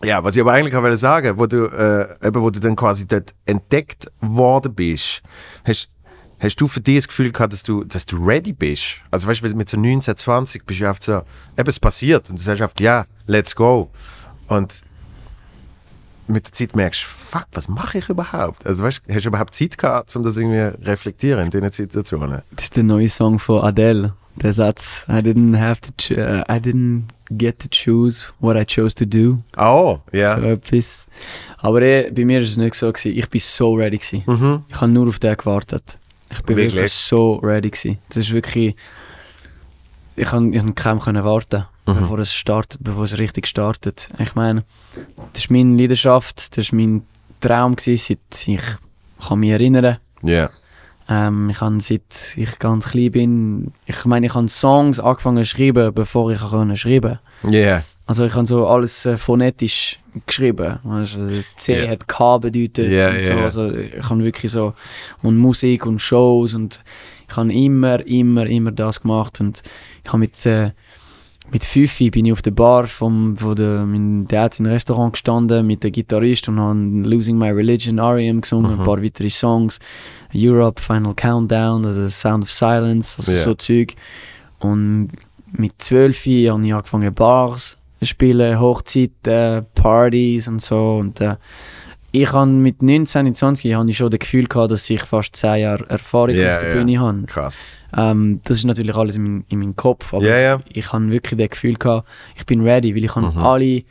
Ja, 0.04 0.23
was 0.23 0.36
ich 0.36 0.41
aber 0.41 0.54
eigentlich 0.54 0.75
auch 0.75 0.82
wollte 0.82 0.97
sagen, 0.97 1.38
wo 1.38 1.45
du, 1.45 1.65
äh, 1.65 2.27
eben, 2.27 2.41
wo 2.41 2.49
du 2.49 2.60
dann 2.60 2.75
quasi 2.75 3.06
dort 3.08 3.34
entdeckt 3.45 4.10
worden 4.19 4.73
bist, 4.73 5.21
hast, 5.63 5.89
hast 6.41 6.56
du 6.58 6.67
für 6.67 6.82
dich 6.82 6.97
das 6.97 7.08
Gefühl 7.08 7.32
gehabt, 7.32 7.54
dass 7.54 7.63
du, 7.63 7.84
dass 7.84 8.06
du 8.06 8.17
ready 8.17 8.51
bist? 8.51 8.97
Also 9.12 9.27
weißt 9.27 9.43
du, 9.43 9.56
mit 9.56 9.69
so 9.69 9.77
19, 9.77 10.17
20 10.17 10.65
bist 10.65 10.82
du 10.82 10.89
oft 10.89 11.04
so, 11.04 11.21
eben 11.58 11.69
es 11.69 11.80
passiert 11.80 12.30
und 12.30 12.39
du 12.39 12.43
sagst 12.43 12.62
oft, 12.62 12.80
ja, 12.80 13.06
let's 13.27 13.56
go. 13.56 13.89
Und 14.47 14.82
mit 16.27 16.47
der 16.47 16.54
Zeit 16.54 16.75
merkst 16.75 17.04
du, 17.04 17.08
fuck, 17.08 17.47
was 17.54 17.67
mache 17.67 17.99
ich 17.99 18.10
überhaupt? 18.10 18.65
Also 18.65 18.84
weißt 18.84 19.04
du, 19.06 19.13
hast 19.13 19.25
du 19.25 19.30
überhaupt 19.30 19.54
Zeit 19.54 19.77
gehabt, 19.77 20.15
um 20.15 20.23
das 20.23 20.38
irgendwie 20.38 20.86
reflektieren 20.86 21.45
in 21.45 21.51
diesen 21.51 21.71
Situationen? 21.71 22.41
Das 22.56 22.65
ist 22.65 22.75
der 22.75 22.84
neue 22.84 23.10
Song 23.10 23.38
von 23.38 23.63
Adele. 23.63 24.13
Der 24.38 24.54
Satz, 24.54 25.06
I 25.10 25.19
didn't 25.19 25.60
have 25.60 25.82
to, 25.82 26.13
I 26.13 26.58
didn't 26.58 27.04
get 27.30 27.60
to 27.60 27.67
choose 27.69 28.32
what 28.39 28.56
I 28.56 28.65
chose 28.65 28.95
to 28.95 29.06
do. 29.06 29.43
Oh, 29.58 29.99
ja. 30.13 30.38
So 30.38 30.45
etwas. 30.45 31.08
Aber 31.58 31.82
eh, 31.82 32.10
bei 32.12 32.23
mir 32.23 32.38
war 32.38 32.43
es 32.43 32.56
nicht 32.56 32.75
so. 32.75 32.91
Gewesen. 32.91 33.17
Ich 33.17 33.30
bin 33.30 33.41
so 33.41 33.73
ready. 33.73 33.97
Gewesen. 33.97 34.23
Mhm. 34.25 34.63
Ich 34.69 34.80
habe 34.80 34.91
nur 34.91 35.10
auf 35.10 35.19
den 35.19 35.36
gewartet. 35.36 35.99
Ich 36.33 36.43
bin 36.43 36.57
wirklich, 36.57 36.75
Wirklich? 36.75 36.93
so 36.93 37.35
ready. 37.35 37.69
Gewesen. 37.69 37.97
Das 38.09 38.17
ist 38.17 38.31
wirklich. 38.33 38.75
Ich 40.15 40.27
kann, 40.27 40.51
ich 40.53 40.59
kann 40.59 40.75
kaum 40.75 40.99
können 40.99 41.23
warten, 41.23 41.65
Mhm. 41.85 41.95
bevor 42.01 42.19
es 42.19 42.33
startet, 42.33 42.79
bevor 42.83 43.05
es 43.05 43.17
richtig 43.17 43.47
startet. 43.47 44.09
Ich 44.19 44.35
meine, 44.35 44.63
das 45.33 45.43
ist 45.43 45.51
meine 45.51 45.75
Leidenschaft, 45.77 46.51
das 46.57 46.65
ist 46.65 46.73
mein 46.73 47.03
Traum 47.39 47.75
gewesen, 47.75 48.17
seit 48.31 48.47
ich 48.47 48.61
kann 49.27 49.39
mich 49.39 49.49
erinnern. 49.51 49.97
Ja. 50.21 50.49
Ähm, 51.09 51.49
ich 51.49 51.59
habe 51.61 51.79
seit 51.81 52.01
ich 52.35 52.59
ganz 52.59 52.89
klein 52.89 53.11
bin, 53.11 53.73
ich 53.85 54.05
meine, 54.05 54.27
ich 54.27 54.33
habe 54.35 54.47
Songs 54.49 54.99
angefangen 54.99 55.43
zu 55.43 55.49
schreiben, 55.49 55.93
bevor 55.93 56.31
ich 56.31 56.39
können 56.39 56.77
schreiben. 56.77 57.19
Ja. 57.49 57.81
Also 58.05 58.25
ich 58.25 58.35
habe 58.35 58.45
so 58.45 58.67
alles 58.67 59.05
äh, 59.05 59.17
phonetisch 59.17 59.97
geschrieben. 60.26 60.80
Weißt, 60.84 61.15
du, 61.15 61.26
das 61.36 61.56
C 61.56 61.84
Ja. 61.86 61.89
hat 61.91 62.08
K 62.08 62.38
bedeutet 62.38 62.91
Ja, 62.91 63.10
und 63.12 63.24
so. 63.24 63.34
Also 63.34 63.71
ich 63.71 64.10
habe 64.10 64.24
wirklich 64.24 64.52
so 64.52 64.74
und 65.21 65.38
Musik 65.38 65.86
und 65.86 66.00
Shows 66.00 66.54
und 66.56 66.80
ich 67.30 67.36
habe 67.38 67.54
immer, 67.54 68.06
immer, 68.06 68.45
immer 68.47 68.71
das 68.71 69.02
gemacht 69.02 69.39
und 69.39 69.62
ich 70.04 70.10
habe 70.10 70.19
mit 70.19 70.45
äh, 70.45 70.71
mit 71.54 71.65
Fifi 71.65 72.10
bin 72.12 72.26
ich 72.26 72.32
auf 72.32 72.41
der 72.41 72.52
Bar 72.52 72.88
vom, 72.88 73.36
wo 73.41 73.54
der, 73.54 73.86
mein 73.86 74.26
Dad 74.26 74.58
in 74.58 74.65
einem 74.65 74.74
Restaurant 74.74 75.12
gestanden 75.13 75.67
mit 75.67 75.84
dem 75.84 75.91
Gitarrist 75.91 76.47
und 76.47 76.58
haben 76.62 77.04
Losing 77.04 77.38
My 77.38 77.50
Religion, 77.50 77.97
R.E.M. 77.97 78.39
gesungen, 78.39 78.71
Mhm. 78.74 78.80
ein 78.80 78.86
paar 78.86 79.04
weitere 79.04 79.30
Songs, 79.30 79.78
Europe, 80.34 80.82
Final 80.82 81.13
Countdown, 81.13 81.86
also 81.86 82.08
Sound 82.08 82.43
of 82.43 82.52
Silence, 82.54 83.17
also 83.17 83.34
Ja. 83.34 83.38
so 83.39 83.54
Zeug. 83.56 83.95
Und 84.60 85.10
mit 85.52 85.74
zwölf 85.80 86.19
habe 86.26 86.30
ich 86.65 86.74
angefangen 86.74 87.13
Bars 87.13 87.76
zu 88.01 88.07
spielen, 88.07 88.59
Hochzeiten, 88.59 89.65
Partys 89.75 90.47
und 90.47 90.61
so 90.61 90.97
und 90.97 91.21
äh, 91.21 91.35
ich 92.13 92.33
habe 92.33 92.51
mit 92.51 92.83
19, 92.83 93.33
20 93.33 93.73
habe 93.73 93.89
ich 93.89 93.95
schon 93.95 94.09
das 94.09 94.19
Gefühl 94.19 94.45
gehabt, 94.45 94.71
dass 94.73 94.89
ich 94.89 95.01
fast 95.01 95.33
10 95.33 95.61
Jahre 95.61 95.89
Erfahrung 95.89 96.35
Ja, 96.35 96.51
auf 96.51 96.57
der 96.57 96.69
ja. 96.69 96.75
Bühne 96.75 96.99
habe. 96.99 97.21
Krass. 97.25 97.57
Ähm, 97.95 98.41
das 98.43 98.57
ist 98.57 98.65
natürlich 98.65 98.97
alles 98.97 99.15
in, 99.15 99.23
mein, 99.23 99.45
in 99.47 99.59
meinem 99.59 99.75
Kopf, 99.77 100.13
aber 100.13 100.25
ja. 100.25 100.59
ich, 100.67 100.77
ich 100.77 100.91
habe 100.91 101.09
wirklich 101.09 101.37
das 101.39 101.49
Gefühl 101.51 101.75
gehabt, 101.75 102.05
ich 102.35 102.45
bin 102.45 102.61
ready, 102.67 102.93
weil 102.93 103.05
ich 103.05 103.15
habe 103.15 103.27
Mhm. 103.27 103.37
alle 103.37 103.83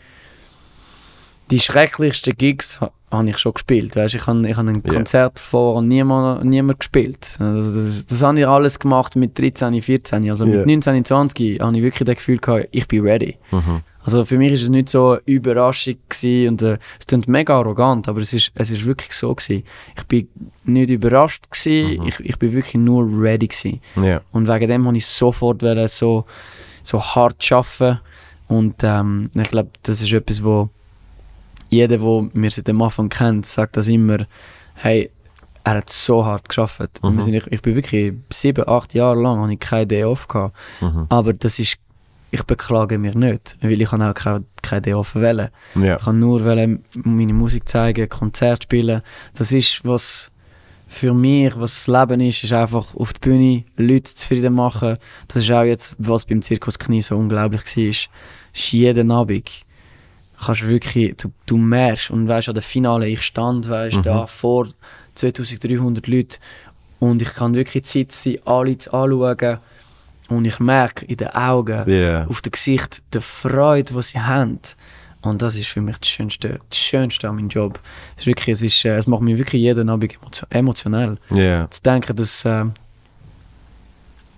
die 1.51 1.61
schrecklichsten 1.61 2.37
Gigs 2.37 2.81
ha, 2.81 2.91
habe 3.11 3.29
ich 3.31 3.39
schon 3.39 3.53
gespielt. 3.55 3.97
Weißt, 3.97 4.15
ich 4.15 4.27
habe 4.27 4.49
ich 4.49 4.57
habe 4.57 4.69
ein 4.71 4.83
Ja. 4.85 4.93
Konzert 4.93 5.39
vor 5.39 5.83
niemand, 5.83 6.45
niemand 6.45 6.79
gespielt. 6.81 7.37
Also 7.41 7.75
das, 7.75 8.07
das 8.07 8.23
habe 8.23 8.39
ich 8.41 8.47
alles 8.47 8.79
gemacht 8.79 9.17
mit 9.17 9.39
13, 9.39 9.81
14. 9.83 10.31
Also 10.31 10.45
Ja. 10.47 10.59
mit 10.59 10.67
19, 10.67 11.05
20 11.05 11.61
habe 11.61 11.77
ich 11.77 11.83
wirklich 11.83 12.07
das 12.07 12.17
Gefühl 12.17 12.39
gehabt, 12.39 12.69
ich 12.71 12.87
bin 12.87 13.03
ready. 13.03 13.37
Mhm. 13.51 13.81
Also 14.03 14.25
für 14.25 14.39
mich 14.39 14.53
ist 14.53 14.63
es 14.63 14.71
nicht 14.71 14.89
so 14.89 15.11
eine 15.11 15.21
Überraschung 15.27 15.97
gewesen 16.09 16.49
und 16.49 16.63
äh, 16.63 16.79
es 16.99 17.07
klingt 17.07 17.29
mega 17.29 17.59
arrogant, 17.59 18.09
aber 18.09 18.21
es 18.21 18.33
ist, 18.33 18.51
es 18.55 18.71
ist 18.71 18.87
wirklich 18.87 19.13
so 19.13 19.35
gewesen. 19.35 19.63
Ich 19.97 20.05
bin 20.05 20.29
nicht 20.65 20.91
überrascht 20.91 21.51
gewesen, 21.51 22.01
Mhm. 22.01 22.07
ich, 22.09 22.21
ich 22.21 22.39
bin 22.39 22.53
wirklich 22.53 22.75
nur 22.77 23.05
ready 23.05 23.49
gewesen. 23.49 23.81
Ja. 24.03 24.23
Und 24.33 24.49
wegen 24.49 24.69
dem 24.69 24.85
wollte 24.87 24.99
ich 24.99 25.07
sofort 25.07 25.63
wollen, 25.63 25.87
so, 25.89 26.25
so 26.83 27.03
hart 27.03 27.47
arbeiten. 27.53 28.01
Und 28.49 28.77
ähm, 28.85 29.31
ich 29.35 29.51
glaube, 29.51 29.71
das 29.83 30.01
ist 30.01 30.13
etwas, 30.13 30.43
wo 30.43 30.71
jeder, 31.71 31.99
der 31.99 32.29
mir 32.33 32.51
seit 32.51 32.69
dem 32.69 32.83
Anfang 32.83 33.09
kennt, 33.09 33.47
sagt 33.47 33.77
das 33.77 33.89
immer, 33.89 34.27
hey, 34.75 35.11
er 35.65 35.75
hat 35.77 35.91
so 35.91 36.25
hart 36.25 36.49
geschafft. 36.49 37.03
Mhm. 37.03 37.21
sind, 37.21 37.35
ich, 37.35 37.47
ich 37.47 37.63
bin 37.63 37.77
wirklich 37.77 38.15
sieben, 38.33 38.69
acht 38.69 38.95
Jahre 38.95 39.21
lang 39.21 39.41
habe 39.41 39.53
ich 39.53 39.61
keine 39.61 39.87
Day 39.87 40.05
off 40.05 40.27
gehabt. 40.29 40.57
Mhm. 40.81 41.07
Aber 41.09 41.33
das 41.33 41.59
ist, 41.59 41.77
ich 42.31 42.43
beklage 42.45 42.99
mich 42.99 43.15
nicht, 43.15 43.57
weil 43.61 43.81
ich 43.81 43.93
auch 43.93 44.15
keine, 44.15 44.45
keine 44.63 44.83
Day 44.83 44.95
off 44.95 45.15
wählen. 45.15 45.51
Ja. 45.75 45.97
Ich 45.97 46.05
kann 46.05 46.19
nur 46.19 46.45
wollen, 46.45 46.83
meine 46.95 47.35
Musik 47.35 47.69
zeigen, 47.69 48.09
Konzert 48.09 48.65
spielen. 48.65 49.03
Das 49.35 49.53
ist, 49.53 49.85
was 49.85 50.31
für 50.89 51.15
mich, 51.15 51.57
was 51.57 51.85
das 51.85 51.87
Leben 51.87 52.21
ist, 52.21 52.43
ist 52.43 52.53
einfach 52.53 52.95
auf 52.97 53.13
die 53.13 53.21
Bühne 53.21 53.65
Leute 53.77 54.15
zufrieden 54.15 54.55
machen. 54.55 54.97
Das 55.29 55.43
ist 55.45 55.51
auch 55.53 55.63
jetzt, 55.63 55.95
was 55.99 56.25
beim 56.25 56.43
Zirkus 56.43 56.79
Knie 56.79 57.01
so 57.01 57.17
unglaublich 57.17 57.65
war. 57.65 57.85
Ist 57.85 58.09
jeden 58.73 59.11
Abend 59.13 59.65
kannst 60.44 60.62
du 60.62 60.68
wirklich, 60.68 61.16
du, 61.16 61.31
du 61.46 61.57
merkst 61.57 62.11
und 62.11 62.29
weißt 62.29 62.48
an 62.48 62.55
der 62.55 62.62
Finale, 62.62 63.09
ich 63.09 63.22
stand, 63.22 63.68
weißt 63.68 63.98
Mhm. 63.98 64.03
da 64.03 64.26
vor 64.26 64.66
2300 65.14 66.07
Leuten 66.07 66.37
und 66.98 67.22
ich 67.22 67.33
kann 67.35 67.55
wirklich 67.55 67.85
Zeit 67.85 68.12
sein, 68.12 68.38
alle 68.44 68.76
zu 68.79 68.92
anschauen 68.92 69.59
und 70.29 70.44
ich 70.44 70.59
merke 70.61 71.05
in 71.07 71.16
den 71.16 71.29
Augen, 71.29 71.88
Ja. 71.90 72.26
auf 72.26 72.40
dem 72.42 72.53
Gesicht 72.53 73.03
die 73.12 73.20
Freude, 73.20 73.92
die 73.94 74.03
sie 74.03 74.20
haben. 74.20 74.61
Und 75.22 75.42
das 75.42 75.57
ist 75.57 75.68
für 75.68 75.83
mich 75.83 75.98
das 75.98 76.09
Schönste, 76.09 76.61
das 76.70 76.79
Schönste 76.79 77.29
an 77.29 77.37
meinem 77.37 77.48
Job. 77.50 77.79
Es, 78.16 78.22
ist 78.22 78.26
wirklich, 78.26 78.55
es, 78.55 78.62
ist, 78.62 78.85
äh, 78.87 78.96
es 78.96 79.07
macht 79.07 79.20
mich 79.20 79.37
wirklich 79.37 79.61
jeden 79.61 79.90
Abend 79.90 80.14
emotio- 80.14 80.46
emotionell. 80.48 81.18
Ja. 81.29 81.68
Zu 81.70 81.83
denken, 81.83 82.16
dass, 82.16 82.42
äh, 82.46 82.64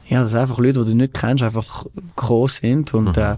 ja, 0.08 0.20
dass 0.22 0.34
einfach 0.34 0.58
Leute, 0.58 0.84
die 0.84 0.90
du 0.90 0.96
nicht 0.96 1.14
kennst, 1.14 1.44
einfach 1.44 1.86
gekommen 2.16 2.48
sind 2.48 2.92
und 2.94 3.16
Mhm. 3.16 3.22
äh, 3.22 3.36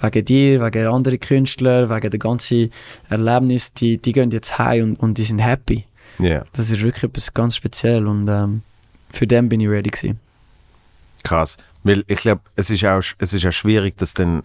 wegen 0.00 0.24
dir, 0.24 0.64
wegen 0.64 0.86
anderen 0.86 1.20
Künstlern, 1.20 1.90
wegen 1.90 2.10
der 2.10 2.18
ganzen 2.18 2.70
Erlebnis, 3.08 3.72
die, 3.72 3.98
die 3.98 4.12
gehen 4.12 4.30
jetzt 4.30 4.58
heim 4.58 4.84
und, 4.84 5.00
und 5.00 5.18
die 5.18 5.24
sind 5.24 5.38
happy. 5.38 5.84
Ja. 6.18 6.44
Das 6.52 6.70
ist 6.70 6.82
wirklich 6.82 7.04
etwas 7.04 7.34
ganz 7.34 7.56
speziell 7.56 8.06
und 8.06 8.28
ähm, 8.28 8.62
für 9.10 9.26
den 9.26 9.48
bin 9.48 9.60
ich 9.60 9.68
ready 9.68 9.90
gewesen. 9.90 10.20
Krass. 11.22 11.56
Weil 11.82 12.04
ich 12.06 12.20
glaube, 12.20 12.42
es 12.56 12.70
ist 12.70 12.84
auch 12.84 13.02
es 13.18 13.32
ist 13.32 13.46
auch 13.46 13.52
schwierig, 13.52 13.96
das 13.96 14.14
dann 14.14 14.42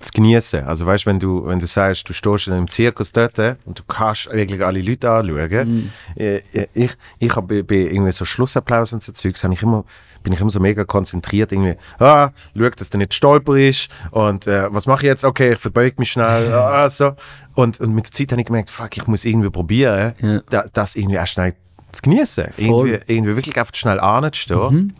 zu 0.00 0.10
genießen. 0.14 0.64
Also 0.64 0.86
weißt, 0.86 1.06
wenn 1.06 1.18
du 1.18 1.46
wenn 1.46 1.58
du 1.58 1.66
sagst, 1.66 2.08
du 2.08 2.12
stehst 2.12 2.46
in 2.46 2.52
einem 2.54 2.68
Zirkus 2.70 3.12
dort 3.12 3.38
und 3.64 3.78
du 3.78 3.82
kannst 3.88 4.30
wirklich 4.32 4.64
alle 4.64 4.80
Leute 4.80 5.10
anschauen. 5.10 5.50
Mhm. 5.74 5.90
Äh, 6.16 6.40
Ich 6.74 6.90
ich 7.18 7.34
habe 7.36 7.64
bei 7.64 7.74
irgendwie 7.76 8.12
so 8.12 8.24
Schlussapplaus 8.24 8.92
und 8.92 9.02
so 9.02 9.12
Zeugs, 9.12 9.42
ich 9.44 9.62
immer 9.62 9.84
bin 10.22 10.32
ich 10.32 10.40
immer 10.40 10.50
so 10.50 10.58
mega 10.60 10.84
konzentriert 10.84 11.52
irgendwie. 11.52 11.76
Ah, 11.98 12.30
schau, 12.56 12.68
dass 12.70 12.90
der 12.90 12.98
nicht 12.98 13.14
stolper 13.14 13.56
ist 13.56 13.88
und 14.10 14.46
äh, 14.46 14.72
was 14.72 14.86
mache 14.86 15.02
ich 15.02 15.06
jetzt? 15.08 15.24
Okay, 15.24 15.52
ich 15.52 15.58
verbeuge 15.58 15.96
mich 15.98 16.10
schnell. 16.12 16.52
Ah, 16.52 16.88
so. 16.88 17.14
Und, 17.54 17.80
und 17.80 17.94
mit 17.94 18.06
der 18.06 18.12
Zeit 18.12 18.30
habe 18.32 18.40
ich 18.40 18.46
gemerkt, 18.46 18.70
fuck, 18.70 18.96
ich 18.96 19.06
muss 19.06 19.24
irgendwie 19.24 19.50
probieren, 19.50 20.14
Ja. 20.20 20.40
da, 20.50 20.64
das 20.72 20.96
irgendwie 20.96 21.18
auch 21.18 21.26
schnell 21.26 21.54
zu 21.92 22.02
genießen. 22.02 22.48
Irgendwie, 22.56 22.98
irgendwie 23.06 23.36
wirklich 23.36 23.56
einfach 23.58 23.74
schnell 23.74 23.98
anzustehen 24.00 24.60
Mhm. 24.74 24.94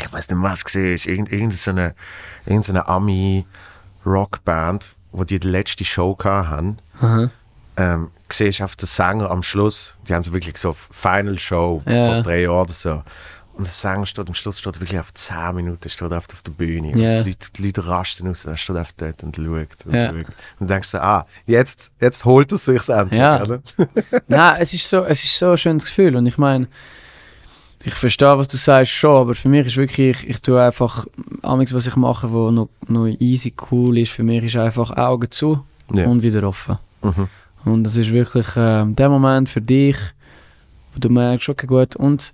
ich 0.00 0.12
weiß 0.12 0.28
nicht, 0.28 0.42
was 0.42 0.64
gesehen 0.64 0.94
ist, 0.94 1.06
irgend, 1.06 1.32
irgend 1.32 1.54
so 1.58 1.70
eine, 1.70 1.94
irgend 2.46 2.64
so 2.64 2.72
eine 2.72 2.88
Ami-Rockband, 4.08 4.90
wo 5.12 5.24
die 5.24 5.38
die 5.40 5.48
letzte 5.48 5.84
Show 5.84 6.16
hatten. 6.24 6.78
Aha. 7.00 7.30
Ähm, 7.76 8.10
siehst 8.30 8.60
auf 8.62 8.76
den 8.76 8.86
Sänger 8.86 9.30
am 9.30 9.42
Schluss, 9.42 9.96
die 10.08 10.14
haben 10.14 10.22
so 10.22 10.32
wirklich 10.32 10.58
so 10.58 10.72
Final 10.72 11.38
Show 11.38 11.82
Ja. 11.86 12.04
vor 12.06 12.22
drei 12.22 12.42
Jahren 12.42 12.62
oder 12.62 12.72
so. 12.72 13.02
und 13.54 13.66
der 13.66 13.72
Sänger 13.72 14.06
steht 14.06 14.28
am 14.28 14.34
Schluss 14.34 14.58
steht 14.60 14.78
wirklich 14.80 14.98
auf 15.00 15.12
10 15.14 15.54
Minuten 15.54 15.88
steht 15.88 16.12
auf, 16.12 16.24
auf 16.32 16.42
der 16.42 16.52
Bühne. 16.52 16.88
Und 16.88 16.96
die, 16.96 17.30
Leute, 17.30 17.48
die 17.56 17.62
Leute 17.64 17.86
rasten 17.86 18.28
aus, 18.28 18.44
und 18.44 18.52
er 18.52 18.56
steht 18.56 18.76
auf 18.76 18.92
dort 18.96 19.22
und 19.24 19.34
schaut 19.36 19.46
und 19.86 19.94
Ja. 19.94 20.06
schaut. 20.08 20.14
Und 20.16 20.26
du 20.60 20.66
denkst 20.66 20.88
so, 20.90 20.98
ah, 20.98 21.26
jetzt, 21.46 21.90
jetzt 22.00 22.24
holt 22.24 22.52
er 22.52 22.58
sich's 22.58 22.88
endlich. 22.88 23.18
Ja. 23.20 23.44
Nein, 24.28 24.56
es 24.60 24.72
ist 24.74 24.88
so, 24.88 25.04
es 25.04 25.24
ist 25.24 25.36
so 25.38 25.50
ein 25.52 25.58
schönes 25.58 25.84
Gefühl 25.86 26.14
und 26.16 26.26
ich 26.26 26.38
meine, 26.38 26.68
ich 27.84 27.94
verstehe, 27.94 28.36
was 28.36 28.48
du 28.48 28.56
sagst 28.56 28.90
schon, 28.92 29.16
aber 29.16 29.34
für 29.34 29.48
mich 29.48 29.66
ist 29.66 29.76
wirklich, 29.76 30.22
ich, 30.24 30.28
ich 30.30 30.42
tue 30.42 30.60
einfach, 30.62 31.06
amigs 31.42 31.72
was 31.74 31.86
ich 31.86 31.96
mache, 31.96 32.30
wo 32.32 32.50
noch, 32.50 32.68
noch 32.88 33.06
easy 33.06 33.54
cool 33.70 33.98
ist, 33.98 34.12
für 34.12 34.24
mich 34.24 34.42
ist 34.44 34.56
einfach 34.56 34.90
Augen 34.96 35.30
zu 35.30 35.64
Ja. 35.94 36.06
und 36.06 36.22
wieder 36.22 36.42
offen. 36.46 36.78
Mhm. 37.02 37.28
Und 37.64 37.84
das 37.84 37.96
ist 37.96 38.10
wirklich 38.12 38.46
ähm, 38.56 38.96
der 38.96 39.08
Moment 39.08 39.48
für 39.48 39.60
dich, 39.60 39.96
wo 40.94 40.98
du 41.00 41.08
merkst, 41.08 41.48
okay, 41.48 41.66
gut. 41.66 41.96
Und 41.96 42.32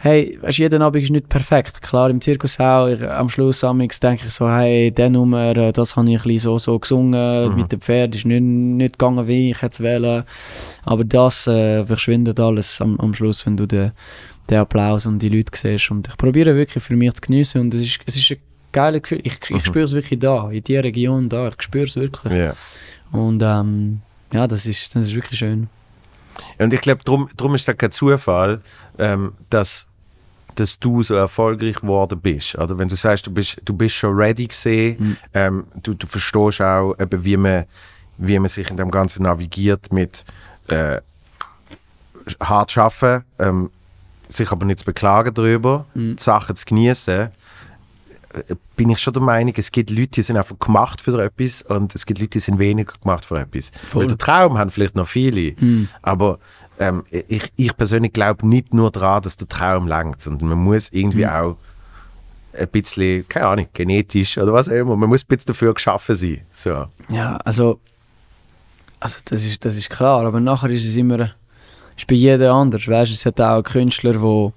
hey, 0.00 0.38
weißt, 0.40 0.58
jeder 0.58 0.80
Abend 0.80 1.02
ist 1.02 1.10
nicht 1.10 1.28
perfekt. 1.28 1.82
Klar, 1.82 2.08
im 2.10 2.20
Zirkus 2.20 2.58
auch. 2.60 2.86
Ich, 2.86 3.02
am 3.02 3.28
Schluss 3.28 3.60
denke 3.60 4.26
ich 4.26 4.32
so, 4.32 4.48
hey, 4.48 4.90
der 4.90 5.10
Nummer, 5.10 5.56
äh, 5.56 5.72
das 5.72 5.96
habe 5.96 6.08
ich 6.10 6.16
ein 6.18 6.22
bisschen 6.22 6.38
so, 6.38 6.58
so 6.58 6.78
gesungen. 6.78 7.50
Mhm. 7.50 7.56
Mit 7.56 7.72
dem 7.72 7.80
Pferd 7.80 8.14
ist 8.14 8.24
nicht, 8.24 8.40
nicht 8.42 8.98
gegangen, 8.98 9.26
wie 9.26 9.50
ich 9.50 9.60
hätte 9.60 9.74
es 9.74 9.80
wollen. 10.02 10.24
Aber 10.84 11.04
das 11.04 11.46
äh, 11.48 11.84
verschwindet 11.84 12.38
alles 12.40 12.80
am, 12.80 12.98
am 13.00 13.12
Schluss, 13.12 13.44
wenn 13.44 13.56
du 13.56 13.66
den, 13.66 13.92
den 14.48 14.58
Applaus 14.58 15.06
und 15.06 15.18
die 15.20 15.28
Leute 15.28 15.52
siehst. 15.54 15.90
Und 15.90 16.08
ich 16.08 16.16
probiere 16.16 16.54
wirklich 16.54 16.82
für 16.84 16.94
mich 16.96 17.12
zu 17.14 17.22
geniessen. 17.22 17.60
Und 17.62 17.74
es 17.74 17.80
ist, 17.82 17.98
es 18.06 18.16
ist 18.16 18.30
ein 18.30 18.38
geiles 18.72 19.02
Gefühl. 19.02 19.20
Ich, 19.24 19.34
ich 19.42 19.50
Mhm. 19.50 19.64
spüre 19.64 19.84
es 19.84 19.92
wirklich 19.92 20.20
da, 20.20 20.48
in 20.50 20.62
dieser 20.62 20.84
Region 20.84 21.28
da. 21.28 21.48
Ich 21.48 21.60
spüre 21.60 21.84
es 21.84 21.96
wirklich. 21.96 22.32
Ja. 22.32 22.54
Und 23.10 23.42
ähm, 23.42 24.00
ja, 24.32 24.46
das 24.46 24.64
ist, 24.66 24.94
das 24.94 25.04
ist 25.04 25.14
wirklich 25.14 25.38
schön. 25.38 25.68
Und 26.58 26.72
ich 26.72 26.80
glaube, 26.80 27.02
darum 27.04 27.28
drum 27.36 27.54
ist 27.54 27.68
es 27.68 27.76
kein 27.76 27.90
Zufall, 27.90 28.60
ähm, 28.98 29.32
dass, 29.50 29.86
dass 30.54 30.78
du 30.78 31.02
so 31.02 31.14
erfolgreich 31.14 31.76
geworden 31.76 32.20
bist. 32.20 32.56
Also 32.58 32.78
wenn 32.78 32.88
du 32.88 32.96
sagst, 32.96 33.26
du 33.26 33.30
bist, 33.32 33.60
du 33.64 33.72
bist 33.74 33.94
schon 33.94 34.14
ready 34.16 34.46
gesehen, 34.46 34.96
Mhm. 34.98 35.16
ähm, 35.34 35.64
du, 35.82 35.94
du 35.94 36.06
verstehst 36.06 36.60
auch, 36.60 36.94
eben, 36.98 37.24
wie, 37.24 37.36
man, 37.36 37.64
wie 38.16 38.38
man 38.38 38.48
sich 38.48 38.70
in 38.70 38.76
dem 38.76 38.90
Ganzen 38.90 39.22
navigiert 39.24 39.92
mit 39.92 40.24
äh, 40.68 41.00
hart 42.40 42.76
arbeiten, 42.76 43.24
ähm, 43.38 43.70
sich 44.28 44.50
aber 44.52 44.66
nicht 44.66 44.80
zu 44.80 44.84
beklagen 44.84 45.32
darüber, 45.32 45.86
Mhm. 45.94 46.16
die 46.16 46.22
Sachen 46.22 46.54
zu 46.56 46.64
genießen. 46.66 47.28
Bin 48.76 48.90
ich 48.90 48.98
schon 48.98 49.12
der 49.14 49.22
Meinung, 49.22 49.54
es 49.56 49.70
gibt 49.72 49.90
Leute, 49.90 50.08
die 50.12 50.22
sind 50.22 50.36
einfach 50.36 50.58
gemacht 50.58 51.00
für 51.00 51.22
etwas 51.22 51.62
und 51.62 51.94
es 51.94 52.06
gibt 52.06 52.20
Leute, 52.20 52.30
die 52.30 52.40
sind 52.40 52.58
weniger 52.58 52.92
gemacht 53.02 53.24
für 53.24 53.38
etwas. 53.40 53.70
Voll. 53.88 54.02
Weil 54.02 54.06
den 54.08 54.18
Traum 54.18 54.58
haben 54.58 54.70
vielleicht 54.70 54.94
noch 54.96 55.06
viele, 55.08 55.54
Mhm. 55.60 55.88
aber 56.02 56.38
ähm, 56.78 57.04
ich, 57.10 57.50
ich 57.56 57.76
persönlich 57.76 58.12
glaube 58.12 58.46
nicht 58.46 58.72
nur 58.72 58.90
daran, 58.90 59.22
dass 59.22 59.36
der 59.36 59.48
Traum 59.48 59.86
langt, 59.88 60.20
sondern 60.22 60.48
man 60.48 60.58
muss 60.58 60.90
irgendwie 60.90 61.24
Mhm. 61.24 61.30
auch 61.30 61.56
ein 62.58 62.68
bisschen, 62.68 63.28
keine 63.28 63.46
Ahnung, 63.46 63.66
genetisch 63.72 64.38
oder 64.38 64.52
was 64.52 64.68
auch 64.68 64.72
immer, 64.72 64.96
man 64.96 65.08
muss 65.08 65.22
ein 65.24 65.28
bisschen 65.28 65.48
dafür 65.48 65.74
geschaffen 65.74 66.14
sein. 66.14 66.40
So. 66.52 66.86
Ja, 67.08 67.36
also, 67.44 67.78
also 69.00 69.16
das, 69.26 69.44
ist, 69.44 69.64
das 69.64 69.76
ist 69.76 69.90
klar, 69.90 70.24
aber 70.24 70.40
nachher 70.40 70.70
ist 70.70 70.84
es 70.84 70.96
immer 70.96 71.30
ist 71.96 72.06
bei 72.06 72.14
jedem 72.14 72.52
anders. 72.52 72.86
Weißt, 72.86 73.12
es 73.12 73.26
hat 73.26 73.40
auch 73.40 73.62
Künstler, 73.62 74.12
die 74.12 74.52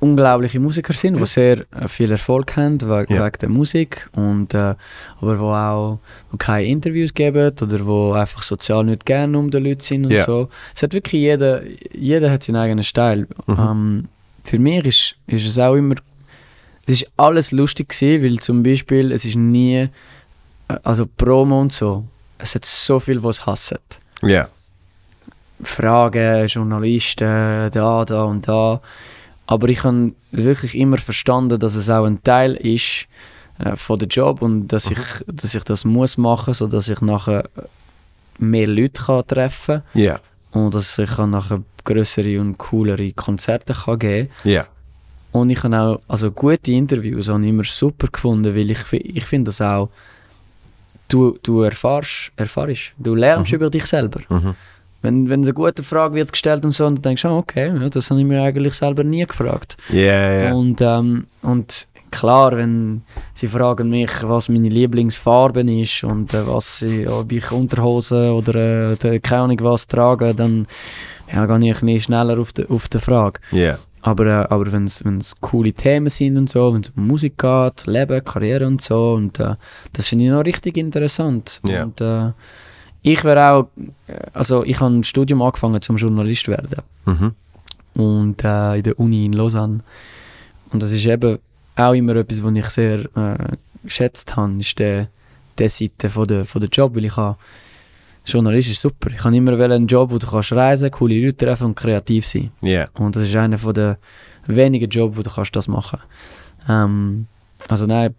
unglaubliche 0.00 0.58
Musiker 0.60 0.92
sind, 0.92 1.18
die 1.20 1.26
sehr 1.26 1.58
äh, 1.72 1.88
viel 1.88 2.10
Erfolg 2.10 2.56
haben 2.56 2.80
we 2.80 3.06
Ja. 3.08 3.24
wegen 3.24 3.38
der 3.40 3.48
Musik, 3.48 4.08
und, 4.14 4.54
äh, 4.54 4.74
aber 5.20 5.40
wo 5.40 5.50
auch 5.52 5.98
wo 6.30 6.36
keine 6.36 6.66
Interviews 6.66 7.12
geben 7.14 7.52
oder 7.60 7.84
wo 7.86 8.12
einfach 8.12 8.42
sozial 8.42 8.84
nicht 8.84 9.04
gerne 9.06 9.38
um 9.38 9.50
die 9.50 9.58
Leute 9.58 9.84
sind 9.84 10.06
und 10.06 10.12
Ja. 10.12 10.24
so. 10.24 10.48
Es 10.74 10.82
hat 10.82 10.92
wirklich 10.92 11.20
jeder, 11.22 11.62
jeder 11.92 12.30
hat 12.30 12.42
seinen 12.44 12.56
eigenen 12.56 12.84
Style. 12.84 13.26
Mhm. 13.46 13.56
Ähm, 13.58 14.08
für 14.44 14.58
mich 14.58 14.86
ist, 14.86 15.16
ist 15.26 15.46
es 15.46 15.58
auch 15.58 15.74
immer, 15.74 15.96
es 16.86 17.02
ist 17.02 17.10
alles 17.16 17.50
lustig 17.52 17.88
gewesen, 17.88 18.22
weil 18.24 18.38
zum 18.40 18.62
Beispiel 18.62 19.10
es 19.12 19.24
ist 19.24 19.36
nie, 19.36 19.76
äh, 19.76 19.88
also 20.84 21.06
Promo 21.16 21.60
und 21.60 21.72
so, 21.72 22.04
es 22.38 22.54
hat 22.54 22.64
so 22.64 23.00
viel, 23.00 23.22
was 23.24 23.44
hassen. 23.46 23.78
Ja. 24.22 24.48
Fragen, 25.62 26.46
Journalisten, 26.46 27.70
da, 27.72 28.04
da 28.04 28.24
und 28.24 28.46
da. 28.46 28.80
Aber 29.46 29.68
ich 29.68 29.84
habe 29.84 30.12
wirklich 30.32 30.74
immer 30.76 30.98
verstanden, 30.98 31.58
dass 31.58 31.74
es 31.76 31.88
auch 31.88 32.04
ein 32.04 32.22
Teil 32.22 32.54
ist 32.54 33.06
äh, 33.58 33.76
von 33.76 33.98
dem 33.98 34.08
Job 34.08 34.42
und 34.42 34.68
dass, 34.68 34.90
ich, 34.90 34.98
dass 35.26 35.54
ich 35.54 35.62
das 35.64 35.84
muss 35.84 36.16
machen, 36.18 36.52
sodass 36.54 36.88
ich 36.88 37.00
nachher 37.00 37.48
mehr 38.38 38.66
Leute 38.66 39.02
kann 39.02 39.26
treffen 39.26 39.82
Ja. 39.94 40.20
und 40.52 40.74
dass 40.74 40.98
ich 40.98 41.08
kann 41.10 41.30
nachher 41.30 41.62
größere 41.84 42.40
und 42.40 42.58
coolere 42.58 43.12
Konzerte 43.12 43.72
kann 43.72 43.98
geben 43.98 44.30
Ja. 44.44 44.66
und 45.32 45.50
ich 45.50 45.62
habe 45.62 45.78
auch, 45.78 46.00
also 46.08 46.30
gute 46.32 46.72
Interviews 46.72 47.28
habe 47.28 47.46
immer 47.46 47.64
super 47.64 48.08
gefunden, 48.08 48.54
weil 48.54 48.70
ich, 48.72 48.92
ich 48.92 49.24
finde 49.24 49.50
das 49.50 49.60
auch, 49.62 49.88
du, 51.08 51.38
du 51.42 51.62
erfahrst, 51.62 52.32
erfahrst, 52.36 52.92
du 52.98 53.14
lernst 53.14 53.52
über 53.52 53.70
dich 53.70 53.86
selber. 53.86 54.20
Mhm. 54.28 54.54
Wenn, 55.06 55.28
wenn 55.28 55.42
eine 55.42 55.54
gute 55.54 55.84
Frage 55.84 56.16
wird 56.16 56.32
gestellt 56.32 56.64
und 56.64 56.72
so, 56.72 56.84
und 56.84 56.96
du 56.96 57.02
denkst, 57.02 57.24
ah, 57.24 57.36
okay, 57.36 57.68
ja, 57.68 57.88
das 57.88 58.10
habe 58.10 58.20
ich 58.20 58.26
mir 58.26 58.42
eigentlich 58.42 58.74
selber 58.74 59.04
nie 59.04 59.24
gefragt. 59.24 59.76
Ja, 59.90 60.32
ja. 60.32 60.52
Und, 60.52 60.80
ähm, 60.80 61.26
und 61.42 61.86
klar, 62.10 62.56
wenn 62.56 63.02
sie 63.32 63.46
fragen 63.46 63.88
mich, 63.88 64.10
was 64.22 64.48
meine 64.48 64.68
Lieblingsfarbe 64.68 65.60
ist 65.60 66.02
und 66.02 66.34
äh, 66.34 66.44
was 66.46 66.82
ich, 66.82 67.08
ob 67.08 67.30
ich 67.30 67.52
Unterhosen 67.52 68.30
oder 68.30 68.92
äh, 69.04 69.20
keine 69.20 69.42
Ahnung 69.42 69.58
was 69.62 69.86
trage, 69.86 70.34
dann 70.34 70.66
ja, 71.32 71.46
gehe 71.46 71.70
ich 71.70 71.82
nicht 71.82 72.04
schneller 72.04 72.38
auf 72.38 72.52
die, 72.52 72.66
auf 72.68 72.88
die 72.88 72.98
Frage. 72.98 73.40
Ja. 73.52 73.78
Aber, 74.02 74.26
äh, 74.26 74.46
aber 74.48 74.72
wenn 74.72 74.84
es 74.84 75.40
coole 75.40 75.72
Themen 75.72 76.08
sind 76.08 76.36
und 76.36 76.48
so, 76.48 76.74
wenn 76.74 76.80
es 76.80 76.90
um 76.96 77.06
Musik 77.06 77.38
geht, 77.38 77.86
Leben, 77.86 78.24
Karriere 78.24 78.66
und 78.66 78.82
so, 78.82 79.12
und 79.12 79.38
äh, 79.38 79.54
das 79.92 80.08
finde 80.08 80.24
ich 80.24 80.30
noch 80.30 80.44
richtig 80.44 80.76
interessant. 80.76 81.60
Ja. 81.68 81.84
Und 81.84 82.00
äh, 82.00 82.32
ich 83.12 83.22
wäre 83.24 83.50
auch, 83.52 83.68
äh, 84.08 84.14
also 84.32 84.64
ich 84.64 84.80
habe 84.80 84.94
ein 84.94 85.04
Studium 85.04 85.40
angefangen 85.42 85.80
zum 85.80 85.96
Journalist 85.96 86.48
werden 86.48 86.82
Mhm. 87.04 87.34
und 87.94 88.42
äh, 88.44 88.76
in 88.76 88.82
der 88.82 88.98
Uni 88.98 89.24
in 89.26 89.32
Lausanne. 89.32 89.80
Und 90.72 90.82
das 90.82 90.90
ist 90.92 91.06
eben 91.06 91.38
auch 91.76 91.92
immer 91.92 92.16
etwas, 92.16 92.42
was 92.42 92.52
ich 92.54 92.68
sehr 92.68 92.98
äh, 93.16 93.56
geschätzt 93.84 94.34
habe, 94.36 94.58
ist 94.58 94.78
der, 94.78 95.06
der 95.56 95.68
Seite 95.68 96.10
von 96.10 96.26
der, 96.26 96.44
von 96.44 96.60
der 96.60 96.70
Job, 96.70 96.96
weil 96.96 97.04
ich 97.04 97.16
habe, 97.16 97.36
Journalist 98.24 98.70
ist 98.70 98.80
super. 98.80 99.10
Ich 99.14 99.22
habe 99.22 99.36
immer 99.36 99.52
einen 99.60 99.86
Job, 99.86 100.10
wo 100.10 100.18
du 100.18 100.26
kannst 100.26 100.52
reisen, 100.52 100.90
coole 100.90 101.14
Leute 101.24 101.36
treffen 101.46 101.66
und 101.66 101.76
kreativ 101.76 102.26
sein. 102.26 102.50
Ja. 102.60 102.84
Und 102.94 103.14
das 103.14 103.22
ist 103.22 103.36
einer 103.36 103.56
von 103.58 103.72
der 103.72 103.98
wenigen 104.48 104.90
Jobs, 104.90 105.16
wo 105.16 105.22
du 105.22 105.30
kannst 105.30 105.54
das 105.54 105.68
machen. 105.68 106.00
Ähm, 106.68 107.28
also 107.68 107.86
nein, 107.86 108.14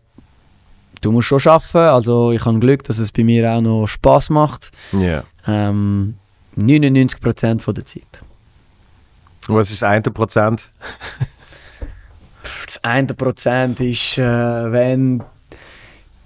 du 1.01 1.11
musst 1.11 1.27
schon 1.27 1.39
arbeiten. 1.45 1.77
Also 1.77 2.31
ich 2.31 2.45
habe 2.45 2.59
Glück, 2.59 2.83
dass 2.83 2.97
es 2.97 3.11
bei 3.11 3.23
mir 3.23 3.51
auch 3.51 3.61
noch 3.61 3.87
Spaß 3.87 4.29
macht. 4.29 4.71
Ja. 4.91 5.23
Ähm, 5.45 6.15
99% 6.57 7.61
von 7.61 7.75
der 7.75 7.85
Zeit. 7.85 8.23
Was 9.47 9.71
ist 9.71 9.81
das 9.81 9.89
eine 9.89 10.01
Prozent? 10.01 10.71
Das 12.65 12.83
eine 12.83 13.13
Prozent 13.13 13.79
ist, 13.79 14.17
äh, 14.17 14.23
wenn 14.23 15.23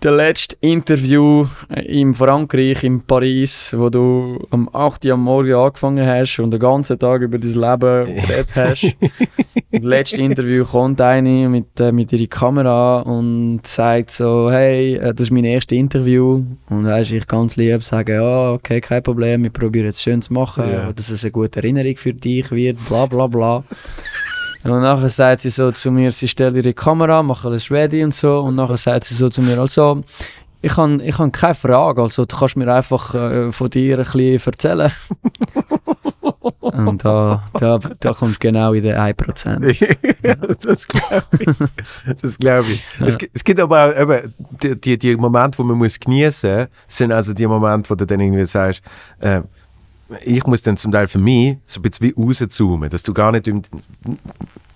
der 0.04 0.12
letzte 0.14 0.56
Interview 0.62 1.46
in 1.86 2.14
Frankreich, 2.16 2.84
in 2.84 3.02
Paris, 3.02 3.74
wo 3.78 3.90
du 3.90 4.40
am 4.50 4.68
8 4.74 5.06
Uhr 5.06 5.14
am 5.14 5.24
Morgen 5.24 5.54
angefangen 5.54 6.06
hast 6.08 6.40
und 6.40 6.52
den 6.52 6.60
ganzen 6.60 6.98
Tag 6.98 7.22
über 7.22 7.38
dein 7.38 7.52
Leben 7.54 8.06
geredet 8.16 8.50
hast. 8.56 8.84
und 8.84 8.94
das 9.72 9.84
letzte 9.84 10.22
Interview 10.22 10.66
kommt 10.66 11.00
eine 11.02 11.48
mit, 11.50 11.80
äh, 11.80 11.92
mit 11.92 12.12
ihrer 12.14 12.26
Kamera 12.28 13.02
und 13.02 13.62
sagt 13.68 14.10
so, 14.12 14.50
hey, 14.52 14.96
äh, 14.96 15.14
das 15.14 15.28
ist 15.28 15.32
mein 15.32 15.46
erstes 15.46 15.78
Interview. 15.78 16.44
Und 16.70 16.86
weisst, 16.86 17.12
ich 17.12 17.28
ganz 17.28 17.56
lieb 17.58 17.84
sage, 17.84 18.16
ja, 18.16 18.54
okay, 18.54 18.82
kein 18.82 19.04
Problem, 19.04 19.44
wir 19.44 19.52
probieren 19.52 19.88
es 19.88 20.02
schön 20.02 20.22
zu 20.24 20.34
machen, 20.34 20.64
Ja. 20.72 20.92
dass 20.94 21.10
es 21.10 21.24
eine 21.24 21.32
gute 21.32 21.60
Erinnerung 21.60 21.96
für 21.96 22.14
dich 22.14 22.50
wird, 22.50 22.78
bla 22.88 23.06
bla 23.06 23.28
bla. 23.28 23.64
Und 24.64 24.82
nachher 24.82 25.10
sagt 25.10 25.42
sie 25.42 25.50
so 25.50 25.72
zu 25.72 25.92
mir, 25.92 26.12
sie 26.12 26.28
stellt 26.28 26.56
ihre 26.56 26.74
Kamera, 26.74 27.24
macht 27.24 27.46
alles 27.46 27.72
ready 27.72 28.04
und 28.04 28.14
so. 28.14 28.40
Und 28.42 28.56
nachher 28.56 28.78
sagt 28.78 29.06
sie 29.06 29.16
so 29.16 29.30
zu 29.30 29.42
mir, 29.42 29.60
also, 29.60 30.04
ich 30.62 30.78
habe 30.78 31.02
ich 31.04 31.18
han 31.18 31.32
keine 31.32 31.56
Frage, 31.56 32.02
also 32.04 32.26
du 32.26 32.36
kannst 32.38 32.56
mir 32.56 32.72
einfach 32.72 33.16
äh, 33.16 33.52
von 33.52 33.70
dir 33.72 33.98
ein 33.98 34.04
bisschen 34.06 34.40
erzählen. 34.54 34.92
und 36.60 37.04
da, 37.04 37.44
da, 37.60 37.80
da 38.00 38.14
kommst 38.14 38.36
du 38.36 38.48
genau 38.48 38.74
in 38.74 38.84
den 38.84 38.96
1%. 38.96 39.98
ja, 40.24 40.36
das 40.36 40.88
glaube 40.88 41.26
ich. 41.40 41.48
Das 42.22 42.38
glaube 42.38 42.72
ich. 42.74 42.84
Es, 43.04 43.18
gi- 43.18 43.30
es 43.34 43.44
gibt 43.44 43.60
aber 43.60 43.86
auch 43.88 44.00
eben 44.00 44.34
die, 44.62 44.80
die, 44.80 44.98
die 44.98 45.16
Momente, 45.16 45.58
wo 45.58 45.64
man 45.64 45.78
muss 45.78 46.00
genießen, 46.00 46.68
sind 46.88 47.12
also 47.12 47.34
die 47.34 47.48
Momente, 47.48 47.90
wo 47.90 47.96
du 47.96 48.06
dann 48.06 48.20
irgendwie 48.20 48.46
sagst, 48.46 48.82
äh, 49.20 49.42
ich 50.24 50.46
muss 50.46 50.62
dann 50.62 50.78
zum 50.78 50.92
Teil 50.92 51.08
für 51.08 51.20
mich 51.20 51.58
so 51.64 51.80
ein 51.80 51.84
bisschen 51.84 52.08
wie 52.08 52.22
rauszoomen, 52.22 52.90
dass 52.90 53.04
du 53.04 53.14
gar 53.14 53.32
nicht 53.32 53.48
in, 53.48 53.62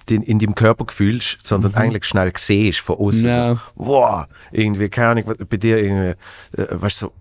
in, 0.10 0.22
in 0.24 0.40
deinem 0.40 0.56
Körper 0.56 0.86
fühlst, 0.92 1.38
sondern 1.44 1.76
eigentlich 1.76 2.06
schnell 2.06 2.32
siehst 2.36 2.80
von 2.80 2.98
außen. 2.98 3.28
Ja. 3.28 3.54
So, 3.54 3.60
wow, 3.76 4.26
irgendwie, 4.52 4.90
keine 4.90 5.22
Ahnung, 5.22 5.36
bei 5.50 5.58
dir 5.58 5.78
irgendwie, 5.82 6.16
äh, 6.62 6.68
weißt 6.82 7.02
du, 7.02 7.06
so 7.08 7.14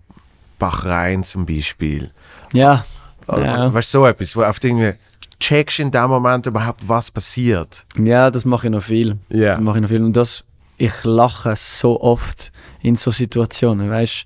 Bach 0.57 0.85
rein 0.85 1.23
zum 1.23 1.45
Beispiel. 1.45 2.11
Ja, 2.53 2.85
Oder, 3.27 3.45
Ja. 3.45 3.73
Weißt 3.73 3.93
du, 3.93 3.99
so 3.99 4.05
etwas, 4.05 4.35
wo 4.35 4.43
auf 4.43 4.63
irgendwie 4.63 4.93
checkst 5.39 5.79
in 5.79 5.91
dem 5.91 6.09
Moment 6.09 6.45
überhaupt, 6.45 6.87
was 6.87 7.11
passiert. 7.11 7.85
Ja, 7.97 8.31
das 8.31 8.45
mache 8.45 8.67
ich 8.67 8.71
noch 8.71 8.83
viel. 8.83 9.17
Ja. 9.29 9.49
Das 9.49 9.59
mache 9.59 9.79
ich 9.79 9.81
noch 9.81 9.89
viel. 9.89 10.03
Und 10.03 10.15
das, 10.15 10.43
ich 10.77 11.03
lache 11.03 11.55
so 11.55 11.99
oft 12.01 12.51
in 12.81 12.95
so 12.95 13.11
Situationen, 13.11 13.89
weißt 13.89 14.25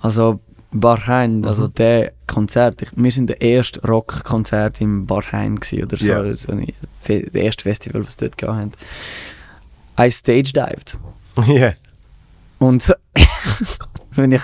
Also 0.00 0.40
Bahrain, 0.70 1.44
also 1.46 1.64
Mhm. 1.64 1.74
der 1.74 2.12
Konzert, 2.26 2.82
ich, 2.82 2.88
wir 2.94 3.10
sind 3.10 3.28
der 3.28 3.40
erste 3.40 3.80
Rockkonzert 3.86 4.80
im 4.80 5.06
Bahrain 5.06 5.56
gewesen, 5.60 5.84
oder 5.84 5.96
so, 5.96 6.04
Ja. 6.06 6.34
so 6.34 6.52
ein, 6.52 6.66
Fe- 7.00 7.28
der 7.30 7.42
erste 7.44 7.62
Festival, 7.62 8.06
was 8.06 8.16
dort 8.16 8.36
gehabt 8.36 8.58
haben. 8.58 8.72
I 9.98 10.10
stage 10.10 10.52
dived. 10.52 10.98
Ja. 11.46 11.72
Und 12.58 12.82
so- 12.82 12.94
wenn 14.12 14.32
ich 14.32 14.42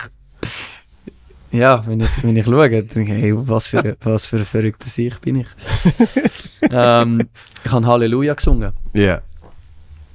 ja, 1.50 1.86
wenn 1.86 2.00
ich, 2.00 2.08
wenn 2.22 2.36
ich 2.36 2.44
schaue, 2.46 2.68
denke 2.68 3.14
ich, 3.14 3.22
hey, 3.22 3.32
was 3.36 3.68
für, 3.68 3.96
was 4.02 4.26
für 4.26 4.38
ein 4.38 4.44
verrückter 4.44 4.88
Sieg 4.88 5.20
bin 5.20 5.36
ich. 5.36 5.46
ähm, 6.70 7.28
ich 7.64 7.70
habe 7.72 7.86
Halleluja 7.86 8.34
gesungen. 8.34 8.72
Ja. 8.92 9.20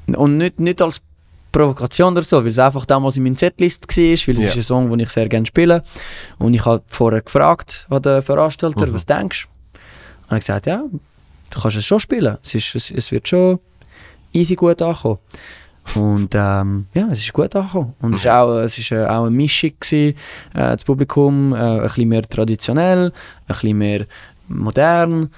Und 0.07 0.37
nicht, 0.37 0.59
nicht 0.59 0.81
als 0.81 1.01
Provokation 1.51 2.13
oder 2.13 2.23
so, 2.23 2.37
weil 2.41 2.47
es 2.51 2.59
einfach 2.59 2.85
damals 2.85 3.17
in 3.17 3.23
meiner 3.23 3.35
Setlist 3.35 3.87
war, 3.87 4.03
weil 4.03 4.11
es 4.11 4.25
Ja. 4.25 4.33
ist 4.49 4.55
ein 4.57 4.61
Song, 4.63 4.89
den 4.89 4.99
ich 4.99 5.09
sehr 5.09 5.27
gerne 5.27 5.45
spiele. 5.45 5.83
Und 6.37 6.53
ich 6.53 6.65
habe 6.65 6.81
vorher 6.87 7.21
gefragt 7.21 7.87
an 7.89 8.01
den 8.01 8.21
Veranstalter, 8.21 8.87
Mhm. 8.87 8.93
was 8.93 9.05
denkst 9.05 9.47
du? 9.47 9.79
Und 9.79 10.31
er 10.31 10.35
hat 10.35 10.41
gesagt, 10.41 10.65
ja, 10.67 10.83
du 11.49 11.59
kannst 11.59 11.77
es 11.77 11.85
schon 11.85 11.99
spielen. 11.99 12.37
Es, 12.43 12.53
ist, 12.55 12.75
es, 12.75 12.91
es 12.91 13.11
wird 13.11 13.27
schon 13.27 13.59
easy 14.33 14.55
gut 14.55 14.81
ankommen. 14.81 15.17
Und 15.95 16.29
ähm, 16.35 16.85
ja, 16.93 17.07
es 17.11 17.19
ist 17.19 17.33
gut 17.33 17.55
angekommen. 17.55 17.95
Und 17.99 18.13
es 18.13 18.19
ist 18.19 18.27
auch, 18.27 18.59
es 18.59 18.77
ist, 18.77 18.91
äh, 18.91 19.05
auch 19.05 19.21
eine 19.23 19.31
Mischung 19.31 19.71
gewesen, 19.79 20.15
äh, 20.53 20.75
das 20.75 20.83
Publikum, 20.83 21.51
äh, 21.53 21.57
ein 21.57 21.81
bisschen 21.81 22.07
mehr 22.09 22.21
traditionell, 22.21 23.05
ein 23.07 23.11
bisschen 23.47 23.77
mehr 23.77 24.05
modern. 24.47 25.31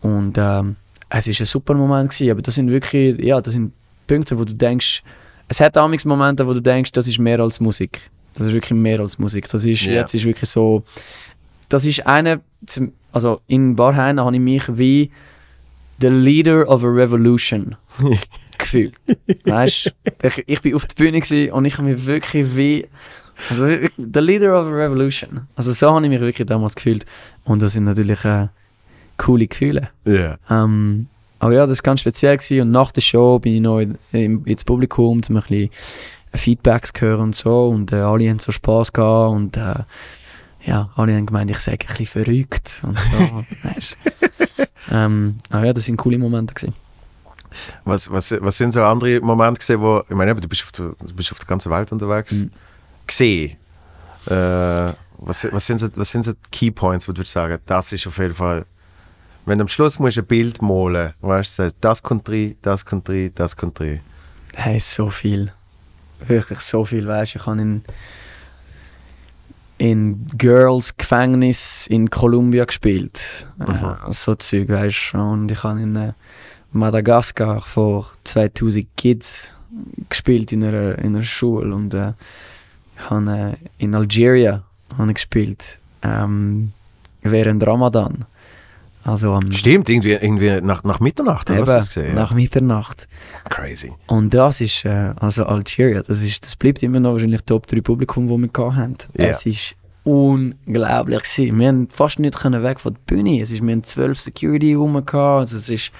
Und 0.00 0.36
ähm, 0.38 0.74
es 1.08 1.28
ist 1.28 1.38
ein 1.40 1.46
super 1.46 1.74
Moment 1.74 2.10
gewesen, 2.10 2.30
aber 2.32 2.42
das 2.42 2.56
sind 2.56 2.70
wirklich, 2.70 3.16
ja, 3.24 3.40
das 3.40 3.54
sind 3.54 3.72
Punkte, 4.08 4.36
wo 4.36 4.44
du 4.44 4.54
denkst, 4.54 5.02
es 5.48 5.60
hat 5.60 5.76
amigs 5.76 6.04
Momente, 6.04 6.46
wo 6.46 6.52
du 6.54 6.60
denkst, 6.60 6.92
das 6.92 7.06
ist 7.08 7.18
mehr 7.18 7.40
als 7.40 7.60
Musik. 7.60 8.00
Das 8.34 8.46
ist 8.46 8.52
wirklich 8.52 8.78
mehr 8.78 9.00
als 9.00 9.18
Musik. 9.18 9.48
Das 9.48 9.64
ist, 9.64 9.82
Ja. 9.84 9.92
jetzt 9.94 10.14
ist 10.14 10.24
wirklich 10.24 10.50
so, 10.50 10.82
das 11.68 11.84
ist 11.84 12.06
eine, 12.06 12.40
also 13.12 13.40
in 13.46 13.76
Barheim 13.76 14.20
habe 14.20 14.34
ich 14.36 14.40
mich 14.42 14.62
wie 14.78 15.10
the 16.00 16.08
leader 16.08 16.68
of 16.68 16.84
a 16.84 16.88
revolution 16.88 17.76
gefühlt. 18.58 18.94
Weißt 19.44 19.92
ich, 20.22 20.44
ich 20.46 20.60
bin 20.60 20.74
auf 20.74 20.84
der 20.86 20.94
Bühne 20.94 21.20
gewesen 21.20 21.50
und 21.52 21.64
ich 21.64 21.78
habe 21.78 21.88
mich 21.88 22.04
wirklich 22.04 22.54
wie, 22.56 22.86
also 23.48 23.66
wirklich, 23.66 23.92
the 23.96 24.20
leader 24.20 24.60
of 24.60 24.66
a 24.66 24.70
revolution. 24.70 25.46
Also 25.56 25.72
so 25.72 25.94
habe 25.94 26.04
ich 26.04 26.10
mich 26.10 26.20
wirklich 26.20 26.46
damals 26.46 26.74
gefühlt. 26.74 27.06
Und 27.44 27.62
das 27.62 27.72
sind 27.72 27.84
natürlich 27.84 28.22
äh, 28.24 28.48
coole 29.16 29.46
Gefühle. 29.46 29.88
Ja. 30.04 30.36
Ähm, 30.50 31.06
aber 31.46 31.54
ja, 31.54 31.66
das 31.66 31.78
war 31.78 31.82
ganz 31.82 32.00
speziell 32.00 32.36
gewesen. 32.36 32.62
und 32.62 32.70
nach 32.72 32.92
der 32.92 33.00
Show 33.00 33.38
bin 33.38 33.54
ich 33.54 33.60
noch 33.60 33.78
in, 33.80 33.96
in, 34.12 34.44
ins 34.44 34.64
Publikum, 34.64 35.20
um 35.28 35.36
ein 35.36 35.42
bisschen 35.42 35.70
Feedbacks 36.34 36.92
zu 36.92 37.00
hören 37.04 37.20
und 37.20 37.36
so 37.36 37.68
und 37.68 37.92
äh, 37.92 37.96
alle 37.96 38.28
haben 38.28 38.38
so 38.38 38.52
Spass 38.52 38.92
gehabt 38.92 39.32
und 39.34 39.56
äh, 39.56 39.74
ja, 40.64 40.90
alle 40.96 41.14
haben 41.14 41.26
gemeint, 41.26 41.50
ich 41.50 41.60
sage 41.60 41.86
ein 41.88 41.96
bisschen 41.96 42.24
verrückt 42.24 42.82
und 42.84 42.98
so. 42.98 43.44
ähm, 44.92 45.38
aber 45.50 45.66
ja, 45.66 45.72
das 45.72 45.84
sind 45.84 45.96
coole 45.96 46.18
Momente 46.18 46.52
gewesen. 46.54 46.74
Was, 47.84 48.10
was, 48.10 48.32
was 48.40 48.58
sind 48.58 48.72
so 48.72 48.82
andere 48.82 49.20
Momente 49.20 49.60
gesehen, 49.60 49.80
wo, 49.80 50.02
ich 50.08 50.14
meine, 50.16 50.34
du 50.34 50.48
bist 50.48 50.64
auf 50.64 50.72
der, 50.72 50.86
du 51.00 51.14
bist 51.14 51.30
auf 51.32 51.38
der 51.38 51.46
ganzen 51.46 51.70
Welt 51.70 51.90
unterwegs, 51.92 52.32
Mhm. 52.32 52.50
gesehen? 53.06 53.56
Äh, 54.26 54.92
was, 55.18 55.46
was, 55.52 55.64
sind 55.66 55.78
so, 55.78 55.88
was 55.94 56.10
sind 56.10 56.24
so 56.24 56.32
die 56.32 56.38
Key 56.50 56.70
Points, 56.70 57.08
wo 57.08 57.12
du 57.12 57.24
sagen, 57.24 57.58
das 57.66 57.92
ist 57.92 58.06
auf 58.06 58.18
jeden 58.18 58.34
Fall, 58.34 58.66
wenn 59.46 59.58
du 59.58 59.62
am 59.62 59.68
Schluss 59.68 59.98
musst 59.98 60.18
ein 60.18 60.26
Bild 60.26 60.60
malen, 60.60 61.14
weißt 61.20 61.58
du, 61.60 61.72
das 61.80 62.02
kommt 62.02 62.28
rein, 62.28 62.56
das 62.62 62.84
kommt 62.84 63.08
rein, 63.08 63.30
das 63.34 63.56
kommt 63.56 63.80
rein. 63.80 64.00
Hey, 64.54 64.80
so 64.80 65.08
viel. 65.08 65.52
Wirklich 66.26 66.58
so 66.60 66.84
viel, 66.84 67.06
weißt 67.06 67.34
du. 67.34 67.38
Ich 67.38 67.46
habe 67.46 67.60
in, 67.60 67.82
in 69.78 70.26
Girls 70.36 70.96
Gefängnis 70.96 71.86
in 71.86 72.10
Kolumbia 72.10 72.64
gespielt. 72.64 73.46
Mhm. 73.58 73.66
Äh, 73.66 74.12
so 74.12 74.34
Zeug, 74.34 74.68
weißt 74.68 75.12
du. 75.12 75.18
Und 75.18 75.52
ich 75.52 75.62
habe 75.62 75.80
in 75.80 75.94
äh, 75.94 76.12
Madagaskar 76.72 77.60
vor 77.60 78.12
2000 78.24 78.88
Kids 78.96 79.52
gespielt 80.08 80.50
in 80.52 80.64
einer, 80.64 80.98
in 80.98 81.14
einer 81.14 81.22
Schule. 81.22 81.72
Und 81.72 81.94
äh, 81.94 82.14
ich 82.96 83.10
habe 83.10 83.56
äh, 83.78 83.84
in 83.84 83.94
habe 83.94 84.06
ich 85.08 85.14
gespielt. 85.14 85.78
Ähm, 86.02 86.72
während 87.22 87.64
Ramadan. 87.66 88.24
Also 89.06 89.32
am 89.32 89.52
Stimmt, 89.52 89.88
irgendwie, 89.88 90.12
irgendwie 90.12 90.60
nach, 90.60 90.82
nach 90.82 90.98
Mitternacht, 90.98 91.48
eben, 91.48 91.60
Hast 91.60 91.96
du 91.96 92.00
gesehen? 92.00 92.14
nach 92.16 92.34
Mitternacht. 92.34 93.06
Crazy. 93.48 93.92
Und 94.08 94.34
das 94.34 94.60
ist, 94.60 94.84
äh, 94.84 95.12
also 95.16 95.46
Algeria, 95.46 96.02
das, 96.02 96.22
ist, 96.22 96.44
das 96.44 96.56
bleibt 96.56 96.82
immer 96.82 96.98
noch 96.98 97.12
wahrscheinlich 97.12 97.42
Top 97.42 97.68
3 97.68 97.82
Publikum, 97.82 98.28
das 98.28 98.36
wir 98.36 98.48
gehabt 98.48 98.76
haben. 98.76 98.96
Ja. 99.16 99.26
Es 99.26 99.46
ist 99.46 99.76
unglaublich 100.02 101.22
gewesen. 101.22 101.58
Wir 101.58 101.68
haben 101.68 101.88
fast 101.88 102.18
nicht 102.18 102.36
können 102.36 102.64
weg 102.64 102.80
von 102.80 102.94
der 102.94 103.00
Bühne. 103.06 103.40
Es 103.40 103.52
ist, 103.52 103.62
wir 103.62 103.72
haben 103.72 103.84
12 103.84 104.18
Security 104.18 104.74
rum. 104.74 104.96
Also 104.96 105.56
es 105.56 105.68
ist, 105.68 105.92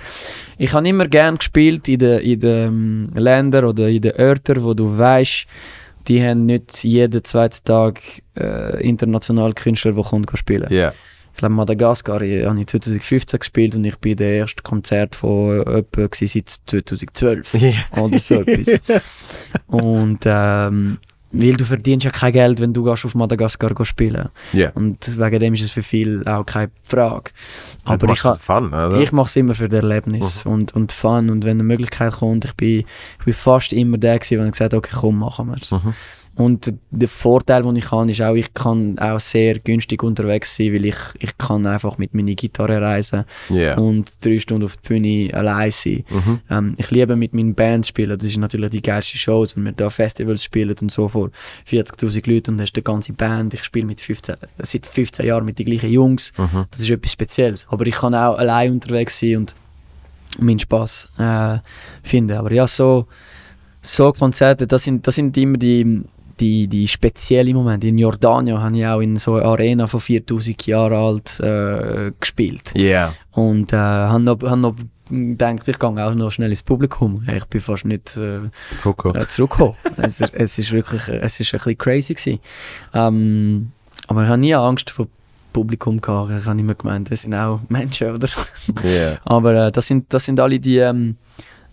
ich 0.59 0.73
habe 0.73 0.89
immer 0.89 1.07
gern 1.07 1.39
gespielt 1.39 1.89
in 1.89 1.99
den 2.01 2.21
in 2.21 2.41
den 2.41 2.67
ähm, 2.67 3.11
Ländern 3.15 3.67
oder 3.67 3.89
in 3.89 4.03
den 4.03 4.17
Orten, 4.17 4.65
wo 4.65 4.75
du 4.75 4.99
weißt, 4.99 5.47
die 6.09 6.23
haben 6.25 6.47
nicht 6.47 6.83
jeden 6.85 7.23
zweiten 7.25 7.65
Tag 7.65 8.01
äh, 8.37 8.81
international 8.83 9.53
Künstler, 9.55 9.93
die 9.93 10.03
kommen 10.03 10.27
spielen. 10.35 10.73
Ja. 10.73 10.93
Ich 11.37 11.41
glaube, 11.41 11.55
Madagaskar 11.55 12.21
habe 12.21 12.27
ich 12.61 12.67
2015 12.67 13.39
gespielt 13.39 13.77
und 13.77 13.85
ich 13.85 13.99
bin 13.99 14.17
der 14.17 14.37
erste 14.37 14.63
Konzert 14.63 15.15
von 15.15 15.59
jemandem 15.59 16.09
seit 16.13 16.49
2012 16.67 17.55
Ja. 17.61 17.73
oder 18.01 18.19
so 18.19 18.37
etwas. 18.37 18.81
Und 19.67 20.21
ähm, 20.25 20.97
weil 21.33 21.53
du 21.53 21.65
verdienst 21.65 22.05
ja 22.07 22.11
kein 22.11 22.33
Geld, 22.33 22.59
wenn 22.59 22.73
du 22.73 22.85
gehst 22.85 23.05
auf 23.05 23.15
Madagaskar 23.15 23.85
spielen. 23.85 24.31
Ja. 24.55 24.71
Und 24.71 25.19
wegen 25.19 25.41
dem 25.41 25.53
ist 25.53 25.63
es 25.65 25.73
für 25.73 25.83
viele 25.83 26.25
auch 26.27 26.47
keine 26.47 26.71
Frage. 26.83 27.33
Aber 27.85 28.11
ich, 28.11 28.21
Fun, 28.21 28.69
oder? 28.69 28.99
ich 28.99 29.13
mache 29.13 29.27
es 29.27 29.37
immer 29.37 29.55
für 29.55 29.69
das 29.69 29.83
Erlebnis 29.83 30.47
und, 30.47 30.75
und 30.75 30.91
Fun. 30.91 31.29
Und 31.29 31.45
wenn 31.45 31.59
eine 31.59 31.65
Möglichkeit 31.65 32.15
kommt, 32.15 32.47
ich 32.47 32.55
bin, 32.55 32.85
ich 33.19 33.25
bin 33.27 33.35
fast 33.35 33.75
immer 33.75 33.99
der 33.99 34.19
gewesen, 34.19 34.39
der 34.39 34.51
gesagt 34.51 34.73
hat, 34.73 34.79
okay, 34.79 34.97
komm, 34.99 35.19
machen 35.19 35.49
wir 35.49 35.59
es. 35.61 35.71
Mhm. 35.71 35.93
Und 36.37 36.75
der 36.91 37.09
Vorteil, 37.09 37.63
den 37.63 37.77
ich 37.77 37.91
habe, 37.91 38.11
ist 38.11 38.21
auch, 38.21 38.35
ich 38.35 38.53
kann 38.53 38.99
auch 38.99 39.19
sehr 39.19 39.59
günstig 39.59 40.03
unterwegs 40.03 40.55
sein, 40.55 40.73
weil 40.75 40.85
ich, 40.85 40.97
ich 41.19 41.37
kann 41.39 41.67
einfach 41.67 41.97
mit 41.97 42.13
meiner 42.15 42.35
Gitarre 42.35 42.81
reisen 42.81 43.25
Ja. 43.49 43.77
und 43.79 44.13
drei 44.25 44.39
Stunden 44.39 44.65
auf 44.67 44.77
der 44.77 44.89
Bühne 44.89 45.31
allein 45.33 45.71
sein. 45.71 46.05
Mhm. 46.11 46.41
Ähm, 46.51 46.75
ich 46.77 46.91
liebe 46.91 47.17
mit 47.17 47.33
meinen 47.33 47.55
Bands 47.55 47.89
spielen. 47.89 48.19
Das 48.19 48.29
ist 48.29 48.37
natürlich 48.37 48.71
die 48.71 48.83
geilste 48.83 49.17
Shows, 49.17 49.57
wenn 49.57 49.65
wir 49.65 49.73
da 49.73 49.89
Festivals 49.89 50.45
spielen 50.45 50.77
und 50.81 50.93
so 50.93 51.09
vor 51.09 51.31
40'000 51.69 52.31
Leuten 52.31 52.51
und 52.55 52.61
hast 52.61 52.75
die 52.75 52.85
ganze 52.85 53.15
Band. 53.15 53.55
Ich 53.55 53.65
spiele 53.65 53.87
mit 53.87 54.03
15, 54.03 54.37
seit 54.59 54.85
15 54.85 55.25
Jahren 55.27 55.47
mit 55.47 55.59
den 55.59 55.65
gleichen 55.67 55.91
Jungs. 55.91 56.33
Mhm. 56.37 56.67
Das 56.71 56.81
ist 56.81 56.91
etwas 56.91 57.13
Spezielles. 57.13 57.67
Aber 57.71 57.87
ich 57.87 57.95
kann 57.95 58.15
auch 58.15 58.37
allein 58.37 58.73
unterwegs 58.73 59.19
sein 59.19 59.37
und 59.39 59.55
meinen 60.39 60.59
Spaß 60.59 61.13
äh, 61.19 61.59
finden. 62.03 62.37
Aber 62.37 62.53
ja, 62.53 62.67
so, 62.67 63.07
so 63.81 64.13
Konzerte, 64.13 64.67
das 64.67 64.85
sind, 64.85 65.07
das 65.07 65.15
sind 65.15 65.35
immer 65.39 65.57
die, 65.57 66.03
die, 66.41 66.69
die 66.69 66.87
speziellen 66.89 67.55
Momente. 67.55 67.89
In 67.89 67.99
Jordanien 67.99 68.61
habe 68.61 68.77
ich 68.77 68.87
auch 68.87 69.01
in 69.01 69.17
so 69.17 69.35
einer 69.35 69.47
Arena 69.47 69.87
von 69.87 70.01
4000 70.01 70.67
Jahren 70.67 70.93
alt 70.93 71.41
äh, 71.41 72.13
gespielt. 72.19 72.73
Ja. 72.75 73.15
Und 73.33 73.73
äh, 73.73 73.77
habe 73.77 74.23
noch, 74.23 74.43
hab 74.43 74.59
noch 74.59 74.75
gedacht, 75.09 75.69
ich 75.69 75.79
gehe 75.79 75.89
auch 75.89 76.15
noch 76.15 76.31
schnell 76.31 76.51
ins 76.51 76.63
Publikum. 76.63 77.23
Ich 77.35 77.45
bin 77.47 77.61
fast 77.61 77.85
nicht 77.85 78.17
äh, 78.17 78.41
Zurückkommen. 78.77 79.17
äh, 79.21 79.29
zurückgekommen. 79.29 79.77
es, 79.97 80.21
es 80.21 80.59
ist 80.59 80.73
wirklich 80.73 81.09
äh, 81.09 81.19
es 81.19 81.41
ist 81.41 81.55
ein 81.55 81.59
bisschen 81.59 81.79
crazy 81.79 82.15
gewesen. 82.15 82.41
Ähm, 82.95 83.73
aber 84.09 84.23
ich 84.23 84.29
habe 84.29 84.39
nie 84.39 84.55
Angst 84.55 84.91
vor 84.91 85.09
Publikum 85.53 86.01
gehabt. 86.01 86.33
Ich 86.39 86.47
habe 86.47 86.61
immer 86.61 86.75
gemeint, 86.75 87.11
das 87.11 87.23
sind 87.23 87.35
auch 87.35 87.61
Menschen, 87.71 88.15
oder? 88.15 88.29
Ja. 88.85 89.17
Aber 89.25 89.69
äh, 89.69 89.73
das, 89.73 89.87
sind, 89.87 90.13
das 90.13 90.27
sind 90.27 90.39
alle 90.39 90.61
die 90.61 90.77
ähm, 90.77 91.17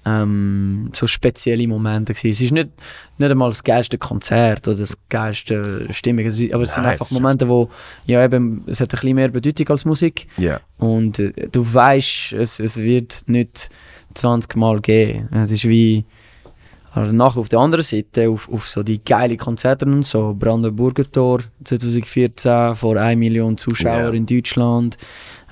ähm, 0.06 0.90
so 0.94 1.08
spezielle 1.08 1.68
Momente 1.68 2.14
gewesen. 2.14 2.30
Es 2.32 2.42
ist 2.42 2.52
nicht, 2.52 2.70
nicht 3.18 3.32
einmal 3.32 3.50
das 3.50 3.64
geilste 3.64 3.98
Konzert 3.98 4.68
oder 4.68 4.78
das 4.80 4.98
geilste 5.10 5.88
Stimmung, 5.94 6.26
aber 6.26 6.64
es 6.64 6.74
sind 6.74 6.84
Nein, 6.84 6.92
einfach 6.94 7.06
es- 7.06 7.12
Momente, 7.12 7.48
wo 7.48 7.70
ja 8.06 8.24
eben, 8.24 8.64
es 8.68 8.80
hat 8.82 8.90
ein 8.90 9.00
bisschen 9.00 9.16
mehr 9.16 9.30
Bedeutung 9.30 9.70
als 9.70 9.86
Musik 9.86 10.28
Ja. 10.38 10.60
und 10.78 11.20
äh, 11.20 11.32
du 11.52 11.62
weißt, 11.74 12.34
es, 12.34 12.60
es 12.60 12.78
wird 12.78 13.24
nicht 13.28 13.70
20 14.16 14.56
Mal 14.58 14.80
gehen. 14.82 15.30
Es 15.32 15.52
ist 15.52 15.68
wie 15.68 16.06
also 16.96 17.12
nachher 17.12 17.40
auf 17.40 17.50
der 17.50 17.58
anderen 17.58 17.84
Seite, 17.84 18.30
auf, 18.30 18.48
auf 18.52 18.68
so 18.68 18.84
die 18.84 19.04
geile 19.04 19.36
Konzerte 19.36 19.86
und 19.86 20.06
so, 20.06 20.36
Brandenburger 20.38 21.10
Tor 21.12 21.40
2014 21.64 22.76
vor 22.76 22.98
1 22.98 23.18
Million 23.18 23.58
Zuschauer 23.58 23.98
Ja. 23.98 24.10
in 24.12 24.26
Deutschland. 24.28 24.98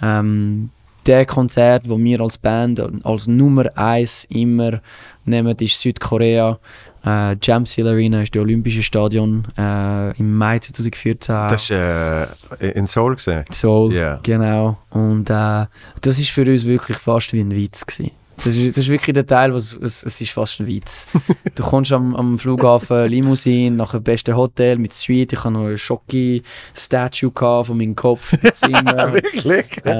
Ähm, 0.04 0.70
der 1.12 1.26
Konzert, 1.26 1.89
wo 1.89 1.99
wir 1.99 2.22
als 2.22 2.38
Band 2.38 2.82
als 3.03 3.28
Nummer 3.28 3.66
1 3.76 4.28
immer 4.30 4.80
nehmen, 5.26 5.57
ist 5.59 5.82
Südkorea. 5.82 6.57
Äh, 7.05 7.36
Jam 7.41 7.66
Seal 7.66 7.88
Arena 7.88 8.22
ist 8.22 8.34
das 8.34 8.41
Olympische 8.41 8.82
Stadion 8.82 9.45
äh, 9.57 10.18
im 10.18 10.38
Mai 10.38 10.59
2014. 10.59 11.36
Das 11.49 11.70
war 11.70 12.28
äh, 12.62 12.72
in 12.72 12.88
Seoul 12.88 13.16
gesehen. 13.16 13.43
Seoul, 13.49 13.91
yeah. 13.91 14.20
genau. 14.24 14.78
Und 14.91 15.30
äh, 15.30 15.66
das 15.99 16.18
ist 16.20 16.30
für 16.30 16.49
uns 16.49 16.66
wirklich 16.66 16.95
fast 16.95 17.34
wie 17.34 17.41
ein 17.41 17.53
Witz 17.53 17.86
gewesen. 17.86 18.12
Das 18.44 18.56
ist, 18.56 18.76
das 18.76 18.86
ist 18.86 18.89
wirklich 18.89 19.14
der 19.14 19.26
Teil, 19.26 19.54
was 19.54 19.78
es, 19.82 20.04
es 20.04 20.20
ist 20.20 20.32
fast 20.32 20.60
ein 20.60 20.68
Witz. 20.68 21.08
du 21.56 21.64
kommst 21.64 21.92
am, 21.92 22.16
am 22.16 22.39
Flughafen 22.39 23.08
Limousine, 23.08 23.76
nach 23.76 23.92
dem 23.92 24.02
besten 24.02 24.36
Hotel 24.36 24.78
mit 24.78 24.94
Suite. 24.94 25.34
Ich 25.34 25.39
hatte 25.39 25.52
noch 25.52 25.66
eine 25.66 25.78
Schocki-Statue 25.78 27.32
von 27.32 27.78
meinem 27.78 27.96
Kopf 27.96 28.34
im 28.34 28.54
Zimmer. 28.54 29.14
wirklich? 29.14 29.86
Äh, 29.86 29.96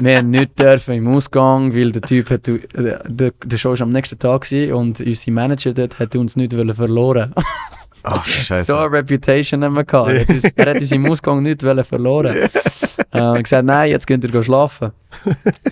wir 0.00 0.18
haben 0.18 0.30
nicht 0.30 0.58
dürfen 0.58 0.94
im 0.94 1.08
Ausgang, 1.08 1.74
weil 1.76 1.92
der 1.92 2.02
Typ 2.02 2.30
hat, 2.30 2.48
äh, 2.48 2.58
der, 2.74 3.32
der 3.44 3.58
Show 3.58 3.70
war 3.70 3.80
am 3.80 3.92
nächsten 3.92 4.18
Tag 4.18 4.46
und 4.72 5.00
unser 5.00 5.30
Manager 5.30 5.72
dort 5.72 5.98
hat 6.00 6.16
uns 6.16 6.34
nicht 6.34 6.54
verloren 6.54 7.34
Ach, 8.08 8.24
Scheiße. 8.24 8.64
So 8.64 8.76
eine 8.76 8.92
Reputation 8.92 9.64
haben 9.64 9.74
wir 9.74 9.84
gehabt. 9.84 10.12
Er 10.12 10.20
hat 10.20 10.28
uns, 10.28 10.44
er 10.44 10.66
hat 10.66 10.80
uns 10.80 10.92
im 10.92 11.06
Ausgang 11.10 11.42
nicht 11.42 11.60
verloren. 11.60 12.36
Yeah. 13.12 13.36
Äh, 13.36 13.42
gesagt, 13.42 13.64
nein, 13.64 13.90
jetzt 13.90 14.06
könnt 14.06 14.22
ihr 14.22 14.44
schlafen. 14.44 14.92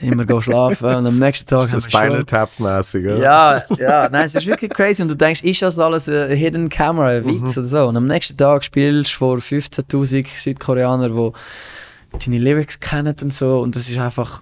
sind 0.00 0.28
wir 0.28 0.42
schlafen 0.42 0.94
und 0.96 1.06
am 1.06 1.18
nächsten 1.18 1.46
Tag 1.46 1.62
das 1.62 1.74
ist 1.74 1.92
Spinal 1.92 2.24
Tap 2.24 2.48
mäßig 2.58 3.04
ja, 3.04 3.62
ja, 3.78 4.08
nein, 4.08 4.24
es 4.24 4.34
ist 4.34 4.46
wirklich 4.46 4.70
crazy 4.70 5.02
und 5.02 5.08
du 5.08 5.14
denkst, 5.14 5.42
ist 5.42 5.60
das 5.60 5.78
alles 5.78 6.08
eine 6.08 6.34
Hidden 6.34 6.70
Camera, 6.70 7.08
ein 7.08 7.26
Witz 7.26 7.54
mhm. 7.54 7.62
oder 7.62 7.64
so 7.64 7.86
und 7.88 7.96
am 7.96 8.06
nächsten 8.06 8.36
Tag 8.38 8.64
spielst 8.64 9.12
du 9.12 9.18
vor 9.18 9.36
15'000 9.36 10.26
Südkoreaner, 10.34 11.10
die 11.10 12.18
deine 12.24 12.38
Lyrics 12.38 12.80
kennen 12.80 13.14
und 13.22 13.34
so 13.34 13.60
und 13.60 13.76
das 13.76 13.88
ist 13.90 13.98
einfach 13.98 14.40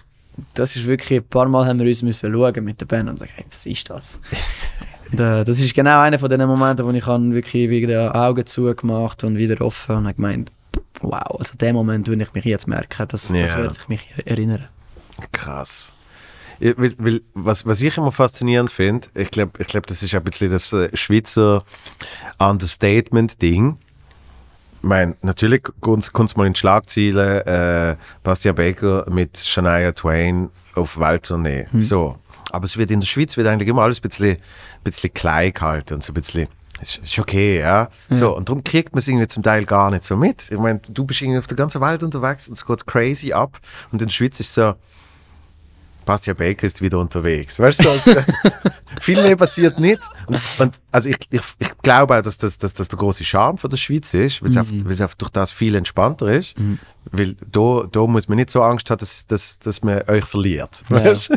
das 0.53 0.75
ist 0.75 0.85
wirklich, 0.85 1.19
ein 1.19 1.27
paar 1.27 1.47
Mal 1.47 1.65
haben 1.65 1.79
wir 1.79 1.85
uns 1.85 2.01
müssen 2.01 2.31
schauen 2.31 2.63
mit 2.63 2.79
der 2.79 2.85
Band 2.85 3.09
und 3.09 3.19
sagen, 3.19 3.31
hey, 3.35 3.45
was 3.49 3.65
ist 3.65 3.89
das? 3.89 4.19
Das 5.13 5.59
ist 5.59 5.73
genau 5.73 6.01
einer 6.01 6.19
von 6.19 6.29
den 6.29 6.45
Momenten, 6.45 6.85
wo 6.85 6.91
ich 6.91 7.05
wirklich 7.05 7.69
wieder 7.69 8.15
Augen 8.15 8.45
zugemacht 8.45 9.23
und 9.23 9.37
wieder 9.37 9.61
offen 9.61 9.97
und 9.97 10.03
habe 10.05 10.15
gemeint, 10.15 10.51
wow, 11.01 11.39
also 11.39 11.55
den 11.55 11.75
Moment, 11.75 12.07
wo 12.07 12.13
ich 12.13 12.33
mich 12.33 12.45
jetzt 12.45 12.67
merke, 12.67 13.05
das, 13.05 13.29
ja. 13.29 13.41
das 13.41 13.55
werde 13.55 13.75
ich 13.79 13.89
mich 13.89 14.13
erinnern. 14.25 14.67
Krass. 15.31 15.93
Weil, 16.59 16.93
weil, 16.97 17.21
was, 17.33 17.65
was 17.65 17.81
ich 17.81 17.97
immer 17.97 18.11
faszinierend 18.11 18.71
finde, 18.71 19.07
ich 19.15 19.31
glaube, 19.31 19.51
ich 19.59 19.67
glaub, 19.67 19.85
das 19.87 20.01
ist 20.01 20.13
ein 20.13 20.23
bisschen 20.23 20.51
das 20.51 20.71
äh, 20.71 20.95
Schweizer 20.95 21.63
Understatement-Ding. 22.37 23.77
Ich 24.75 24.83
meine, 24.83 25.15
natürlich 25.21 25.63
kommt 25.79 26.11
es 26.13 26.35
mal 26.35 26.47
in 26.47 26.55
Schlagzeilen, 26.55 27.41
äh, 27.45 27.95
Bastian 28.23 28.55
Baker 28.55 29.05
mit 29.09 29.37
Shania 29.37 29.91
Twain 29.91 30.49
auf 30.75 30.99
Welttournee. 30.99 31.67
Hm. 31.71 31.81
So. 31.81 32.17
Aber 32.53 32.65
es 32.65 32.77
wird 32.77 32.91
in 32.91 32.99
der 32.99 33.07
Schweiz 33.07 33.35
wird 33.35 33.47
eigentlich 33.47 33.67
immer 33.67 33.81
alles 33.81 33.99
ein 33.99 34.07
bisschen, 34.07 34.37
bisschen 34.83 35.13
klein 35.13 35.51
gehalten 35.51 35.95
und 35.95 36.03
so 36.03 36.11
ein 36.11 36.13
bisschen 36.13 36.47
ist, 36.81 37.19
okay, 37.19 37.59
ja. 37.59 37.89
ja. 38.09 38.15
So, 38.15 38.35
und 38.35 38.49
darum 38.49 38.63
kriegt 38.63 38.93
man 38.93 38.99
es 38.99 39.07
irgendwie 39.07 39.27
zum 39.27 39.41
Teil 39.41 39.65
gar 39.65 39.89
nicht 39.89 40.03
so 40.03 40.17
mit. 40.17 40.51
Ich 40.51 40.57
meine, 40.57 40.79
du 40.79 41.05
bist 41.05 41.21
irgendwie 41.21 41.39
auf 41.39 41.47
der 41.47 41.57
ganzen 41.57 41.81
Welt 41.81 42.03
unterwegs 42.03 42.47
und 42.47 42.53
es 42.53 42.65
geht 42.65 42.85
crazy 42.85 43.31
ab. 43.31 43.59
Und 43.91 44.01
in 44.01 44.07
der 44.07 44.13
Schweiz 44.13 44.39
ist 44.39 44.53
so, 44.53 44.73
Bastian 46.05 46.35
Baker 46.35 46.67
ist 46.67 46.81
wieder 46.81 46.99
unterwegs. 46.99 47.59
Weißt 47.59 47.85
du, 47.85 47.89
also, 47.89 48.13
viel 48.99 49.21
mehr 49.21 49.35
passiert 49.35 49.79
nicht. 49.79 50.01
Und, 50.27 50.41
und 50.59 50.81
also 50.91 51.09
ich, 51.09 51.17
ich, 51.29 51.41
ich 51.59 51.77
glaube 51.81 52.17
auch, 52.17 52.21
dass 52.21 52.37
das, 52.37 52.57
dass 52.57 52.73
das 52.73 52.87
der 52.89 52.99
große 52.99 53.23
Charme 53.23 53.57
von 53.57 53.69
der 53.69 53.77
Schweiz 53.77 54.13
ist, 54.13 54.41
weil 54.41 54.49
es, 54.49 54.55
mhm. 54.55 54.87
einfach, 54.87 55.13
durch 55.15 55.31
das 55.31 55.51
viel 55.51 55.75
entspannter 55.75 56.27
ist. 56.27 56.59
Mhm. 56.59 56.79
Weil 57.11 57.35
da, 57.49 57.85
da 57.89 58.05
muss 58.05 58.27
man 58.27 58.37
nicht 58.37 58.49
so 58.49 58.61
Angst 58.61 58.89
haben, 58.89 58.99
dass, 58.99 59.25
dass, 59.27 59.59
dass 59.59 59.81
man 59.81 60.01
euch 60.09 60.25
verliert. 60.25 60.83
Weißt? 60.89 61.31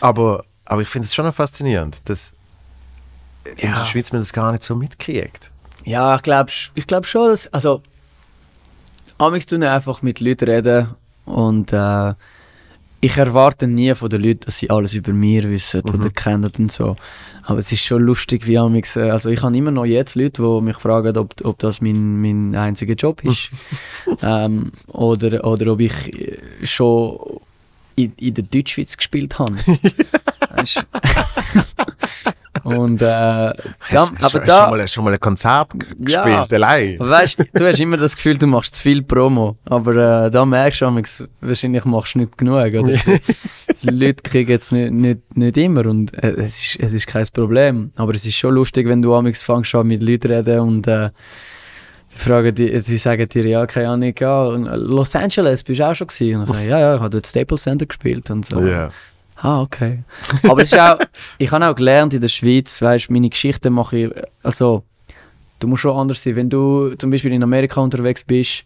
Aber, 0.00 0.44
aber 0.64 0.82
ich 0.82 0.88
finde 0.88 1.06
es 1.06 1.14
schon 1.14 1.30
faszinierend, 1.32 2.08
dass 2.08 2.32
ja. 3.46 3.68
in 3.68 3.74
der 3.74 3.84
Schweiz 3.84 4.12
man 4.12 4.20
das 4.20 4.32
gar 4.32 4.52
nicht 4.52 4.62
so 4.62 4.74
mitkriegt. 4.74 5.50
Ja, 5.84 6.16
ich 6.16 6.22
glaube 6.22 6.50
ich 6.74 6.86
glaub 6.86 7.06
schon, 7.06 7.30
dass, 7.30 7.46
also, 7.52 7.82
amigs 9.18 9.46
tun 9.46 9.62
einfach 9.62 10.02
mit 10.02 10.20
Leuten 10.20 10.48
reden 10.48 10.88
und 11.24 11.72
äh, 11.72 12.14
ich 13.02 13.16
erwarte 13.16 13.66
nie 13.66 13.94
von 13.94 14.10
den 14.10 14.22
Leuten, 14.22 14.40
dass 14.44 14.58
sie 14.58 14.68
alles 14.68 14.94
über 14.94 15.12
mich 15.12 15.48
wissen 15.48 15.82
mhm. 15.86 15.98
oder 15.98 16.10
kennen 16.10 16.52
und 16.58 16.70
so. 16.70 16.96
Aber 17.44 17.58
es 17.58 17.72
ist 17.72 17.82
schon 17.82 18.02
lustig, 18.02 18.46
wie 18.46 18.58
amix, 18.58 18.96
äh, 18.96 19.10
also 19.10 19.30
ich 19.30 19.42
habe 19.42 19.56
immer 19.56 19.70
noch 19.70 19.86
jetzt 19.86 20.14
Leute, 20.16 20.42
die 20.42 20.60
mich 20.60 20.76
fragen, 20.76 21.16
ob, 21.16 21.34
ob 21.42 21.58
das 21.58 21.80
mein, 21.80 22.20
mein 22.20 22.54
einziger 22.54 22.94
Job 22.94 23.24
ist. 23.24 23.50
ähm, 24.22 24.72
oder, 24.88 25.44
oder 25.44 25.72
ob 25.72 25.80
ich 25.80 26.14
äh, 26.14 26.66
schon 26.66 27.18
in, 28.04 28.12
in 28.18 28.34
der 28.34 28.44
Deutschschweiz 28.44 28.96
gespielt 28.96 29.38
habe. 29.38 29.56
Und 32.62 33.00
äh, 33.00 33.04
da, 33.04 33.54
hast, 33.90 34.12
aber 34.12 34.20
hast 34.20 34.34
da, 34.48 34.62
schon 34.62 34.70
mal, 34.70 34.88
schon 34.88 35.04
mal 35.04 35.12
ein 35.14 35.20
Konzert 35.20 35.70
gespielt, 35.72 36.26
ja, 36.26 36.46
allein. 36.50 36.98
Weißt, 36.98 37.38
du 37.54 37.66
hast 37.66 37.80
immer 37.80 37.96
das 37.96 38.16
Gefühl, 38.16 38.36
du 38.36 38.46
machst 38.46 38.74
zu 38.74 38.82
viel 38.82 39.02
Promo, 39.02 39.56
aber 39.64 40.26
äh, 40.26 40.30
da 40.30 40.44
merkst 40.44 40.82
du, 40.82 41.02
wahrscheinlich 41.40 41.84
machst 41.84 42.14
du 42.14 42.20
nicht 42.20 42.36
genug. 42.36 42.62
Oder? 42.62 42.82
die 43.82 43.88
Leute 43.88 44.22
kriegen 44.22 44.56
es 44.56 44.72
nicht, 44.72 44.92
nicht, 44.92 45.36
nicht 45.36 45.56
immer 45.56 45.86
und 45.86 46.12
äh, 46.22 46.30
es, 46.32 46.58
ist, 46.58 46.76
es 46.80 46.92
ist 46.92 47.06
kein 47.06 47.26
Problem. 47.32 47.92
Aber 47.96 48.14
es 48.14 48.26
ist 48.26 48.36
schon 48.36 48.54
lustig, 48.54 48.86
wenn 48.86 49.02
du 49.02 49.14
amigs 49.14 49.42
fängst 49.42 49.74
an 49.74 49.86
mit 49.86 50.02
Leuten 50.02 50.30
reden 50.30 50.60
und 50.60 50.86
äh, 50.86 51.10
fragen 52.18 52.54
die, 52.54 52.78
sie 52.78 52.96
sagen 52.96 53.28
dir, 53.28 53.46
ja, 53.46 53.66
keine 53.66 53.90
Ahnung, 53.90 54.14
ja, 54.18 54.48
Los 54.76 55.14
Angeles 55.16 55.62
bist 55.62 55.80
du 55.80 55.86
auch 55.86 55.94
schon 55.94 56.08
gewesen? 56.08 56.36
Und 56.40 56.42
ich 56.44 56.50
sage, 56.50 56.68
ja, 56.68 56.78
ja, 56.78 56.94
ich 56.96 57.00
habe 57.00 57.10
dort 57.10 57.26
Staples 57.26 57.62
Center 57.62 57.86
gespielt 57.86 58.30
und 58.30 58.44
so. 58.46 58.60
Yeah. 58.60 58.90
Ah, 59.36 59.62
okay. 59.62 60.02
Aber 60.42 60.62
es 60.62 60.72
ist 60.72 60.78
auch, 60.78 60.98
ich 61.38 61.50
habe 61.50 61.66
auch 61.66 61.74
gelernt 61.74 62.12
in 62.12 62.20
der 62.20 62.28
Schweiz, 62.28 62.82
weißt 62.82 63.10
meine 63.10 63.30
Geschichten 63.30 63.72
mache 63.72 63.96
ich, 63.96 64.10
also, 64.42 64.84
du 65.60 65.68
musst 65.68 65.82
schon 65.82 65.96
anders 65.96 66.22
sein. 66.22 66.36
Wenn 66.36 66.50
du 66.50 66.94
zum 66.96 67.10
Beispiel 67.10 67.32
in 67.32 67.42
Amerika 67.42 67.80
unterwegs 67.80 68.22
bist, 68.22 68.64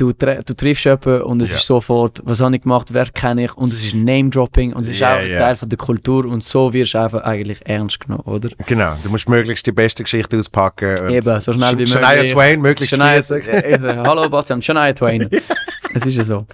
du, 0.00 0.12
du 0.12 0.54
triffst 0.54 0.84
jemanden 0.84 1.22
und 1.22 1.42
es 1.42 1.50
ja. 1.50 1.56
ist 1.56 1.66
sofort, 1.66 2.20
was 2.24 2.40
habe 2.40 2.56
ich 2.56 2.62
gemacht, 2.62 2.88
wer 2.92 3.06
kenne 3.06 3.44
ich 3.44 3.56
und 3.56 3.72
es 3.72 3.84
ist 3.84 3.94
Name-Dropping 3.94 4.72
und 4.72 4.82
es 4.82 4.88
ist 4.88 5.00
yeah, 5.00 5.16
auch 5.16 5.22
yeah. 5.22 5.38
Teil 5.38 5.56
von 5.56 5.68
der 5.68 5.78
Kultur 5.78 6.24
und 6.24 6.42
so 6.42 6.72
wirst 6.72 6.94
du 6.94 6.98
einfach 6.98 7.22
eigentlich 7.22 7.60
ernst 7.64 8.00
genommen, 8.00 8.24
oder? 8.24 8.50
Genau, 8.66 8.94
du 9.02 9.10
musst 9.10 9.28
möglichst 9.28 9.66
die 9.66 9.72
beste 9.72 10.02
Geschichte 10.02 10.38
auspacken. 10.38 11.10
Eben, 11.10 11.40
so 11.40 11.52
schnell 11.52 11.72
wie 11.72 11.82
möglich. 11.82 11.90
Shania 11.90 12.24
Twain, 12.24 12.60
möglichst 12.60 12.90
Shania, 12.90 14.04
Hallo 14.04 14.28
Bastian, 14.28 14.62
Shania 14.62 14.92
Twain. 14.92 15.28
es 15.94 16.06
ist 16.06 16.14
ja 16.14 16.24
so. 16.24 16.46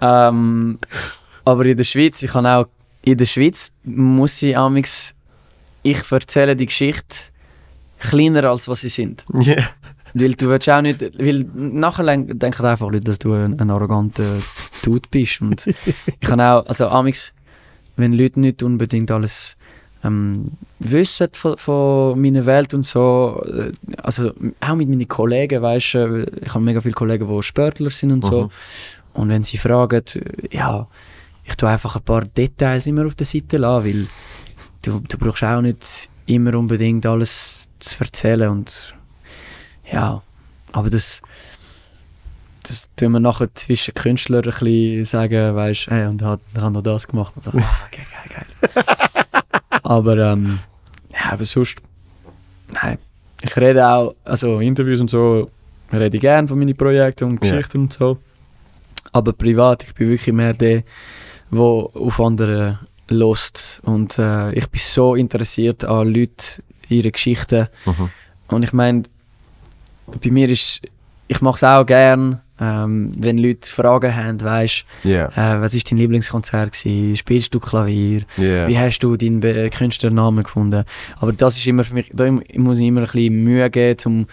ähm, 0.00 0.78
aber 1.44 1.64
in 1.64 1.76
der 1.76 1.84
Schweiz, 1.84 2.22
ich 2.22 2.30
kann 2.30 2.46
auch, 2.46 2.66
in 3.02 3.16
der 3.16 3.26
Schweiz 3.26 3.72
muss 3.84 4.42
ich 4.42 4.56
amix, 4.56 5.14
ich 5.82 6.00
erzähle 6.10 6.56
die 6.56 6.66
Geschichte 6.66 7.16
kleiner 7.98 8.44
als 8.44 8.68
was 8.68 8.82
sie 8.82 8.88
sind. 8.88 9.24
Yeah. 9.34 9.64
Weil 10.14 10.34
du 10.34 10.48
willst 10.48 10.68
auch 10.68 10.82
nicht, 10.82 11.00
weil 11.18 11.44
nachher 11.54 12.16
denken 12.16 12.64
einfach 12.64 12.90
Leute, 12.90 13.04
dass 13.04 13.18
du 13.18 13.32
ein, 13.32 13.58
ein 13.58 13.70
arroganter 13.70 14.38
Dude 14.82 15.08
bist. 15.10 15.40
Und 15.40 15.66
ich 15.66 16.20
kann 16.20 16.40
auch, 16.40 16.64
also 16.66 16.88
amix, 16.88 17.32
wenn 17.96 18.12
Leute 18.12 18.40
nicht 18.40 18.62
unbedingt 18.62 19.10
alles 19.10 19.56
ähm, 20.04 20.52
wissen 20.78 21.28
von, 21.32 21.56
von 21.56 22.20
meiner 22.20 22.46
Welt 22.46 22.74
und 22.74 22.86
so, 22.86 23.42
äh, 23.46 23.72
also 23.98 24.32
auch 24.60 24.74
mit 24.74 24.88
meinen 24.88 25.08
Kollegen, 25.08 25.62
weißt 25.62 25.94
du, 25.94 26.26
ich 26.40 26.54
habe 26.54 26.64
mega 26.64 26.80
viele 26.80 26.94
Kollegen, 26.94 27.26
die 27.26 27.42
Sportler 27.42 27.90
sind 27.90 28.12
und 28.12 28.24
so. 28.24 28.44
Mhm. 28.44 28.50
Und 29.14 29.28
wenn 29.30 29.42
sie 29.42 29.56
fragen, 29.56 30.02
ja, 30.50 30.86
ich 31.44 31.56
tue 31.56 31.68
einfach 31.68 31.96
ein 31.96 32.02
paar 32.02 32.24
Details 32.24 32.86
immer 32.86 33.06
auf 33.06 33.14
der 33.14 33.26
Seite 33.26 33.56
lassen, 33.56 33.86
weil 33.86 34.06
du, 34.82 35.02
du 35.08 35.18
brauchst 35.18 35.44
auch 35.44 35.60
nicht 35.60 36.10
immer 36.26 36.54
unbedingt 36.54 37.06
alles 37.06 37.68
zu 37.78 38.02
erzählen 38.02 38.50
und 38.50 38.94
ja, 39.90 40.22
aber 40.72 40.90
das 40.90 41.22
das 42.68 42.88
tun 42.96 43.12
wir 43.12 43.20
nachher 43.20 43.52
zwischen 43.54 43.94
Künstlern 43.94 44.44
ein 44.44 44.50
bisschen 44.50 45.04
sagen, 45.04 45.54
weißt 45.54 45.86
du, 45.86 45.90
hey, 45.90 46.06
und 46.06 46.22
hat, 46.22 46.40
hat 46.56 46.72
noch 46.72 46.82
das 46.82 47.06
gemacht 47.06 47.32
und 47.36 47.44
so, 47.44 47.50
ah, 47.52 47.86
okay, 47.86 48.02
geil, 48.10 48.44
geil. 48.74 48.84
aber 49.82 50.18
ähm, 50.18 50.58
ja, 51.12 51.32
aber 51.32 51.44
sonst, 51.44 51.76
nein, 52.68 52.98
ich 53.42 53.56
rede 53.56 53.86
auch, 53.86 54.14
also 54.24 54.60
Interviews 54.60 55.00
und 55.00 55.10
so, 55.10 55.50
rede 55.92 56.16
ich 56.16 56.20
gerne 56.20 56.48
von 56.48 56.58
meinen 56.58 56.76
Projekten 56.76 57.24
und 57.24 57.40
Geschichten 57.40 57.78
yeah. 57.78 57.84
und 57.84 57.92
so, 57.92 58.18
aber 59.12 59.32
privat, 59.32 59.84
ich 59.84 59.94
bin 59.94 60.08
wirklich 60.08 60.34
mehr 60.34 60.52
der, 60.54 60.82
wo 61.50 61.90
auf 61.94 62.20
andere 62.20 62.80
lost 63.08 63.80
und 63.84 64.18
äh, 64.18 64.52
ich 64.52 64.68
bin 64.68 64.80
so 64.80 65.14
interessiert 65.14 65.84
an 65.84 66.12
Leute, 66.12 66.62
ihre 66.88 67.12
Geschichten 67.12 67.68
mhm. 67.84 68.10
und 68.48 68.62
ich 68.62 68.72
meine, 68.72 69.04
bei 70.22 70.30
mir 70.30 70.48
ist, 70.48 70.80
ich 71.28 71.40
mache 71.40 71.56
es 71.56 71.64
auch 71.64 71.84
gern, 71.84 72.40
ähm, 72.58 73.12
wenn 73.18 73.38
Leute 73.38 73.70
Fragen 73.70 74.14
haben, 74.14 74.40
weißt, 74.40 74.84
yeah. 75.04 75.28
äh, 75.36 75.60
was 75.60 75.74
ist 75.74 75.90
dein 75.90 75.98
Lieblingskonzert 75.98 76.72
gewesen? 76.72 77.16
Spielst 77.16 77.54
du 77.54 77.60
Klavier? 77.60 78.22
Yeah. 78.38 78.68
Wie 78.68 78.78
hast 78.78 79.00
du 79.00 79.16
deinen 79.16 79.40
Künstlernamen 79.70 80.42
gefunden? 80.42 80.84
Aber 81.18 81.32
das 81.32 81.56
ist 81.56 81.66
immer 81.66 81.84
für 81.84 81.94
mich, 81.94 82.10
da 82.12 82.30
muss 82.30 82.78
ich 82.78 82.86
immer 82.86 83.02
ein 83.02 83.06
bisschen 83.06 83.44
Mühe 83.44 83.68
geben, 83.68 84.00
um 84.06 84.26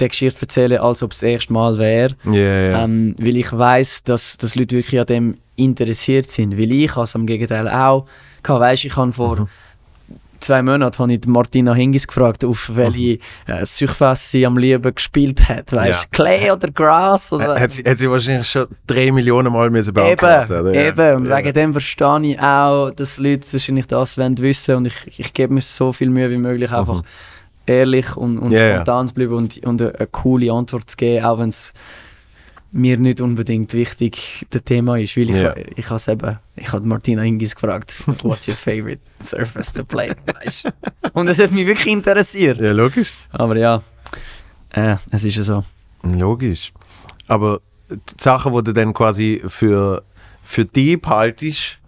die 0.00 0.08
Geschichte 0.08 0.40
erzählen, 0.42 0.78
als 0.78 1.02
ob 1.02 1.12
es 1.12 1.18
das 1.18 1.28
erste 1.28 1.52
Mal 1.52 1.76
wäre. 1.76 2.14
Ja. 2.24 2.84
Ähm, 2.84 3.14
weil 3.18 3.36
ich 3.36 3.52
weiß, 3.52 4.04
dass, 4.04 4.38
dass 4.38 4.54
Leute 4.54 4.76
wirklich 4.76 5.00
an 5.00 5.06
dem 5.06 5.36
interessiert 5.56 6.30
sind. 6.30 6.56
Weil 6.56 6.72
ich 6.72 6.96
es 6.96 7.16
am 7.16 7.26
Gegenteil 7.26 7.68
auch. 7.68 8.06
Weißt, 8.46 8.84
ich 8.86 8.96
habe 8.96 9.12
vor 9.12 9.40
Mhm. 9.40 9.48
Zwei 10.40 10.62
Monaten 10.62 10.98
habe 10.98 11.12
ich 11.12 11.26
Martina 11.26 11.74
Hingis 11.74 12.06
gefragt, 12.06 12.44
auf 12.44 12.70
welche 12.74 13.18
äh, 13.46 13.64
Suchfest 13.64 14.30
sie 14.30 14.44
am 14.46 14.56
liebsten 14.58 14.94
gespielt 14.94 15.48
hat. 15.48 15.72
Weißt, 15.72 16.02
Ja. 16.04 16.08
Clay 16.10 16.50
oder 16.50 16.70
Grass? 16.70 17.32
Oder? 17.32 17.58
hat, 17.58 17.72
sie, 17.72 17.82
hat 17.82 17.98
sie 17.98 18.10
wahrscheinlich 18.10 18.48
schon 18.48 18.66
drei 18.86 19.10
Millionen 19.12 19.52
Mal 19.52 19.70
müssen 19.70 19.90
Eben, 19.96 20.16
beantworten 20.16 20.52
oder? 20.60 20.74
Ja. 20.74 20.88
eben. 20.88 21.16
Und 21.22 21.26
Ja. 21.30 21.38
wegen 21.38 21.52
dem 21.52 21.72
verstehe 21.72 22.20
ich 22.32 22.40
auch, 22.40 22.90
dass 22.90 23.18
Leute 23.18 23.52
wahrscheinlich 23.52 23.86
das 23.86 24.18
wollen 24.18 24.38
wissen 24.38 24.74
und 24.76 24.86
ich, 24.86 25.18
ich 25.20 25.32
gebe 25.32 25.54
mir 25.54 25.60
so 25.60 25.92
viel 25.92 26.10
Mühe 26.10 26.30
wie 26.30 26.36
möglich, 26.38 26.72
einfach 26.72 27.02
ehrlich 27.66 28.16
und, 28.16 28.38
und 28.38 28.48
Mhm. 28.48 28.54
Ja. 28.56 28.74
spontan 28.76 29.08
zu 29.08 29.14
bleiben 29.14 29.34
und, 29.34 29.58
und 29.64 29.82
eine, 29.82 29.94
eine 29.94 30.06
coole 30.06 30.50
Antwort 30.52 30.88
zu 30.90 30.96
geben, 30.96 31.24
auch 31.24 31.38
wenn 31.38 31.50
es 31.50 31.72
mir 32.70 32.98
nicht 32.98 33.20
unbedingt 33.20 33.72
wichtig 33.74 34.46
das 34.50 34.62
Thema 34.64 34.98
ist, 34.98 35.16
weil 35.16 35.30
ich, 35.30 35.36
Ja. 35.36 35.54
ich 35.56 35.88
habe 35.88 36.12
eben, 36.12 36.38
ich 36.56 36.70
habe 36.72 36.86
Martina 36.86 37.22
Hingis 37.22 37.54
gefragt, 37.54 38.02
what's 38.22 38.46
your 38.48 38.54
favorite 38.54 39.00
surface 39.22 39.72
to 39.72 39.84
play, 39.84 40.10
weißt? 40.26 40.70
Und 41.14 41.28
es 41.28 41.38
hat 41.38 41.50
mich 41.52 41.66
wirklich 41.66 41.86
interessiert. 41.92 42.58
ja, 42.60 42.72
logisch. 42.72 43.16
Aber 43.30 43.56
ja, 43.56 43.82
äh, 44.70 44.96
es 45.10 45.24
ist 45.24 45.36
ja 45.36 45.42
so. 45.44 45.64
Logisch. 46.02 46.72
Aber 47.26 47.60
die 47.90 47.96
Sachen, 48.22 48.54
die 48.54 48.62
du 48.64 48.72
dann 48.74 48.92
quasi 48.92 49.42
für, 49.48 50.02
für 50.42 50.64
dich 50.66 51.00
behaltest, 51.00 51.78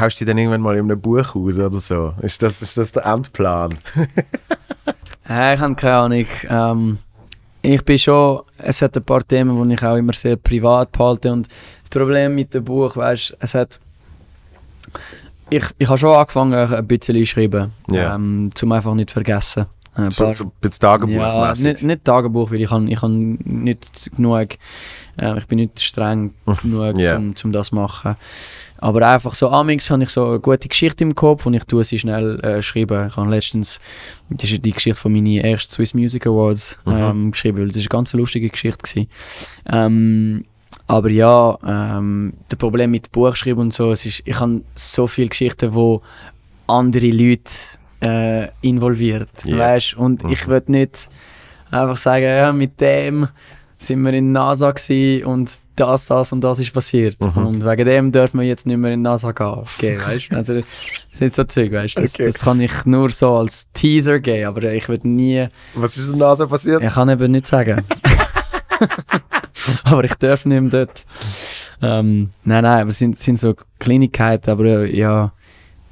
haust 0.00 0.20
du 0.20 0.24
die 0.24 0.28
dann 0.28 0.38
irgendwann 0.38 0.62
mal 0.62 0.76
in 0.76 0.84
einem 0.90 1.00
Buch 1.00 1.34
aus 1.36 1.58
oder 1.58 1.78
so? 1.78 2.12
Ist 2.22 2.42
das, 2.42 2.60
ist 2.60 2.76
das 2.76 2.90
der 2.92 3.06
Endplan? 3.06 3.78
Äh, 5.28 5.54
ich 5.56 5.60
habe 5.60 5.74
keine 5.74 5.94
Ahnung. 5.96 6.26
Ähm, 6.48 6.98
ich 7.62 7.84
bin 7.84 7.98
schon, 7.98 8.42
es 8.58 8.80
hat 8.82 8.96
ein 8.96 9.02
paar 9.02 9.22
Themen, 9.26 9.68
die 9.68 9.74
ich 9.74 9.82
auch 9.82 9.96
immer 9.96 10.12
sehr 10.12 10.36
privat 10.36 10.92
behalte 10.92 11.32
und 11.32 11.48
das 11.48 11.90
Problem 11.90 12.34
mit 12.34 12.54
dem 12.54 12.64
Buch, 12.64 12.96
weißt, 12.96 13.36
es 13.40 13.54
hat 13.54 13.80
ich, 15.48 15.64
ich 15.78 15.88
habe 15.88 15.98
schon 15.98 16.16
angefangen 16.16 16.54
ein 16.54 16.86
bisschen 16.86 17.16
zu 17.16 17.26
schreiben, 17.26 17.72
Ja. 17.90 18.14
ähm, 18.16 18.50
zum 18.54 18.72
einfach 18.72 18.94
nicht 18.94 19.10
vergessen. 19.10 19.66
Ein 19.94 20.10
So, 20.10 20.24
paar- 20.24 20.32
so 20.34 20.44
ein 20.44 20.52
bisschen 20.60 20.82
ja, 20.82 20.88
Tagebuchmässig. 20.90 21.64
nicht, 21.64 21.82
nicht 21.82 22.04
Tagebuch, 22.04 22.50
weil 22.50 22.60
ich 22.60 22.68
kann, 22.68 22.88
ich 22.88 23.00
kann 23.00 23.38
nicht 23.44 24.10
genug, 24.16 24.48
äh, 25.16 25.38
ich 25.38 25.46
bin 25.46 25.58
nicht 25.58 25.80
streng 25.80 26.34
genug, 26.62 26.98
Ja. 26.98 27.16
um, 27.16 27.34
um 27.44 27.52
das 27.52 27.68
zu 27.68 27.74
machen. 27.76 28.16
Aber 28.78 29.06
einfach 29.08 29.34
so, 29.34 29.48
amix 29.50 29.90
habe 29.90 30.02
ich 30.02 30.10
so 30.10 30.26
eine 30.28 30.40
gute 30.40 30.68
Geschichte 30.68 31.02
im 31.04 31.14
Kopf 31.14 31.46
und 31.46 31.54
ich 31.54 31.64
tue 31.64 31.82
sie 31.84 31.98
schnell 31.98 32.38
äh, 32.40 32.60
schreiben. 32.62 33.08
Ich 33.08 33.16
habe 33.16 33.30
letztens, 33.30 33.80
das 34.30 34.50
ist 34.50 34.64
die 34.64 34.72
Geschichte 34.72 35.00
von 35.00 35.12
meinen 35.12 35.38
ersten 35.38 35.72
Swiss 35.72 35.94
Music 35.94 36.26
Awards 36.26 36.78
Mhm. 36.84 36.92
ähm, 36.94 37.30
geschrieben, 37.32 37.58
weil 37.58 37.68
das 37.68 37.76
ist 37.76 37.82
eine 37.84 37.88
ganz 37.88 38.12
lustige 38.12 38.48
Geschichte 38.50 38.78
gewesen. 38.82 39.08
Ähm, 39.72 40.44
aber 40.86 41.10
ja, 41.10 41.58
ähm, 41.66 42.34
das 42.48 42.58
Problem 42.58 42.90
mit 42.92 43.10
Buchschreiben 43.10 43.60
und 43.60 43.74
so, 43.74 43.90
es 43.92 44.06
ist, 44.06 44.22
ich 44.24 44.38
habe 44.38 44.62
so 44.74 45.06
viele 45.06 45.28
Geschichten, 45.28 45.74
wo 45.74 46.02
andere 46.66 47.08
Leute 47.08 47.50
äh, 48.04 48.48
involviert, 48.60 49.30
Ja. 49.44 49.58
weißt? 49.58 49.94
Und 49.94 50.22
Mhm. 50.22 50.30
ich 50.30 50.46
will 50.46 50.62
nicht 50.66 51.08
einfach 51.70 51.96
sagen, 51.96 52.24
ja, 52.24 52.52
mit 52.52 52.80
dem 52.80 53.26
sind 53.78 54.02
wir 54.02 54.12
in 54.12 54.32
NASA 54.32 54.72
und 55.24 55.50
das, 55.76 56.06
das 56.06 56.32
und 56.32 56.40
das 56.40 56.58
ist 56.60 56.72
passiert. 56.72 57.16
Mhm. 57.20 57.46
Und 57.46 57.64
wegen 57.66 57.84
dem 57.84 58.12
dürfen 58.12 58.40
wir 58.40 58.46
jetzt 58.46 58.64
nicht 58.66 58.78
mehr 58.78 58.92
in 58.92 59.02
NASA 59.02 59.32
gehen, 59.32 59.62
gehen 59.78 60.00
weißt? 60.00 60.32
Also, 60.32 60.54
das 60.54 60.64
sind 61.10 61.34
so 61.34 61.44
Zeug, 61.44 61.72
weißt? 61.72 61.98
Das, 61.98 62.14
Okay. 62.14 62.26
das 62.26 62.38
kann 62.40 62.60
ich 62.60 62.72
nur 62.86 63.10
so 63.10 63.34
als 63.34 63.70
Teaser 63.72 64.18
geben, 64.20 64.46
aber 64.46 64.62
ich 64.72 64.88
will 64.88 64.98
nie, 65.02 65.46
Was 65.74 65.96
ist 65.98 66.10
denn 66.10 66.18
da 66.18 66.34
so 66.34 66.46
passiert? 66.46 66.82
ich 66.82 66.92
kann 66.94 67.08
eben 67.10 67.30
nicht 67.32 67.46
sagen. 67.46 67.82
aber 69.84 70.04
ich 70.04 70.14
darf 70.14 70.44
nicht 70.46 70.60
mehr 70.60 70.70
dort. 70.86 71.04
Ähm, 71.82 72.30
nein, 72.44 72.62
nein, 72.62 72.80
aber 72.80 72.90
es 72.90 72.98
sind, 72.98 73.18
sind 73.18 73.38
so 73.38 73.54
Kleinigkeiten, 73.78 74.50
aber 74.50 74.64
äh, 74.64 74.96
ja, 74.96 75.32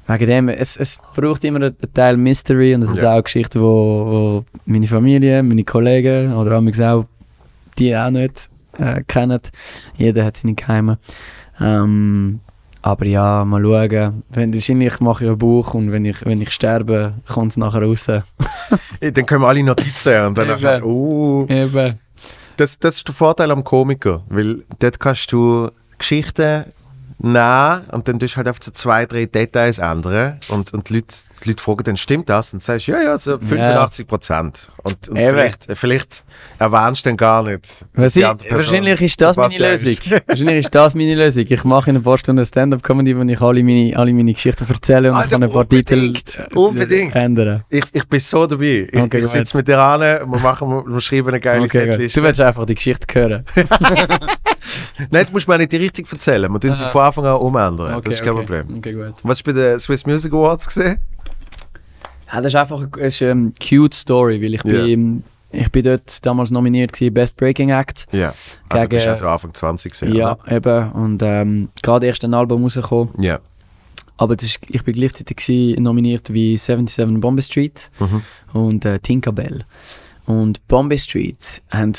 wegen 0.07 0.25
dem, 0.27 0.49
es, 0.49 0.77
es 0.77 0.99
braucht 1.15 1.43
immer 1.43 1.57
einen 1.61 1.75
Teil 1.93 2.17
Mystery 2.17 2.73
und 2.75 2.81
es 2.83 2.89
sind 2.89 3.03
Ja. 3.03 3.17
auch 3.17 3.23
Geschichten, 3.23 3.61
wo, 3.61 3.65
wo 3.65 4.45
meine 4.65 4.87
Familie, 4.87 5.43
meine 5.43 5.63
Kollegen 5.63 6.33
oder 6.33 6.53
amigs 6.57 6.79
auch 6.81 7.05
die 7.77 7.95
auch 7.95 8.09
nicht 8.09 8.49
äh, 8.77 9.03
kennen. 9.07 9.41
Jeder 9.97 10.25
hat 10.25 10.37
seine 10.37 10.55
Geheime. 10.55 10.97
Ähm, 11.59 12.39
aber 12.81 13.05
ja, 13.05 13.43
mal 13.45 13.63
schauen. 13.63 14.23
Wenn, 14.29 14.53
wahrscheinlich 14.53 14.99
mache 14.99 15.25
ich 15.25 15.31
ein 15.31 15.37
Buch 15.39 15.73
und 15.73 15.91
wenn 15.91 16.05
ich, 16.05 16.23
wenn 16.23 16.41
ich 16.41 16.51
sterbe, 16.51 17.15
kommt 17.27 17.51
es 17.51 17.57
nachher 17.57 17.81
raus. 17.81 18.05
Dann 18.99 19.25
können 19.25 19.41
wir 19.41 19.47
alle 19.47 19.63
Notizen 19.63 20.25
und 20.25 20.37
dann 20.37 20.49
Eben. 20.49 20.83
oh, 20.83 21.45
Eben. 21.49 21.99
das, 22.57 22.77
das 22.77 22.97
ist 22.97 23.07
der 23.07 23.15
Vorteil 23.15 23.49
am 23.49 23.63
Komiker, 23.63 24.23
weil 24.29 24.63
dort 24.79 24.99
kannst 24.99 25.31
du 25.31 25.69
Geschichten 25.97 26.65
nehmen 27.17 27.81
und 27.91 28.07
dann 28.07 28.19
tust 28.19 28.33
du 28.33 28.37
halt 28.37 28.47
einfach 28.47 28.63
so 28.63 28.71
zwei, 28.71 29.05
drei 29.05 29.25
Details 29.25 29.79
ändern 29.79 30.37
und, 30.49 30.73
und 30.73 30.89
die, 30.89 30.95
Leute, 30.95 31.15
die 31.45 31.51
Leute 31.51 31.63
fragen 31.63 31.83
dann, 31.83 31.97
stimmt 31.97 32.29
das? 32.29 32.53
Und 32.53 32.61
sagst, 32.61 32.87
ja, 32.87 33.01
ja, 33.01 33.17
so 33.17 33.37
85 33.37 34.07
Prozent. 34.07 34.71
Und, 34.83 35.09
und 35.09 35.17
vielleicht, 35.17 35.67
vielleicht 35.73 36.25
erwähnst 36.59 37.05
du 37.05 37.09
dann 37.09 37.17
gar 37.17 37.43
nicht. 37.43 37.85
Person 37.93 38.23
wahrscheinlich 38.49 39.01
ist 39.01 39.21
das 39.21 39.37
meine. 39.37 39.57
Lösung. 39.57 39.95
wahrscheinlich 40.27 40.65
ist 40.65 40.75
das 40.75 40.95
meine 40.95 41.15
Lösung. 41.15 41.45
Ich 41.47 41.63
mache 41.63 41.89
in 41.89 41.97
ein 41.97 42.03
paar 42.03 42.17
Stunden 42.17 42.45
Stand-up-Comedy, 42.45 43.17
wo 43.17 43.21
ich 43.23 43.41
alle 43.41 43.63
meine, 43.63 43.95
alle 43.97 44.13
meine 44.13 44.33
Geschichten 44.33 44.65
erzähle 44.69 45.09
und 45.09 45.15
Alter, 45.15 45.29
kann 45.29 45.43
ein 45.43 45.51
paar 45.51 45.67
Titel 45.67 45.93
unbedingt, 45.95 46.39
äh, 46.39 46.55
unbedingt. 46.55 47.15
ändern. 47.15 47.63
Ich, 47.69 47.85
ich 47.93 48.07
bin 48.07 48.19
so 48.19 48.45
dabei. 48.47 48.89
Ich, 48.91 49.01
Okay, 49.01 49.19
ich 49.19 49.27
sitze 49.27 49.55
mit 49.57 49.67
dir 49.67 49.79
an, 49.79 50.01
wir, 50.01 50.25
machen, 50.39 50.83
wir 50.87 51.01
schreiben 51.01 51.29
eine 51.29 51.39
geile 51.39 51.63
Okay. 51.65 51.85
Setliste. 51.91 52.19
du 52.19 52.25
willst 52.25 52.41
einfach 52.41 52.65
die 52.65 52.75
Geschichte 52.75 53.07
hören. 53.13 53.45
Nein, 55.11 55.25
du 55.25 55.31
musst 55.33 55.47
mir 55.47 55.57
nicht 55.57 55.71
die 55.71 55.77
richtig 55.77 56.11
erzählen. 56.11 56.51
Wir 56.51 56.59
tun 56.59 56.75
sie 56.75 56.85
von 56.85 57.01
Anfang 57.01 57.25
an 57.25 57.35
umändern. 57.37 58.01
das 58.03 58.15
ist 58.15 58.23
kein 58.23 58.33
okay. 58.33 58.45
Problem. 58.45 58.77
Okay, 58.77 58.93
gut. 58.93 59.13
Was 59.23 59.37
hast 59.37 59.47
du 59.47 59.53
bei 59.53 59.59
den 59.59 59.79
Swiss 59.79 60.05
Music 60.05 60.33
Awards 60.33 60.67
gesehen? 60.67 60.99
Ja, 62.31 62.41
das 62.41 62.47
ist 62.53 62.55
einfach 62.55 62.79
eine, 62.81 63.05
ist 63.05 63.21
eine 63.21 63.51
cute 63.61 63.93
Story, 63.93 64.41
weil 64.41 64.53
ich 64.55 64.63
Ja. 64.65 64.83
bin, 64.83 65.23
ich 65.51 65.71
bin 65.71 65.83
dort 65.83 66.25
damals 66.25 66.51
nominiert 66.51 66.91
gewesen, 66.93 67.13
Best 67.13 67.37
Breaking 67.37 67.69
Act. 67.69 68.05
Ja. 68.11 68.33
Also 68.69 68.87
Gegen- 68.87 69.03
du 69.03 69.09
also 69.09 69.27
Anfang 69.27 69.53
20 69.53 69.91
gesehen, 69.91 70.13
Ja, 70.15 70.33
oder? 70.33 70.51
eben. 70.51 70.91
Und 70.91 71.21
ähm, 71.23 71.69
gerade 71.81 72.07
erst 72.07 72.23
ein 72.25 72.33
Album 72.33 72.63
rausgekommen. 72.63 73.13
Ja. 73.21 73.39
Aber 74.17 74.35
das 74.35 74.45
ist, 74.47 74.59
ich 74.69 74.83
bin 74.83 74.93
gleichzeitig 74.93 75.37
gewesen, 75.37 75.83
nominiert 75.83 76.31
wie 76.33 76.57
77 76.57 77.19
Bombay 77.19 77.41
Street 77.41 77.89
Mhm. 77.99 78.21
und 78.53 78.85
äh, 78.85 78.99
Tinkerbell. 78.99 79.65
Und 80.25 80.65
Bombay 80.67 80.97
Street 80.97 81.61
haben 81.69 81.93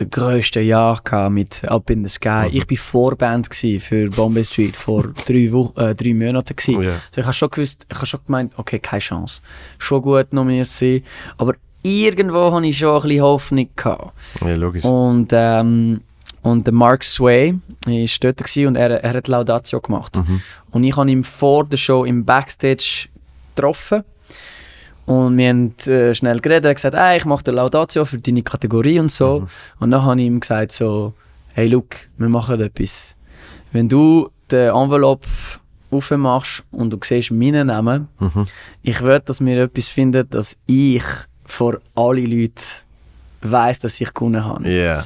den 0.00 0.10
grössten 0.10 0.64
Jahr 0.64 1.00
gehabt 1.02 1.32
mit 1.32 1.64
Up 1.64 1.90
in 1.90 2.02
the 2.02 2.08
Sky. 2.08 2.48
Mhm. 2.50 2.56
Ich 2.56 2.70
war 2.70 2.76
Vorband 2.76 3.48
für 3.54 4.10
Bombay 4.10 4.44
Street 4.44 4.76
vor 4.76 5.04
drei, 5.26 5.48
Wo 5.52 5.72
äh, 5.76 5.94
drei 5.94 6.14
Monaten. 6.14 6.56
Gewesen. 6.56 6.76
Oh, 6.76 6.82
ja. 6.82 6.92
Also 6.92 7.20
ich 7.20 7.24
habe 7.24 7.34
schon 7.34 7.50
gewusst, 7.50 7.86
ich 7.88 7.96
habe 7.96 8.06
schon 8.06 8.20
gemeint, 8.26 8.52
okay, 8.56 8.78
keine 8.78 9.00
Chance. 9.00 9.40
Schon 9.78 10.02
gut 10.02 10.32
nominiert 10.32 10.68
sein. 10.68 11.02
Aber 11.38 11.54
irgendwo 11.82 12.52
hatte 12.52 12.66
ich 12.66 12.78
schon 12.78 12.96
ein 12.96 13.02
bisschen 13.02 13.22
Hoffnung 13.22 13.68
gehabt. 13.76 14.12
ja, 14.40 14.54
logisch. 14.54 14.84
Und, 14.84 15.28
ähm, 15.32 16.00
und 16.42 16.66
der 16.66 16.74
Mark 16.74 17.04
Sway 17.04 17.54
war 17.86 18.06
dort 18.20 18.56
und 18.56 18.76
er, 18.76 19.02
er 19.02 19.14
hat 19.14 19.28
Laudatio 19.28 19.80
gemacht. 19.80 20.16
Mhm. 20.16 20.42
Und 20.72 20.84
ich 20.84 20.96
habe 20.96 21.10
ihn 21.10 21.24
vor 21.24 21.64
der 21.64 21.76
Show 21.76 22.04
im 22.04 22.24
Backstage 22.24 23.08
getroffen. 23.54 24.04
Und 25.06 25.36
wir 25.36 25.48
haben 25.50 25.74
äh, 25.86 26.14
schnell 26.14 26.40
geredet. 26.40 26.64
Er 26.64 26.70
hat 26.70 26.76
gesagt, 26.76 26.96
hey, 26.96 27.18
ich 27.18 27.24
mache 27.24 27.44
die 27.44 27.50
Laudatio 27.50 28.04
für 28.04 28.18
deine 28.18 28.42
Kategorie 28.42 28.98
und 29.00 29.10
so. 29.12 29.40
Mhm. 29.40 29.46
Und 29.80 29.90
dann 29.90 30.02
habe 30.02 30.20
ich 30.20 30.26
ihm 30.26 30.40
gesagt, 30.40 30.72
so, 30.72 31.12
hey, 31.54 31.66
look, 31.66 31.94
wir 32.16 32.28
machen 32.28 32.60
etwas. 32.60 33.14
Wenn 33.72 33.88
du 33.88 34.30
den 34.50 34.74
Envelope 34.74 35.26
aufmachst 35.90 36.64
und 36.70 36.90
du 36.92 36.98
siehst 37.02 37.30
meinen 37.32 37.66
Namen, 37.66 38.08
Mhm. 38.18 38.46
ich 38.82 39.02
will, 39.02 39.20
dass 39.20 39.44
wir 39.44 39.62
etwas 39.62 39.88
finden, 39.88 40.28
dass 40.30 40.56
ich 40.66 41.02
vor 41.44 41.78
alle 41.94 42.22
Leute 42.22 42.62
weiß, 43.42 43.80
dass 43.80 44.00
ich 44.00 44.12
gewonnen 44.14 44.44
habe. 44.44 44.68
Ja. 44.68 45.04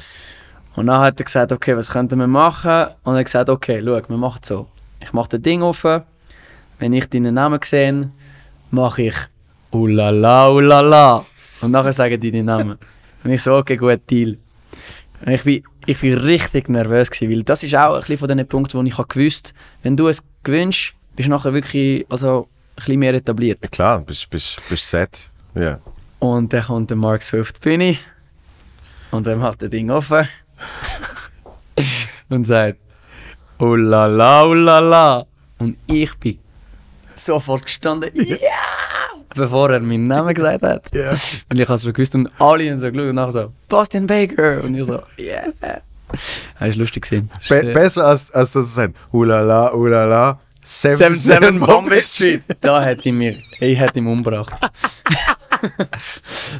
Und 0.75 0.87
dann 0.87 1.01
hat 1.01 1.19
er 1.19 1.25
gesagt, 1.25 1.51
okay, 1.51 1.75
was 1.75 1.91
könnten 1.91 2.17
wir 2.19 2.27
machen? 2.27 2.87
Und 3.03 3.13
er 3.15 3.19
hat 3.19 3.25
gesagt, 3.25 3.49
okay, 3.49 3.81
schau, 3.85 4.01
wir 4.07 4.17
machen 4.17 4.39
es 4.41 4.47
so. 4.47 4.67
Ich 5.01 5.11
mache 5.11 5.29
das 5.29 5.41
Ding 5.41 5.61
auf. 5.61 5.83
Wenn 6.79 6.93
ich 6.93 7.09
deinen 7.09 7.33
Namen 7.33 7.59
sehe, 7.63 8.09
mache 8.71 9.01
ich 9.03 9.15
Ulala, 9.71 10.49
ulala. 10.49 11.25
Und 11.61 11.71
nachher 11.71 11.93
sagen 11.93 12.19
die 12.19 12.31
den 12.31 12.45
Namen. 12.45 12.77
Und 13.23 13.31
ich 13.31 13.43
so, 13.43 13.55
okay, 13.55 13.75
gut, 13.75 14.01
Deal. 14.09 14.37
Und 15.25 15.31
ich 15.31 15.43
bin, 15.43 15.63
ich 15.85 15.99
bin 15.99 16.17
richtig 16.17 16.69
nervös 16.69 17.11
gewesen, 17.11 17.31
weil 17.31 17.43
das 17.43 17.63
ist 17.63 17.75
auch 17.75 17.95
ein 17.95 17.99
bisschen 17.99 18.17
von 18.17 18.27
den 18.29 18.47
Punkten, 18.47 18.79
wo 18.79 18.83
ich 18.83 18.97
habe 18.97 19.07
gewusst, 19.07 19.53
wenn 19.83 19.97
du 19.97 20.07
es 20.07 20.23
gewünscht, 20.43 20.95
bist 21.15 21.27
du 21.27 21.31
nachher 21.31 21.53
wirklich 21.53 22.05
also, 22.09 22.47
ein 22.47 22.75
bisschen 22.75 22.99
mehr 22.99 23.13
etabliert. 23.13 23.59
Ja, 23.61 23.69
Klar, 23.69 23.99
bist 23.99 24.29
bist 24.29 24.61
bist 24.69 24.89
set. 24.89 25.29
Ja. 25.53 25.79
Und 26.19 26.53
dann 26.53 26.63
kommt 26.63 26.89
der 26.89 26.97
Mark 26.97 27.23
Swift 27.23 27.59
Bühne 27.61 27.97
und 29.11 29.27
er 29.27 29.35
macht 29.35 29.61
das 29.61 29.69
Ding 29.69 29.89
offen 29.89 30.27
und 32.29 32.43
sagt 32.45 32.79
Oh 33.57 33.75
la 33.75 34.05
la, 34.05 34.45
oh 34.45 34.53
la 34.53 34.79
la. 34.79 35.25
Und 35.57 35.77
ich 35.87 36.15
bin 36.15 36.39
sofort 37.15 37.65
gestanden. 37.65 38.11
Ja! 38.15 38.37
Bevor 39.35 39.71
er 39.71 39.79
meinen 39.79 40.05
Namen 40.07 40.33
gesagt 40.33 40.63
hat. 40.63 40.83
Ja. 40.93 41.11
Und 41.11 41.59
ich 41.59 41.67
habe 41.67 41.73
es 41.75 41.83
gewusst 41.83 42.15
und 42.15 42.29
alle 42.39 42.69
haben 42.69 42.79
so 42.79 42.91
geschaut 42.91 43.09
und 43.09 43.15
nachher 43.15 43.31
so, 43.31 43.51
Boston 43.67 44.07
Baker. 44.07 44.63
Und 44.63 44.75
ich 44.75 44.85
so, 44.85 45.01
yeah. 45.17 45.45
Das 46.09 46.19
war 46.59 46.69
lustig. 46.75 47.03
gewesen. 47.03 47.29
Das 47.37 47.49
Be 47.49 47.71
besser 47.71 48.05
als, 48.05 48.31
als 48.31 48.51
dass 48.51 48.65
er 48.65 48.71
sagt, 48.71 48.95
ulala, 49.11 49.73
ulala, 49.73 50.39
77 50.63 51.21
77 51.23 51.59
Bombay 51.59 51.73
Bombay 51.73 52.01
Street. 52.01 52.43
Da 52.61 52.81
hätte 52.81 53.09
ich 53.09 53.15
mir, 53.15 53.37
ich 53.59 53.79
hätte 53.79 53.99
ihn 53.99 54.07
umgebracht. 54.07 54.53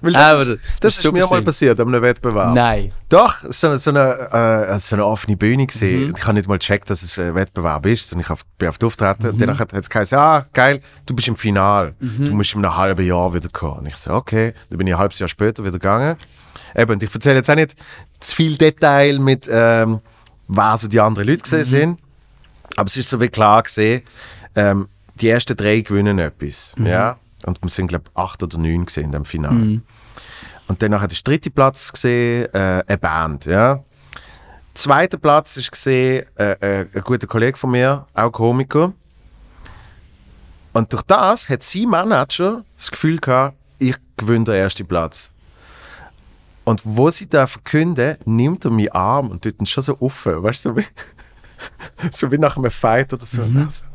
Weil 0.02 0.14
das, 0.14 0.22
Aber 0.24 0.42
ist, 0.48 0.60
das 0.82 0.98
ist 0.98 1.12
mir 1.12 1.26
mal 1.28 1.42
passiert 1.42 1.80
an 1.80 1.88
einem 1.88 2.02
Wettbewerb. 2.02 2.54
Nein. 2.54 2.92
Doch, 3.10 3.38
so 3.50 3.68
eine, 3.68 3.78
so 3.78 3.90
eine, 3.90 4.68
äh, 4.70 4.80
so 4.80 4.96
eine 4.96 5.06
offene 5.06 5.36
Bühne 5.38 5.66
gesehen. 5.68 6.10
Mhm. 6.10 6.16
Ich 6.18 6.24
habe 6.24 6.34
nicht 6.36 6.48
mal 6.48 6.58
gecheckt, 6.58 6.90
dass 6.90 7.02
es 7.02 7.18
ein 7.18 7.36
Wettbewerb 7.36 7.86
ist, 7.86 8.10
sondern 8.10 8.32
ich 8.32 8.44
bin 8.58 8.68
auf 8.70 8.78
die 8.78 8.86
Auftreten. 8.86 9.24
Mhm. 9.24 9.30
Und 9.34 9.42
dann 9.42 9.60
hat 9.60 9.74
es 9.74 9.90
geheißen, 9.90 10.18
ah, 10.18 10.46
geil, 10.54 10.82
du 11.06 11.16
bist 11.16 11.28
im 11.28 11.36
Final. 11.36 11.96
Du 12.00 12.34
musst 12.34 12.54
in 12.54 12.64
einem 12.64 12.76
halben 12.78 13.06
Jahr 13.06 13.34
wieder 13.34 13.50
kommen. 13.50 13.80
Und 13.80 13.88
ich 13.88 13.96
so, 13.96 14.14
okay. 14.14 14.54
Dann 14.70 14.78
bin 14.78 14.88
ich 14.88 14.94
ein 14.94 15.00
halbes 15.00 15.20
Jahr 15.20 15.30
später 15.30 15.64
wieder 15.64 15.74
gegangen. 15.74 16.16
Eben, 16.76 16.92
und 16.92 17.02
ich 17.04 17.14
erzähle 17.14 17.38
jetzt 17.38 17.50
auch 17.50 17.56
nicht 17.56 17.76
zu 18.20 18.36
viel 18.36 18.58
Detail 18.58 19.18
mit, 19.20 19.50
ähm, 19.52 20.02
wer 20.48 20.78
so 20.78 20.88
die 20.88 21.00
anderen 21.00 21.28
Leute 21.28 21.40
Mhm. 21.40 21.44
gesehen 21.44 21.64
sind. 21.64 22.00
Aber 22.76 22.88
es 22.88 22.98
ist 22.98 23.10
so 23.10 23.20
wie 23.20 23.30
klar 23.30 23.64
gesehen, 23.64 24.04
ähm, 24.56 24.88
die 25.16 25.30
ersten 25.30 25.58
drei 25.58 25.82
gewinnen 25.82 26.20
etwas. 26.20 26.74
Mhm. 26.78 26.86
Ja? 26.86 27.18
Und 27.46 27.62
wir 27.62 27.70
sind, 27.70 27.88
glaube 27.88 28.06
ich, 28.08 28.18
acht 28.18 28.44
oder 28.44 28.58
neun 28.58 28.86
gesehen 28.86 29.06
in 29.06 29.12
dem 29.12 29.26
Finale. 29.26 29.82
Und 30.68 30.82
dann 30.82 31.00
hat 31.00 31.12
der 31.12 31.18
dritte 31.24 31.50
Platz 31.50 31.92
gesehen, 31.92 32.48
äh, 32.54 32.84
eine 32.86 32.98
Band, 32.98 33.46
ja. 33.46 33.84
Zweiter 34.74 35.18
Platz 35.18 35.58
ist 35.58 35.72
gesehen, 35.72 36.26
äh, 36.38 36.52
äh, 36.60 36.88
ein 36.94 37.02
guter 37.02 37.28
Kollege 37.28 37.58
von 37.58 37.72
mir, 37.72 38.06
auch 38.14 38.32
Komiker. 38.32 38.94
Und 40.74 40.94
durch 40.94 41.04
das 41.04 41.50
hat 41.50 41.64
sein 41.64 41.86
Manager 41.86 42.64
das 42.78 42.92
Gefühl 42.92 43.18
gehabt, 43.18 43.58
ich 43.80 43.96
gewinne 44.16 44.46
den 44.46 44.56
ersten 44.56 44.86
Platz. 44.86 45.32
Und 46.64 46.82
wo 46.84 47.10
sie 47.10 47.28
da 47.28 47.48
verkünden, 47.48 48.18
nimmt 48.26 48.64
er 48.64 48.72
meinen 48.72 48.90
Arm 48.90 49.30
und 49.30 49.42
tut 49.42 49.60
ihn 49.60 49.66
schon 49.66 49.84
so 49.84 50.00
offen, 50.00 50.44
weißt 50.44 50.66
du, 50.66 50.70
so 50.70 50.78
wie, 50.78 50.86
so 52.12 52.32
wie 52.32 52.38
nach 52.38 52.58
einem 52.58 52.70
Fight 52.70 53.12
oder 53.12 53.26
so. 53.26 53.42
Also. 53.42 53.86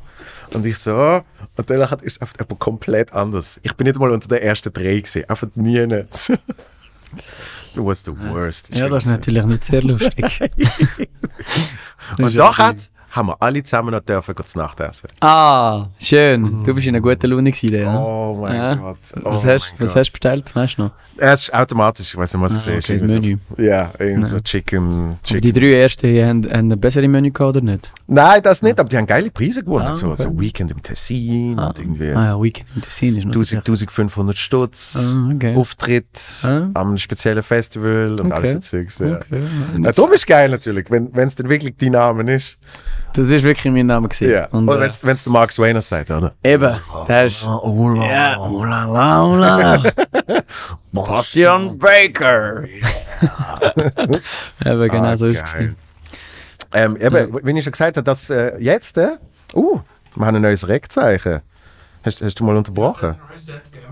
Und 0.54 0.64
ich 0.64 0.78
so, 0.78 0.94
oh. 0.94 1.20
und 1.56 1.68
dann 1.68 1.80
ist 1.80 2.02
es 2.02 2.20
einfach 2.20 2.38
aber 2.38 2.54
komplett 2.54 3.12
anders. 3.12 3.58
Ich 3.62 3.74
bin 3.74 3.86
nicht 3.86 3.98
mal 3.98 4.10
unter 4.10 4.28
den 4.28 4.38
ersten 4.38 4.72
drei 4.72 5.00
gesehen, 5.00 5.28
einfach 5.28 5.48
nie. 5.54 5.84
Du 7.74 7.84
warst 7.86 8.04
the 8.06 8.12
worst. 8.16 8.74
Ja, 8.74 8.88
das 8.88 9.02
ist 9.04 9.10
natürlich 9.10 9.44
nicht 9.44 9.64
sehr 9.64 9.82
lustig. 9.82 10.40
Und 12.18 12.34
nachher 12.34 12.76
haben 13.14 13.28
wir 13.28 13.36
alle 13.40 13.62
zusammen 13.62 13.92
noch 13.92 14.00
dürfen 14.00 14.34
zu 14.44 14.58
Nacht 14.58 14.80
essen. 14.80 15.06
Ah, 15.20 15.86
schön. 16.00 16.64
Du 16.64 16.74
bist 16.74 16.86
in 16.86 16.94
einer 16.96 17.00
guten 17.02 17.30
Laune 17.30 17.50
gewesen, 17.52 17.74
ja? 17.76 17.96
Oh 17.98 18.38
mein 18.40 18.56
Ja. 18.56 18.74
Gott. 18.74 18.98
Was, 19.22 19.24
oh 19.24 19.30
hast, 19.30 19.44
mein 19.46 19.54
was 19.54 19.68
Gott. 19.78 20.00
hast 20.00 20.08
du 20.08 20.12
bestellt? 20.12 20.56
Weißt 20.56 20.78
du 20.78 20.82
noch? 20.82 20.90
Es 21.16 21.42
ist 21.42 21.54
automatisch, 21.54 22.08
ich 22.12 22.16
weiß 22.16 22.34
nicht, 22.34 22.42
was 22.42 22.56
Ah, 22.56 22.58
siehst. 22.60 22.90
okay, 22.90 22.98
das 22.98 23.10
Irgendwie 23.12 23.28
Menü. 23.34 23.38
So, 23.56 23.62
ja, 23.62 23.90
irgendwie 24.00 24.24
so 24.28 24.40
Chicken. 24.40 25.16
Chicken. 25.22 25.40
die 25.42 25.52
drei 25.52 25.72
ersten 25.80 26.06
haben, 26.08 26.44
haben 26.50 26.72
ein 26.72 26.80
besseres 26.80 27.08
Menü 27.08 27.30
gehabt, 27.30 27.56
oder 27.56 27.60
nicht? 27.64 27.92
Nein, 28.08 28.42
das 28.42 28.62
nicht, 28.62 28.80
aber 28.80 28.88
die 28.88 28.96
haben 28.96 29.06
geile 29.06 29.30
Preise 29.30 29.62
gewonnen. 29.62 29.86
Ah, 29.86 29.92
so, 29.92 30.08
okay. 30.08 30.22
so 30.22 30.40
Weekend 30.40 30.72
im 30.72 30.82
Tessin 30.82 31.56
und 31.58 31.78
irgendwie 31.78 32.10
Ah 32.10 32.24
ja, 32.24 32.42
Weekend 32.42 32.66
im 32.74 32.82
Tessin 32.82 33.16
ist 33.16 33.26
natürlich... 33.26 33.52
1000, 33.52 33.68
1500 33.68 34.36
Stutz, 34.36 34.96
Ah, 35.00 35.30
okay. 35.34 35.54
Auftritt 35.54 36.04
Ah. 36.44 36.68
einem 36.74 36.98
speziellen 36.98 37.42
Festival 37.44 38.12
und 38.20 38.20
Okay. 38.22 38.32
alles 38.32 38.52
so 38.52 38.58
Zeugs. 38.58 38.98
Ja. 38.98 39.16
Okay. 39.18 39.40
Ja, 39.82 39.92
darum 39.92 40.12
ist 40.12 40.26
geil 40.26 40.48
natürlich, 40.50 40.90
wenn 40.90 41.12
es 41.14 41.36
dann 41.36 41.48
wirklich 41.48 41.74
dein 41.78 41.92
Name 41.92 42.34
ist. 42.34 42.58
Das 43.14 43.26
ist 43.28 43.44
wirklich 43.44 43.72
mein 43.72 43.86
Name 43.86 44.08
gewesen. 44.08 44.32
Ja. 44.32 44.46
Und, 44.46 44.68
Oder 44.68 44.86
äh, 44.86 44.90
wenn 45.02 45.14
es 45.14 45.22
der 45.22 45.32
Mark 45.32 45.52
Swainer 45.52 45.80
sagt, 45.82 46.10
oder? 46.10 46.34
Eben, 46.42 46.76
der 47.06 47.26
ist... 47.26 47.44
Oh, 47.46 47.94
Ja, 47.94 48.36
oh 48.40 48.64
la 48.64 48.84
la, 48.86 49.22
oh 49.24 49.36
la. 49.36 49.82
Bastian 50.92 51.78
Baker. 51.78 52.64
Eben, 54.64 54.88
genau 54.88 55.04
Ah, 55.04 55.16
so 55.16 55.26
ist 55.26 55.44
es. 55.44 55.54
Ähm, 56.72 56.96
eben, 56.96 57.38
wie 57.44 57.56
ich 57.56 57.62
schon 57.64 57.70
gesagt 57.70 57.96
habe, 57.96 58.04
dass 58.04 58.28
äh, 58.30 58.58
jetzt, 58.58 58.98
äh, 58.98 59.10
uh, 59.54 59.78
wir 60.16 60.26
haben 60.26 60.34
ein 60.34 60.42
neues 60.42 60.66
Reckzeichen. 60.66 61.40
Hast, 62.02 62.20
hast 62.20 62.40
du 62.40 62.44
mal 62.44 62.56
unterbrochen? 62.56 63.14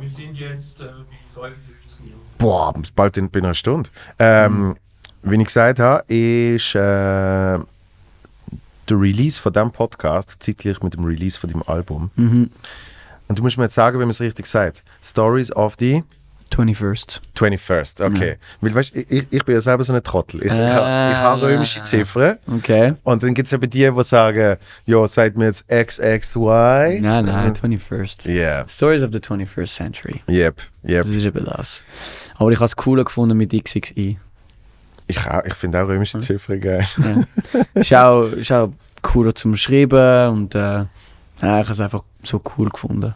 Wir 0.00 0.08
sind 0.08 0.34
jetzt 0.36 0.80
äh, 0.80 0.84
bei 0.84 1.42
55 1.42 2.00
Minuten. 2.00 2.20
Boah, 2.38 2.74
bald 2.96 3.16
in, 3.16 3.30
bei 3.30 3.38
einer 3.38 3.54
Stunde. 3.54 3.88
Ähm, 4.18 4.74
Wie 5.22 5.36
ich 5.36 5.44
gesagt 5.46 5.78
habe, 5.78 6.02
ist 6.12 6.74
äh, 6.74 7.58
der 8.88 9.00
Release 9.00 9.40
von 9.40 9.52
diesem 9.52 9.70
Podcast 9.70 10.42
zeitgleich 10.42 10.82
mit 10.82 10.94
dem 10.94 11.04
Release 11.04 11.38
von 11.38 11.50
dem 11.50 11.62
Album. 11.64 12.10
Mhm. 12.16 12.50
Und 13.28 13.38
du 13.38 13.42
musst 13.42 13.56
mir 13.56 13.64
jetzt 13.64 13.74
sagen, 13.74 13.96
wie 13.98 14.02
man 14.02 14.10
es 14.10 14.20
richtig 14.20 14.46
sagt. 14.46 14.82
Stories 15.02 15.52
of 15.54 15.76
the 15.78 16.02
21st. 16.50 17.20
21st, 17.34 18.04
okay. 18.04 18.36
Weil 18.60 18.74
weißt, 18.74 18.94
ich, 18.94 19.26
ich- 19.30 19.44
bin 19.46 19.54
ja 19.54 19.60
selber 19.62 19.84
so 19.84 19.94
ein 19.94 20.02
Trottel. 20.02 20.40
Ich, 20.40 20.52
ich, 20.52 20.52
Ah, 20.52 21.10
ich 21.10 21.16
habe 21.16 21.42
römische 21.42 21.78
ja. 21.78 21.84
Ziffern. 21.84 22.38
Okay. 22.46 22.92
Und 23.04 23.22
dann 23.22 23.32
gibt 23.32 23.46
es 23.46 23.54
eben 23.54 23.70
die, 23.70 23.90
die 23.90 24.04
sagen, 24.04 24.58
ja, 24.84 25.08
sagt 25.08 25.38
mir 25.38 25.46
jetzt 25.46 25.66
XXY. 25.70 26.98
Nein, 27.00 27.24
nein, 27.24 27.54
21st. 27.54 28.30
Ja, 28.30 28.68
Stories 28.68 29.02
of 29.02 29.12
the 29.12 29.18
21st 29.18 29.74
Century. 29.74 30.20
yep, 30.28 30.60
yep. 30.86 31.04
Das 31.06 31.08
ist 31.08 31.24
eben 31.24 31.42
das. 31.46 31.82
Aber 32.36 32.50
ich 32.50 32.58
habe 32.58 32.66
es 32.66 32.76
cooler 32.76 33.04
gefunden 33.04 33.38
mit 33.38 33.50
XXI. 33.52 34.18
Ich, 35.16 35.26
auch- 35.30 35.44
ich 35.44 35.54
finde 35.54 35.82
auch 35.82 35.88
römische 35.88 36.18
Ziffern 36.18 36.60
geil. 36.60 36.86
Ja. 36.98 37.80
ist, 37.80 37.94
auch, 37.94 38.22
ist 38.32 38.52
auch 38.52 38.70
cooler 39.02 39.34
zum 39.34 39.56
Schreiben 39.56 40.28
und 40.30 40.54
äh, 40.54 40.82
ich 41.36 41.42
habe 41.42 41.70
es 41.70 41.80
einfach 41.80 42.02
so 42.22 42.40
cool 42.56 42.68
gefunden. 42.68 43.14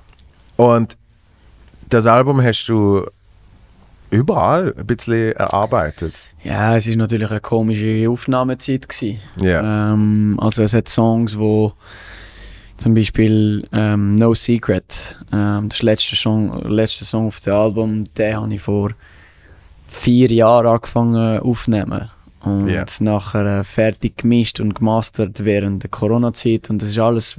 Und 0.57 0.97
das 1.88 2.07
Album 2.07 2.42
hast 2.42 2.66
du 2.66 3.07
überall 4.11 4.74
ein 4.76 4.86
bisschen 4.86 5.32
erarbeitet. 5.32 6.14
Ja, 6.42 6.76
es 6.76 6.86
ist 6.86 6.97
natürlich 6.97 7.30
eine 7.30 7.40
komische 7.40 8.09
Aufnahmezeit 8.09 8.88
gewesen. 8.88 9.18
Ja. 9.36 9.92
Ähm, 9.92 10.36
also 10.40 10.62
es 10.62 10.74
hat 10.74 10.88
Songs, 10.88 11.38
wo 11.38 11.72
zum 12.76 12.94
Beispiel 12.94 13.66
ähm, 13.72 14.16
No 14.16 14.34
Secret, 14.34 15.16
ähm, 15.32 15.68
das 15.68 15.82
letzte 15.82 16.14
Song, 16.14 16.53
letzte 16.68 17.05
Song 17.05 17.28
auf 17.28 17.40
dem 17.40 17.55
Album, 17.55 18.05
den 18.14 18.36
habe 18.36 18.55
ich 18.55 18.61
vor 18.61 18.90
vier 19.97 20.30
Jahren 20.30 20.66
angefangen 20.66 21.40
aufzunehmen. 21.40 22.11
Und 22.42 22.68
Ja. 22.68 22.84
nachher 23.01 23.61
äh, 23.61 23.64
fertig 23.64 24.18
gemischt 24.18 24.61
und 24.61 24.74
gemastert 24.74 25.44
während 25.44 25.82
der 25.82 25.90
Corona-Zeit. 25.90 26.70
Und 26.70 26.80
das 26.80 26.90
ist 26.90 26.99
alles 26.99 27.36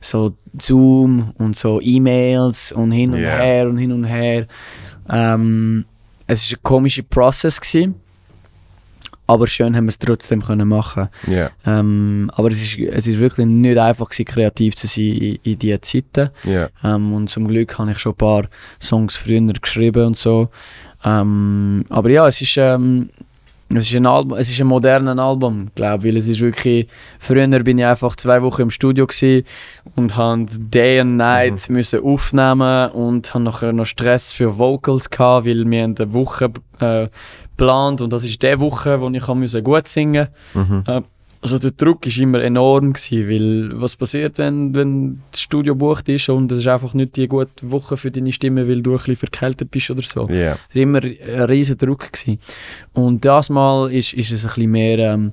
so 0.00 0.32
Zoom 0.58 1.32
und 1.36 1.56
so 1.56 1.80
E-Mails 1.82 2.72
und 2.72 2.90
hin 2.92 3.12
und 3.12 3.20
Ja. 3.20 3.36
her 3.36 3.68
und 3.68 3.76
hin 3.76 3.92
und 3.92 4.04
her. 4.04 4.46
Ähm, 5.10 5.84
es 6.26 6.50
war 6.50 6.58
ein 6.58 6.62
komischer 6.62 7.02
Prozess. 7.02 7.60
Gewesen. 7.60 7.96
Aber 9.28 9.48
schön 9.48 9.74
haben 9.74 9.86
wir 9.86 9.90
es 9.90 9.98
trotzdem 9.98 10.40
können 10.40 10.68
machen. 10.68 11.08
Ja. 11.26 11.50
Ähm, 11.66 12.30
aber 12.34 12.48
es 12.48 12.62
ist, 12.62 12.78
es 12.78 13.08
ist 13.08 13.18
wirklich 13.18 13.44
nicht 13.46 13.76
einfach 13.76 14.08
gewesen, 14.08 14.24
kreativ 14.24 14.76
zu 14.76 14.86
sein 14.86 15.04
in, 15.04 15.38
in 15.42 15.58
diesen 15.58 15.82
Zeiten. 15.82 16.30
Ja. 16.44 16.68
Ähm, 16.84 17.12
und 17.12 17.28
zum 17.28 17.48
Glück 17.48 17.76
habe 17.78 17.90
ich 17.90 17.98
schon 17.98 18.12
ein 18.12 18.18
paar 18.18 18.44
Songs 18.80 19.16
früher 19.16 19.40
geschrieben 19.60 20.06
und 20.06 20.16
so. 20.16 20.48
Ähm, 21.06 21.84
aber 21.88 22.10
ja, 22.10 22.26
es 22.26 22.42
ist, 22.42 22.56
ähm, 22.56 23.10
es 23.72 23.84
ist 23.84 23.94
ein 23.94 24.06
Album, 24.06 24.36
es 24.38 24.48
ist 24.48 24.60
ein 24.60 24.66
modernes 24.66 25.18
Album, 25.18 25.68
glaube 25.74 26.04
weil 26.04 26.16
es 26.16 26.28
ist 26.28 26.40
wirklich, 26.40 26.88
früher 27.18 27.46
bin 27.62 27.78
ich 27.78 27.84
einfach 27.84 28.16
zwei 28.16 28.42
Wochen 28.42 28.62
im 28.62 28.70
Studio 28.70 29.06
und 29.94 30.16
habe 30.16 30.46
Day 30.58 31.00
and 31.00 31.16
Night 31.16 31.68
müssen 31.68 32.02
aufnehmen 32.02 32.90
und 32.90 33.32
habe 33.34 33.44
nachher 33.44 33.72
noch 33.72 33.86
Stress 33.86 34.32
für 34.32 34.58
Vocals 34.58 35.10
gehabt, 35.10 35.46
weil 35.46 35.68
wir 35.70 35.84
eine 35.84 36.12
Woche 36.12 36.52
äh, 36.80 37.08
geplant 37.56 38.00
und 38.02 38.12
das 38.12 38.24
ist 38.24 38.42
die 38.42 38.60
Woche, 38.60 39.00
wo 39.00 39.08
ich 39.10 39.26
müssen 39.28 39.64
gut 39.64 39.88
singen 39.88 40.28
Mhm. 40.54 40.84
äh, 40.86 41.02
also 41.46 41.58
der 41.58 41.70
Druck 41.72 42.06
war 42.06 42.22
immer 42.22 42.42
enorm, 42.42 42.92
gewesen, 42.92 43.28
weil 43.28 43.80
was 43.80 43.96
passiert, 43.96 44.38
wenn, 44.38 44.74
wenn 44.74 45.20
das 45.30 45.40
Studio 45.40 45.74
bucht 45.74 46.08
ist 46.08 46.28
und 46.28 46.50
es 46.50 46.58
ist 46.58 46.66
einfach 46.66 46.94
nicht 46.94 47.16
die 47.16 47.28
gute 47.28 47.70
Woche 47.70 47.96
für 47.96 48.10
deine 48.10 48.32
Stimme, 48.32 48.68
weil 48.68 48.82
du 48.82 48.92
ein 48.92 48.96
bisschen 48.96 49.16
verkältet 49.16 49.70
bist 49.70 49.90
oder 49.90 50.02
so. 50.02 50.28
Ja. 50.28 50.56
Es 50.68 50.74
war 50.74 50.82
immer 50.82 51.02
ein 51.02 51.42
riesen 51.44 51.78
Druck. 51.78 52.12
Gewesen. 52.12 52.40
Und 52.92 53.24
das 53.24 53.48
Mal 53.48 53.92
ist, 53.92 54.12
ist 54.12 54.32
es 54.32 54.44
ein 54.44 54.48
bisschen 54.48 54.70
mehr, 54.70 54.98
ähm, 54.98 55.32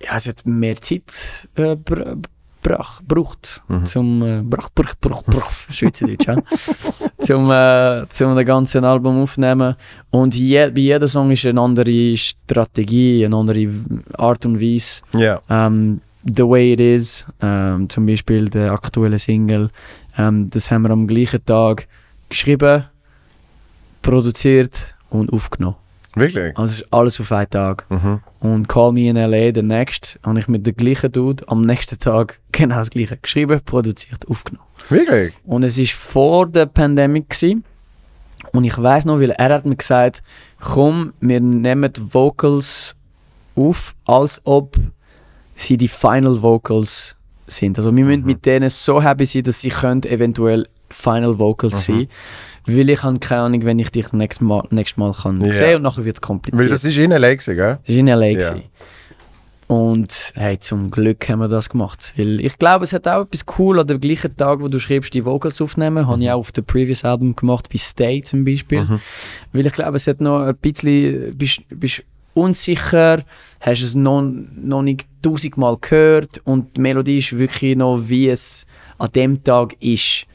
ja, 0.00 0.16
es 0.16 0.28
hat 0.28 0.46
mehr 0.46 0.76
Zeit 0.76 1.48
äh, 1.56 1.76
br 2.66 2.76
brach, 2.76 3.00
braucht, 3.06 3.62
Mhm. 3.68 3.86
zum, 3.86 4.22
äh, 4.22 4.42
brach, 4.42 4.68
brach, 4.74 4.94
brach, 5.00 5.22
brach, 5.24 5.50
Schweizerdeutsch, 5.70 6.26
ja? 6.26 6.36
zum, 7.18 7.50
äh, 7.50 8.06
zum 8.08 8.34
das 8.34 8.44
ganze 8.44 8.82
Album 8.82 9.22
aufnehmen. 9.22 9.76
Und 10.10 10.34
je, 10.34 10.70
bei 10.70 10.80
jedem 10.80 11.08
Song 11.08 11.30
ist 11.30 11.46
eine 11.46 11.60
andere 11.60 12.16
Strategie, 12.16 13.24
eine 13.24 13.36
andere 13.36 13.68
Art 14.18 14.44
und 14.46 14.60
Weise. 14.60 15.02
Ja. 15.14 15.40
Ähm, 15.48 16.00
The 16.24 16.42
Way 16.42 16.72
It 16.72 16.80
Is, 16.80 17.26
ähm, 17.40 17.88
zum 17.88 18.04
Beispiel 18.06 18.48
der 18.48 18.72
aktuelle 18.72 19.18
Single, 19.18 19.70
ähm, 20.18 20.50
das 20.50 20.70
haben 20.70 20.82
wir 20.82 20.90
am 20.90 21.06
gleichen 21.06 21.44
Tag 21.44 21.86
geschrieben, 22.28 22.84
produziert 24.02 24.94
und 25.10 25.32
aufgenommen. 25.32 25.76
Wirklich? 26.16 26.56
Also 26.58 26.72
es 26.72 26.80
ist 26.80 26.92
alles 26.92 27.20
auf 27.20 27.30
einen 27.30 27.50
Tag. 27.50 27.86
Mhm. 27.90 28.20
Und 28.40 28.68
Call 28.68 28.92
Me 28.92 29.08
in 29.08 29.16
L.A. 29.16 29.52
der 29.52 29.62
nächste, 29.62 30.18
habe 30.24 30.38
ich 30.38 30.48
mit 30.48 30.66
dem 30.66 30.74
gleichen 30.76 31.12
Dude 31.12 31.44
am 31.48 31.62
nächsten 31.62 31.98
Tag 31.98 32.40
genau 32.52 32.76
das 32.76 32.90
gleiche 32.90 33.16
geschrieben, 33.18 33.60
produziert, 33.64 34.26
aufgenommen. 34.28 34.66
Wirklich? 34.88 35.34
Und 35.44 35.62
es 35.62 35.78
ist 35.78 35.92
vor 35.92 36.46
der 36.46 36.66
Pandemie 36.66 37.24
gewesen. 37.28 37.64
Und 38.52 38.64
ich 38.64 38.76
weiß 38.80 39.04
noch, 39.04 39.20
weil 39.20 39.30
er 39.30 39.54
hat 39.54 39.66
mir 39.66 39.76
gesagt, 39.76 40.22
komm, 40.60 41.12
wir 41.20 41.40
nehmen 41.40 41.92
die 41.92 42.14
Vocals 42.14 42.96
auf, 43.54 43.94
als 44.04 44.40
ob 44.44 44.76
sie 45.54 45.76
die 45.76 45.88
Final 45.88 46.40
Vocals 46.42 47.16
sind. 47.46 47.78
Also 47.78 47.94
wir 47.94 48.04
müssen 48.04 48.20
Mhm. 48.20 48.26
mit 48.26 48.46
denen 48.46 48.70
so 48.70 49.02
happy 49.02 49.24
sein, 49.24 49.42
dass 49.44 49.60
sie 49.60 49.68
können 49.70 50.02
eventuell 50.04 50.66
Final 50.90 51.38
Vocals 51.38 51.88
Mhm. 51.88 51.94
sein. 51.94 52.08
Weil 52.66 52.90
ich 52.90 53.02
habe 53.02 53.18
keine 53.20 53.42
Ahnung, 53.42 53.64
wenn 53.64 53.78
ich 53.78 53.90
dich 53.90 54.12
nächstes 54.12 54.40
Mal, 54.46 54.64
nächstes 54.70 54.96
Mal 54.98 55.12
kann 55.12 55.40
Ja. 55.40 55.52
sehen 55.52 55.76
und 55.76 55.82
nachher 55.82 56.04
wird 56.04 56.16
es 56.16 56.20
kompliziert. 56.20 56.60
Weil 56.62 56.68
das 56.68 56.84
ist 56.84 56.96
in 56.98 57.12
L.A. 57.12 57.30
gewesen, 57.30 57.54
gell? 57.56 57.78
Das 57.86 57.88
war 57.94 57.96
in 58.00 58.08
L.A. 58.08 58.28
Gewesen. 58.32 58.62
Und 59.68 60.32
hey, 60.36 60.58
zum 60.60 60.90
Glück 60.92 61.28
haben 61.28 61.40
wir 61.40 61.48
das 61.48 61.68
gemacht. 61.68 62.12
Weil 62.16 62.40
ich 62.40 62.56
glaube, 62.58 62.84
es 62.84 62.92
hat 62.92 63.08
auch 63.08 63.22
etwas 63.22 63.44
cool 63.58 63.80
an 63.80 63.86
dem 63.86 64.00
gleichen 64.00 64.36
Tag, 64.36 64.60
wo 64.60 64.68
du 64.68 64.78
schreibst, 64.78 65.12
die 65.12 65.24
Vocals 65.24 65.60
aufnehmen. 65.60 66.06
Habe 66.06 66.22
ich 66.22 66.30
auch 66.30 66.38
auf 66.38 66.52
dem 66.52 66.64
Previous 66.64 67.04
Album 67.04 67.34
gemacht, 67.34 67.68
bei 67.72 67.78
Stay 67.78 68.22
zum 68.22 68.44
Beispiel. 68.44 68.82
Mhm. 68.82 69.00
Weil 69.52 69.66
ich 69.66 69.72
glaube, 69.72 69.96
es 69.96 70.06
hat 70.06 70.20
noch 70.20 70.42
ein 70.42 70.56
bisschen, 70.56 71.36
bist, 71.36 71.62
bist 71.68 72.02
unsicher, 72.34 73.24
hast 73.60 73.82
es 73.82 73.94
noch, 73.96 74.22
noch 74.22 74.82
nicht 74.82 75.06
tausendmal 75.22 75.78
gehört 75.80 76.40
und 76.44 76.76
die 76.76 76.80
Melodie 76.82 77.18
ist 77.18 77.36
wirklich 77.36 77.76
noch, 77.76 78.08
wie 78.08 78.28
es 78.28 78.66
an 78.98 79.10
dem 79.14 79.42
Tag 79.42 79.74
ist. 79.80 80.26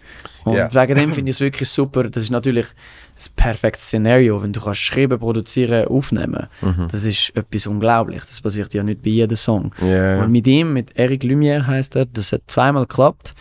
Und 0.43 0.55
Ja. 0.55 0.73
wegen 0.73 0.95
dem 0.95 1.13
finde 1.13 1.29
ich 1.29 1.37
es 1.37 1.39
wirklich 1.41 1.69
super. 1.69 2.03
Das 2.09 2.23
ist 2.23 2.29
natürlich 2.31 2.67
das 3.15 3.29
perfekte 3.29 3.79
Szenario, 3.79 4.41
wenn 4.41 4.51
du 4.53 4.59
kannst 4.61 4.79
schreiben, 4.79 5.19
produzieren, 5.19 5.87
aufnehmen. 5.87 6.47
Mhm. 6.61 6.87
Das 6.91 7.03
ist 7.03 7.31
etwas 7.35 7.67
unglaublich. 7.67 8.21
Das 8.21 8.41
passiert 8.41 8.73
ja 8.73 8.81
nicht 8.83 9.01
bei 9.03 9.09
jedem 9.11 9.35
Song. 9.37 9.71
Ja. 9.81 10.23
Und 10.23 10.31
mit 10.31 10.47
ihm, 10.47 10.73
mit 10.73 10.97
Eric 10.97 11.23
Lumière 11.23 11.65
heißt 11.67 11.95
er, 11.95 12.05
das 12.05 12.31
hat 12.31 12.41
zweimal 12.47 12.83
geklappt. 12.83 13.35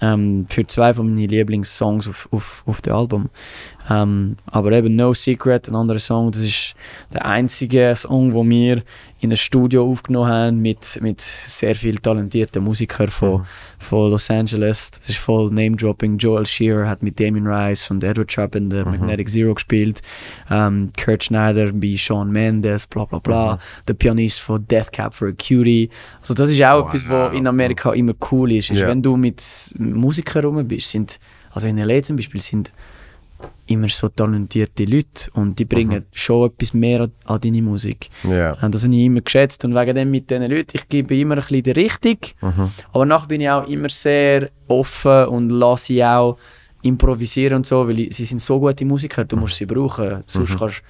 Ähm, 0.00 0.46
für 0.50 0.66
zwei 0.66 0.92
von 0.92 1.06
meinen 1.14 1.28
Lieblingssongs 1.28 2.08
auf, 2.08 2.28
auf, 2.30 2.62
auf 2.66 2.82
dem 2.82 2.94
Album. 2.94 3.30
Ähm, 3.90 4.36
aber 4.46 4.72
eben 4.72 4.96
No 4.96 5.12
Secret, 5.12 5.68
ein 5.68 5.74
anderer 5.76 5.98
Song, 5.98 6.32
das 6.32 6.40
ist 6.40 6.74
der 7.12 7.26
einzige 7.26 7.94
Song, 7.94 8.32
wo 8.32 8.42
wir 8.48 8.82
in 9.20 9.30
einem 9.30 9.36
Studio 9.36 9.90
aufgenommen 9.90 10.28
haben 10.30 10.62
mit, 10.62 10.98
mit 11.02 11.20
sehr 11.20 11.74
viel 11.74 11.98
talentierten 11.98 12.62
Musikern 12.64 13.08
von, 13.08 13.40
Mhm. 13.40 13.44
von 13.78 14.10
Los 14.10 14.30
Angeles. 14.30 14.90
Das 14.90 15.08
ist 15.08 15.18
voll 15.18 15.50
Name-Dropping. 15.50 16.18
Joel 16.18 16.44
Shearer 16.46 16.88
hat 16.88 17.02
mit 17.02 17.18
Damien 17.20 17.46
Rice 17.46 17.90
und 17.90 18.02
Edward 18.04 18.30
Sharp 18.32 18.54
in 18.54 18.68
der 18.70 18.84
Mhm. 18.86 18.92
Magnetic 18.92 19.28
Zero 19.28 19.54
gespielt. 19.54 20.00
Ähm, 20.50 20.90
Kurt 21.02 21.24
Schneider 21.24 21.70
bei 21.72 21.94
Sean 21.98 22.30
Mendes, 22.30 22.86
bla 22.86 23.04
bla 23.06 23.18
bla. 23.18 23.54
Mhm. 23.56 23.58
Der 23.88 23.94
Pianist 23.94 24.40
von 24.40 24.66
Death 24.66 24.92
Cab 24.92 25.14
for 25.14 25.28
a 25.28 25.32
Cutie. 25.32 25.88
Also 26.20 26.32
das 26.34 26.50
ist 26.50 26.62
auch 26.64 26.84
Wow. 26.84 26.88
etwas, 26.88 27.08
was 27.08 27.32
in 27.34 27.46
Amerika 27.46 27.92
immer 27.92 28.14
cool 28.30 28.52
ist. 28.52 28.70
ist 28.70 28.80
Ja. 28.80 28.88
Wenn 28.88 29.02
du 29.02 29.16
mit 29.16 29.42
Musikern 29.78 30.44
rum 30.44 30.66
bist, 30.68 30.90
sind, 30.90 31.18
also 31.52 31.66
in 31.68 31.76
L.A. 31.78 32.02
zum 32.02 32.16
Beispiel, 32.16 32.40
sind 32.40 32.72
immer 33.66 33.88
so 33.88 34.08
talentierte 34.08 34.84
Leute 34.84 35.30
und 35.32 35.58
die 35.58 35.64
bringen 35.64 36.00
Mhm. 36.00 36.06
schon 36.12 36.50
etwas 36.50 36.74
mehr 36.74 37.00
an, 37.02 37.12
an 37.24 37.40
deine 37.40 37.62
Musik. 37.62 38.08
Und 38.22 38.74
das 38.74 38.84
habe 38.84 38.94
ich 38.94 39.04
immer 39.04 39.20
geschätzt 39.22 39.64
und 39.64 39.74
wegen 39.74 39.94
dem 39.94 40.10
mit 40.10 40.28
diesen 40.30 40.50
Leuten, 40.50 40.72
ich 40.74 40.88
gebe 40.88 41.16
immer 41.16 41.34
ein 41.36 41.40
bisschen 41.40 41.62
die 41.62 41.70
Richtung, 41.70 42.18
Mhm. 42.42 42.70
aber 42.92 43.06
nachher 43.06 43.26
bin 43.28 43.40
ich 43.40 43.48
auch 43.48 43.66
immer 43.68 43.88
sehr 43.88 44.50
offen 44.68 45.26
und 45.28 45.48
lasse 45.50 45.86
sie 45.86 46.04
auch 46.04 46.36
improvisieren 46.82 47.56
und 47.56 47.66
so, 47.66 47.88
weil 47.88 48.00
ich, 48.00 48.14
sie 48.16 48.24
sind 48.26 48.40
so 48.42 48.60
gute 48.60 48.84
Musiker, 48.84 49.24
du 49.24 49.36
musst 49.36 49.56
sie 49.56 49.66
brauchen, 49.66 50.22
sonst 50.26 50.50
Mhm. 50.54 50.58
kannst 50.58 50.82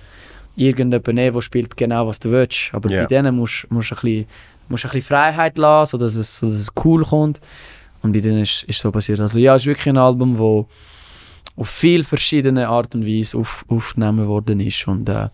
du 0.56 0.62
irgendjemanden 0.64 1.14
nehmen, 1.14 1.34
der 1.34 1.40
spielt 1.42 1.76
genau, 1.76 2.06
was 2.08 2.18
du 2.18 2.30
willst, 2.30 2.70
aber 2.72 2.90
Ja. 2.90 3.02
bei 3.02 3.06
denen 3.06 3.36
musst 3.36 3.66
du 3.70 3.74
ein 3.74 3.78
bisschen, 3.78 4.26
musst 4.68 4.84
ein 4.84 4.90
bisschen 4.90 5.02
Freiheit 5.02 5.58
lassen, 5.58 5.90
sodass 5.92 6.16
es, 6.16 6.38
sodass 6.38 6.56
es 6.58 6.72
cool 6.84 7.04
kommt 7.04 7.40
und 8.02 8.12
bei 8.12 8.18
denen 8.20 8.42
ist 8.42 8.64
es 8.68 8.78
so 8.78 8.90
passiert. 8.90 9.20
Also 9.20 9.38
ja, 9.38 9.54
es 9.54 9.62
ist 9.62 9.66
wirklich 9.66 9.88
ein 9.88 9.96
Album, 9.98 10.36
wo 10.36 10.66
auf 11.56 11.68
viel 11.68 12.04
verschiedene 12.04 12.68
Art 12.68 12.94
und 12.94 13.06
Weise 13.06 13.38
auf, 13.38 13.64
aufgenommen 13.68 14.26
worden 14.26 14.60
ist. 14.60 14.86
Und 14.88 15.08
äh, 15.08 15.28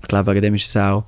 ich 0.00 0.08
glaube, 0.08 0.32
wegen 0.32 0.42
dem 0.42 0.54
ist 0.54 0.68
es 0.68 0.76
auch 0.76 1.04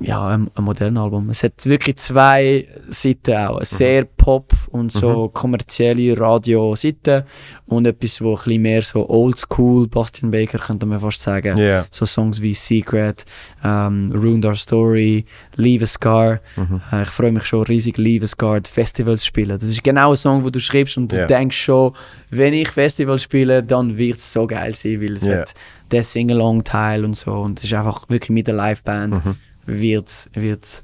ja, 0.00 0.26
ein, 0.28 0.50
ein 0.54 0.64
modernes 0.64 1.02
Album. 1.02 1.30
Es 1.30 1.42
hat 1.44 1.64
wirklich 1.66 1.96
zwei 1.96 2.66
Seiten 2.88 3.34
auch. 3.36 3.56
Eine 3.58 3.64
sehr 3.64 4.04
Pop 4.04 4.52
und 4.70 4.90
so 4.92 5.28
kommerzielle 5.28 6.18
Radio-Seite 6.18 7.26
und 7.66 7.86
etwas, 7.86 8.20
wo 8.20 8.30
ein 8.30 8.34
bisschen 8.36 8.62
mehr 8.62 8.82
so 8.82 9.08
oldschool, 9.08 9.86
Bastian 9.88 10.30
Baker 10.30 10.58
könnte 10.58 10.84
man 10.86 10.98
fast 11.00 11.22
sagen. 11.22 11.56
Ja. 11.58 11.86
So 11.90 12.04
Songs 12.06 12.40
wie 12.42 12.54
Secret, 12.54 13.24
ähm, 13.62 14.12
Ruined 14.14 14.44
Our 14.44 14.56
Story, 14.56 15.24
Leave 15.56 15.84
a 15.84 15.86
Scar. 15.86 16.40
Mhm. 16.56 16.80
Äh, 16.92 17.02
ich 17.02 17.08
freue 17.10 17.32
mich 17.32 17.44
schon 17.46 17.62
riesig, 17.62 17.96
Leave 17.96 18.24
a 18.24 18.28
Scar, 18.28 18.60
die 18.60 18.70
Festivals 18.70 19.20
zu 19.20 19.28
spielen. 19.28 19.58
Das 19.58 19.68
ist 19.68 19.82
genau 19.84 20.10
ein 20.10 20.16
Song, 20.16 20.42
wo 20.44 20.50
du 20.50 20.58
schreibst 20.60 20.96
und 20.96 21.12
du 21.12 21.16
Ja. 21.18 21.26
denkst 21.26 21.56
schon, 21.56 21.92
wenn 22.30 22.52
ich 22.52 22.68
Festivals 22.68 23.22
spiele, 23.22 23.62
dann 23.62 23.96
wird 23.96 24.16
es 24.18 24.32
so 24.32 24.46
geil 24.46 24.74
sein, 24.74 25.00
weil 25.00 25.12
es 25.12 25.26
Ja. 25.26 25.38
hat 25.40 25.54
den 25.92 26.02
Sing-Along-Teil 26.02 27.04
und 27.04 27.14
so 27.16 27.32
und 27.32 27.58
es 27.58 27.64
ist 27.66 27.74
einfach 27.74 28.08
wirklich 28.08 28.30
mit 28.30 28.46
der 28.48 28.54
Liveband 28.54 29.24
Mhm. 29.24 29.36
Wird's, 29.66 30.28
wird's 30.34 30.82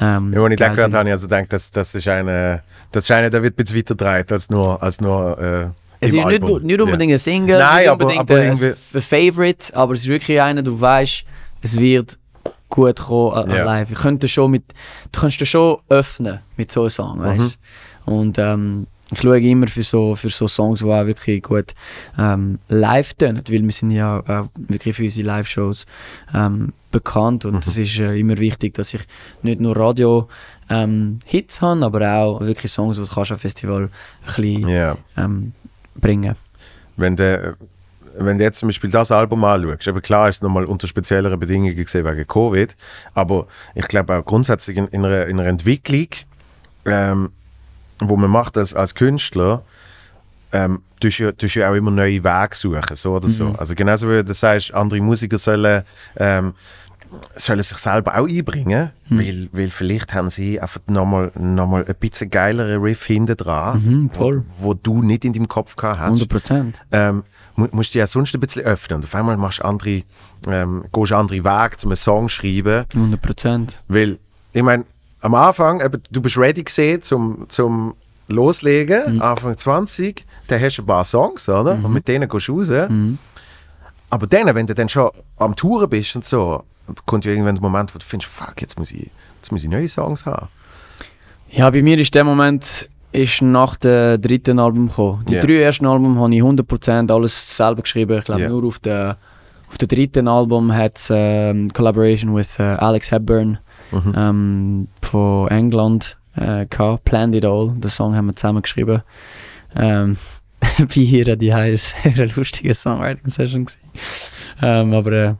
ähm, 0.00 0.32
Ja, 0.32 0.42
als 0.42 0.50
ich 0.52 0.58
das 0.58 0.76
gehört 0.76 0.94
habe, 0.94 1.08
ich 1.08 1.12
also 1.12 1.26
gedacht, 1.28 1.46
das, 1.52 1.70
das 1.70 1.94
ist 1.94 2.08
eine, 2.08 2.62
das 2.92 3.04
ist 3.04 3.10
eine, 3.10 3.30
der 3.30 3.42
wird 3.42 3.54
ein 3.54 3.56
bisschen 3.64 3.76
weiter 3.78 3.94
gedreht 3.94 4.32
als 4.32 4.50
nur, 4.50 4.82
als 4.82 5.00
nur 5.00 5.38
äh, 5.38 5.62
Es 6.00 6.10
ist 6.10 6.16
nicht, 6.16 6.26
Album. 6.26 6.62
nicht 6.62 6.80
unbedingt 6.80 7.12
ein 7.12 7.18
Single, 7.18 7.58
Nein, 7.58 7.78
nicht 7.82 7.88
aber- 7.90 8.04
unbedingt 8.04 8.30
aber 8.30 8.40
ein, 8.40 8.74
ein 8.94 9.02
Favorite, 9.02 9.76
aber 9.76 9.94
es 9.94 10.00
ist 10.02 10.08
wirklich 10.08 10.40
einer, 10.40 10.62
du 10.62 10.80
weißt, 10.80 11.24
es 11.62 11.78
wird 11.80 12.18
gut 12.68 12.98
kommen 13.00 13.50
äh, 13.50 13.58
Ja. 13.58 13.64
live. 13.64 13.90
Ich 13.92 13.98
könnte 13.98 14.26
schon 14.26 14.50
mit, 14.50 14.64
du 15.12 15.20
kannst 15.20 15.40
dir 15.40 15.46
schon 15.46 15.78
öffnen 15.88 16.40
mit 16.56 16.72
so 16.72 16.80
einem 16.82 16.90
Song, 16.90 17.20
weißt 17.20 17.58
Mhm. 18.06 18.12
Und 18.12 18.38
ähm, 18.38 18.86
ich 19.12 19.20
schaue 19.20 19.38
immer 19.40 19.68
für 19.68 19.82
so, 19.82 20.14
für 20.16 20.28
so 20.28 20.48
Songs, 20.48 20.80
die 20.80 20.86
auch 20.86 21.06
wirklich 21.06 21.42
gut 21.42 21.72
ähm, 22.18 22.58
live 22.68 23.14
tönen, 23.14 23.42
weil 23.48 23.62
wir 23.62 23.70
sind 23.72 23.92
ja 23.92 24.18
auch 24.18 24.48
wirklich 24.56 24.96
für 24.96 25.04
unsere 25.04 25.26
Live-Shows 25.28 25.86
ähm, 26.34 26.72
bekannt 26.94 27.44
und 27.44 27.54
Mhm. 27.54 27.60
es 27.66 27.76
ist 27.76 27.98
äh, 27.98 28.18
immer 28.18 28.38
wichtig, 28.38 28.74
dass 28.74 28.94
ich 28.94 29.02
nicht 29.42 29.60
nur 29.60 29.76
Radio 29.76 30.28
ähm, 30.70 31.18
Hits 31.26 31.60
habe, 31.60 31.84
aber 31.84 32.00
auch 32.14 32.40
wirklich 32.40 32.72
Songs, 32.72 32.96
die 32.96 33.02
du 33.04 33.08
kannst 33.14 33.32
am 33.32 33.38
Festival 33.38 33.82
ein 33.84 33.90
bisschen 34.24 34.68
Ja. 34.68 34.96
ähm, 35.16 35.52
bringen. 35.94 36.36
Wenn 36.96 37.16
du, 37.16 37.56
wenn 38.18 38.38
du 38.38 38.44
jetzt 38.44 38.58
zum 38.60 38.68
Beispiel 38.68 38.90
das 38.90 39.10
Album 39.10 39.42
anschaust, 39.44 39.88
aber 39.88 40.00
klar 40.00 40.28
ist 40.28 40.36
es 40.36 40.42
nochmal 40.42 40.64
unter 40.64 40.86
spezielleren 40.86 41.38
Bedingungen 41.38 41.76
gesehen 41.76 42.04
wegen 42.04 42.26
Covid, 42.26 42.74
aber 43.14 43.46
ich 43.74 43.86
glaube 43.88 44.16
auch 44.16 44.24
grundsätzlich 44.24 44.76
in, 44.76 44.86
in, 44.88 45.04
einer, 45.04 45.26
in 45.26 45.38
einer 45.40 45.48
Entwicklung, 45.48 46.08
ähm, 46.86 47.30
wo 47.98 48.16
man 48.16 48.30
macht 48.30 48.56
als, 48.56 48.74
als 48.74 48.94
Künstler, 48.94 49.62
ähm, 50.52 50.82
du 51.00 51.08
ja, 51.08 51.32
tust 51.32 51.56
ja 51.56 51.70
auch 51.70 51.74
immer 51.74 51.90
neue 51.90 52.22
Wege 52.22 52.54
suchen, 52.54 52.94
so 52.96 53.14
oder 53.16 53.28
so. 53.28 53.46
Mhm. 53.46 53.56
Also 53.56 53.74
genauso 53.74 54.08
wie 54.08 54.22
du 54.22 54.32
sagst, 54.34 54.72
andere 54.72 55.00
Musiker 55.00 55.36
sollen, 55.38 55.82
ähm, 56.16 56.54
sollen 57.34 57.62
sich 57.62 57.78
selber 57.78 58.16
auch 58.18 58.26
einbringen, 58.28 58.90
Mhm. 59.08 59.18
weil, 59.18 59.48
weil 59.52 59.68
vielleicht 59.70 60.14
haben 60.14 60.28
sie 60.30 60.60
einfach 60.60 60.80
nochmal 60.86 61.30
noch 61.38 61.66
mal 61.66 61.84
ein 61.84 61.94
bisschen 62.00 62.30
geileren 62.30 62.80
Riff 62.82 63.04
hinten 63.04 63.36
dran, 63.36 63.82
Mhm, 63.84 64.10
wo, 64.14 64.42
wo 64.58 64.74
du 64.74 65.02
nicht 65.02 65.24
in 65.24 65.32
deinem 65.32 65.48
Kopf 65.48 65.76
gehabt 65.76 65.98
hast 65.98 66.06
100 66.10 66.28
Prozent. 66.28 66.82
ähm, 66.92 67.24
mu 67.56 67.66
musst 67.72 67.94
du 67.94 67.98
ja 67.98 68.06
sonst 68.06 68.34
ein 68.34 68.40
bisschen 68.40 68.62
öffnen. 68.64 68.96
Und 68.98 69.04
auf 69.04 69.14
einmal 69.14 69.36
machst 69.36 69.60
du 69.60 69.64
andere, 69.64 70.02
ähm, 70.46 70.84
gehst 70.92 71.10
du 71.12 71.16
andere 71.16 71.44
Wege, 71.44 71.76
um 71.84 71.90
einen 71.90 71.96
Song 71.96 72.28
schreiben. 72.28 72.84
100 72.94 73.20
Prozent. 73.22 73.78
Weil, 73.88 74.18
ich 74.52 74.62
meine, 74.62 74.84
am 75.20 75.34
Anfang, 75.34 75.80
eben, 75.80 76.02
du 76.10 76.20
bist 76.20 76.36
ready 76.36 76.62
gesehen 76.64 77.00
zum, 77.02 77.46
zum 77.48 77.94
Loslegen, 78.28 79.20
Anfang 79.20 79.56
20, 79.56 80.24
dann 80.48 80.60
hast 80.60 80.76
du 80.78 80.82
ein 80.82 80.86
paar 80.86 81.04
Songs, 81.04 81.48
oder? 81.48 81.72
Und 81.74 81.92
mit 81.92 82.08
denen 82.08 82.28
gehst 82.28 82.48
du 82.48 82.58
raus. 82.58 82.88
Mhm. 82.90 83.18
Aber 84.10 84.26
dann, 84.26 84.54
wenn 84.54 84.66
du 84.66 84.74
dann 84.74 84.88
schon 84.88 85.10
am 85.36 85.54
Touren 85.56 85.88
bist 85.90 86.14
und 86.16 86.24
so, 86.24 86.62
kommt 87.06 87.24
ja 87.24 87.30
irgendwann 87.32 87.54
der 87.54 87.62
Moment, 87.62 87.94
wo 87.94 87.98
du 87.98 88.04
findest, 88.04 88.30
fuck, 88.32 88.60
jetzt 88.60 88.78
muss 88.78 88.90
ich, 88.92 89.10
jetzt 89.36 89.50
muss 89.52 89.62
ich 89.64 89.70
neue 89.70 89.88
Songs 89.88 90.26
haben. 90.26 90.48
Ja, 91.50 91.70
bei 91.70 91.82
mir 91.82 91.98
ist 91.98 92.14
der 92.14 92.24
Moment 92.24 92.88
ist 93.12 93.42
nach 93.42 93.76
dem 93.76 94.20
dritten 94.20 94.58
Album 94.58 94.88
gekommen. 94.88 95.24
Die 95.28 95.34
Ja. 95.34 95.40
drei 95.40 95.62
ersten 95.62 95.86
Alben 95.86 96.18
habe 96.18 96.34
ich 96.34 96.42
100% 96.42 97.12
alles 97.12 97.56
selber 97.56 97.82
geschrieben. 97.82 98.18
Ich 98.18 98.24
glaube, 98.24 98.42
Ja. 98.42 98.48
nur 98.48 98.64
auf 98.64 98.78
dem 98.80 99.14
auf 99.68 99.78
dem 99.78 99.88
dritten 99.88 100.28
Album 100.28 100.72
hat 100.72 100.98
es 100.98 101.08
ähm, 101.12 101.72
Collaboration 101.72 102.34
with 102.34 102.58
äh, 102.58 102.62
Alex 102.62 103.10
Hepburn 103.10 103.58
Mhm. 103.92 104.14
ähm, 104.16 104.88
von 105.02 105.48
England 105.48 106.16
äh, 106.36 106.66
gehabt. 106.66 107.04
Planned 107.04 107.34
It 107.36 107.44
All. 107.44 107.70
Den 107.76 107.90
Song 107.90 108.14
haben 108.16 108.26
wir 108.26 108.34
zusammen 108.36 108.62
geschrieben. 108.62 109.02
Ähm, 109.76 110.16
bei 110.78 111.00
ihr 111.00 111.36
die 111.36 111.50
war 111.50 111.76
sehr 111.76 112.04
eine 112.04 112.26
lustige 112.34 112.74
Songwriting-Session. 112.74 113.66
Ähm, 114.62 114.92
aber 114.92 115.12
äh, 115.12 115.12
der 115.12 115.36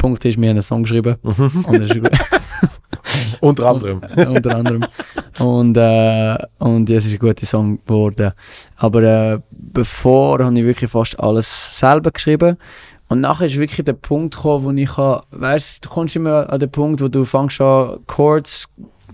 Punkt 0.00 0.24
ist, 0.24 0.40
wir 0.40 0.48
haben 0.48 0.54
einen 0.54 0.62
Song 0.62 0.82
geschrieben. 0.82 1.16
Und 1.22 1.82
ist 1.82 1.94
gut. 1.94 2.10
Unter 3.40 3.66
anderem. 3.66 4.00
unter 4.16 4.56
anderem. 4.56 4.84
Und, 5.38 5.76
äh, 5.76 6.38
und 6.58 6.90
es 6.90 7.06
ist 7.06 7.12
ein 7.12 7.18
guter 7.18 7.46
Song 7.46 7.78
geworden. 7.84 8.32
Aber 8.76 9.02
äh, 9.02 9.38
bevor 9.50 10.38
habe 10.44 10.58
ich 10.58 10.64
wirklich 10.64 10.90
fast 10.90 11.18
alles 11.18 11.78
selber 11.78 12.10
geschrieben. 12.10 12.56
Und 13.08 13.22
nachher 13.22 13.46
ist 13.46 13.58
wirklich 13.58 13.84
der 13.84 13.94
Punkt 13.94 14.36
gekommen, 14.36 14.64
wo 14.64 14.70
ich 14.70 14.94
kann, 14.94 15.20
weißt, 15.30 15.84
du 15.84 15.88
kommst 15.88 16.16
immer 16.16 16.50
an 16.50 16.60
den 16.60 16.70
Punkt, 16.70 17.00
wo 17.00 17.08
du 17.08 17.24
fängst 17.24 17.60
an 17.60 17.98
Chords, 18.06 18.68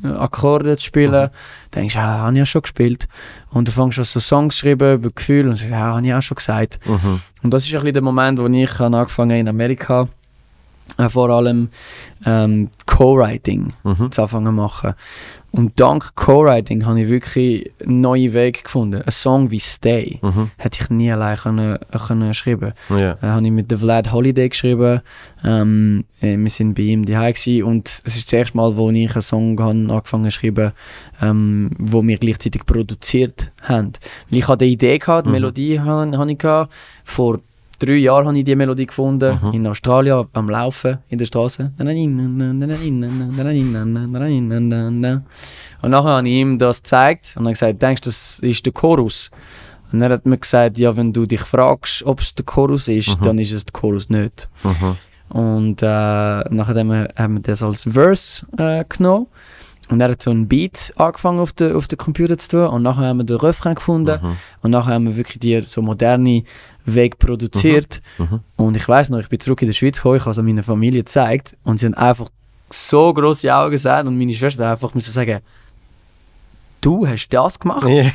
äh, 0.04 0.08
Akkorde 0.08 0.76
zu 0.76 0.84
spielen, 0.84 1.30
denkst, 1.74 1.96
ah, 1.96 2.18
habe 2.18 2.32
ich 2.32 2.38
ja 2.38 2.46
schon 2.46 2.62
gespielt. 2.62 3.08
Und 3.50 3.68
du 3.68 3.72
fängst 3.72 3.98
an 3.98 4.04
so 4.04 4.20
Songs 4.20 4.56
zu 4.56 4.60
schreiben 4.60 4.94
über 4.94 5.10
Gefühle 5.10 5.48
und 5.48 5.56
sagst, 5.56 5.70
ja, 5.70 5.78
habe 5.78 6.06
ich 6.06 6.14
auch 6.14 6.22
schon 6.22 6.36
gesagt. 6.36 6.78
Mhm. 6.84 7.20
Und 7.42 7.54
das 7.54 7.64
ist 7.64 7.74
ein 7.74 7.80
bisschen 7.80 7.94
der 7.94 8.02
Moment, 8.02 8.38
wo 8.38 8.46
ich 8.46 8.78
habe 8.78 8.96
angefangen 8.96 9.38
in 9.38 9.48
Amerika 9.48 10.08
äh, 10.98 11.08
vor 11.08 11.30
allem 11.30 11.68
ähm, 12.24 12.68
Co-Writing 12.86 13.72
Mhm. 13.84 14.10
zu 14.12 14.22
anfangen 14.22 14.54
machen. 14.54 14.94
Und 15.52 15.80
dank 15.80 16.14
Co-Writing 16.16 16.84
habe 16.84 17.00
ich 17.00 17.08
wirklich 17.08 17.72
neue 17.84 18.34
Wege 18.34 18.62
gefunden. 18.62 19.00
Ein 19.02 19.10
Song 19.10 19.50
wie 19.50 19.58
Stay 19.60 20.18
Mhm. 20.20 20.50
hätte 20.58 20.80
ich 20.82 20.90
nie 20.90 21.10
allein 21.10 21.36
können, 21.38 21.78
können 22.06 22.34
schreiben 22.34 22.72
Ja. 22.90 23.12
äh, 23.22 23.26
habe 23.26 23.46
ich 23.46 23.52
mit 23.52 23.70
der 23.70 23.78
Vlad 23.78 24.12
Holiday 24.12 24.48
geschrieben. 24.50 25.00
Ähm, 25.44 26.04
äh, 26.20 26.36
wir 26.36 26.50
sind 26.50 26.74
bei 26.74 26.82
ihm 26.82 27.06
daheim 27.06 27.34
und 27.64 27.88
es 28.04 28.16
ist 28.16 28.26
das 28.26 28.32
erste 28.34 28.56
Mal, 28.56 28.76
wo 28.76 28.90
ich 28.90 29.10
einen 29.12 29.22
Song 29.22 29.58
han 29.62 29.90
angefangen 29.90 30.24
zu 30.30 30.32
schreiben, 30.32 30.72
ähm, 31.22 31.70
wo 31.78 32.02
wir 32.02 32.18
gleichzeitig 32.18 32.66
produziert 32.66 33.50
haben. 33.62 33.92
Weil 34.30 34.38
ich 34.40 34.48
hatte 34.48 34.64
eine 34.66 34.72
Idee 34.72 34.98
gehabt, 34.98 35.24
die 35.24 35.28
Mhm. 35.28 35.32
Melodie 35.34 35.80
habe 35.80 36.18
habe 36.18 36.32
ich 36.32 36.38
gehabt. 36.38 36.70
Vor 37.04 37.38
drei 37.78 37.94
Jahren 37.94 38.26
habe 38.26 38.38
ich 38.38 38.44
die 38.44 38.56
Melodie 38.56 38.86
gefunden 38.86 39.38
Mhm. 39.42 39.52
in 39.52 39.66
Australien 39.66 40.24
am 40.32 40.48
Laufen 40.50 40.98
in 41.08 41.18
der 41.18 41.26
Straße. 41.26 41.72
Und 45.82 45.90
nachher 45.90 46.16
habe 46.16 46.28
ich 46.28 46.34
ihm 46.34 46.58
das 46.58 46.82
gezeigt 46.82 47.34
und 47.36 47.46
er 47.46 47.52
gesagt, 47.52 47.82
denkst 47.82 48.00
du, 48.02 48.08
das 48.08 48.38
ist 48.40 48.64
der 48.64 48.72
Chorus? 48.72 49.30
Und 49.92 50.00
er 50.02 50.10
hat 50.10 50.26
mir 50.26 50.38
gesagt, 50.38 50.78
ja, 50.78 50.96
wenn 50.96 51.12
du 51.12 51.26
dich 51.26 51.40
fragst, 51.42 52.02
ob 52.04 52.20
es 52.20 52.34
der 52.34 52.44
Chorus 52.44 52.88
ist, 52.88 53.18
Mhm. 53.20 53.22
dann 53.24 53.38
ist 53.38 53.52
es 53.52 53.64
der 53.64 53.72
Chorus 53.72 54.08
nicht. 54.08 54.48
Mhm. 54.64 54.96
Und 55.28 55.82
äh, 55.82 55.86
nachher 55.86 56.74
haben 56.76 56.88
wir, 56.88 57.08
haben 57.16 57.34
wir 57.34 57.40
das 57.42 57.62
als 57.62 57.82
Verse 57.84 58.46
äh, 58.58 58.84
genommen. 58.88 59.26
Und 59.88 60.00
er 60.00 60.10
hat 60.10 60.22
so 60.22 60.30
einen 60.30 60.48
Beat 60.48 60.92
angefangen 60.96 61.38
auf 61.38 61.52
den 61.52 61.74
auf 61.74 61.86
den 61.86 61.98
Computer 61.98 62.36
zu 62.38 62.48
tun. 62.48 62.66
Und 62.66 62.82
nachher 62.82 63.06
haben 63.06 63.18
wir 63.18 63.24
den 63.24 63.36
Refrain 63.36 63.76
gefunden. 63.76 64.18
Mhm. 64.20 64.36
Und 64.62 64.70
nachher 64.72 64.94
haben 64.94 65.06
wir 65.06 65.16
wirklich 65.16 65.38
die 65.38 65.60
so 65.60 65.82
moderne 65.82 66.42
Weg 66.84 67.18
produziert. 67.18 68.00
Mhm. 68.18 68.40
Und 68.56 68.76
ich 68.76 68.88
weiß 68.88 69.10
noch, 69.10 69.18
ich 69.18 69.28
bin 69.28 69.40
zurück 69.40 69.62
in 69.62 69.68
der 69.68 69.74
Schweiz 69.74 69.96
gekommen, 69.96 70.16
ich 70.16 70.22
habe 70.22 70.30
es 70.30 70.42
meiner 70.42 70.62
Familie 70.62 71.00
gezeigt. 71.00 71.56
Und 71.62 71.78
sie 71.78 71.86
haben 71.86 71.94
einfach 71.94 72.28
so 72.70 73.12
große 73.12 73.54
Augen 73.54 73.70
gesagt. 73.70 74.08
Und 74.08 74.18
meine 74.18 74.34
Schwester 74.34 74.70
einfach 74.70 74.94
müssen 74.94 75.12
sagen, 75.12 75.40
du 76.86 77.06
hast 77.06 77.28
das 77.30 77.58
gemacht? 77.58 77.86
Ja. 77.88 78.10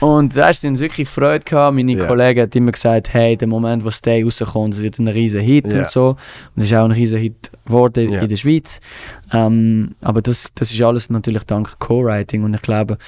Und 0.00 0.36
weißt, 0.36 0.60
sie 0.60 0.66
haben 0.68 0.78
wirklich 0.78 1.08
Freude 1.08 1.44
gehabt. 1.44 1.74
Meine 1.74 1.92
Ja. 1.92 2.06
Kollegen 2.06 2.42
haben 2.42 2.50
immer 2.52 2.72
gesagt, 2.72 3.12
hey, 3.14 3.36
der 3.36 3.48
Moment, 3.48 3.84
wo 3.84 3.90
Stay 3.90 4.22
rauskommt, 4.22 4.74
es 4.74 4.82
wird 4.82 4.98
ein 4.98 5.08
riesen 5.08 5.40
Hit 5.40 5.72
Ja. 5.72 5.80
und 5.80 5.90
so. 5.90 6.08
Und 6.54 6.62
es 6.62 6.64
ist 6.64 6.74
auch 6.74 6.84
ein 6.84 6.90
riesen 6.92 7.18
Hit 7.20 7.50
geworden 7.64 8.12
in 8.12 8.28
der 8.28 8.36
Schweiz. 8.36 8.80
Ähm, 9.32 9.94
aber 10.02 10.20
das, 10.20 10.52
das 10.54 10.70
ist 10.72 10.82
alles 10.82 11.08
natürlich 11.10 11.44
dank 11.44 11.78
Co-Writing. 11.78 12.44
Und 12.44 12.54
ich 12.54 12.62
glaube, 12.62 12.98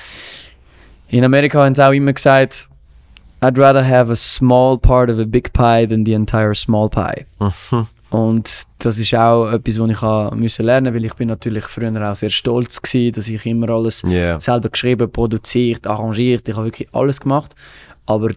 in 1.09 1.25
Amerika 1.25 1.63
haben 1.65 1.75
sie 1.75 1.87
auch 1.87 1.93
immer 1.93 2.13
gesagt, 2.13 2.69
I'd 3.43 3.59
rather 3.61 3.87
have 3.87 4.11
a 4.11 4.17
small 4.17 4.79
part 4.79 5.11
of 5.11 5.19
a 5.19 5.25
big 5.25 5.53
pie 5.53 5.87
than 5.87 6.07
the 6.07 6.15
entire 6.15 6.55
small 6.55 6.89
pie. 6.89 7.27
Mhm. 7.39 7.87
Und 8.15 8.65
das 8.79 8.99
ist 8.99 9.15
auch 9.15 9.51
etwas, 9.51 9.79
was 9.81 9.91
ich 9.91 10.01
habe 10.03 10.37
müssen 10.37 10.67
lernen, 10.67 10.95
weil 10.95 11.05
ich 11.05 11.15
bin 11.15 11.29
natürlich 11.29 11.65
früher 11.65 12.11
auch 12.11 12.15
sehr 12.15 12.31
stolz 12.31 12.81
gewesen, 12.81 13.13
dass 13.13 13.29
ich 13.29 13.45
immer 13.47 13.69
alles 13.71 14.03
Ja. 14.07 14.39
selber 14.39 14.69
geschrieben, 14.69 15.11
produziert, 15.11 15.87
arrangiert, 15.87 16.49
ich 16.49 16.55
habe 16.57 16.67
wirklich 16.67 16.89
alles 16.93 17.21
gemacht. 17.21 17.55
Aber 18.07 18.31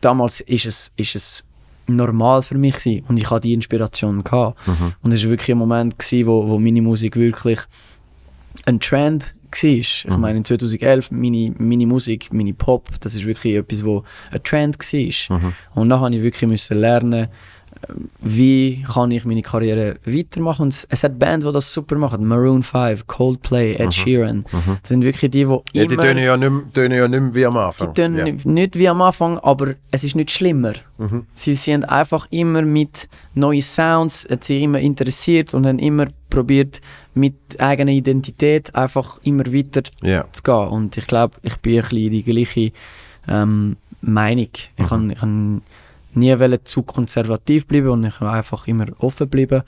damals 0.00 0.40
ist 0.40 0.66
es, 0.66 0.92
ist 0.96 1.14
es 1.14 1.44
normal 1.86 2.40
für 2.42 2.56
mich 2.56 2.76
gewesen 2.76 3.04
und 3.08 3.18
ich 3.18 3.28
hatte 3.30 3.42
die 3.48 3.52
Inspiration 3.54 4.24
gehabt. 4.24 4.66
Mhm. 4.66 4.92
Und 5.02 5.12
es 5.12 5.22
war 5.24 5.30
wirklich 5.30 5.50
ein 5.50 5.58
Moment, 5.58 5.98
gewesen, 5.98 6.26
wo, 6.26 6.48
wo 6.48 6.58
meine 6.58 6.80
Musik 6.80 7.16
wirklich 7.16 7.58
ein 8.66 8.80
Trend 8.80 9.34
war. 9.52 9.68
Ich 9.70 10.06
Mhm. 10.08 10.20
meine, 10.20 10.38
in 10.38 10.44
2011, 10.44 11.10
meine, 11.10 11.52
meine 11.58 11.86
Musik, 11.86 12.32
meine 12.32 12.54
Pop, 12.54 12.88
das 13.00 13.14
ist 13.16 13.24
wirklich 13.26 13.56
etwas, 13.56 13.84
wo 13.84 14.04
ein 14.30 14.42
Trend 14.44 14.78
war. 14.78 15.38
Mhm. 15.38 15.52
Und 15.74 15.88
dann 15.88 16.00
musste 16.00 16.16
ich 16.16 16.22
wirklich 16.22 16.48
müssen 16.48 16.78
lernen, 16.78 17.26
wie 18.20 18.84
kann 18.92 19.10
ich 19.10 19.24
meine 19.24 19.42
Karriere 19.42 19.96
weitermachen. 20.04 20.62
Und 20.64 20.86
es, 20.88 21.02
hat 21.04 21.18
Bands, 21.18 21.46
die 21.46 21.52
das 21.52 21.72
super 21.72 21.96
machen. 21.96 22.24
Maroon 22.26 22.62
5, 22.62 23.06
Coldplay, 23.06 23.74
Ed 23.74 23.86
Mhm. 23.86 23.92
Sheeran. 23.92 24.36
Mhm. 24.52 24.76
Das 24.82 24.88
sind 24.88 25.02
wirklich 25.04 25.30
die, 25.30 25.44
die 25.44 25.58
Ja, 25.72 25.86
die 25.86 25.96
tönen 25.96 26.22
ja 26.24 26.36
nicht, 26.36 26.74
tönen 26.74 26.98
ja 26.98 27.08
nicht 27.08 27.34
wie 27.34 27.46
am 27.46 27.54
die 27.54 27.58
Anfang. 27.58 27.94
tun 27.94 28.16
ja. 28.16 28.24
nicht- 28.24 28.44
nicht 28.46 28.78
wie 28.78 28.88
am 28.88 29.00
Anfang, 29.02 29.38
aber 29.38 29.74
es 29.90 30.04
ist 30.04 30.14
nicht 30.14 30.30
schlimmer. 30.30 30.74
Mhm. 30.98 31.26
Sie 31.32 31.54
sind 31.54 31.88
einfach 31.88 32.26
immer 32.30 32.62
mit 32.62 33.08
neuen 33.34 33.62
Sounds, 33.62 34.28
sie 34.40 34.62
immer 34.62 34.78
interessiert 34.80 35.54
und 35.54 35.66
haben 35.66 35.78
immer 35.78 36.06
probiert, 36.28 36.80
mit 37.14 37.34
eigener 37.58 37.90
Identität 37.92 38.74
einfach 38.74 39.18
immer 39.24 39.46
weiter 39.46 39.82
Ja. 40.02 40.26
zu 40.32 40.42
gehen. 40.42 40.68
Und 40.68 40.96
ich 40.96 41.06
glaube, 41.06 41.36
ich 41.42 41.56
bin 41.56 41.76
ein 41.76 41.80
bisschen 41.88 42.10
die 42.10 42.22
gleiche 42.22 42.72
ähm, 43.28 43.76
Meinung. 44.00 44.48
Ich 44.52 44.70
Mhm. 44.78 44.86
kann, 44.86 45.10
ich 45.10 45.18
kann 45.18 45.62
nie 46.14 46.58
zu 46.64 46.82
konservativ 46.82 47.66
bleiben 47.66 47.88
und 47.88 48.04
ich 48.04 48.20
will 48.20 48.28
einfach 48.28 48.66
immer 48.66 48.86
offen 48.98 49.28
bleiben. 49.28 49.62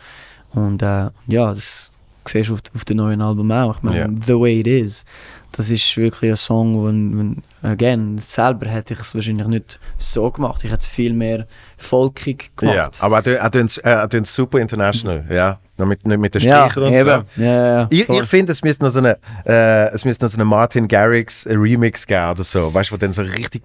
Und 0.51 0.82
äh, 0.82 1.11
ja, 1.26 1.51
das 1.51 1.93
siehst 2.26 2.51
du 2.51 2.55
auf, 2.55 2.61
auf 2.74 2.84
dem 2.84 2.99
neuen 2.99 3.20
Album 3.20 3.51
auch. 3.51 3.76
Ich 3.76 3.82
meine, 3.82 3.99
Ja. 3.99 4.09
The 4.26 4.34
Way 4.38 4.61
It 4.61 4.66
Is, 4.66 5.05
das 5.53 5.70
ist 5.70 5.97
wirklich 5.97 6.30
ein 6.30 6.36
Song, 6.36 6.74
wo, 6.74 7.66
again, 7.66 8.18
selber 8.18 8.68
hätte 8.68 8.95
ich 8.95 9.01
es 9.01 9.14
wahrscheinlich 9.14 9.47
nicht 9.47 9.80
so 9.99 10.30
gemacht. 10.30 10.64
Ich 10.64 10.70
hätte 10.70 10.80
es 10.80 10.86
viel 10.86 11.12
mehr 11.12 11.47
folkig 11.83 12.51
gemacht. 12.57 12.76
Ja, 12.76 12.91
aber 13.01 13.24
er 13.26 13.53
er 13.83 14.09
tönt 14.09 14.26
super 14.26 14.59
international, 14.59 15.24
ja. 15.30 15.59
Mit, 15.78 16.07
mit 16.07 16.33
den 16.33 16.43
ja, 16.43 16.70
Streichern 16.70 16.85
und 16.85 16.97
so. 16.97 17.43
Ja, 17.43 17.80
ja, 17.80 17.87
Ich, 17.91 18.09
ich 18.09 18.22
finde, 18.24 18.53
es 18.53 18.62
müsste 18.62 18.85
noch 18.85 18.91
so 18.91 19.01
eine, 19.01 19.18
äh, 19.45 19.89
es 19.93 20.05
müsste 20.05 20.24
noch 20.24 20.30
so 20.30 20.37
eine 20.37 20.45
Martin 20.45 20.87
Garrix 20.87 21.45
Remix 21.49 22.07
geben 22.07 22.30
oder 22.30 22.45
so. 22.45 22.72
Weißt 22.72 22.91
du, 22.91 22.95
wo 22.95 22.99
dann 22.99 23.11
so 23.11 23.22
richtig. 23.22 23.62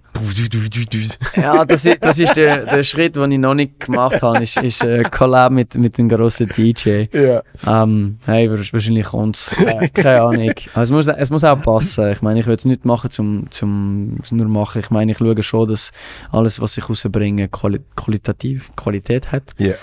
Ja, 1.36 1.64
das 1.64 1.84
ist, 1.84 1.98
das 2.02 2.18
ist 2.18 2.36
der, 2.36 2.64
der 2.64 2.82
Schritt, 2.82 3.14
den 3.14 3.30
ich 3.30 3.38
noch 3.38 3.54
nicht 3.54 3.78
gemacht 3.80 4.20
habe, 4.22 4.42
ist, 4.42 4.56
ist 4.56 4.82
äh, 4.82 5.04
Collab 5.04 5.52
mit, 5.52 5.76
mit 5.76 5.96
einem 5.98 6.08
grossen 6.08 6.48
DJ. 6.48 7.04
Ja. 7.12 7.42
Ähm, 7.66 8.18
hey, 8.26 8.48
wahrsch- 8.48 8.72
wahrscheinlich 8.72 9.06
kommt 9.06 9.36
es. 9.36 9.52
Äh, 9.58 9.88
keine 9.88 10.22
Ahnung. 10.22 10.52
Aber 10.74 10.82
es, 10.82 10.90
muss, 10.90 11.06
es 11.06 11.30
muss 11.30 11.44
auch 11.44 11.62
passen. 11.62 12.10
Ich 12.10 12.22
meine, 12.22 12.40
ich 12.40 12.46
will 12.46 12.56
es 12.56 12.64
nicht 12.64 12.84
machen, 12.84 13.10
zum, 13.10 13.46
zum 13.50 14.18
es 14.24 14.32
nur 14.32 14.48
machen. 14.48 14.80
Ich 14.80 14.90
meine, 14.90 15.12
ich 15.12 15.18
schaue 15.18 15.40
schon, 15.42 15.68
dass 15.68 15.92
alles, 16.32 16.60
was 16.60 16.76
ich 16.78 16.88
rausbringe, 16.88 17.48
quali 17.48 17.80
qualitativ 18.08 18.70
Qualität 18.74 19.30
hat. 19.32 19.42
Ja. 19.58 19.74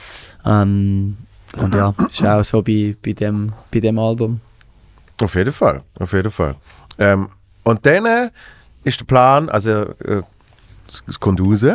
Ähm, 0.46 1.18
und 1.58 1.76
ja, 1.76 1.94
ist 2.08 2.26
auch 2.26 2.44
so 2.44 2.62
bei, 2.62 2.96
bei, 3.04 3.14
dem, 3.14 3.54
bei 3.72 3.80
dem 3.80 4.00
Album. 4.00 4.42
Auf 5.22 5.36
jeden 5.36 5.54
Fall, 5.54 5.84
auf 6.00 6.12
jeden 6.14 6.32
Fall. 6.32 6.56
Ähm, 6.98 7.30
und 7.64 7.86
dann 7.86 8.06
äh, 8.06 8.30
ist 8.84 9.00
der 9.00 9.06
Plan, 9.06 9.50
also 9.50 9.70
äh, 9.72 10.24
es, 10.88 11.04
es 11.08 11.20
kommt 11.20 11.40
raus. 11.40 11.66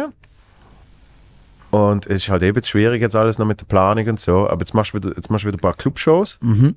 Und 1.71 2.07
es 2.07 2.23
ist 2.23 2.29
halt 2.29 2.43
eben 2.43 2.63
schwierig 2.65 3.01
jetzt 3.01 3.15
alles 3.15 3.39
noch 3.39 3.47
mit 3.47 3.61
der 3.61 3.67
Planung 3.67 4.09
und 4.09 4.21
so. 4.21 4.49
Aber 4.49 4.61
jetzt 4.61 4.75
machst 4.75 4.93
du 4.93 4.99
wieder, 4.99 5.15
jetzt 5.15 5.31
machst 5.31 5.45
du 5.45 5.49
wieder 5.49 5.59
ein 5.59 5.61
paar 5.61 5.75
Clubshows. 5.75 6.39
Mhm. 6.43 6.75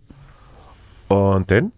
Und 1.08 1.50
dann? 1.50 1.72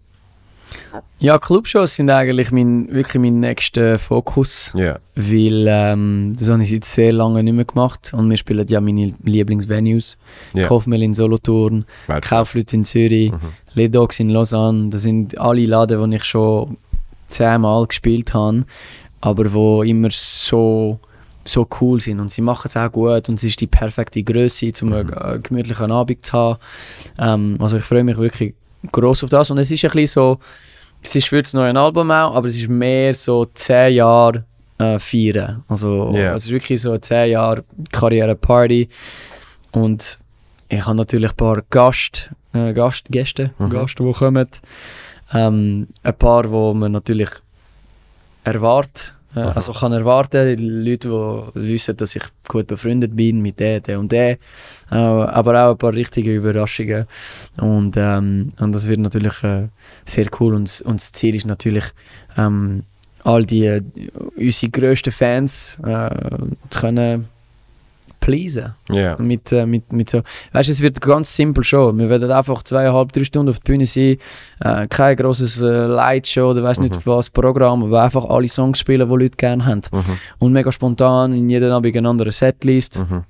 Ja, 1.18 1.38
Clubshows 1.38 1.96
sind 1.96 2.10
eigentlich 2.10 2.50
mein, 2.52 2.92
wirklich 2.92 3.20
mein 3.20 3.40
nächster 3.40 3.98
Fokus. 3.98 4.72
Ja. 4.74 4.98
Weil 5.14 5.66
ähm, 5.68 6.36
das 6.38 6.50
habe 6.50 6.62
ich 6.62 6.70
seit 6.70 6.84
sehr 6.84 7.12
lange 7.12 7.42
nicht 7.42 7.54
mehr 7.54 7.64
gemacht. 7.64 8.12
Und 8.14 8.28
wir 8.28 8.36
spielen 8.36 8.66
ja 8.68 8.80
meine 8.80 9.14
Lieblingsvenues. 9.24 10.18
Ja. 10.54 10.66
Kaufmel 10.66 11.02
in 11.02 11.14
Solothurn. 11.14 11.84
Kaufleute 12.20 12.76
in 12.76 12.84
Zürich, 12.84 13.32
Mhm. 13.32 13.38
Ledox 13.74 14.20
in 14.20 14.30
Lausanne. 14.30 14.90
Das 14.90 15.02
sind 15.02 15.38
alle 15.38 15.64
Laden, 15.66 16.10
die 16.10 16.16
ich 16.16 16.24
schon 16.24 16.76
zehnmal 17.28 17.86
gespielt 17.86 18.34
habe, 18.34 18.64
aber 19.20 19.52
wo 19.52 19.82
immer 19.82 20.08
so, 20.12 21.00
so 21.44 21.66
cool 21.80 22.00
sind. 22.00 22.20
Und 22.20 22.30
sie 22.30 22.42
machen 22.42 22.68
es 22.68 22.76
auch 22.76 22.90
gut 22.92 23.28
und 23.28 23.36
es 23.36 23.44
ist 23.44 23.60
die 23.60 23.66
perfekte 23.66 24.22
Größe, 24.22 24.72
um 24.82 24.92
einen 24.92 25.12
äh, 25.12 25.38
gemütlichen 25.42 25.90
Abend 25.90 26.24
zu 26.24 26.32
haben. 26.32 26.58
Ähm, 27.18 27.56
also 27.58 27.78
ich 27.78 27.84
freue 27.84 28.04
mich 28.04 28.16
wirklich 28.16 28.54
groß 28.92 29.24
auf 29.24 29.30
das. 29.30 29.50
Und 29.50 29.58
es 29.58 29.70
ist 29.70 29.84
ein 29.84 29.90
bisschen 29.90 30.06
so, 30.06 30.38
es 31.06 31.14
ist 31.14 31.28
für 31.28 31.40
das 31.42 31.52
neue 31.54 31.74
Album 31.78 32.10
auch, 32.10 32.34
aber 32.34 32.48
es 32.48 32.56
ist 32.56 32.68
mehr 32.68 33.14
so 33.14 33.44
zehn 33.46 33.94
Jahre 33.94 34.44
äh, 34.78 34.98
feiern. 34.98 35.62
Also 35.68 36.12
Ja. 36.14 36.34
es 36.34 36.44
ist 36.46 36.50
wirklich 36.50 36.82
so 36.82 36.90
eine 36.90 37.00
zehn 37.00 37.30
Jahre 37.30 37.64
Karriere-Party. 37.92 38.88
Und 39.72 40.18
ich 40.68 40.84
habe 40.84 40.96
natürlich 40.96 41.30
ein 41.30 41.36
paar 41.36 41.62
Gast, 41.70 42.30
äh, 42.52 42.72
Gast, 42.72 43.04
Gäste, 43.08 43.52
Mhm. 43.58 43.70
Gäste, 43.70 44.02
die 44.04 44.12
kommen. 44.12 44.48
Ähm, 45.32 45.88
ein 46.02 46.14
paar, 46.14 46.50
wo 46.50 46.74
man 46.74 46.92
natürlich 46.92 47.30
erwartet. 48.44 49.14
Äh, 49.36 49.40
Aha. 49.40 49.52
also 49.52 49.72
kann 49.72 49.92
erwarten, 49.92 50.56
Leute, 50.84 51.52
die 51.54 51.68
wissen, 51.68 51.96
dass 51.96 52.16
ich 52.16 52.22
gut 52.48 52.66
befreundet 52.66 53.14
bin 53.14 53.42
mit 53.42 53.60
der, 53.60 53.80
der 53.80 54.00
und 54.00 54.10
der. 54.10 54.30
Äh, 54.90 54.94
aber 54.94 55.66
auch 55.66 55.72
ein 55.72 55.78
paar 55.78 55.92
richtige 55.92 56.34
Überraschungen. 56.34 57.06
Und, 57.60 57.96
ähm, 57.98 58.48
und 58.58 58.72
das 58.74 58.88
wird 58.88 59.00
natürlich 59.00 59.42
äh, 59.44 59.68
sehr 60.06 60.28
cool. 60.40 60.54
Und, 60.54 60.82
und 60.86 61.00
das 61.00 61.12
Ziel 61.12 61.34
ist 61.34 61.46
natürlich, 61.46 61.84
ähm, 62.38 62.84
all 63.24 63.44
die, 63.44 63.66
äh, 63.66 63.82
unsere 64.36 64.70
grössten 64.70 65.12
Fans 65.12 65.78
äh, 65.84 66.08
zu 66.70 66.80
können 66.80 67.28
pleasen. 68.26 68.74
Ja. 68.90 69.16
Mit, 69.18 69.52
äh, 69.52 69.66
mit, 69.66 69.92
mit 69.92 70.10
so, 70.10 70.22
weißt 70.52 70.68
du, 70.68 70.72
es 70.72 70.80
wird 70.82 71.00
ganz 71.00 71.34
simpel 71.36 71.62
schon. 71.62 71.96
Wir 71.98 72.08
werden 72.08 72.30
einfach 72.32 72.64
zweieinhalb, 72.64 73.12
drei 73.12 73.22
Stunden 73.22 73.50
auf 73.50 73.60
der 73.60 73.72
Bühne 73.72 73.86
sein, 73.86 74.16
äh, 74.60 74.88
kein 74.88 75.14
grosses 75.16 75.60
äh, 75.62 75.86
Lightshow 75.86 76.50
oder 76.50 76.64
weiß 76.64 76.78
Mhm. 76.78 76.84
nicht 76.86 77.06
was 77.06 77.30
Programm, 77.30 77.84
aber 77.84 78.02
einfach 78.02 78.24
alle 78.24 78.48
Songs 78.48 78.80
spielen, 78.80 79.08
die 79.08 79.14
Leute 79.16 79.36
gerne 79.36 79.64
haben. 79.64 79.82
Mhm. 79.92 80.18
Und 80.40 80.52
mega 80.52 80.72
spontan, 80.72 81.32
in 81.34 81.48
jedem 81.48 81.70
Abend 81.70 81.96
eine 81.96 82.08
andere 82.08 82.32
Setlist. 82.32 83.04
Mhm. 83.08 83.22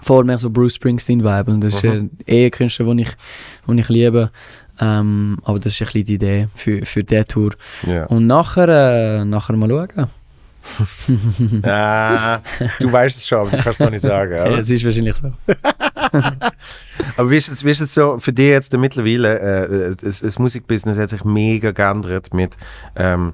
Voll 0.00 0.24
mehr 0.24 0.38
so 0.38 0.48
Bruce 0.50 0.74
Springsteen-Vibe. 0.76 1.50
Und 1.50 1.64
das 1.64 1.74
ist 1.74 1.82
Mhm. 1.84 2.10
äh, 2.26 2.42
eh 2.42 2.44
ein 2.46 2.50
Künstler, 2.52 2.86
den 2.86 2.98
ich, 3.00 3.10
den 3.66 3.78
ich 3.78 3.88
liebe. 3.88 4.30
Ähm, 4.80 5.38
aber 5.42 5.58
das 5.58 5.72
ist 5.72 5.80
ein 5.82 5.86
bisschen 5.86 6.04
die 6.04 6.14
Idee 6.14 6.48
für, 6.54 6.84
für 6.86 7.02
diese 7.02 7.24
Tour. 7.24 7.50
Ja. 7.86 8.04
Und 8.06 8.26
nachher, 8.28 8.68
äh, 8.68 9.24
nachher 9.24 9.56
mal 9.56 9.68
schauen. 9.70 10.06
Ah, 11.64 12.40
du 12.80 12.90
weißt 12.92 13.16
es 13.18 13.26
schon, 13.26 13.40
aber 13.40 13.50
du 13.50 13.56
kannst 13.58 13.80
es 13.80 13.84
noch 13.84 13.90
nicht 13.90 14.02
sagen. 14.02 14.32
Ja, 14.32 14.44
Oder? 14.46 14.58
es 14.58 14.70
ist 14.70 14.84
wahrscheinlich 14.84 15.16
so. 15.16 15.32
Aber 17.16 17.30
wie 17.30 17.36
ist, 17.36 17.48
es, 17.48 17.64
wie 17.64 17.70
ist 17.70 17.80
es 17.80 17.94
so 17.94 18.18
für 18.18 18.32
dich 18.32 18.48
jetzt 18.48 18.72
mittlerweile? 18.76 19.38
Äh, 19.90 19.96
das, 19.96 20.20
das 20.20 20.38
Musikbusiness 20.38 20.98
hat 20.98 21.10
sich 21.10 21.24
mega 21.24 21.70
geändert 21.72 22.32
mit. 22.34 22.56
Ähm, 22.94 23.32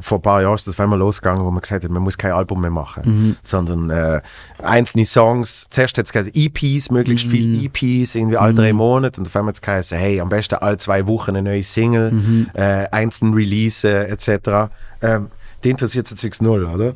vor 0.00 0.18
ein 0.18 0.22
paar 0.22 0.40
Jahren 0.40 0.54
ist 0.54 0.66
das 0.66 0.72
auf 0.74 0.80
einmal 0.80 0.98
losgegangen, 0.98 1.44
wo 1.44 1.50
man 1.50 1.60
gesagt 1.60 1.84
hat, 1.84 1.90
man 1.90 2.02
muss 2.02 2.16
kein 2.16 2.32
Album 2.32 2.62
mehr 2.62 2.70
machen, 2.70 3.02
Mhm. 3.04 3.36
sondern 3.42 3.90
äh, 3.90 4.20
einzelne 4.62 5.04
Songs. 5.04 5.66
Zuerst 5.68 5.98
hat 5.98 6.06
es 6.06 6.12
geheißen 6.12 6.32
EPs, 6.34 6.90
möglichst 6.90 7.26
viele 7.26 7.62
EPs, 7.64 8.14
irgendwie 8.14 8.38
alle 8.38 8.54
drei 8.54 8.72
Monate. 8.72 9.20
Und 9.20 9.26
auf 9.26 9.36
einmal 9.36 9.50
hat 9.50 9.56
es 9.56 9.60
geheißen, 9.62 9.98
hey, 9.98 10.20
am 10.20 10.30
besten 10.30 10.54
alle 10.56 10.78
zwei 10.78 11.06
Wochen 11.06 11.30
eine 11.32 11.42
neue 11.42 11.62
Single, 11.62 12.10
Mhm. 12.12 12.50
äh, 12.54 12.86
einzeln 12.90 13.34
Release 13.34 13.86
etc. 13.86 14.70
Ähm, 15.02 15.28
die 15.64 15.70
interessiert 15.70 16.06
sich 16.06 16.18
Zeugs 16.18 16.40
null, 16.40 16.64
oder? 16.64 16.94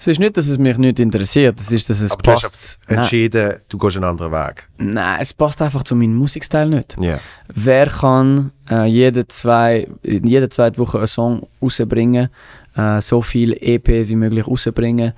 Es 0.00 0.06
ist 0.06 0.20
nicht, 0.20 0.36
dass 0.36 0.46
es 0.46 0.58
mich 0.58 0.78
nicht 0.78 1.00
interessiert, 1.00 1.58
es 1.60 1.72
ist, 1.72 1.90
dass 1.90 2.00
es 2.00 2.12
Aber 2.12 2.22
du 2.22 2.30
hast 2.30 2.42
passt. 2.42 2.78
Nein, 2.88 2.98
entschieden, 2.98 3.56
du 3.68 3.78
gehst 3.78 3.96
einen 3.96 4.04
anderen 4.04 4.30
Weg. 4.32 4.68
nein, 4.78 5.18
es 5.20 5.34
passt 5.34 5.60
einfach 5.60 5.82
zu 5.82 5.96
meinem 5.96 6.14
Musikstil 6.14 6.66
nicht. 6.66 6.96
Ja. 7.00 7.18
Wer 7.52 7.86
kann 7.86 8.52
äh, 8.70 8.84
jede, 8.86 9.26
zwei, 9.26 9.88
jede 10.04 10.48
zweite 10.48 10.78
Woche 10.78 10.98
einen 10.98 11.06
Song 11.08 11.46
rausbringen, 11.60 12.28
äh, 12.76 13.00
so 13.00 13.22
viel 13.22 13.54
EP 13.60 13.88
wie 14.08 14.14
möglich 14.16 14.46
rausbringen? 14.46 15.14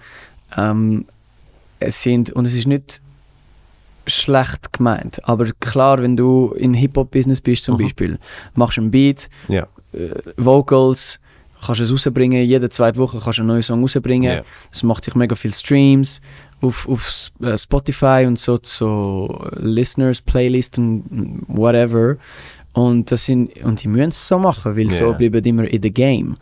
Ähm, 0.57 1.05
es 1.79 2.03
sind, 2.03 2.31
und 2.31 2.47
es 2.47 2.55
ist 2.55 2.67
nicht 2.67 3.03
schlecht 4.07 4.73
gemeint, 4.73 5.21
aber 5.29 5.51
klar, 5.61 6.01
wenn 6.03 6.17
du 6.17 6.53
in 6.57 6.73
Hip-Hop-Business 6.75 7.41
bist 7.43 7.65
zum 7.65 7.77
Mhm. 7.77 7.83
Beispiel, 7.83 8.19
machst 8.55 8.79
einen 8.79 8.91
Beat, 8.91 9.29
Ja. 9.49 9.67
äh, 9.93 10.11
Vocals, 10.39 11.21
kannst 11.65 11.81
es 11.81 11.93
rausbringen, 11.93 12.45
jede 12.47 12.69
zweite 12.69 12.99
Woche 12.99 13.19
kannst 13.23 13.39
du 13.39 13.43
einen 13.43 13.49
neuen 13.49 13.63
Song 13.63 13.81
rausbringen. 13.83 14.33
Ja. 14.39 14.43
Es 14.73 14.83
macht 14.83 15.07
dich 15.07 15.15
mega 15.15 15.35
viel 15.35 15.53
Streams 15.53 16.21
auf, 16.61 16.89
auf 16.89 17.31
äh, 17.43 17.57
Spotify 17.57 18.25
und 18.27 18.39
so, 18.39 18.59
so 18.63 19.49
Listeners, 19.57 20.21
Playlists 20.21 20.79
und 20.79 21.43
whatever. 21.49 22.17
Und, 22.73 23.11
das 23.11 23.25
sind, 23.27 23.57
und 23.65 23.83
die 23.83 23.89
müssen 23.89 24.11
es 24.11 24.29
so 24.29 24.39
machen, 24.39 24.77
weil 24.77 24.91
so 24.91 25.07
Ja. 25.07 25.13
bleiben 25.13 25.45
immer 25.45 25.65
in 25.65 25.83
the 25.83 25.91
game. 25.91 26.37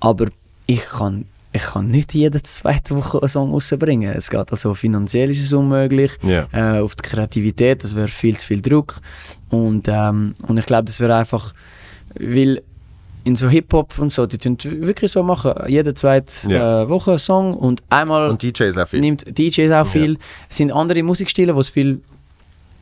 Aber 0.00 0.26
ich 0.66 0.80
kann, 0.84 1.26
ich 1.52 1.62
kann 1.62 1.88
nicht 1.88 2.12
jede 2.14 2.42
zweite 2.42 2.96
Woche 2.96 3.18
einen 3.20 3.28
Song 3.28 3.52
rausbringen. 3.52 4.12
Es 4.12 4.30
geht 4.30 4.50
also 4.50 4.74
finanziell 4.74 5.30
ist 5.30 5.44
es 5.44 5.52
unmöglich. 5.52 6.12
Ja. 6.22 6.48
Äh, 6.52 6.80
auf 6.80 6.94
die 6.96 7.02
Kreativität, 7.08 7.84
das 7.84 7.94
wäre 7.94 8.08
viel 8.08 8.36
zu 8.36 8.46
viel 8.48 8.60
Druck. 8.62 8.96
Und, 9.48 9.86
ähm, 9.88 10.34
und 10.46 10.58
ich 10.58 10.66
glaube, 10.66 10.84
das 10.84 10.98
wäre 11.00 11.14
einfach, 11.16 11.52
weil 12.18 12.62
in 13.24 13.36
so 13.36 13.48
Hip-Hop 13.48 13.98
und 13.98 14.12
so, 14.12 14.26
die 14.26 14.38
tun 14.38 14.56
wirklich 14.62 15.12
so 15.12 15.22
machen, 15.22 15.52
jede 15.68 15.92
zweite 15.94 16.32
Ja. 16.50 16.82
äh, 16.82 16.88
Woche 16.88 17.12
einen 17.12 17.18
Song 17.18 17.54
und 17.54 17.82
einmal 17.90 18.30
Und 18.30 18.42
DJs 18.42 18.76
auch 18.78 18.88
viel. 18.88 19.00
nimmt 19.00 19.24
DJs 19.38 19.70
auch 19.72 19.86
viel. 19.86 20.16
Es 20.48 20.56
sind 20.56 20.72
andere 20.72 21.02
Musikstile, 21.02 21.54
wo 21.54 21.60
es 21.60 21.68
viel 21.68 22.00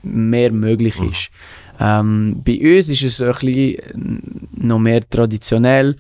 mehr 0.03 0.53
möglich 0.53 0.99
Mhm. 1.01 1.09
ist. 1.11 1.31
Ähm, 1.81 2.43
bei 2.45 2.59
uns 2.77 2.89
ist 2.89 3.03
es 3.03 3.21
ein 3.21 3.33
bisschen 3.33 4.49
noch 4.57 4.79
mehr 4.79 5.01
traditionell, 5.09 5.97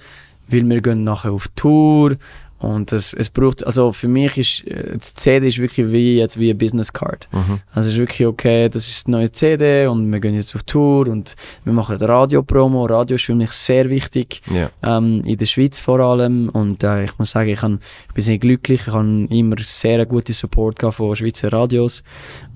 weil 0.48 0.69
wir 0.69 0.81
gehen 0.81 1.05
nachher 1.05 1.32
auf 1.32 1.48
Tour 1.55 2.16
und 2.59 2.93
es, 2.93 3.12
es 3.12 3.30
braucht, 3.30 3.64
also 3.64 3.93
für 3.93 4.09
mich 4.09 4.36
ist 4.36 4.66
äh, 4.66 4.93
die 4.94 5.14
CD 5.14 5.47
ist 5.48 5.59
wirklich 5.59 5.93
wie 5.93 6.16
jetzt 6.18 6.39
wie 6.40 6.51
eine 6.51 6.55
Business 6.56 6.93
Card. 6.93 7.28
Mhm. 7.32 7.60
Also 7.72 7.89
es 7.89 7.94
ist 7.94 8.01
wirklich 8.01 8.26
okay, 8.26 8.68
das 8.68 8.89
ist 8.89 9.06
die 9.06 9.12
neue 9.12 9.30
CD 9.30 9.86
und 9.86 10.10
wir 10.12 10.18
gehen 10.18 10.35
jetzt 10.35 10.55
auf 10.56 10.64
Tour 10.64 11.06
und 11.09 11.36
wir 11.64 11.72
machen 11.72 11.97
Radio-Promo. 11.97 12.86
Radio 12.86 13.14
ist 13.14 13.24
für 13.24 13.35
mich 13.36 13.52
sehr 13.52 13.89
wichtig 13.89 14.43
Ja. 14.52 14.70
ähm, 14.82 15.22
in 15.24 15.36
der 15.36 15.47
Schweiz 15.47 15.78
vor 15.78 16.01
allem 16.01 16.48
und 16.48 16.82
äh, 16.82 17.05
ich 17.05 17.16
muss 17.18 17.30
sagen, 17.30 17.51
ich, 17.51 17.62
han, 17.62 17.78
ich 18.09 18.14
bin 18.14 18.24
sehr 18.24 18.39
glücklich, 18.39 18.82
ich 18.89 18.93
habe 18.93 19.26
immer 19.30 19.56
sehr 19.60 20.05
guten 20.06 20.32
Support 20.32 20.80
von 20.94 21.14
Schweizer 21.14 21.52
Radios 21.52 22.02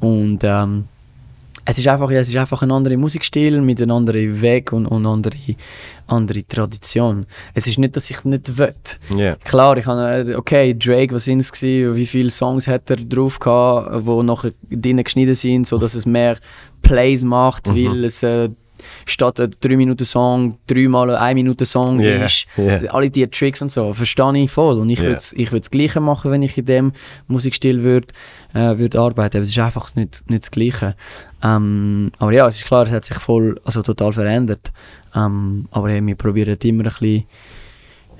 und 0.01 0.41
ähm, 0.43 0.85
es 1.65 1.79
ist 1.79 1.87
einfach, 1.87 2.11
ja, 2.11 2.19
es 2.21 2.29
ist 2.29 2.37
einfach 2.37 2.63
ein 2.63 2.73
anderer 2.73 2.97
Musikstil 2.97 3.61
mit 3.61 3.81
einem 3.81 3.93
anderen 3.93 4.41
Weg 4.43 4.73
und, 4.73 4.87
und 4.87 5.07
andere, 5.07 5.37
andere 6.13 6.43
Tradition. 6.47 7.27
Es 7.55 7.67
ist 7.67 7.79
nicht, 7.79 7.97
dass 7.97 8.11
ich 8.11 8.25
nicht 8.25 8.57
will. 8.59 8.75
Ja. 9.17 9.37
Klar, 9.37 9.77
ich 9.79 9.87
habe, 9.87 10.35
okay, 10.37 10.75
Drake, 10.79 11.15
was 11.15 11.25
sind 11.25 11.41
es 11.41 11.51
gewesen, 11.53 11.97
wie 11.97 12.07
viele 12.07 12.31
Songs 12.31 12.67
hat 12.69 12.89
er 12.91 12.97
drauf 12.97 13.39
gehabt, 13.39 14.07
wo 14.07 14.23
nachher 14.23 14.51
drinnen 14.71 15.05
geschnitten 15.05 15.35
sind, 15.35 15.67
so 15.67 15.79
dass 15.79 15.95
es 15.95 16.07
mehr 16.07 16.37
Plays 16.83 17.25
macht, 17.25 17.69
Mhm. 17.69 17.87
weil 17.91 18.05
es 18.05 18.23
äh, 18.23 18.49
statt 19.07 19.39
ein 19.41 19.51
3 19.61 19.77
Minuten 19.77 20.05
Song 20.05 20.59
dreimal 20.67 21.11
ein 21.11 21.17
1 21.23 21.35
Minuten 21.37 21.65
Song 21.65 22.01
Ja, 22.01 22.25
ist. 22.25 22.47
ja. 22.57 22.79
Alle 22.91 23.09
diese 23.11 23.31
Tricks 23.31 23.63
und 23.63 23.71
so, 23.71 23.93
verstehe 23.95 24.37
ich 24.43 24.51
voll. 24.51 24.81
Und 24.81 24.89
ich 24.91 24.99
Ja. 24.99 25.05
würde 25.11 25.23
ich 25.37 25.51
das 25.51 25.71
Gleiche 25.71 26.01
machen, 26.01 26.33
wenn 26.33 26.43
ich 26.43 26.59
in 26.59 26.65
dem 26.67 26.93
Musikstil 27.29 27.85
würde 27.85 28.09
äh, 28.55 28.77
würd 28.79 28.97
arbeiten. 28.97 29.37
Aber 29.37 29.43
es 29.45 29.51
ist 29.51 29.59
einfach 29.61 29.95
nicht, 29.95 30.29
nicht 30.29 30.43
das 30.43 30.51
Gleiche. 30.51 30.97
Ähm, 31.45 32.11
aber 32.19 32.33
ja, 32.33 32.47
es 32.49 32.57
ist 32.57 32.65
klar, 32.67 32.85
es 32.87 32.91
hat 32.93 33.05
sich 33.05 33.17
voll, 33.19 33.61
also 33.65 33.83
total 33.83 34.13
verändert. 34.13 34.73
Ähm, 35.15 35.69
aber 35.71 35.91
ja, 35.91 36.05
wir 36.05 36.15
probieren 36.15 36.57
immer 36.63 36.85
ein 36.85 36.93
bisschen, 36.93 37.25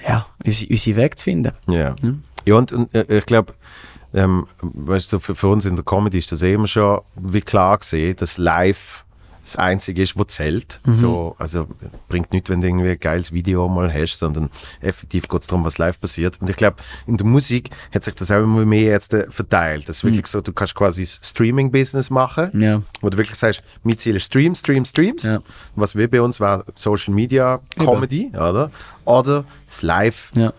ja, 0.07 0.27
unsere, 0.45 0.71
unsere 0.71 0.97
Weg 0.97 1.19
zu 1.19 1.25
finden. 1.25 1.53
Ja. 1.69 1.95
Ja. 2.03 2.15
Ja, 2.45 2.55
und, 2.57 2.73
und 2.73 2.95
äh, 2.95 3.19
ich 3.19 3.27
glaube, 3.27 3.55
ähm, 4.15 4.47
weißt 4.61 5.13
du, 5.13 5.19
für, 5.19 5.35
für 5.35 5.49
uns 5.49 5.65
in 5.65 5.77
der 5.77 5.85
Comedy 5.85 6.19
ist 6.19 6.33
das 6.33 6.43
eh 6.43 6.55
immer 6.55 6.67
schon 6.67 7.01
wie 7.17 7.41
klar 7.41 7.79
gesehen, 7.79 8.17
dass 8.17 8.37
live 8.39 9.05
das 9.43 9.57
Einzige 9.57 10.03
ist, 10.03 10.17
was 10.17 10.29
zählt. 10.29 10.81
Mhm. 10.85 10.95
So, 10.95 11.37
also 11.39 11.67
bringt 12.09 12.33
nichts, 12.33 12.49
wenn 12.49 12.61
du 12.61 12.69
irgendwie 12.69 12.91
ein 12.91 13.01
geiles 13.01 13.33
Video 13.33 13.69
mal 13.69 13.93
hast, 13.93 14.19
sondern 14.19 14.51
effektiv 14.81 15.29
geht 15.29 15.41
es 15.41 15.47
darum, 15.49 15.65
was 15.65 15.79
live 15.79 16.01
passiert. 16.01 16.41
Und 16.41 16.49
ich 16.49 16.57
glaube, 16.57 16.77
in 17.07 17.17
der 17.17 17.27
Musik 17.27 17.71
hat 17.93 18.05
sich 18.05 18.15
das 18.15 18.31
auch 18.31 18.43
immer 18.43 18.65
mehr 18.65 18.83
jetzt 18.93 19.15
äh, 19.15 19.27
verteilt. 19.31 19.89
Das 19.89 19.99
ist 19.99 20.05
wirklich 20.05 20.27
so, 20.27 20.41
du 20.41 20.53
kannst 20.53 20.75
quasi 20.75 21.03
das 21.03 21.21
Streaming-Business 21.23 22.11
machen, 22.11 22.51
Ja, 22.61 22.83
wo 23.01 23.11
du 23.11 23.19
wirklich 23.19 23.39
sagst, 23.39 23.63
mein 23.83 23.99
Ziel 23.99 24.17
ist 24.17 24.27
Stream, 24.27 24.55
Stream, 24.55 24.85
Streams. 24.85 25.25
Ja. 25.25 25.41
Was 25.75 25.97
wir 25.97 26.09
bei 26.09 26.21
uns 26.21 26.39
war 26.39 26.65
Social 26.77 27.13
Media 27.13 27.61
Comedy, 27.79 28.31
oder? 28.35 28.71
Oder 29.05 29.45
das 29.67 29.83
Live 29.83 30.31
ja. 30.35 30.53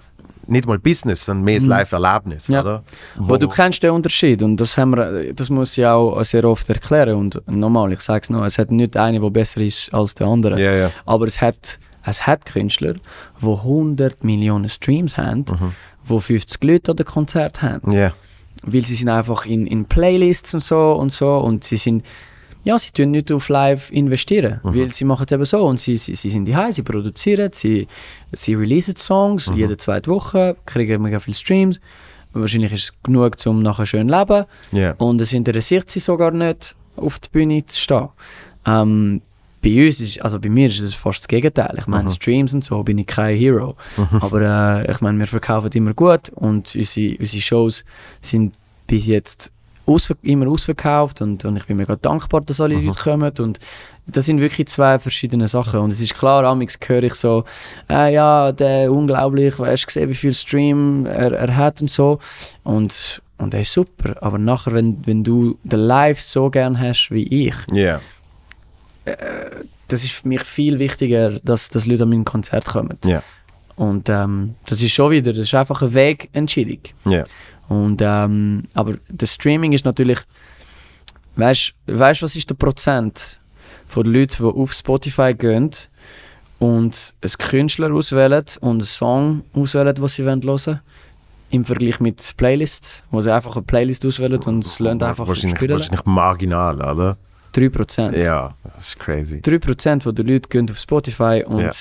Nicht 0.53 0.65
mal 0.67 0.79
Business, 0.79 1.25
sondern 1.25 1.43
mehr 1.43 1.59
das 1.59 1.65
Live-Erlebnis, 1.65 2.47
Ja. 2.47 2.61
oder? 2.61 2.83
Aber 3.19 3.37
du 3.37 3.49
kennst 3.49 3.83
den 3.83 3.91
Unterschied 3.91 4.41
und 4.41 4.55
das, 4.57 4.77
haben 4.77 4.91
wir, 4.95 5.33
das 5.33 5.49
muss 5.49 5.77
ich 5.77 5.85
auch 5.85 6.23
sehr 6.23 6.45
oft 6.45 6.69
erklären. 6.69 7.15
Und 7.15 7.41
nochmal, 7.47 7.91
ich 7.91 7.99
sage 8.01 8.21
es 8.23 8.29
noch, 8.29 8.45
es 8.45 8.57
hat 8.57 8.71
nicht 8.71 8.95
einen, 8.95 9.21
der 9.21 9.29
besser 9.29 9.59
ist 9.61 9.93
als 9.93 10.15
der 10.15 10.27
andere. 10.27 10.61
Ja, 10.61 10.73
ja. 10.73 10.91
Aber 11.05 11.25
es 11.27 11.41
hat, 11.41 11.79
es 12.05 12.25
hat 12.25 12.45
Künstler, 12.45 12.93
die 13.41 13.45
100 13.45 14.23
Millionen 14.23 14.69
Streams 14.69 15.17
haben, 15.17 15.45
die 16.09 16.19
50 16.19 16.63
Leute 16.63 16.91
an 16.91 16.97
dem 16.97 17.05
Konzert 17.05 17.61
haben. 17.61 17.91
Ja, 17.91 18.13
Weil 18.63 18.85
sie 18.85 18.95
sind 18.95 19.09
einfach 19.09 19.45
in, 19.45 19.67
in 19.67 19.85
Playlists 19.85 20.53
und 20.53 20.63
so 20.63 20.93
und 20.93 21.11
so 21.13 21.37
und 21.37 21.63
sie 21.65 21.77
sind, 21.77 22.05
ja, 22.63 22.79
sie 22.79 22.91
tun 22.91 23.11
nicht 23.11 23.31
auf 23.31 23.49
Live 23.49 23.91
investieren, 23.91 24.59
weil 24.63 24.91
sie 24.91 25.05
machen 25.05 25.25
es 25.25 25.31
eben 25.31 25.45
so 25.45 25.65
und 25.65 25.79
sie, 25.79 25.97
sie, 25.97 26.15
sie 26.15 26.29
sind 26.29 26.45
die 26.45 26.55
sie 26.69 26.83
produzieren, 26.83 27.49
sie, 27.53 27.87
sie 28.31 28.53
releasen 28.55 28.95
Songs 28.95 29.51
jede 29.53 29.77
zweite 29.77 30.09
Woche, 30.11 30.55
kriegen 30.65 31.01
mega 31.01 31.19
viele 31.19 31.35
Streams. 31.35 31.79
Wahrscheinlich 32.31 32.73
ist 32.73 32.83
es 32.83 32.93
genug, 33.03 33.35
um 33.45 33.61
nachher 33.61 33.85
schön 33.85 34.09
zu 34.09 34.17
leben. 34.17 34.45
ja. 34.71 34.91
Und 34.97 35.21
es 35.21 35.33
interessiert 35.33 35.89
sie 35.89 35.99
sogar 35.99 36.31
nicht, 36.31 36.75
auf 36.95 37.19
der 37.19 37.29
Bühne 37.29 37.65
zu 37.65 37.79
stehen. 37.79 38.09
Ähm, 38.65 39.21
bei 39.61 39.85
uns 39.85 40.01
ist, 40.01 40.21
also 40.21 40.39
bei 40.39 40.49
mir 40.49 40.69
ist 40.69 40.79
es 40.79 40.93
fast 40.93 41.19
das 41.21 41.27
Gegenteil. 41.27 41.75
Ich 41.77 41.87
meine, 41.87 42.09
Streams 42.09 42.53
und 42.53 42.63
so 42.65 42.83
bin 42.83 42.97
ich 42.97 43.07
kein 43.07 43.37
Hero. 43.37 43.75
Aber 44.19 44.41
äh, 44.41 44.91
ich 44.91 44.99
meine, 44.99 45.17
wir 45.19 45.27
verkaufen 45.27 45.71
immer 45.73 45.93
gut 45.93 46.29
und 46.35 46.75
unsere, 46.75 47.17
unsere 47.17 47.41
Shows 47.41 47.85
sind 48.21 48.53
bis 48.87 49.07
jetzt 49.07 49.52
ausver 49.85 50.15
immer 50.21 50.47
ausverkauft 50.47 51.21
und, 51.21 51.43
und 51.45 51.57
ich 51.57 51.65
bin 51.65 51.77
mega 51.77 51.95
dankbar, 51.95 52.41
dass 52.41 52.61
alle 52.61 52.75
Leute 52.75 53.01
kommen 53.01 53.31
und 53.39 53.59
das 54.07 54.25
sind 54.25 54.39
wirklich 54.39 54.67
zwei 54.67 54.99
verschiedene 54.99 55.47
Sachen 55.47 55.79
und 55.79 55.91
es 55.91 56.01
ist 56.01 56.15
klar, 56.15 56.43
amigs 56.45 56.77
höre 56.85 57.03
ich 57.03 57.15
so, 57.15 57.43
äh, 57.89 58.13
ja, 58.13 58.51
der 58.51 58.91
unglaublich, 58.91 59.57
hast 59.59 59.83
du 59.83 59.87
gesehen, 59.87 60.09
wie 60.09 60.15
viel 60.15 60.33
Stream 60.33 61.05
er, 61.05 61.33
er 61.33 61.55
hat 61.55 61.81
und 61.81 61.91
so 61.91 62.19
und, 62.63 63.21
und 63.37 63.53
der 63.53 63.61
ist 63.61 63.73
super, 63.73 64.15
aber 64.21 64.37
nachher, 64.37 64.73
wenn, 64.73 65.05
wenn 65.05 65.23
du 65.23 65.57
den 65.63 65.79
Live 65.79 66.21
so 66.21 66.49
gern 66.49 66.79
hast 66.79 67.09
wie 67.11 67.47
ich, 67.47 67.55
Ja, 67.71 67.99
das 69.87 70.03
ist 70.03 70.11
für 70.11 70.27
mich 70.27 70.41
viel 70.43 70.79
wichtiger, 70.79 71.39
dass, 71.43 71.69
dass 71.69 71.85
Leute 71.85 72.03
an 72.03 72.09
mein 72.09 72.25
Konzert 72.25 72.65
kommen. 72.65 72.97
ja. 73.05 73.23
Und 73.75 74.07
ähm, 74.07 74.53
das 74.67 74.83
ist 74.83 74.91
schon 74.91 75.09
wieder, 75.09 75.33
das 75.33 75.45
ist 75.45 75.55
einfach 75.55 75.81
eine 75.81 75.93
Wegentscheidung. 75.95 76.77
Ja. 77.05 77.23
Und, 77.69 78.01
ähm, 78.03 78.63
aber 78.73 78.95
das 79.09 79.33
Streaming 79.33 79.71
ist 79.73 79.85
natürlich, 79.85 80.19
weißt 81.35 81.73
du, 81.87 81.93
was 82.21 82.35
ist 82.35 82.49
der 82.49 82.55
Prozent 82.55 83.39
von 83.87 84.05
Leuten, 84.05 84.37
die 84.43 84.43
auf 84.61 84.73
Spotify 84.73 85.33
gehen 85.33 85.71
und 86.59 87.13
einen 87.21 87.31
Künstler 87.37 87.91
auswählen 87.93 88.43
und 88.61 88.69
einen 88.71 88.81
Song 88.83 89.43
auswählen, 89.53 89.95
den 89.95 90.07
sie 90.07 90.23
hören 90.23 90.43
wollen, 90.43 90.79
im 91.49 91.65
Vergleich 91.65 91.99
mit 91.99 92.33
Playlists, 92.37 93.03
wo 93.11 93.21
sie 93.21 93.33
einfach 93.33 93.55
eine 93.55 93.63
Playlist 93.63 94.05
auswählen 94.05 94.39
und 94.43 94.65
es 94.65 94.79
lernt 94.79 95.03
einfach 95.03 95.27
wahrscheinlich, 95.27 95.57
spielen. 95.57 95.71
wahrscheinlich 95.77 96.05
marginal, 96.05 96.75
oder? 96.77 97.17
3%. 97.55 98.17
Ja, 98.17 98.55
das 98.63 98.87
ist 98.87 98.99
crazy. 98.99 99.39
3% 99.39 100.01
von 100.01 100.15
den 100.15 100.25
Leuten 100.27 100.49
gehen 100.49 100.69
auf 100.71 100.79
Spotify 100.79 101.43
und 101.45 101.59
Ja. 101.61 101.71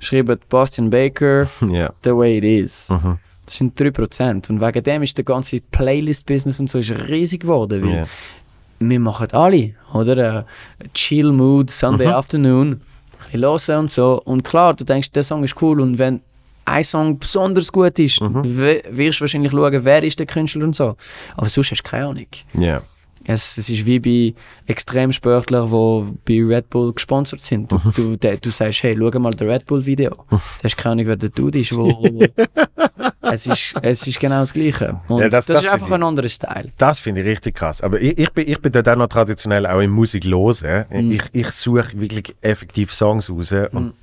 schreiben 0.00 0.38
Bastian 0.50 0.90
Baker, 0.90 1.48
Ja. 1.70 1.90
The 2.04 2.10
Way 2.14 2.38
It 2.38 2.44
Is. 2.44 2.90
Mhm. 2.90 3.18
Das 3.46 3.56
sind 3.56 3.80
3%. 3.80 4.50
Und 4.50 4.60
wegen 4.60 4.82
dem 4.82 5.02
ist 5.02 5.16
der 5.16 5.24
ganze 5.24 5.60
Playlist-Business 5.60 6.60
und 6.60 6.68
so 6.68 6.78
ist 6.78 6.90
riesig 7.08 7.40
geworden. 7.42 7.82
Weil 7.82 7.94
Ja. 7.94 8.06
wir 8.80 9.00
machen 9.00 9.28
alle, 9.32 9.74
oder? 9.94 10.40
Äh, 10.40 10.44
Chill 10.94 11.32
Mood, 11.32 11.70
Sunday 11.70 12.08
Mhm. 12.08 12.12
Afternoon, 12.12 12.72
ein 12.72 12.80
bisschen 13.40 13.40
hören 13.74 13.78
und 13.80 13.90
so. 13.90 14.20
Und 14.24 14.42
klar, 14.42 14.74
du 14.74 14.84
denkst, 14.84 15.12
der 15.12 15.22
Song 15.22 15.44
ist 15.44 15.60
cool 15.62 15.80
und 15.80 15.98
wenn 15.98 16.20
ein 16.64 16.82
Song 16.84 17.18
besonders 17.18 17.70
gut 17.70 17.98
ist, 18.00 18.20
Mhm. 18.20 18.42
wirst 18.90 19.20
du 19.20 19.22
wahrscheinlich 19.22 19.52
schauen, 19.52 19.84
wer 19.84 20.02
ist 20.02 20.18
der 20.18 20.26
Künstler 20.26 20.64
und 20.64 20.74
so. 20.74 20.96
Aber 21.36 21.48
sonst 21.48 21.70
hast 21.70 21.82
du 21.84 21.88
keine 21.90 22.06
Ahnung. 22.06 22.26
Ja. 22.54 22.82
Es, 23.26 23.58
es 23.58 23.68
ist 23.70 23.84
wie 23.86 23.98
bei 23.98 24.34
Extremsportlern, 24.66 25.66
die 25.70 26.12
bei 26.48 26.54
Red 26.56 26.70
Bull 26.70 26.92
gesponsert 26.92 27.40
sind. 27.42 27.70
Mhm. 27.72 27.92
Du, 27.94 28.16
du, 28.16 28.38
du 28.38 28.50
sagst, 28.50 28.82
hey, 28.82 28.96
schau 28.98 29.18
mal 29.18 29.32
das 29.32 29.46
Red 29.46 29.66
Bull 29.66 29.84
Video. 29.84 30.10
Du 30.30 30.38
hast 30.62 30.76
keine 30.76 30.92
Ahnung, 30.92 31.06
wer 31.06 31.16
der 31.16 31.30
Dude 31.30 31.58
ist. 31.58 31.74
Wo, 31.76 32.20
es, 33.22 33.46
ist 33.46 33.74
es 33.82 34.06
ist 34.06 34.20
genau 34.20 34.40
das 34.40 34.52
Gleiche. 34.52 35.00
Und 35.08 35.20
Ja, 35.20 35.28
das- 35.28 35.46
das, 35.46 35.56
das 35.56 35.64
ist 35.66 35.72
einfach 35.72 35.88
ich- 35.88 35.92
ein 35.94 36.02
anderer 36.02 36.28
Style. 36.28 36.72
Das 36.78 37.00
finde 37.00 37.22
ich 37.22 37.26
richtig 37.26 37.56
krass. 37.56 37.80
Aber 37.82 38.00
ich, 38.00 38.16
ich, 38.16 38.30
bin, 38.30 38.48
ich 38.48 38.60
bin 38.60 38.72
dort 38.72 38.88
auch 38.88 38.96
noch 38.96 39.08
traditionell 39.08 39.66
auch 39.66 39.80
in 39.80 39.90
Musik 39.90 40.24
los. 40.24 40.62
Mhm. 40.62 41.12
Ich, 41.12 41.22
ich 41.32 41.50
suche 41.50 41.88
wirklich 41.94 42.34
effektiv 42.42 42.92
Songs 42.92 43.28
raus 43.30 43.52
und 43.72 43.94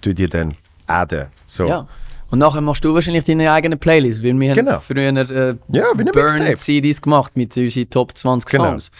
tue 0.00 0.14
die 0.14 0.28
dann 0.28 0.54
adden. 0.86 1.26
So. 1.46 1.66
Ja. 1.66 1.86
Und 2.34 2.40
nachher 2.40 2.60
machst 2.60 2.84
du 2.84 2.92
wahrscheinlich 2.92 3.24
deine 3.24 3.52
eigene 3.52 3.76
Playlist, 3.76 4.24
weil 4.24 4.34
wir 4.40 4.54
Genau. 4.54 4.72
haben 4.72 4.80
früher 4.80 5.16
äh, 5.16 5.54
Ja. 5.68 5.84
Burn-CDs 5.94 7.00
gemacht 7.00 7.36
mit 7.36 7.56
unseren 7.56 7.88
Top 7.90 8.16
20 8.16 8.50
Genau. 8.50 8.64
Songs. 8.70 8.90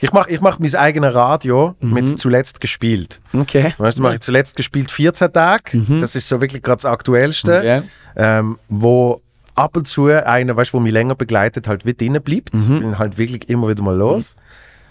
Ich 0.00 0.12
mache 0.12 0.28
ich 0.28 0.40
mach 0.40 0.58
mein 0.58 0.74
eigenes 0.74 1.14
Radio 1.14 1.76
Mhm. 1.78 1.92
mit 1.92 2.18
zuletzt 2.18 2.60
gespielt. 2.60 3.20
Okay. 3.32 3.72
Weißt 3.78 3.98
du, 3.98 4.02
mache 4.02 4.14
ich 4.14 4.20
zuletzt 4.20 4.56
gespielt 4.56 4.90
14 4.90 5.32
Tage. 5.32 5.78
Das 6.00 6.16
ist 6.16 6.26
so 6.28 6.40
wirklich 6.40 6.62
gerade 6.62 6.78
das 6.82 6.84
Aktuellste. 6.86 7.52
Mhm. 7.52 7.58
Okay. 7.58 7.82
Ähm, 8.16 8.58
wo 8.68 9.20
ab 9.54 9.76
und 9.76 9.86
zu 9.86 10.06
einer, 10.06 10.56
weißt 10.56 10.72
du, 10.72 10.78
wo 10.78 10.80
mich 10.80 10.92
länger 10.92 11.14
begleitet, 11.14 11.68
halt 11.68 11.86
wie 11.86 11.94
drinnen 11.94 12.20
bleibt. 12.20 12.54
Mhm. 12.54 12.80
Bin 12.80 12.98
halt 12.98 13.18
wirklich 13.18 13.48
immer 13.48 13.68
wieder 13.68 13.84
mal 13.84 13.96
los. 13.96 14.34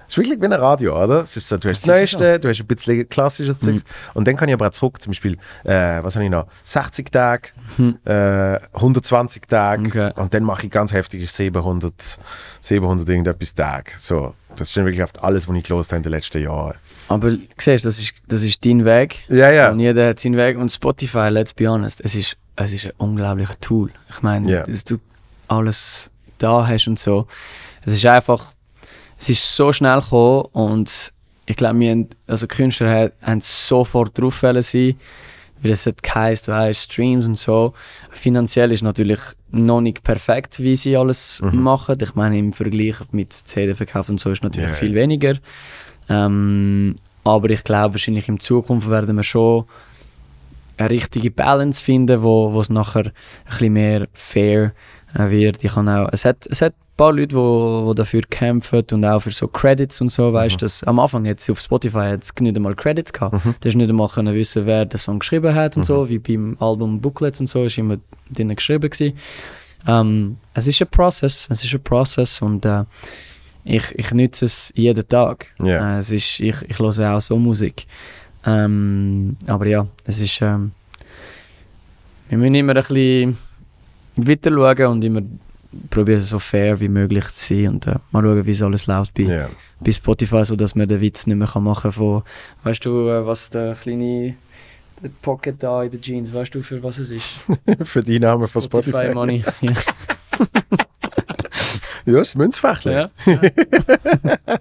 Es 0.09 0.17
ist 0.17 0.23
wirklich 0.23 0.41
wie 0.41 0.45
ein 0.45 0.53
Radio, 0.53 1.01
oder? 1.03 1.21
Es 1.21 1.37
ist 1.37 1.47
so, 1.47 1.57
du 1.59 1.69
hast 1.69 1.81
das 1.81 1.85
Mhm. 1.87 1.93
Neueste, 1.93 2.39
du 2.39 2.49
hast 2.49 2.59
ein 2.59 2.65
bisschen 2.65 3.07
klassisches 3.09 3.59
Zeugs. 3.59 3.83
Und 4.15 4.27
dann 4.27 4.35
kann 4.35 4.49
ich 4.49 4.53
aber 4.55 4.65
auch 4.67 4.71
zurück, 4.71 4.99
zum 4.99 5.11
Beispiel, 5.11 5.37
äh, 5.63 6.01
was 6.03 6.15
habe 6.15 6.25
ich 6.25 6.31
noch? 6.31 6.47
60 6.63 7.11
Tage, 7.11 7.49
äh, 8.05 8.59
120 8.73 9.47
Tage. 9.47 9.81
Mhm. 9.81 9.87
Okay. 9.87 10.11
Und 10.19 10.33
dann 10.33 10.43
mache 10.43 10.65
ich 10.65 10.71
ganz 10.71 10.93
heftig 10.93 11.29
700, 11.31 11.93
700 12.59 13.07
irgendetwas 13.07 13.53
Tage. 13.53 13.91
So, 13.99 14.33
das 14.55 14.69
ist 14.69 14.77
dann 14.77 14.85
wirklich 14.85 15.05
alles, 15.21 15.47
was 15.47 15.55
ich 15.55 15.63
gelost 15.63 15.91
habe 15.91 15.97
in 15.97 16.03
den 16.03 16.11
letzten 16.11 16.41
Jahren. 16.41 16.73
Aber 17.07 17.31
siehst, 17.59 17.85
das 17.85 17.99
ist, 17.99 18.13
das 18.27 18.41
ist 18.41 18.65
dein 18.65 18.85
Weg. 18.85 19.23
Ja, 19.29 19.51
ja. 19.51 19.69
Und 19.71 19.79
jeder 19.79 20.09
hat 20.09 20.19
seinen 20.19 20.37
Weg. 20.37 20.57
Und 20.57 20.71
Spotify, 20.71 21.29
let's 21.29 21.53
be 21.53 21.67
honest, 21.67 22.01
es 22.03 22.15
ist, 22.15 22.35
es 22.55 22.73
ist 22.73 22.87
ein 22.87 22.93
unglaubliches 22.97 23.57
Tool. 23.61 23.91
Ich 24.09 24.23
meine, 24.23 24.49
Ja. 24.51 24.63
dass 24.63 24.83
du 24.83 24.97
alles 25.47 26.09
da 26.39 26.67
hast 26.67 26.87
und 26.87 26.97
so. 26.97 27.27
Es 27.85 27.93
ist 27.93 28.05
einfach, 28.07 28.53
es 29.19 29.29
ist 29.29 29.55
so 29.55 29.71
schnell 29.73 29.99
gekommen 29.99 30.45
und 30.53 31.13
ich 31.45 31.55
glaube, 31.55 31.79
wir 31.79 31.91
haben, 31.91 32.07
also 32.27 32.47
Künstler 32.47 32.89
haben, 32.91 33.11
haben 33.21 33.41
sofort 33.41 34.17
drauf 34.19 34.39
sein, 34.39 34.95
weil 35.61 35.71
es 35.71 35.85
hat 35.85 36.01
geheißen, 36.03 36.53
du 36.53 36.57
hast 36.57 36.83
Streams 36.83 37.25
und 37.25 37.37
so. 37.37 37.73
Finanziell 38.11 38.71
ist 38.71 38.81
natürlich 38.83 39.19
noch 39.51 39.81
nicht 39.81 40.03
perfekt, 40.03 40.59
wie 40.61 40.75
sie 40.75 40.95
alles 40.95 41.41
machen. 41.41 41.97
Ich 42.01 42.15
meine, 42.15 42.37
im 42.37 42.53
Vergleich 42.53 42.95
mit 43.11 43.33
CD-Verkauf 43.33 44.09
und 44.09 44.19
so 44.19 44.31
ist 44.31 44.43
natürlich 44.43 44.69
Ja. 44.69 44.75
viel 44.75 44.93
weniger. 44.95 45.35
Ähm, 46.07 46.95
aber 47.23 47.49
ich 47.49 47.63
glaube, 47.63 47.95
wahrscheinlich 47.95 48.29
in 48.29 48.39
Zukunft 48.39 48.89
werden 48.89 49.15
wir 49.17 49.23
schon 49.23 49.65
eine 50.77 50.89
richtige 50.91 51.29
Balance 51.31 51.83
finden, 51.83 52.23
wo 52.23 52.57
es 52.61 52.69
nachher 52.69 53.07
ein 53.07 53.11
bisschen 53.49 53.73
mehr 53.73 54.07
fair 54.13 54.65
äh, 54.65 54.71
wird. 55.13 55.63
Ich 55.63 55.73
kann 55.73 55.89
auch, 55.89 56.09
es, 56.11 56.25
hat, 56.25 56.47
es 56.47 56.61
hat 56.61 56.73
ein 56.73 56.97
paar 56.97 57.13
Leute, 57.13 57.35
wo, 57.35 57.85
wo 57.85 57.93
dafür 57.93 58.21
kämpfen 58.21 58.83
und 58.91 59.05
auch 59.05 59.19
für 59.21 59.31
so 59.31 59.47
Credits 59.47 60.01
und 60.01 60.11
so, 60.11 60.31
weißt 60.33 60.61
du, 60.61 60.67
am 60.87 60.99
Anfang 60.99 61.25
jetzt 61.25 61.49
auf 61.49 61.59
Spotify 61.59 62.11
hat 62.11 62.23
es 62.23 62.33
nicht 62.39 62.55
einmal 62.55 62.75
Credits 62.75 63.13
gehabt. 63.13 63.43
Du 63.43 63.69
hast 63.69 63.75
nicht 63.75 63.89
einmal 63.89 64.07
können 64.07 64.35
wissen, 64.35 64.65
wer 64.65 64.85
den 64.85 64.97
Song 64.97 65.19
geschrieben 65.19 65.55
hat 65.55 65.77
und 65.77 65.85
so, 65.85 66.09
wie 66.09 66.19
beim 66.19 66.57
Album 66.59 67.01
Booklets 67.01 67.39
und 67.39 67.47
so, 67.47 67.63
ist 67.63 67.77
immer 67.77 67.97
drin 68.29 68.55
geschrieben 68.55 68.89
gewesen. 68.89 69.17
Ähm, 69.87 70.37
es 70.53 70.67
ist 70.67 70.81
ein 70.81 70.87
Prozess, 70.89 71.47
es 71.49 71.63
ist 71.63 71.73
ein 71.73 71.81
Prozess 71.81 72.41
und 72.41 72.65
äh, 72.65 72.83
ich, 73.63 73.91
ich 73.97 74.11
nütze 74.11 74.45
es 74.45 74.71
jeden 74.75 75.07
Tag. 75.07 75.47
Ja. 75.63 75.95
Äh, 75.95 75.99
es 75.99 76.11
ist, 76.11 76.39
ich, 76.39 76.55
ich 76.67 76.79
höre 76.79 77.15
auch 77.15 77.21
so 77.21 77.37
Musik. 77.37 77.85
Ähm, 78.45 79.37
aber 79.47 79.67
ja, 79.67 79.87
es 80.05 80.19
ist. 80.19 80.41
Ähm, 80.41 80.71
wir 82.29 82.37
müssen 82.37 82.55
immer 82.55 82.73
ein 82.73 82.83
bisschen 82.83 83.37
weiter 84.27 84.51
schauen 84.51 84.91
und 84.93 85.03
immer 85.03 85.21
probieren, 85.89 86.19
so 86.21 86.39
fair 86.39 86.79
wie 86.79 86.87
möglich 86.89 87.25
zu 87.27 87.55
sein 87.55 87.67
und 87.69 87.87
äh, 87.87 87.95
mal 88.11 88.23
schauen, 88.23 88.45
wie 88.45 88.51
es 88.51 88.61
alles 88.63 88.87
läuft 88.87 89.13
bei, 89.13 89.23
Ja. 89.23 89.49
bei 89.79 89.91
Spotify, 89.91 90.43
sodass 90.45 90.73
man 90.75 90.87
den 90.87 90.99
Witz 91.01 91.27
nicht 91.27 91.35
mehr 91.37 91.47
kann 91.47 91.63
machen 91.63 91.91
von, 91.91 92.23
weißt 92.63 92.83
du, 92.85 93.07
äh, 93.07 93.25
was 93.25 93.49
der 93.51 93.75
kleine 93.75 94.35
der 95.01 95.09
Pocket 95.21 95.55
da 95.63 95.83
in 95.83 95.91
den 95.91 96.01
Jeans, 96.01 96.33
weißt 96.33 96.53
du, 96.55 96.61
für 96.61 96.81
was 96.83 96.97
es 96.97 97.11
ist? 97.11 97.25
Für 97.83 98.03
die 98.03 98.19
Namen 98.19 98.45
von 98.47 98.61
Spotify. 98.61 99.13
Money. 99.13 99.43
ja. 99.61 99.71
Ja, 102.05 102.13
das 102.19 102.33
Münzfächle. 102.33 102.91
ja. 102.91 103.09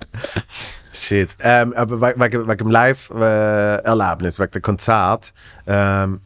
Shit. 0.93 1.31
Ähm, 1.41 1.73
aber 1.75 2.01
we- 2.01 2.15
wegen, 2.17 2.47
wegen 2.49 2.59
dem 2.59 2.69
Live-Erlebnis, 2.71 4.39
wegen 4.39 4.51
dem 4.53 4.63
Konzert, 4.63 5.33
ähm, 5.67 6.21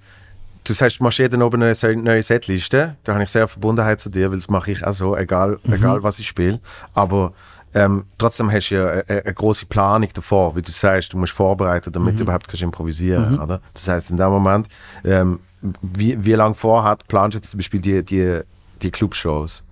du 0.65 0.73
sagst, 0.73 0.99
du 1.01 1.05
machst 1.05 1.19
jeden 1.19 1.43
oben 1.43 1.63
eine 1.63 1.75
neue 1.97 2.23
Setliste. 2.23 2.97
Da 3.05 3.15
habe 3.15 3.25
ich 3.25 3.31
sehr 3.31 3.49
Verbundenheit 3.49 4.01
zu 4.01 4.09
dir, 4.11 4.31
weil 4.31 4.39
das 4.39 4.49
mache 4.49 4.71
ich 4.73 4.87
auch 4.87 4.93
so, 4.93 5.17
egal, 5.17 5.59
egal 5.71 6.03
was 6.03 6.19
ich 6.19 6.27
spiele. 6.29 6.61
Aber 6.95 7.33
ähm, 7.75 8.05
trotzdem 8.19 8.51
hast 8.53 8.71
du 8.71 8.75
ja 8.77 8.89
eine, 8.91 9.05
eine 9.25 9.35
große 9.35 9.67
Planung 9.67 10.09
davor, 10.13 10.55
wie 10.57 10.63
du 10.63 10.71
sagst, 10.71 11.13
du 11.13 11.19
musst 11.19 11.33
vorbereiten, 11.33 11.91
damit 11.93 12.19
du 12.19 12.25
überhaupt 12.25 12.47
kannst 12.49 12.63
improvisieren 12.63 13.41
oder? 13.41 13.61
Das 13.75 13.89
heißt, 13.89 14.11
in 14.11 14.17
dem 14.19 14.29
Moment, 14.31 14.69
ähm, 15.05 15.41
wie, 15.81 16.23
wie 16.25 16.35
lange 16.35 16.55
vorher 16.55 16.97
planst 17.09 17.35
du 17.35 17.39
jetzt 17.39 17.51
zum 17.51 17.59
Beispiel 17.59 17.81
die, 17.81 18.03
die, 18.03 18.41
die 18.83 18.91
Clubshows? 18.91 19.63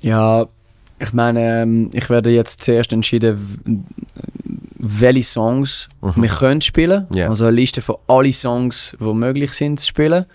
Ja, 0.00 0.46
ich 0.98 1.12
meine, 1.12 1.62
ähm, 1.62 1.90
ich 1.92 2.08
werde 2.10 2.30
jetzt 2.30 2.62
zuerst 2.64 2.92
entschieden, 2.92 3.38
w- 3.38 3.78
welche 4.88 5.22
Songs 5.22 5.88
wir 6.00 6.28
können 6.28 6.60
spielen. 6.60 7.06
Ja. 7.14 7.28
Also 7.28 7.44
eine 7.46 7.56
Liste 7.56 7.82
von 7.82 7.96
allen 8.06 8.32
Songs, 8.32 8.96
die 8.98 9.12
möglich 9.12 9.52
sind 9.52 9.80
zu 9.80 9.88
spielen, 9.88 10.26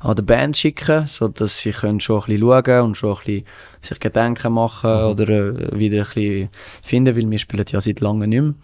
an 0.00 0.16
die 0.16 0.22
Band 0.22 0.56
schicken, 0.56 1.06
sodass 1.06 1.58
sie 1.58 1.72
können 1.72 2.00
schon 2.00 2.22
ein 2.22 2.26
bisschen 2.26 2.40
schauen 2.40 2.80
und 2.82 2.96
schon 2.96 3.10
ein 3.10 3.16
bisschen 3.16 3.44
sich 3.80 4.00
Gedanken 4.00 4.52
machen 4.52 4.90
oder 4.90 5.28
äh, 5.28 5.78
wieder 5.78 5.98
ein 5.98 6.04
bisschen 6.14 6.48
finden, 6.82 7.16
weil 7.16 7.30
wir 7.30 7.38
spielen 7.38 7.64
ja 7.68 7.80
seit 7.80 8.00
langem 8.00 8.30
nicht 8.30 8.42
mehr. 8.42 8.54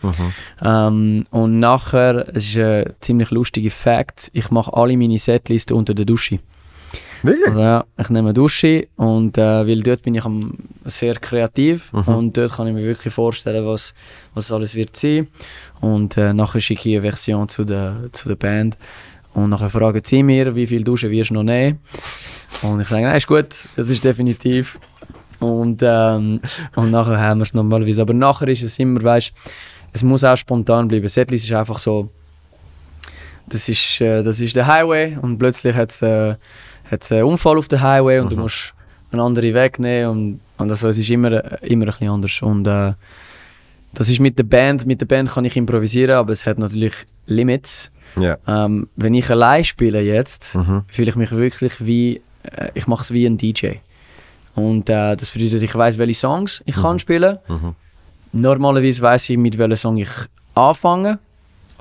Ähm, 0.62 1.24
und 1.30 1.60
nachher, 1.60 2.28
es 2.34 2.48
ist 2.48 2.58
ein 2.58 2.92
ziemlich 3.00 3.30
lustiger 3.30 3.70
Fact, 3.70 4.30
ich 4.32 4.50
mache 4.50 4.72
alle 4.74 4.96
meine 4.96 5.18
Setlisten 5.18 5.76
unter 5.76 5.94
der 5.94 6.04
Dusche. 6.04 6.38
Wirklich? 7.22 7.46
Also 7.48 7.60
ja, 7.60 7.84
ich 7.98 8.10
nehme 8.10 8.28
eine 8.28 8.34
Dusche 8.34 8.88
und 8.96 9.38
äh, 9.38 9.66
weil 9.66 9.80
dort 9.80 10.02
bin 10.02 10.14
ich 10.14 10.24
am, 10.24 10.54
sehr 10.84 11.14
kreativ 11.14 11.92
und 11.92 12.36
dort 12.36 12.52
kann 12.52 12.66
ich 12.66 12.74
mir 12.74 12.84
wirklich 12.84 13.12
vorstellen, 13.12 13.64
was, 13.64 13.94
was 14.34 14.50
alles 14.50 14.74
wird 14.74 14.96
sein. 14.96 15.28
Und 15.80 16.16
äh, 16.16 16.32
nachher 16.32 16.60
schicke 16.60 16.88
ich 16.88 16.96
eine 16.96 17.02
Version 17.02 17.48
zu 17.48 17.64
der, 17.64 18.08
zu 18.12 18.28
der 18.28 18.36
Band 18.36 18.76
und 19.34 19.50
nachher 19.50 19.70
fragen 19.70 20.02
sie 20.04 20.22
mir, 20.22 20.54
wie 20.54 20.66
viel 20.66 20.84
Duschen 20.84 21.10
wirst 21.10 21.30
du 21.30 21.34
noch 21.34 21.42
nehmen. 21.42 21.78
Und 22.62 22.80
ich 22.80 22.88
sage, 22.88 23.02
nein, 23.02 23.16
ist 23.16 23.26
gut, 23.26 23.68
das 23.76 23.90
ist 23.90 24.04
definitiv. 24.04 24.78
Und, 25.40 25.82
ähm, 25.82 26.40
und 26.76 26.90
nachher 26.90 27.18
haben 27.18 27.40
wir 27.40 27.44
es 27.44 27.54
normalerweise. 27.54 28.02
Aber 28.02 28.14
nachher 28.14 28.48
ist 28.48 28.62
es 28.62 28.78
immer, 28.78 29.02
weißt 29.02 29.32
es 29.92 30.02
muss 30.02 30.24
auch 30.24 30.36
spontan 30.36 30.88
bleiben. 30.88 31.08
Setlist 31.08 31.44
ist 31.44 31.52
einfach 31.52 31.78
so, 31.78 32.10
das 33.46 33.68
ist, 33.68 34.00
äh, 34.00 34.22
das 34.22 34.40
ist 34.40 34.56
der 34.56 34.66
Highway 34.66 35.16
und 35.20 35.38
plötzlich 35.38 35.74
hat 35.74 35.90
es 35.90 36.02
äh, 36.02 36.36
hat's 36.92 37.10
einen 37.10 37.24
Unfall 37.24 37.58
auf 37.58 37.66
dem 37.68 37.80
Highway 37.80 38.20
und 38.20 38.30
du 38.30 38.36
musst 38.36 38.74
einen 39.10 39.20
anderen 39.20 39.54
Weg 39.54 39.78
nehmen 39.78 40.10
und, 40.10 40.40
und 40.58 40.70
also 40.70 40.88
es 40.88 40.98
ist 40.98 41.10
immer, 41.10 41.32
äh, 41.32 41.66
immer 41.66 41.84
ein 41.86 41.90
bisschen 41.90 42.08
anders. 42.08 42.40
Und 42.42 42.66
äh, 42.66 42.92
das 43.94 44.08
ist 44.08 44.20
mit 44.20 44.38
der 44.38 44.44
Band, 44.44 44.86
mit 44.86 45.00
der 45.00 45.06
Band 45.06 45.30
kann 45.30 45.44
ich 45.44 45.56
improvisieren, 45.56 46.14
aber 46.16 46.32
es 46.32 46.46
hat 46.46 46.58
natürlich 46.58 46.94
Limits. 47.26 47.90
Ja. 48.16 48.36
Ähm, 48.46 48.88
wenn 48.96 49.14
ich 49.14 49.28
allein 49.30 49.64
spiele 49.64 50.00
jetzt, 50.00 50.54
Mhm. 50.54 50.84
fühle 50.88 51.10
ich 51.10 51.16
mich 51.16 51.30
wirklich 51.32 51.74
wie, 51.84 52.20
äh, 52.44 52.68
ich 52.74 52.86
mache 52.86 53.02
es 53.02 53.10
wie 53.10 53.26
ein 53.26 53.36
DJ. 53.38 53.76
Und 54.54 54.88
äh, 54.90 55.16
das 55.16 55.30
bedeutet, 55.30 55.62
ich 55.62 55.74
weiß, 55.74 55.96
welche 55.98 56.14
Songs 56.14 56.62
ich 56.66 56.74
kann 56.74 56.98
spielen. 56.98 57.38
Mhm. 57.48 57.74
Normalerweise 58.32 59.02
weiß 59.02 59.30
ich, 59.30 59.38
mit 59.38 59.56
welchem 59.58 59.76
Song 59.76 59.96
ich 59.98 60.10
anfange. 60.54 61.18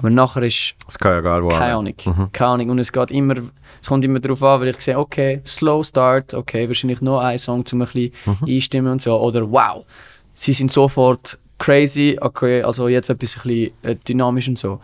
Aber 0.01 0.09
nachher 0.09 0.41
ist 0.41 0.73
Das 0.87 0.97
kann 0.97 1.11
ja 1.13 1.19
egal 1.19 1.47
keine 1.47 1.75
Ahnung. 1.75 1.93
Keine 2.31 2.51
Ahnung. 2.51 2.69
Und 2.71 2.79
es 2.79 2.91
geht 2.91 3.11
immer, 3.11 3.35
es 3.79 3.87
kommt 3.87 4.03
immer 4.03 4.19
darauf 4.19 4.41
an, 4.41 4.61
weil 4.61 4.69
ich 4.69 4.81
sehe, 4.81 4.97
okay, 4.97 5.41
Slow 5.45 5.83
Start, 5.83 6.33
okay, 6.33 6.67
wahrscheinlich 6.67 7.01
noch 7.01 7.19
ein 7.19 7.37
Song, 7.37 7.63
um 7.71 7.81
ein 7.81 7.87
bisschen 7.87 8.11
einstimmen 8.47 8.93
und 8.93 9.01
so. 9.01 9.19
Oder 9.19 9.49
wow, 9.51 9.85
sie 10.33 10.53
sind 10.53 10.71
sofort 10.71 11.37
crazy, 11.59 12.17
okay, 12.19 12.63
also 12.63 12.87
jetzt 12.87 13.09
etwas 13.11 13.35
ein 13.35 13.41
bisschen 13.41 13.71
äh, 13.83 13.95
dynamisch 13.95 14.47
und 14.47 14.57
so. 14.57 14.79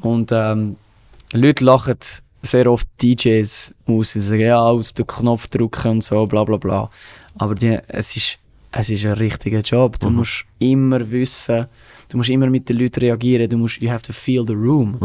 Und 0.00 0.32
ähm, 0.32 0.74
Leute 1.32 1.64
lachen 1.64 1.96
sehr 2.42 2.70
oft 2.70 2.88
DJs 3.00 3.74
aus, 3.86 4.10
sie 4.10 4.20
sagen, 4.20 4.40
ja, 4.40 4.60
auf 4.60 4.92
den 4.92 5.06
Knopf 5.06 5.46
drücken 5.46 5.88
und 5.92 6.04
so, 6.04 6.26
bla 6.26 6.42
bla 6.42 6.56
bla. 6.56 6.90
Aber 7.36 7.54
die, 7.54 7.78
es, 7.86 8.16
ist, 8.16 8.38
es 8.72 8.90
ist 8.90 9.04
ein 9.06 9.12
richtiger 9.12 9.60
Job. 9.60 9.98
Du 10.00 10.10
musst 10.10 10.44
immer 10.58 11.10
wissen, 11.10 11.66
du 12.08 12.16
musst 12.18 12.30
immer 12.30 12.48
mit 12.48 12.68
den 12.68 12.76
Leuten 12.78 13.00
reagieren, 13.00 13.48
du 13.48 13.56
musst, 13.56 13.80
you 13.80 13.90
have 13.90 14.02
to 14.02 14.12
feel 14.12 14.44
the 14.46 14.54
room. 14.54 14.98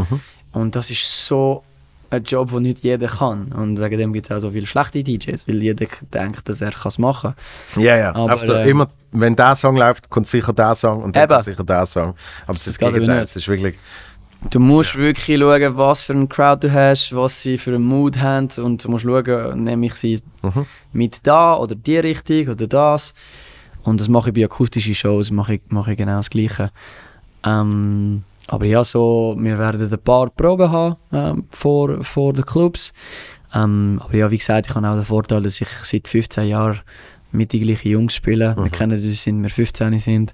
Und 0.51 0.75
das 0.75 0.89
ist 0.91 1.25
so 1.27 1.63
ein 2.09 2.21
Job, 2.23 2.51
den 2.51 2.61
nicht 2.63 2.83
jeder 2.83 3.07
kann. 3.07 3.51
Und 3.53 3.79
wegen 3.79 3.97
dem 3.97 4.13
gibt 4.13 4.29
es 4.29 4.31
auch 4.35 4.39
so 4.39 4.51
viele 4.51 4.67
schlechte 4.67 5.01
DJs, 5.01 5.47
weil 5.47 5.63
jeder 5.63 5.87
denkt, 6.13 6.47
dass 6.47 6.61
er 6.61 6.73
es 6.85 6.97
machen 6.99 7.33
kann. 7.73 7.83
Ja, 7.83 7.97
ja. 7.97 8.09
Aber, 8.15 8.33
Einfach 8.33 8.45
so, 8.45 8.53
ähm, 8.53 8.67
immer, 8.69 8.87
wenn 9.11 9.35
der 9.35 9.55
Song 9.55 9.75
läuft, 9.77 10.09
kommt 10.09 10.27
sicher 10.27 10.53
der 10.53 10.75
Song 10.75 11.01
und 11.01 11.15
dann 11.15 11.23
Eben. 11.23 11.33
kommt 11.33 11.45
sicher 11.45 11.63
der 11.63 11.85
Song. 11.87 12.13
Aber 12.45 12.55
es 12.55 12.67
ist 12.67 12.79
das 12.79 12.91
Gegenteil. 12.91 13.15
nicht. 13.15 13.23
Es 13.29 13.35
ist 13.37 13.47
wirklich. 13.47 13.75
Du 14.49 14.59
musst 14.59 14.95
wirklich 14.95 15.39
schauen, 15.39 15.77
was 15.77 16.03
für 16.03 16.13
eine 16.13 16.27
Crowd 16.27 16.67
du 16.67 16.71
hast, 16.73 17.15
was 17.15 17.41
sie 17.41 17.57
für 17.57 17.73
einen 17.73 17.85
Mood 17.85 18.19
haben 18.19 18.49
und 18.57 18.83
du 18.83 18.91
musst 18.91 19.05
schauen, 19.05 19.63
nehme 19.63 19.85
ich 19.85 19.95
sie 19.95 20.19
Mhm. 20.41 20.65
mit 20.91 21.19
da 21.23 21.55
oder 21.55 21.73
die 21.75 21.97
Richtung 21.97 22.49
oder 22.49 22.67
das. 22.67 23.13
Und 23.83 23.99
das 23.99 24.07
mache 24.07 24.29
ich 24.29 24.35
bei 24.35 24.45
akustischen 24.45 24.95
Shows, 24.95 25.31
mache 25.31 25.55
ich, 25.55 25.61
mache 25.69 25.91
ich 25.91 25.97
genau 25.97 26.17
das 26.17 26.29
Gleiche. 26.29 26.71
Ähm, 27.45 28.23
aber 28.47 28.65
ja, 28.65 28.83
so, 28.83 29.35
wir 29.37 29.57
werden 29.57 29.89
ein 29.89 29.99
paar 29.99 30.29
Proben 30.29 30.71
haben 30.71 30.95
ähm, 31.11 31.45
vor, 31.49 32.03
vor 32.03 32.33
den 32.33 32.45
Clubs. 32.45 32.93
Ähm, 33.53 34.01
aber 34.03 34.15
ja, 34.15 34.31
wie 34.31 34.37
gesagt, 34.37 34.67
ich 34.67 34.75
habe 34.75 34.87
auch 34.87 34.95
den 34.95 35.03
Vorteil, 35.03 35.41
dass 35.41 35.61
ich 35.61 35.67
seit 35.83 36.07
15 36.07 36.47
Jahren 36.47 36.79
mit 37.31 37.53
den 37.53 37.63
gleichen 37.63 37.89
Jungs 37.89 38.15
spiele. 38.15 38.55
Wir 38.57 38.69
kennen 38.69 38.93
uns, 38.93 39.23
seit 39.23 39.33
wir 39.35 39.49
15 39.49 39.97
sind. 39.99 40.33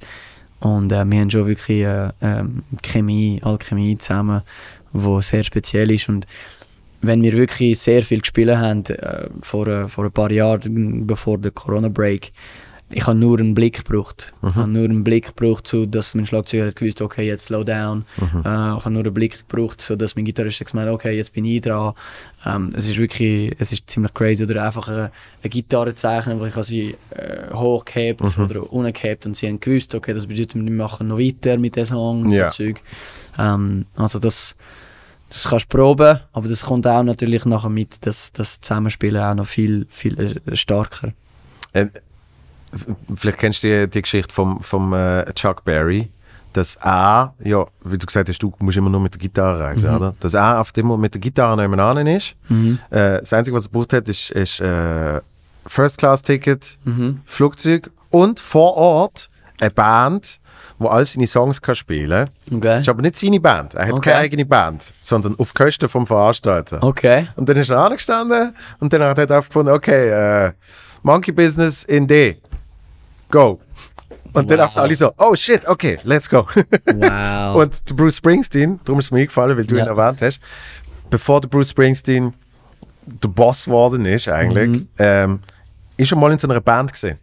Und 0.59 0.91
äh, 0.91 1.05
wir 1.05 1.19
haben 1.19 1.30
schon 1.30 1.47
wirklich 1.47 1.84
äh, 1.84 2.09
ähm, 2.21 2.63
Chemie, 2.81 3.39
Alchemie 3.43 3.97
zusammen, 3.97 4.41
die 4.93 5.21
sehr 5.21 5.43
speziell 5.43 5.91
ist. 5.91 6.09
Und 6.09 6.27
wenn 7.01 7.21
wir 7.21 7.34
wirklich 7.34 7.80
sehr 7.80 8.01
viel 8.01 8.19
gespielt 8.19 8.57
haben, 8.57 8.85
äh, 8.85 9.30
vor, 9.41 9.67
äh, 9.67 9.88
vor 9.88 10.05
ein 10.05 10.11
paar 10.11 10.31
Jahren, 10.31 11.07
bevor 11.07 11.38
der 11.38 11.51
Corona-Break, 11.51 12.31
ich 12.91 13.06
habe 13.06 13.18
nur 13.18 13.40
einen 13.40 13.53
Blick 13.53 13.86
gebraucht. 13.86 14.32
Ich 14.41 14.56
habe 14.56 14.68
nur 14.68 14.86
einen 14.86 15.03
Blick 15.03 15.28
gebraucht, 15.36 15.68
so 15.68 15.86
dass 15.86 16.16
mein 16.16 16.26
Schlagzeuger 16.26 16.68
hat 16.68 16.76
gewusst, 16.76 17.02
okay, 17.02 17.28
jetzt 17.28 17.45
slow 17.45 17.64
down. 17.64 18.06
Äh, 18.20 18.40
ich 18.40 18.44
habe 18.45 18.90
nur 18.91 19.03
einen 19.03 19.14
Blick 19.14 19.48
gebraucht, 19.48 19.80
so 19.82 19.95
dass 19.95 20.16
mein 20.16 20.26
Gitarrist 20.26 20.60
hat 20.60 20.72
gemeint, 20.72 20.90
okay, 20.90 21.16
jetzt 21.16 21.34
bin 21.34 21.45
ich 21.45 21.61
dran. 21.61 21.94
Ähm, 22.45 22.74
es 22.76 22.88
ist 22.88 22.98
wirklich, 22.98 23.53
es 23.60 23.72
ist 23.72 23.90
ziemlich 23.90 24.14
crazy. 24.14 24.44
Oder 24.44 24.66
einfach 24.66 24.88
eine, 24.88 25.11
eine 25.44 25.49
Gitarre 25.49 25.94
zeichnen, 25.94 26.40
wo 26.40 26.45
ich 26.45 26.56
sie 26.66 26.95
äh, 27.11 27.53
hochgehebt 27.53 28.22
oder 28.40 28.72
ungehebt 28.74 29.26
und 29.26 29.36
sie 29.36 29.48
haben 29.48 29.60
gewusst, 29.60 29.94
okay, 29.94 30.14
das 30.14 30.26
bedeutet, 30.26 30.56
wir 30.56 30.72
machen 30.72 31.10
noch 31.10 31.20
weiter 31.20 31.57
mit 31.57 31.76
dem 31.76 31.86
Song 31.86 32.24
und 32.24 32.32
Ja. 32.32 32.49
so 32.49 32.64
Zeug. 32.64 32.82
Ähm, 33.38 33.86
also 33.95 34.18
das, 34.20 34.56
das 35.30 35.48
kannst 35.48 35.66
du 35.72 35.78
proben, 35.78 36.20
aber 36.34 36.48
das 36.48 36.64
kommt 36.64 36.88
auch 36.88 37.03
natürlich 37.03 37.45
nachher 37.45 37.70
mit, 37.70 38.06
dass 38.06 38.32
das 38.34 38.60
Zusammenspielen 38.61 39.22
auch 39.22 39.36
noch 39.36 39.45
viel, 39.48 39.86
viel 39.90 40.41
äh, 40.48 40.56
stärker. 40.56 41.14
Äh, 41.74 41.88
vielleicht 43.16 43.38
kennst 43.38 43.64
du 43.64 43.68
die, 43.68 43.90
die 43.90 44.02
Geschichte 44.02 44.34
vom, 44.34 44.60
vom 44.62 44.94
äh, 44.94 45.26
Chuck 45.34 45.64
Berry, 45.66 46.10
dass 46.54 46.78
er, 46.78 47.34
ja, 47.44 47.66
wie 47.84 47.98
du 47.98 48.06
gesagt 48.06 48.28
hast, 48.30 48.40
du 48.41 48.52
musst 48.60 48.78
immer 48.78 48.90
nur 48.90 49.00
mit 49.00 49.14
der 49.14 49.20
Gitarre 49.20 49.60
reisen, 49.60 49.96
oder? 49.96 50.16
Dass 50.20 50.34
er 50.34 50.60
auf 50.60 50.72
dem 50.72 50.88
Moment 50.88 51.02
mit 51.04 51.14
der 51.14 51.22
Gitarre 51.22 51.56
nebenan 51.58 52.06
ist. 52.08 52.36
Äh, 52.50 53.20
das 53.20 53.32
Einzige, 53.34 53.56
was 53.56 53.66
er 53.66 53.70
gebraucht 53.70 53.94
hat, 53.94 54.10
ist, 54.10 54.32
ist 54.32 54.60
äh, 54.60 55.22
First-Class-Ticket, 55.68 56.78
Flugzeug 57.26 57.91
und 58.10 58.40
vor 58.40 58.76
Ort 58.76 59.30
eine 59.60 59.70
Band, 59.72 60.40
wo 60.80 60.88
all 60.88 61.06
seine 61.06 61.28
Songs 61.28 61.62
kann 61.62 61.76
spielen 61.76 62.28
kann. 62.48 62.58
Okay. 62.58 62.68
Das 62.68 62.80
ist 62.84 62.90
aber 62.90 63.02
nicht 63.02 63.16
seine 63.18 63.40
Band. 63.40 63.76
Er 63.76 63.86
hat 63.88 63.94
Okay. 63.94 64.10
keine 64.10 64.22
eigene 64.22 64.46
Band, 64.46 64.94
sondern 65.02 65.36
auf 65.38 65.54
Kosten 65.54 65.90
vom 65.90 66.08
Veranstalter. 66.08 66.82
Okay. 66.82 67.28
Und 67.36 67.50
dann 67.50 67.58
ist 67.58 67.70
er 67.70 67.80
angestanden 67.80 68.56
und 68.80 68.91
dann 68.94 69.02
hat 69.04 69.18
er 69.18 69.38
aufgefunden, 69.40 69.74
okay, 69.74 70.10
äh, 70.48 70.52
Monkey 71.04 71.32
Business 71.32 71.84
in 71.84 72.08
D. 72.08 72.38
Go. 73.30 73.60
Und 74.34 74.49
dann 74.51 74.60
Wow. 74.60 74.65
auf 74.68 74.77
alle 74.77 74.93
so, 74.95 75.11
oh 75.18 75.35
shit, 75.35 75.68
okay, 75.68 75.97
let's 76.03 76.30
go. 76.30 76.45
Wow. 76.85 77.56
und 77.64 77.89
der 77.89 77.93
Bruce 77.95 78.18
Springsteen, 78.18 78.80
darum 78.85 78.99
ist 78.99 79.06
es 79.06 79.11
mir 79.11 79.22
eingefallen, 79.22 79.57
weil 79.57 79.65
du 79.65 79.76
Ja. 79.76 79.84
ihn 79.85 79.88
erwähnt 79.89 80.22
hast, 80.22 80.39
bevor 81.10 81.41
der 81.41 81.47
Bruce 81.47 81.69
Springsteen 81.72 82.34
der 83.06 83.27
Boss 83.30 83.65
geworden 83.65 84.06
ist 84.06 84.27
eigentlich, 84.27 84.69
Mhm. 84.69 84.88
ähm, 84.99 85.39
ist 85.97 86.11
er 86.11 86.18
mal 86.18 86.31
in 86.31 86.38
so 86.38 86.47
einer 86.47 86.61
Band 86.61 86.93
gesehen, 86.93 87.18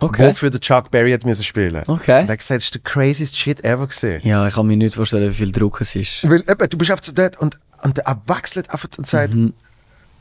okay. 0.00 0.28
wofür 0.28 0.48
der 0.48 0.60
Chuck 0.60 0.92
Berry 0.92 1.10
hat 1.10 1.24
müssen 1.24 1.42
spielen. 1.42 1.82
Okay. 1.88 2.20
Und 2.20 2.28
er 2.28 2.32
hat 2.32 2.38
gesagt, 2.38 2.58
das 2.58 2.64
ist 2.66 2.74
der 2.74 2.82
craziest 2.82 3.36
shit 3.36 3.64
ever 3.64 3.88
gesehen. 3.88 4.20
Ja, 4.24 4.46
ich 4.46 4.54
kann 4.54 4.66
mir 4.68 4.76
nicht 4.76 4.94
vorstellen, 4.94 5.28
wie 5.30 5.34
viel 5.34 5.50
Druck 5.50 5.80
es 5.80 5.96
ist. 5.96 6.22
Weil 6.30 6.44
eben, 6.48 6.70
du 6.70 6.78
bist 6.78 6.90
einfach 6.92 7.02
so 7.04 7.12
dort 7.12 7.36
und, 7.40 7.58
und 7.82 7.98
er 7.98 8.20
wechselt 8.26 8.70
einfach 8.70 8.88
und 8.96 9.06
sagt, 9.08 9.34
Mhm. 9.34 9.54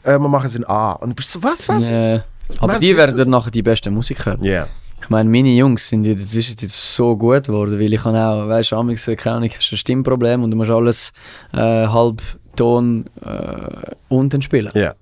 äh, 0.01 0.17
wir 0.17 0.27
machen 0.29 0.47
es 0.47 0.55
in 0.55 0.65
A. 0.67 0.93
Und 0.93 1.09
du 1.11 1.15
bist 1.15 1.29
so, 1.29 1.43
was, 1.43 1.69
was? 1.69 1.87
Äh, 1.89 2.21
aber 2.57 2.79
die 2.79 2.97
werden 2.97 3.11
so? 3.11 3.17
dann 3.17 3.29
nachher 3.29 3.51
die 3.51 3.61
besten 3.61 3.93
Musiker. 3.93 4.35
Ja. 4.41 4.67
Ich 5.03 5.09
meine, 5.09 5.29
meine 5.29 5.49
Jungs 5.49 5.89
sind 5.89 6.05
in 6.07 6.15
der 6.15 6.25
Zwischenzeit 6.25 6.69
so 6.69 7.17
gut 7.17 7.43
geworden, 7.47 7.77
weil 7.77 7.93
ich 7.93 8.01
kann 8.01 8.15
auch, 8.15 8.47
weißt 8.47 8.71
du, 8.71 8.77
amigs, 8.77 9.05
keine 9.17 9.35
Ahnung, 9.35 9.49
hast 9.53 9.69
du 9.69 9.75
ein 9.75 9.77
Stimmproblem 9.77 10.43
und 10.43 10.51
du 10.51 10.55
musst 10.57 10.71
alles 10.71 11.11
äh, 11.51 11.57
halb 11.57 12.21
Ton 12.55 13.05
äh, 13.25 13.91
unten 14.07 14.41
spielen. 14.41 14.71
Ja. 14.75 14.93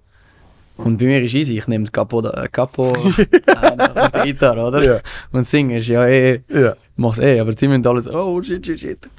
Und 0.77 0.97
bei 0.97 1.05
mir 1.05 1.21
ist 1.21 1.35
easy, 1.35 1.57
ich 1.57 1.67
nehme 1.67 1.83
das 1.83 1.91
Capo, 1.91 2.27
äh, 2.27 2.47
Capo 2.51 2.87
äh, 2.93 3.99
auf 3.99 4.11
die 4.11 4.31
Gitarre, 4.31 4.65
oder? 4.65 4.83
Ja. 4.83 4.99
Und 5.31 5.45
singen 5.45 5.77
ist 5.77 5.87
ja 5.87 6.07
eh, 6.07 6.41
Ja. 6.49 6.75
mach's 6.95 7.19
eh, 7.19 7.39
aber 7.39 7.53
sie 7.55 7.67
müssen 7.67 7.85
alles, 7.85 8.07
oh 8.07 8.41
shit, 8.41 8.65
shit, 8.65 8.79
shit. 8.79 9.09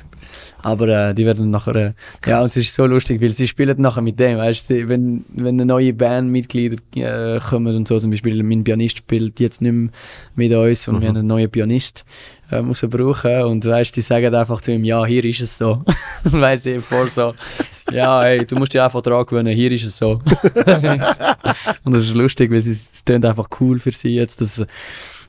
Aber 0.63 0.89
äh, 0.89 1.15
die 1.15 1.27
werden 1.27 1.51
nachher, 1.51 1.75
äh, 1.75 1.93
ja, 2.25 2.41
und 2.41 2.47
es 2.47 2.57
ist 2.57 2.75
so 2.75 2.87
lustig, 2.87 3.21
weil 3.21 3.31
sie 3.31 3.49
spielen 3.49 3.81
nachher 3.81 4.01
mit 4.01 4.19
dem, 4.21 4.39
weißt 4.39 4.71
du, 4.71 4.89
wenn, 4.89 5.25
wenn 5.35 5.57
eine 5.57 5.67
neue 5.67 5.93
Bandmitglieder 5.93 6.77
äh, 6.95 7.41
kommen 7.41 7.75
und 7.75 7.89
so, 7.89 7.99
zum 7.99 8.11
Beispiel 8.11 8.43
mein 8.43 8.63
Pianist 8.63 8.99
spielt 8.99 9.41
jetzt 9.41 9.61
nicht 9.61 9.73
mehr 9.73 9.91
mit 10.37 10.53
uns 10.53 10.87
und 10.87 11.01
wir 11.01 11.09
haben 11.09 11.17
einen 11.17 11.27
neuen 11.27 11.51
Pianist 11.51 12.05
äh, 12.53 12.63
müssen 12.63 12.91
brauchen 12.91 13.43
und 13.43 13.65
weißt, 13.65 13.97
die 13.97 14.03
sagen 14.03 14.35
einfach 14.35 14.61
zu 14.61 14.73
ihm, 14.73 14.85
ja, 14.85 15.05
hier 15.05 15.25
ist 15.25 15.41
es 15.41 15.59
so. 15.59 15.83
und 16.25 16.33
weißt 16.41 16.67
du, 16.67 16.81
voll 16.81 17.11
so, 17.11 17.35
ja, 17.91 18.23
hey, 18.23 18.45
du 18.47 18.57
musst 18.57 18.73
dich 18.73 18.81
einfach 18.81 19.03
dran 19.03 19.27
gewöhnen, 19.27 19.55
hier 19.55 19.73
ist 19.73 19.85
es 19.85 19.97
so. 19.97 20.21
und 21.85 21.95
das 21.95 22.03
ist 22.03 22.15
lustig, 22.15 22.51
weil 22.51 22.59
es, 22.59 22.67
es 22.67 23.05
klingt 23.05 23.25
einfach 23.25 23.49
cool 23.61 23.79
für 23.79 23.93
sie 23.93 24.15
jetzt, 24.15 24.41
dass 24.41 24.65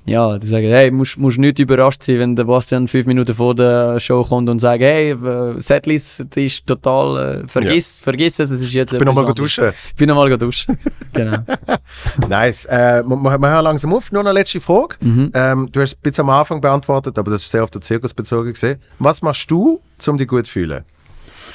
ja, 0.05 0.38
die 0.38 0.47
sagen, 0.47 0.67
hey, 0.67 0.91
musst, 0.91 1.17
musst 1.17 1.38
nicht 1.38 1.59
überrascht 1.59 2.03
sein, 2.03 2.19
wenn 2.19 2.35
der 2.35 2.43
Bastian 2.43 2.89
fünf 2.89 3.05
Minuten 3.05 3.34
vor 3.34 3.55
der 3.55 3.99
Show 4.01 4.23
kommt 4.23 4.49
und 4.49 4.59
sagt, 4.59 4.81
hey, 4.81 5.15
Setlist 5.57 6.35
ist 6.35 6.67
total, 6.67 7.43
äh, 7.43 7.47
vergiss, 7.47 8.01
vergiss 8.01 8.39
es, 8.39 8.51
es 8.51 8.61
ist 8.63 8.73
jetzt 8.73 8.91
Ich 8.91 8.99
bin 8.99 9.07
nochmal 9.07 9.34
duschen. 9.34 9.71
Ich 9.88 9.95
bin 9.95 10.09
nochmal 10.09 10.38
duschen. 10.38 10.77
genau. 11.13 11.38
Nice. 12.27 12.65
Äh, 12.65 13.03
wir, 13.05 13.15
wir 13.15 13.49
hören 13.49 13.63
langsam 13.63 13.93
auf. 13.93 14.11
Nur 14.11 14.21
eine 14.21 14.34
letzte 14.34 14.59
Frage. 14.59 14.97
Mhm. 14.99 15.31
Ähm, 15.34 15.69
du 15.71 15.81
hast 15.81 15.95
ein 15.95 16.01
bisschen 16.01 16.23
am 16.23 16.31
Anfang 16.31 16.59
beantwortet, 16.59 17.17
aber 17.17 17.31
das 17.31 17.43
ist 17.43 17.51
sehr 17.51 17.63
auf 17.63 17.71
den 17.71 17.81
Zirkus 17.81 18.13
bezogen 18.13 18.51
gesehen. 18.51 18.80
Was 18.99 19.21
machst 19.21 19.49
du, 19.49 19.80
um 20.07 20.17
dich 20.17 20.27
gut 20.27 20.45
zu 20.45 20.51
fühlen? 20.51 20.84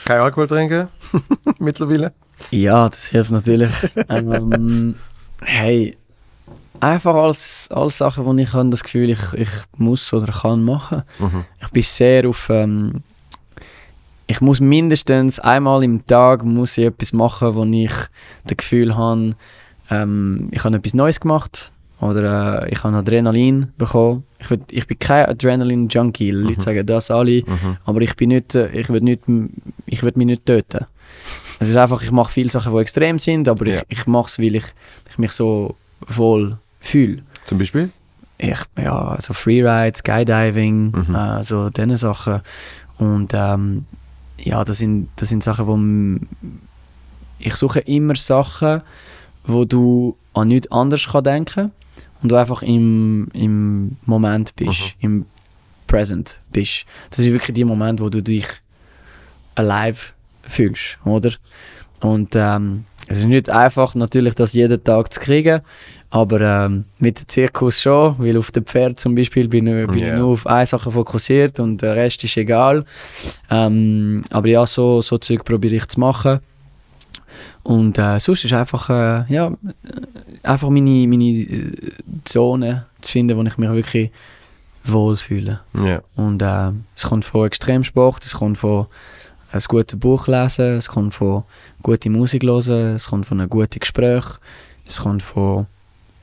Kein 0.04 0.20
Alkohol 0.20 0.46
trinken? 0.46 0.88
Mittlerweile? 1.58 2.12
Ja, 2.50 2.88
das 2.88 3.08
hilft 3.08 3.30
natürlich. 3.30 3.72
ähm, 4.08 4.94
hey, 5.42 5.98
einfach 6.80 7.14
als, 7.14 7.68
als 7.70 7.98
Sachen, 7.98 8.24
wo 8.24 8.34
ich 8.34 8.52
habe 8.52 8.70
das 8.70 8.82
Gefühl, 8.82 9.10
ich, 9.10 9.32
ich 9.34 9.48
muss 9.76 10.12
oder 10.12 10.32
kann 10.32 10.64
machen. 10.64 11.02
Mhm. 11.18 11.44
Ich 11.62 11.68
bin 11.70 11.82
sehr 11.82 12.28
auf. 12.28 12.48
Ähm, 12.50 13.02
ich 14.26 14.40
muss 14.42 14.60
mindestens 14.60 15.40
einmal 15.40 15.82
im 15.84 16.04
Tag 16.04 16.44
muss 16.44 16.76
ich 16.76 16.84
etwas 16.84 17.12
machen, 17.14 17.54
wo 17.54 17.64
ich 17.64 17.92
das 18.44 18.56
Gefühl 18.58 18.94
habe, 18.94 19.30
ähm, 19.90 20.48
ich 20.52 20.62
habe 20.64 20.76
etwas 20.76 20.92
Neues 20.92 21.18
gemacht 21.18 21.72
oder 22.00 22.64
äh, 22.66 22.70
ich 22.70 22.84
habe 22.84 22.94
Adrenalin 22.96 23.72
bekommen. 23.78 24.24
Ich, 24.38 24.50
würd, 24.50 24.60
ich 24.70 24.86
bin 24.86 24.98
kein 24.98 25.26
Adrenalin-Junkie. 25.26 26.30
Leute 26.30 26.60
sagen 26.60 26.84
das 26.84 27.10
alle, 27.10 27.42
aber 27.86 28.02
ich 28.02 28.14
bin 28.16 28.28
nicht, 28.28 28.54
äh, 28.54 28.68
ich 28.72 28.90
will 28.90 29.00
nicht, 29.00 29.22
ich 29.86 30.02
mich 30.02 30.26
nicht 30.26 30.44
töten. 30.44 30.84
Es 31.58 31.68
ist 31.68 31.76
einfach, 31.76 32.02
ich 32.02 32.12
mache 32.12 32.30
viele 32.32 32.50
Sachen, 32.50 32.72
die 32.74 32.78
extrem 32.80 33.18
sind, 33.18 33.48
aber 33.48 33.66
Ja. 33.66 33.76
ich, 33.88 33.98
ich 34.00 34.06
mache 34.06 34.26
es, 34.28 34.38
weil 34.38 34.56
ich, 34.56 34.64
ich 35.10 35.16
mich 35.18 35.32
so 35.32 35.74
wohl 36.06 36.58
fühle. 36.80 37.22
Zum 37.44 37.58
Beispiel? 37.58 37.90
Ich, 38.38 38.58
ja, 38.76 39.16
so 39.20 39.32
Freeride, 39.34 39.96
Skydiving, 39.96 40.92
Mhm. 41.08 41.14
äh, 41.14 41.42
so 41.44 41.70
diese 41.70 41.96
Sachen. 41.96 42.40
Und 42.98 43.32
ähm, 43.34 43.86
ja, 44.38 44.62
das 44.64 44.78
sind, 44.78 45.08
das 45.16 45.28
sind 45.28 45.42
Sachen, 45.42 45.66
wo 45.66 46.18
ich 47.40 47.54
suche 47.54 47.80
immer 47.80 48.14
Sachen, 48.16 48.82
wo 49.44 49.64
du 49.64 50.16
an 50.34 50.48
nichts 50.48 50.70
anderes 50.70 51.06
kann 51.08 51.24
denken 51.24 51.72
und 52.22 52.30
du 52.30 52.36
einfach 52.36 52.62
im, 52.62 53.28
im 53.32 53.96
Moment 54.04 54.54
bist, 54.56 54.94
im 55.00 55.24
Present 55.86 56.40
bist. 56.52 56.84
Das 57.10 57.20
ist 57.20 57.26
wirklich 57.26 57.54
die 57.54 57.64
Moment, 57.64 58.00
wo 58.00 58.08
du 58.08 58.22
dich 58.22 58.46
alive 59.54 60.12
fühlst, 60.42 60.98
oder? 61.04 61.32
Und 62.00 62.34
ähm, 62.36 62.84
es 63.08 63.18
ist 63.18 63.24
nicht 63.26 63.50
einfach, 63.50 63.94
natürlich, 63.94 64.34
das 64.34 64.52
jeden 64.52 64.82
Tag 64.84 65.12
zu 65.12 65.20
kriegen, 65.20 65.62
aber 66.10 66.40
ähm, 66.40 66.84
mit 66.98 67.20
dem 67.20 67.28
Zirkus 67.28 67.82
schon, 67.82 68.14
weil 68.18 68.36
auf 68.38 68.50
dem 68.50 68.64
Pferd 68.64 68.98
zum 68.98 69.14
Beispiel 69.14 69.46
bin, 69.48 69.66
ich- 69.66 69.86
bin 69.88 69.98
Ja. 69.98 70.14
ich 70.14 70.18
nur 70.18 70.28
auf 70.32 70.46
eine 70.46 70.64
Sache 70.66 70.90
fokussiert 70.90 71.60
und 71.60 71.82
der 71.82 71.96
Rest 71.96 72.24
ist 72.24 72.36
egal. 72.36 72.84
Ähm, 73.50 74.22
aber 74.30 74.48
ja, 74.48 74.64
so, 74.66 75.02
so 75.02 75.18
Zeug 75.18 75.44
probiere 75.44 75.74
ich 75.76 75.86
zu 75.88 76.00
machen. 76.00 76.40
Und 77.62 77.98
äh, 77.98 78.18
sonst 78.18 78.44
ist 78.44 78.54
einfach, 78.54 78.88
äh, 78.88 79.30
ja, 79.32 79.48
äh, 79.48 79.52
einfach 80.42 80.70
meine, 80.70 81.06
meine 81.06 81.24
äh, 81.24 81.72
Zone 82.24 82.86
zu 83.02 83.12
finden, 83.12 83.36
wo 83.36 83.42
ich 83.42 83.58
mich 83.58 83.68
wirklich 83.70 84.10
wohlfühle. 84.84 85.60
Ja. 85.84 86.00
Und 86.16 86.40
äh, 86.40 86.70
es 86.96 87.02
kommt 87.02 87.26
von 87.26 87.46
Extremsport, 87.46 88.24
es 88.24 88.34
kommt 88.34 88.56
von 88.58 88.86
ein 89.52 89.60
gutes 89.68 89.98
Buch 89.98 90.26
lesen, 90.26 90.76
es 90.78 90.88
kommt 90.88 91.14
von 91.14 91.42
gute 91.82 92.08
Musik 92.10 92.42
hören, 92.44 92.94
es 92.96 93.08
kommt 93.08 93.26
von 93.26 93.40
einem 93.40 93.50
guten 93.50 93.78
Gespräch, 93.80 94.24
es 94.86 95.00
kommt 95.00 95.22
von, 95.22 95.66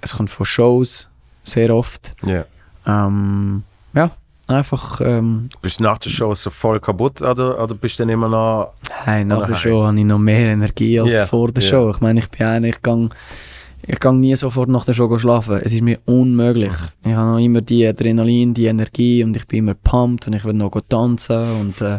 es 0.05 0.15
kommt 0.15 0.29
von 0.29 0.45
Shows, 0.45 1.07
sehr 1.43 1.75
oft. 1.75 2.15
ja. 2.25 2.45
Ähm, 2.87 3.63
ja, 3.95 4.11
einfach, 4.45 5.01
ähm, 5.01 5.49
Bist 5.63 5.79
du 5.79 5.83
nach 5.85 5.97
der 5.97 6.11
Show 6.11 6.35
so 6.35 6.51
voll 6.51 6.79
kaputt 6.79 7.19
oder, 7.23 7.61
oder 7.63 7.73
bist 7.73 7.97
du 7.97 8.03
dann 8.03 8.09
immer 8.09 8.29
noch. 8.29 8.73
hey, 9.05 9.25
nach 9.25 9.47
der 9.47 9.55
Show 9.55 9.83
habe 9.83 9.97
ich 9.97 10.05
noch 10.05 10.19
mehr 10.19 10.49
Energie 10.49 10.99
als 10.99 11.11
Ja, 11.11 11.25
vor 11.25 11.51
der 11.51 11.63
ja. 11.63 11.69
Show. 11.69 11.89
Ich 11.89 11.99
meine, 12.01 12.19
ich 12.19 12.29
bin 12.29 12.45
einer, 12.45 12.67
ich 12.67 12.79
gang, 12.83 13.11
ich 13.81 13.99
gang 13.99 14.19
nie 14.19 14.35
sofort 14.35 14.69
nach 14.69 14.85
der 14.85 14.93
Show 14.93 15.17
schlafen. 15.17 15.59
Es 15.63 15.73
ist 15.73 15.81
mir 15.81 15.97
unmöglich. 16.05 16.73
Ich 17.03 17.13
habe 17.13 17.31
noch 17.31 17.39
immer 17.39 17.61
die 17.61 17.87
Adrenalin, 17.87 18.53
die 18.53 18.67
Energie 18.67 19.23
und 19.23 19.35
ich 19.35 19.47
bin 19.47 19.59
immer 19.59 19.73
pumped 19.73 20.27
und 20.27 20.33
ich 20.33 20.45
will 20.45 20.53
noch 20.53 20.79
tanzen 20.87 21.43
und 21.61 21.81
äh, 21.81 21.97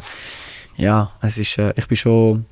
ja, 0.76 1.10
es 1.22 1.38
ist, 1.38 1.58
äh, 1.58 1.72
ich 1.74 1.88
bin 1.88 1.96
schon, 1.96 2.46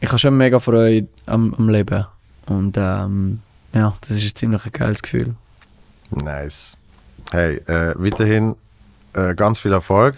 ich 0.00 0.08
habe 0.08 0.18
schon 0.18 0.34
mega 0.34 0.58
Freude 0.58 1.08
am, 1.26 1.52
am 1.58 1.68
Leben 1.68 2.06
und 2.46 2.74
ähm, 2.78 3.40
ja, 3.72 3.94
das 4.00 4.10
ist 4.10 4.24
ein 4.24 4.34
ziemlich 4.34 4.72
geiles 4.72 5.02
Gefühl. 5.02 5.34
Nice. 6.10 6.76
Hey, 7.30 7.56
äh, 7.66 7.94
weiterhin 7.96 8.56
äh, 9.12 9.34
ganz 9.34 9.58
viel 9.58 9.72
Erfolg. 9.72 10.14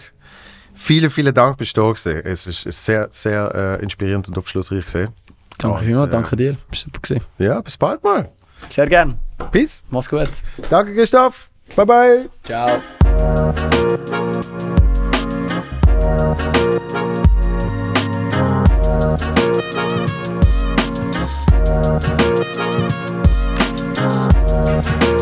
Vielen, 0.73 1.09
vielen 1.09 1.33
Dank, 1.33 1.57
bist 1.57 1.75
du 1.75 1.81
da 1.81 1.87
gewesen. 1.89 2.21
Es 2.23 2.47
ist 2.47 2.85
sehr, 2.85 3.07
sehr 3.11 3.77
äh, 3.79 3.83
inspirierend 3.83 4.27
und 4.29 4.37
aufschlussreich 4.37 4.85
gesehen. 4.85 5.09
Danke 5.57 5.77
und, 5.79 5.85
vielmals, 5.85 6.07
äh, 6.07 6.11
danke 6.11 6.35
dir. 6.35 6.57
Bist 6.69 6.83
super 6.83 6.99
gewesen. 7.01 7.25
Ja, 7.37 7.59
bis 7.61 7.77
bald 7.77 8.03
mal. 8.03 8.31
Sehr 8.69 8.87
gern. 8.87 9.17
Peace. 9.51 9.83
Mach's 9.89 10.09
gut. 10.09 10.29
Danke, 10.69 10.93
Christoph. 10.93 11.49
Bye 11.75 11.85
bye. 11.85 12.29
Ciao. 12.45 12.81
Thank 22.61 22.91
you. 22.91 23.00
Thank 24.83 25.21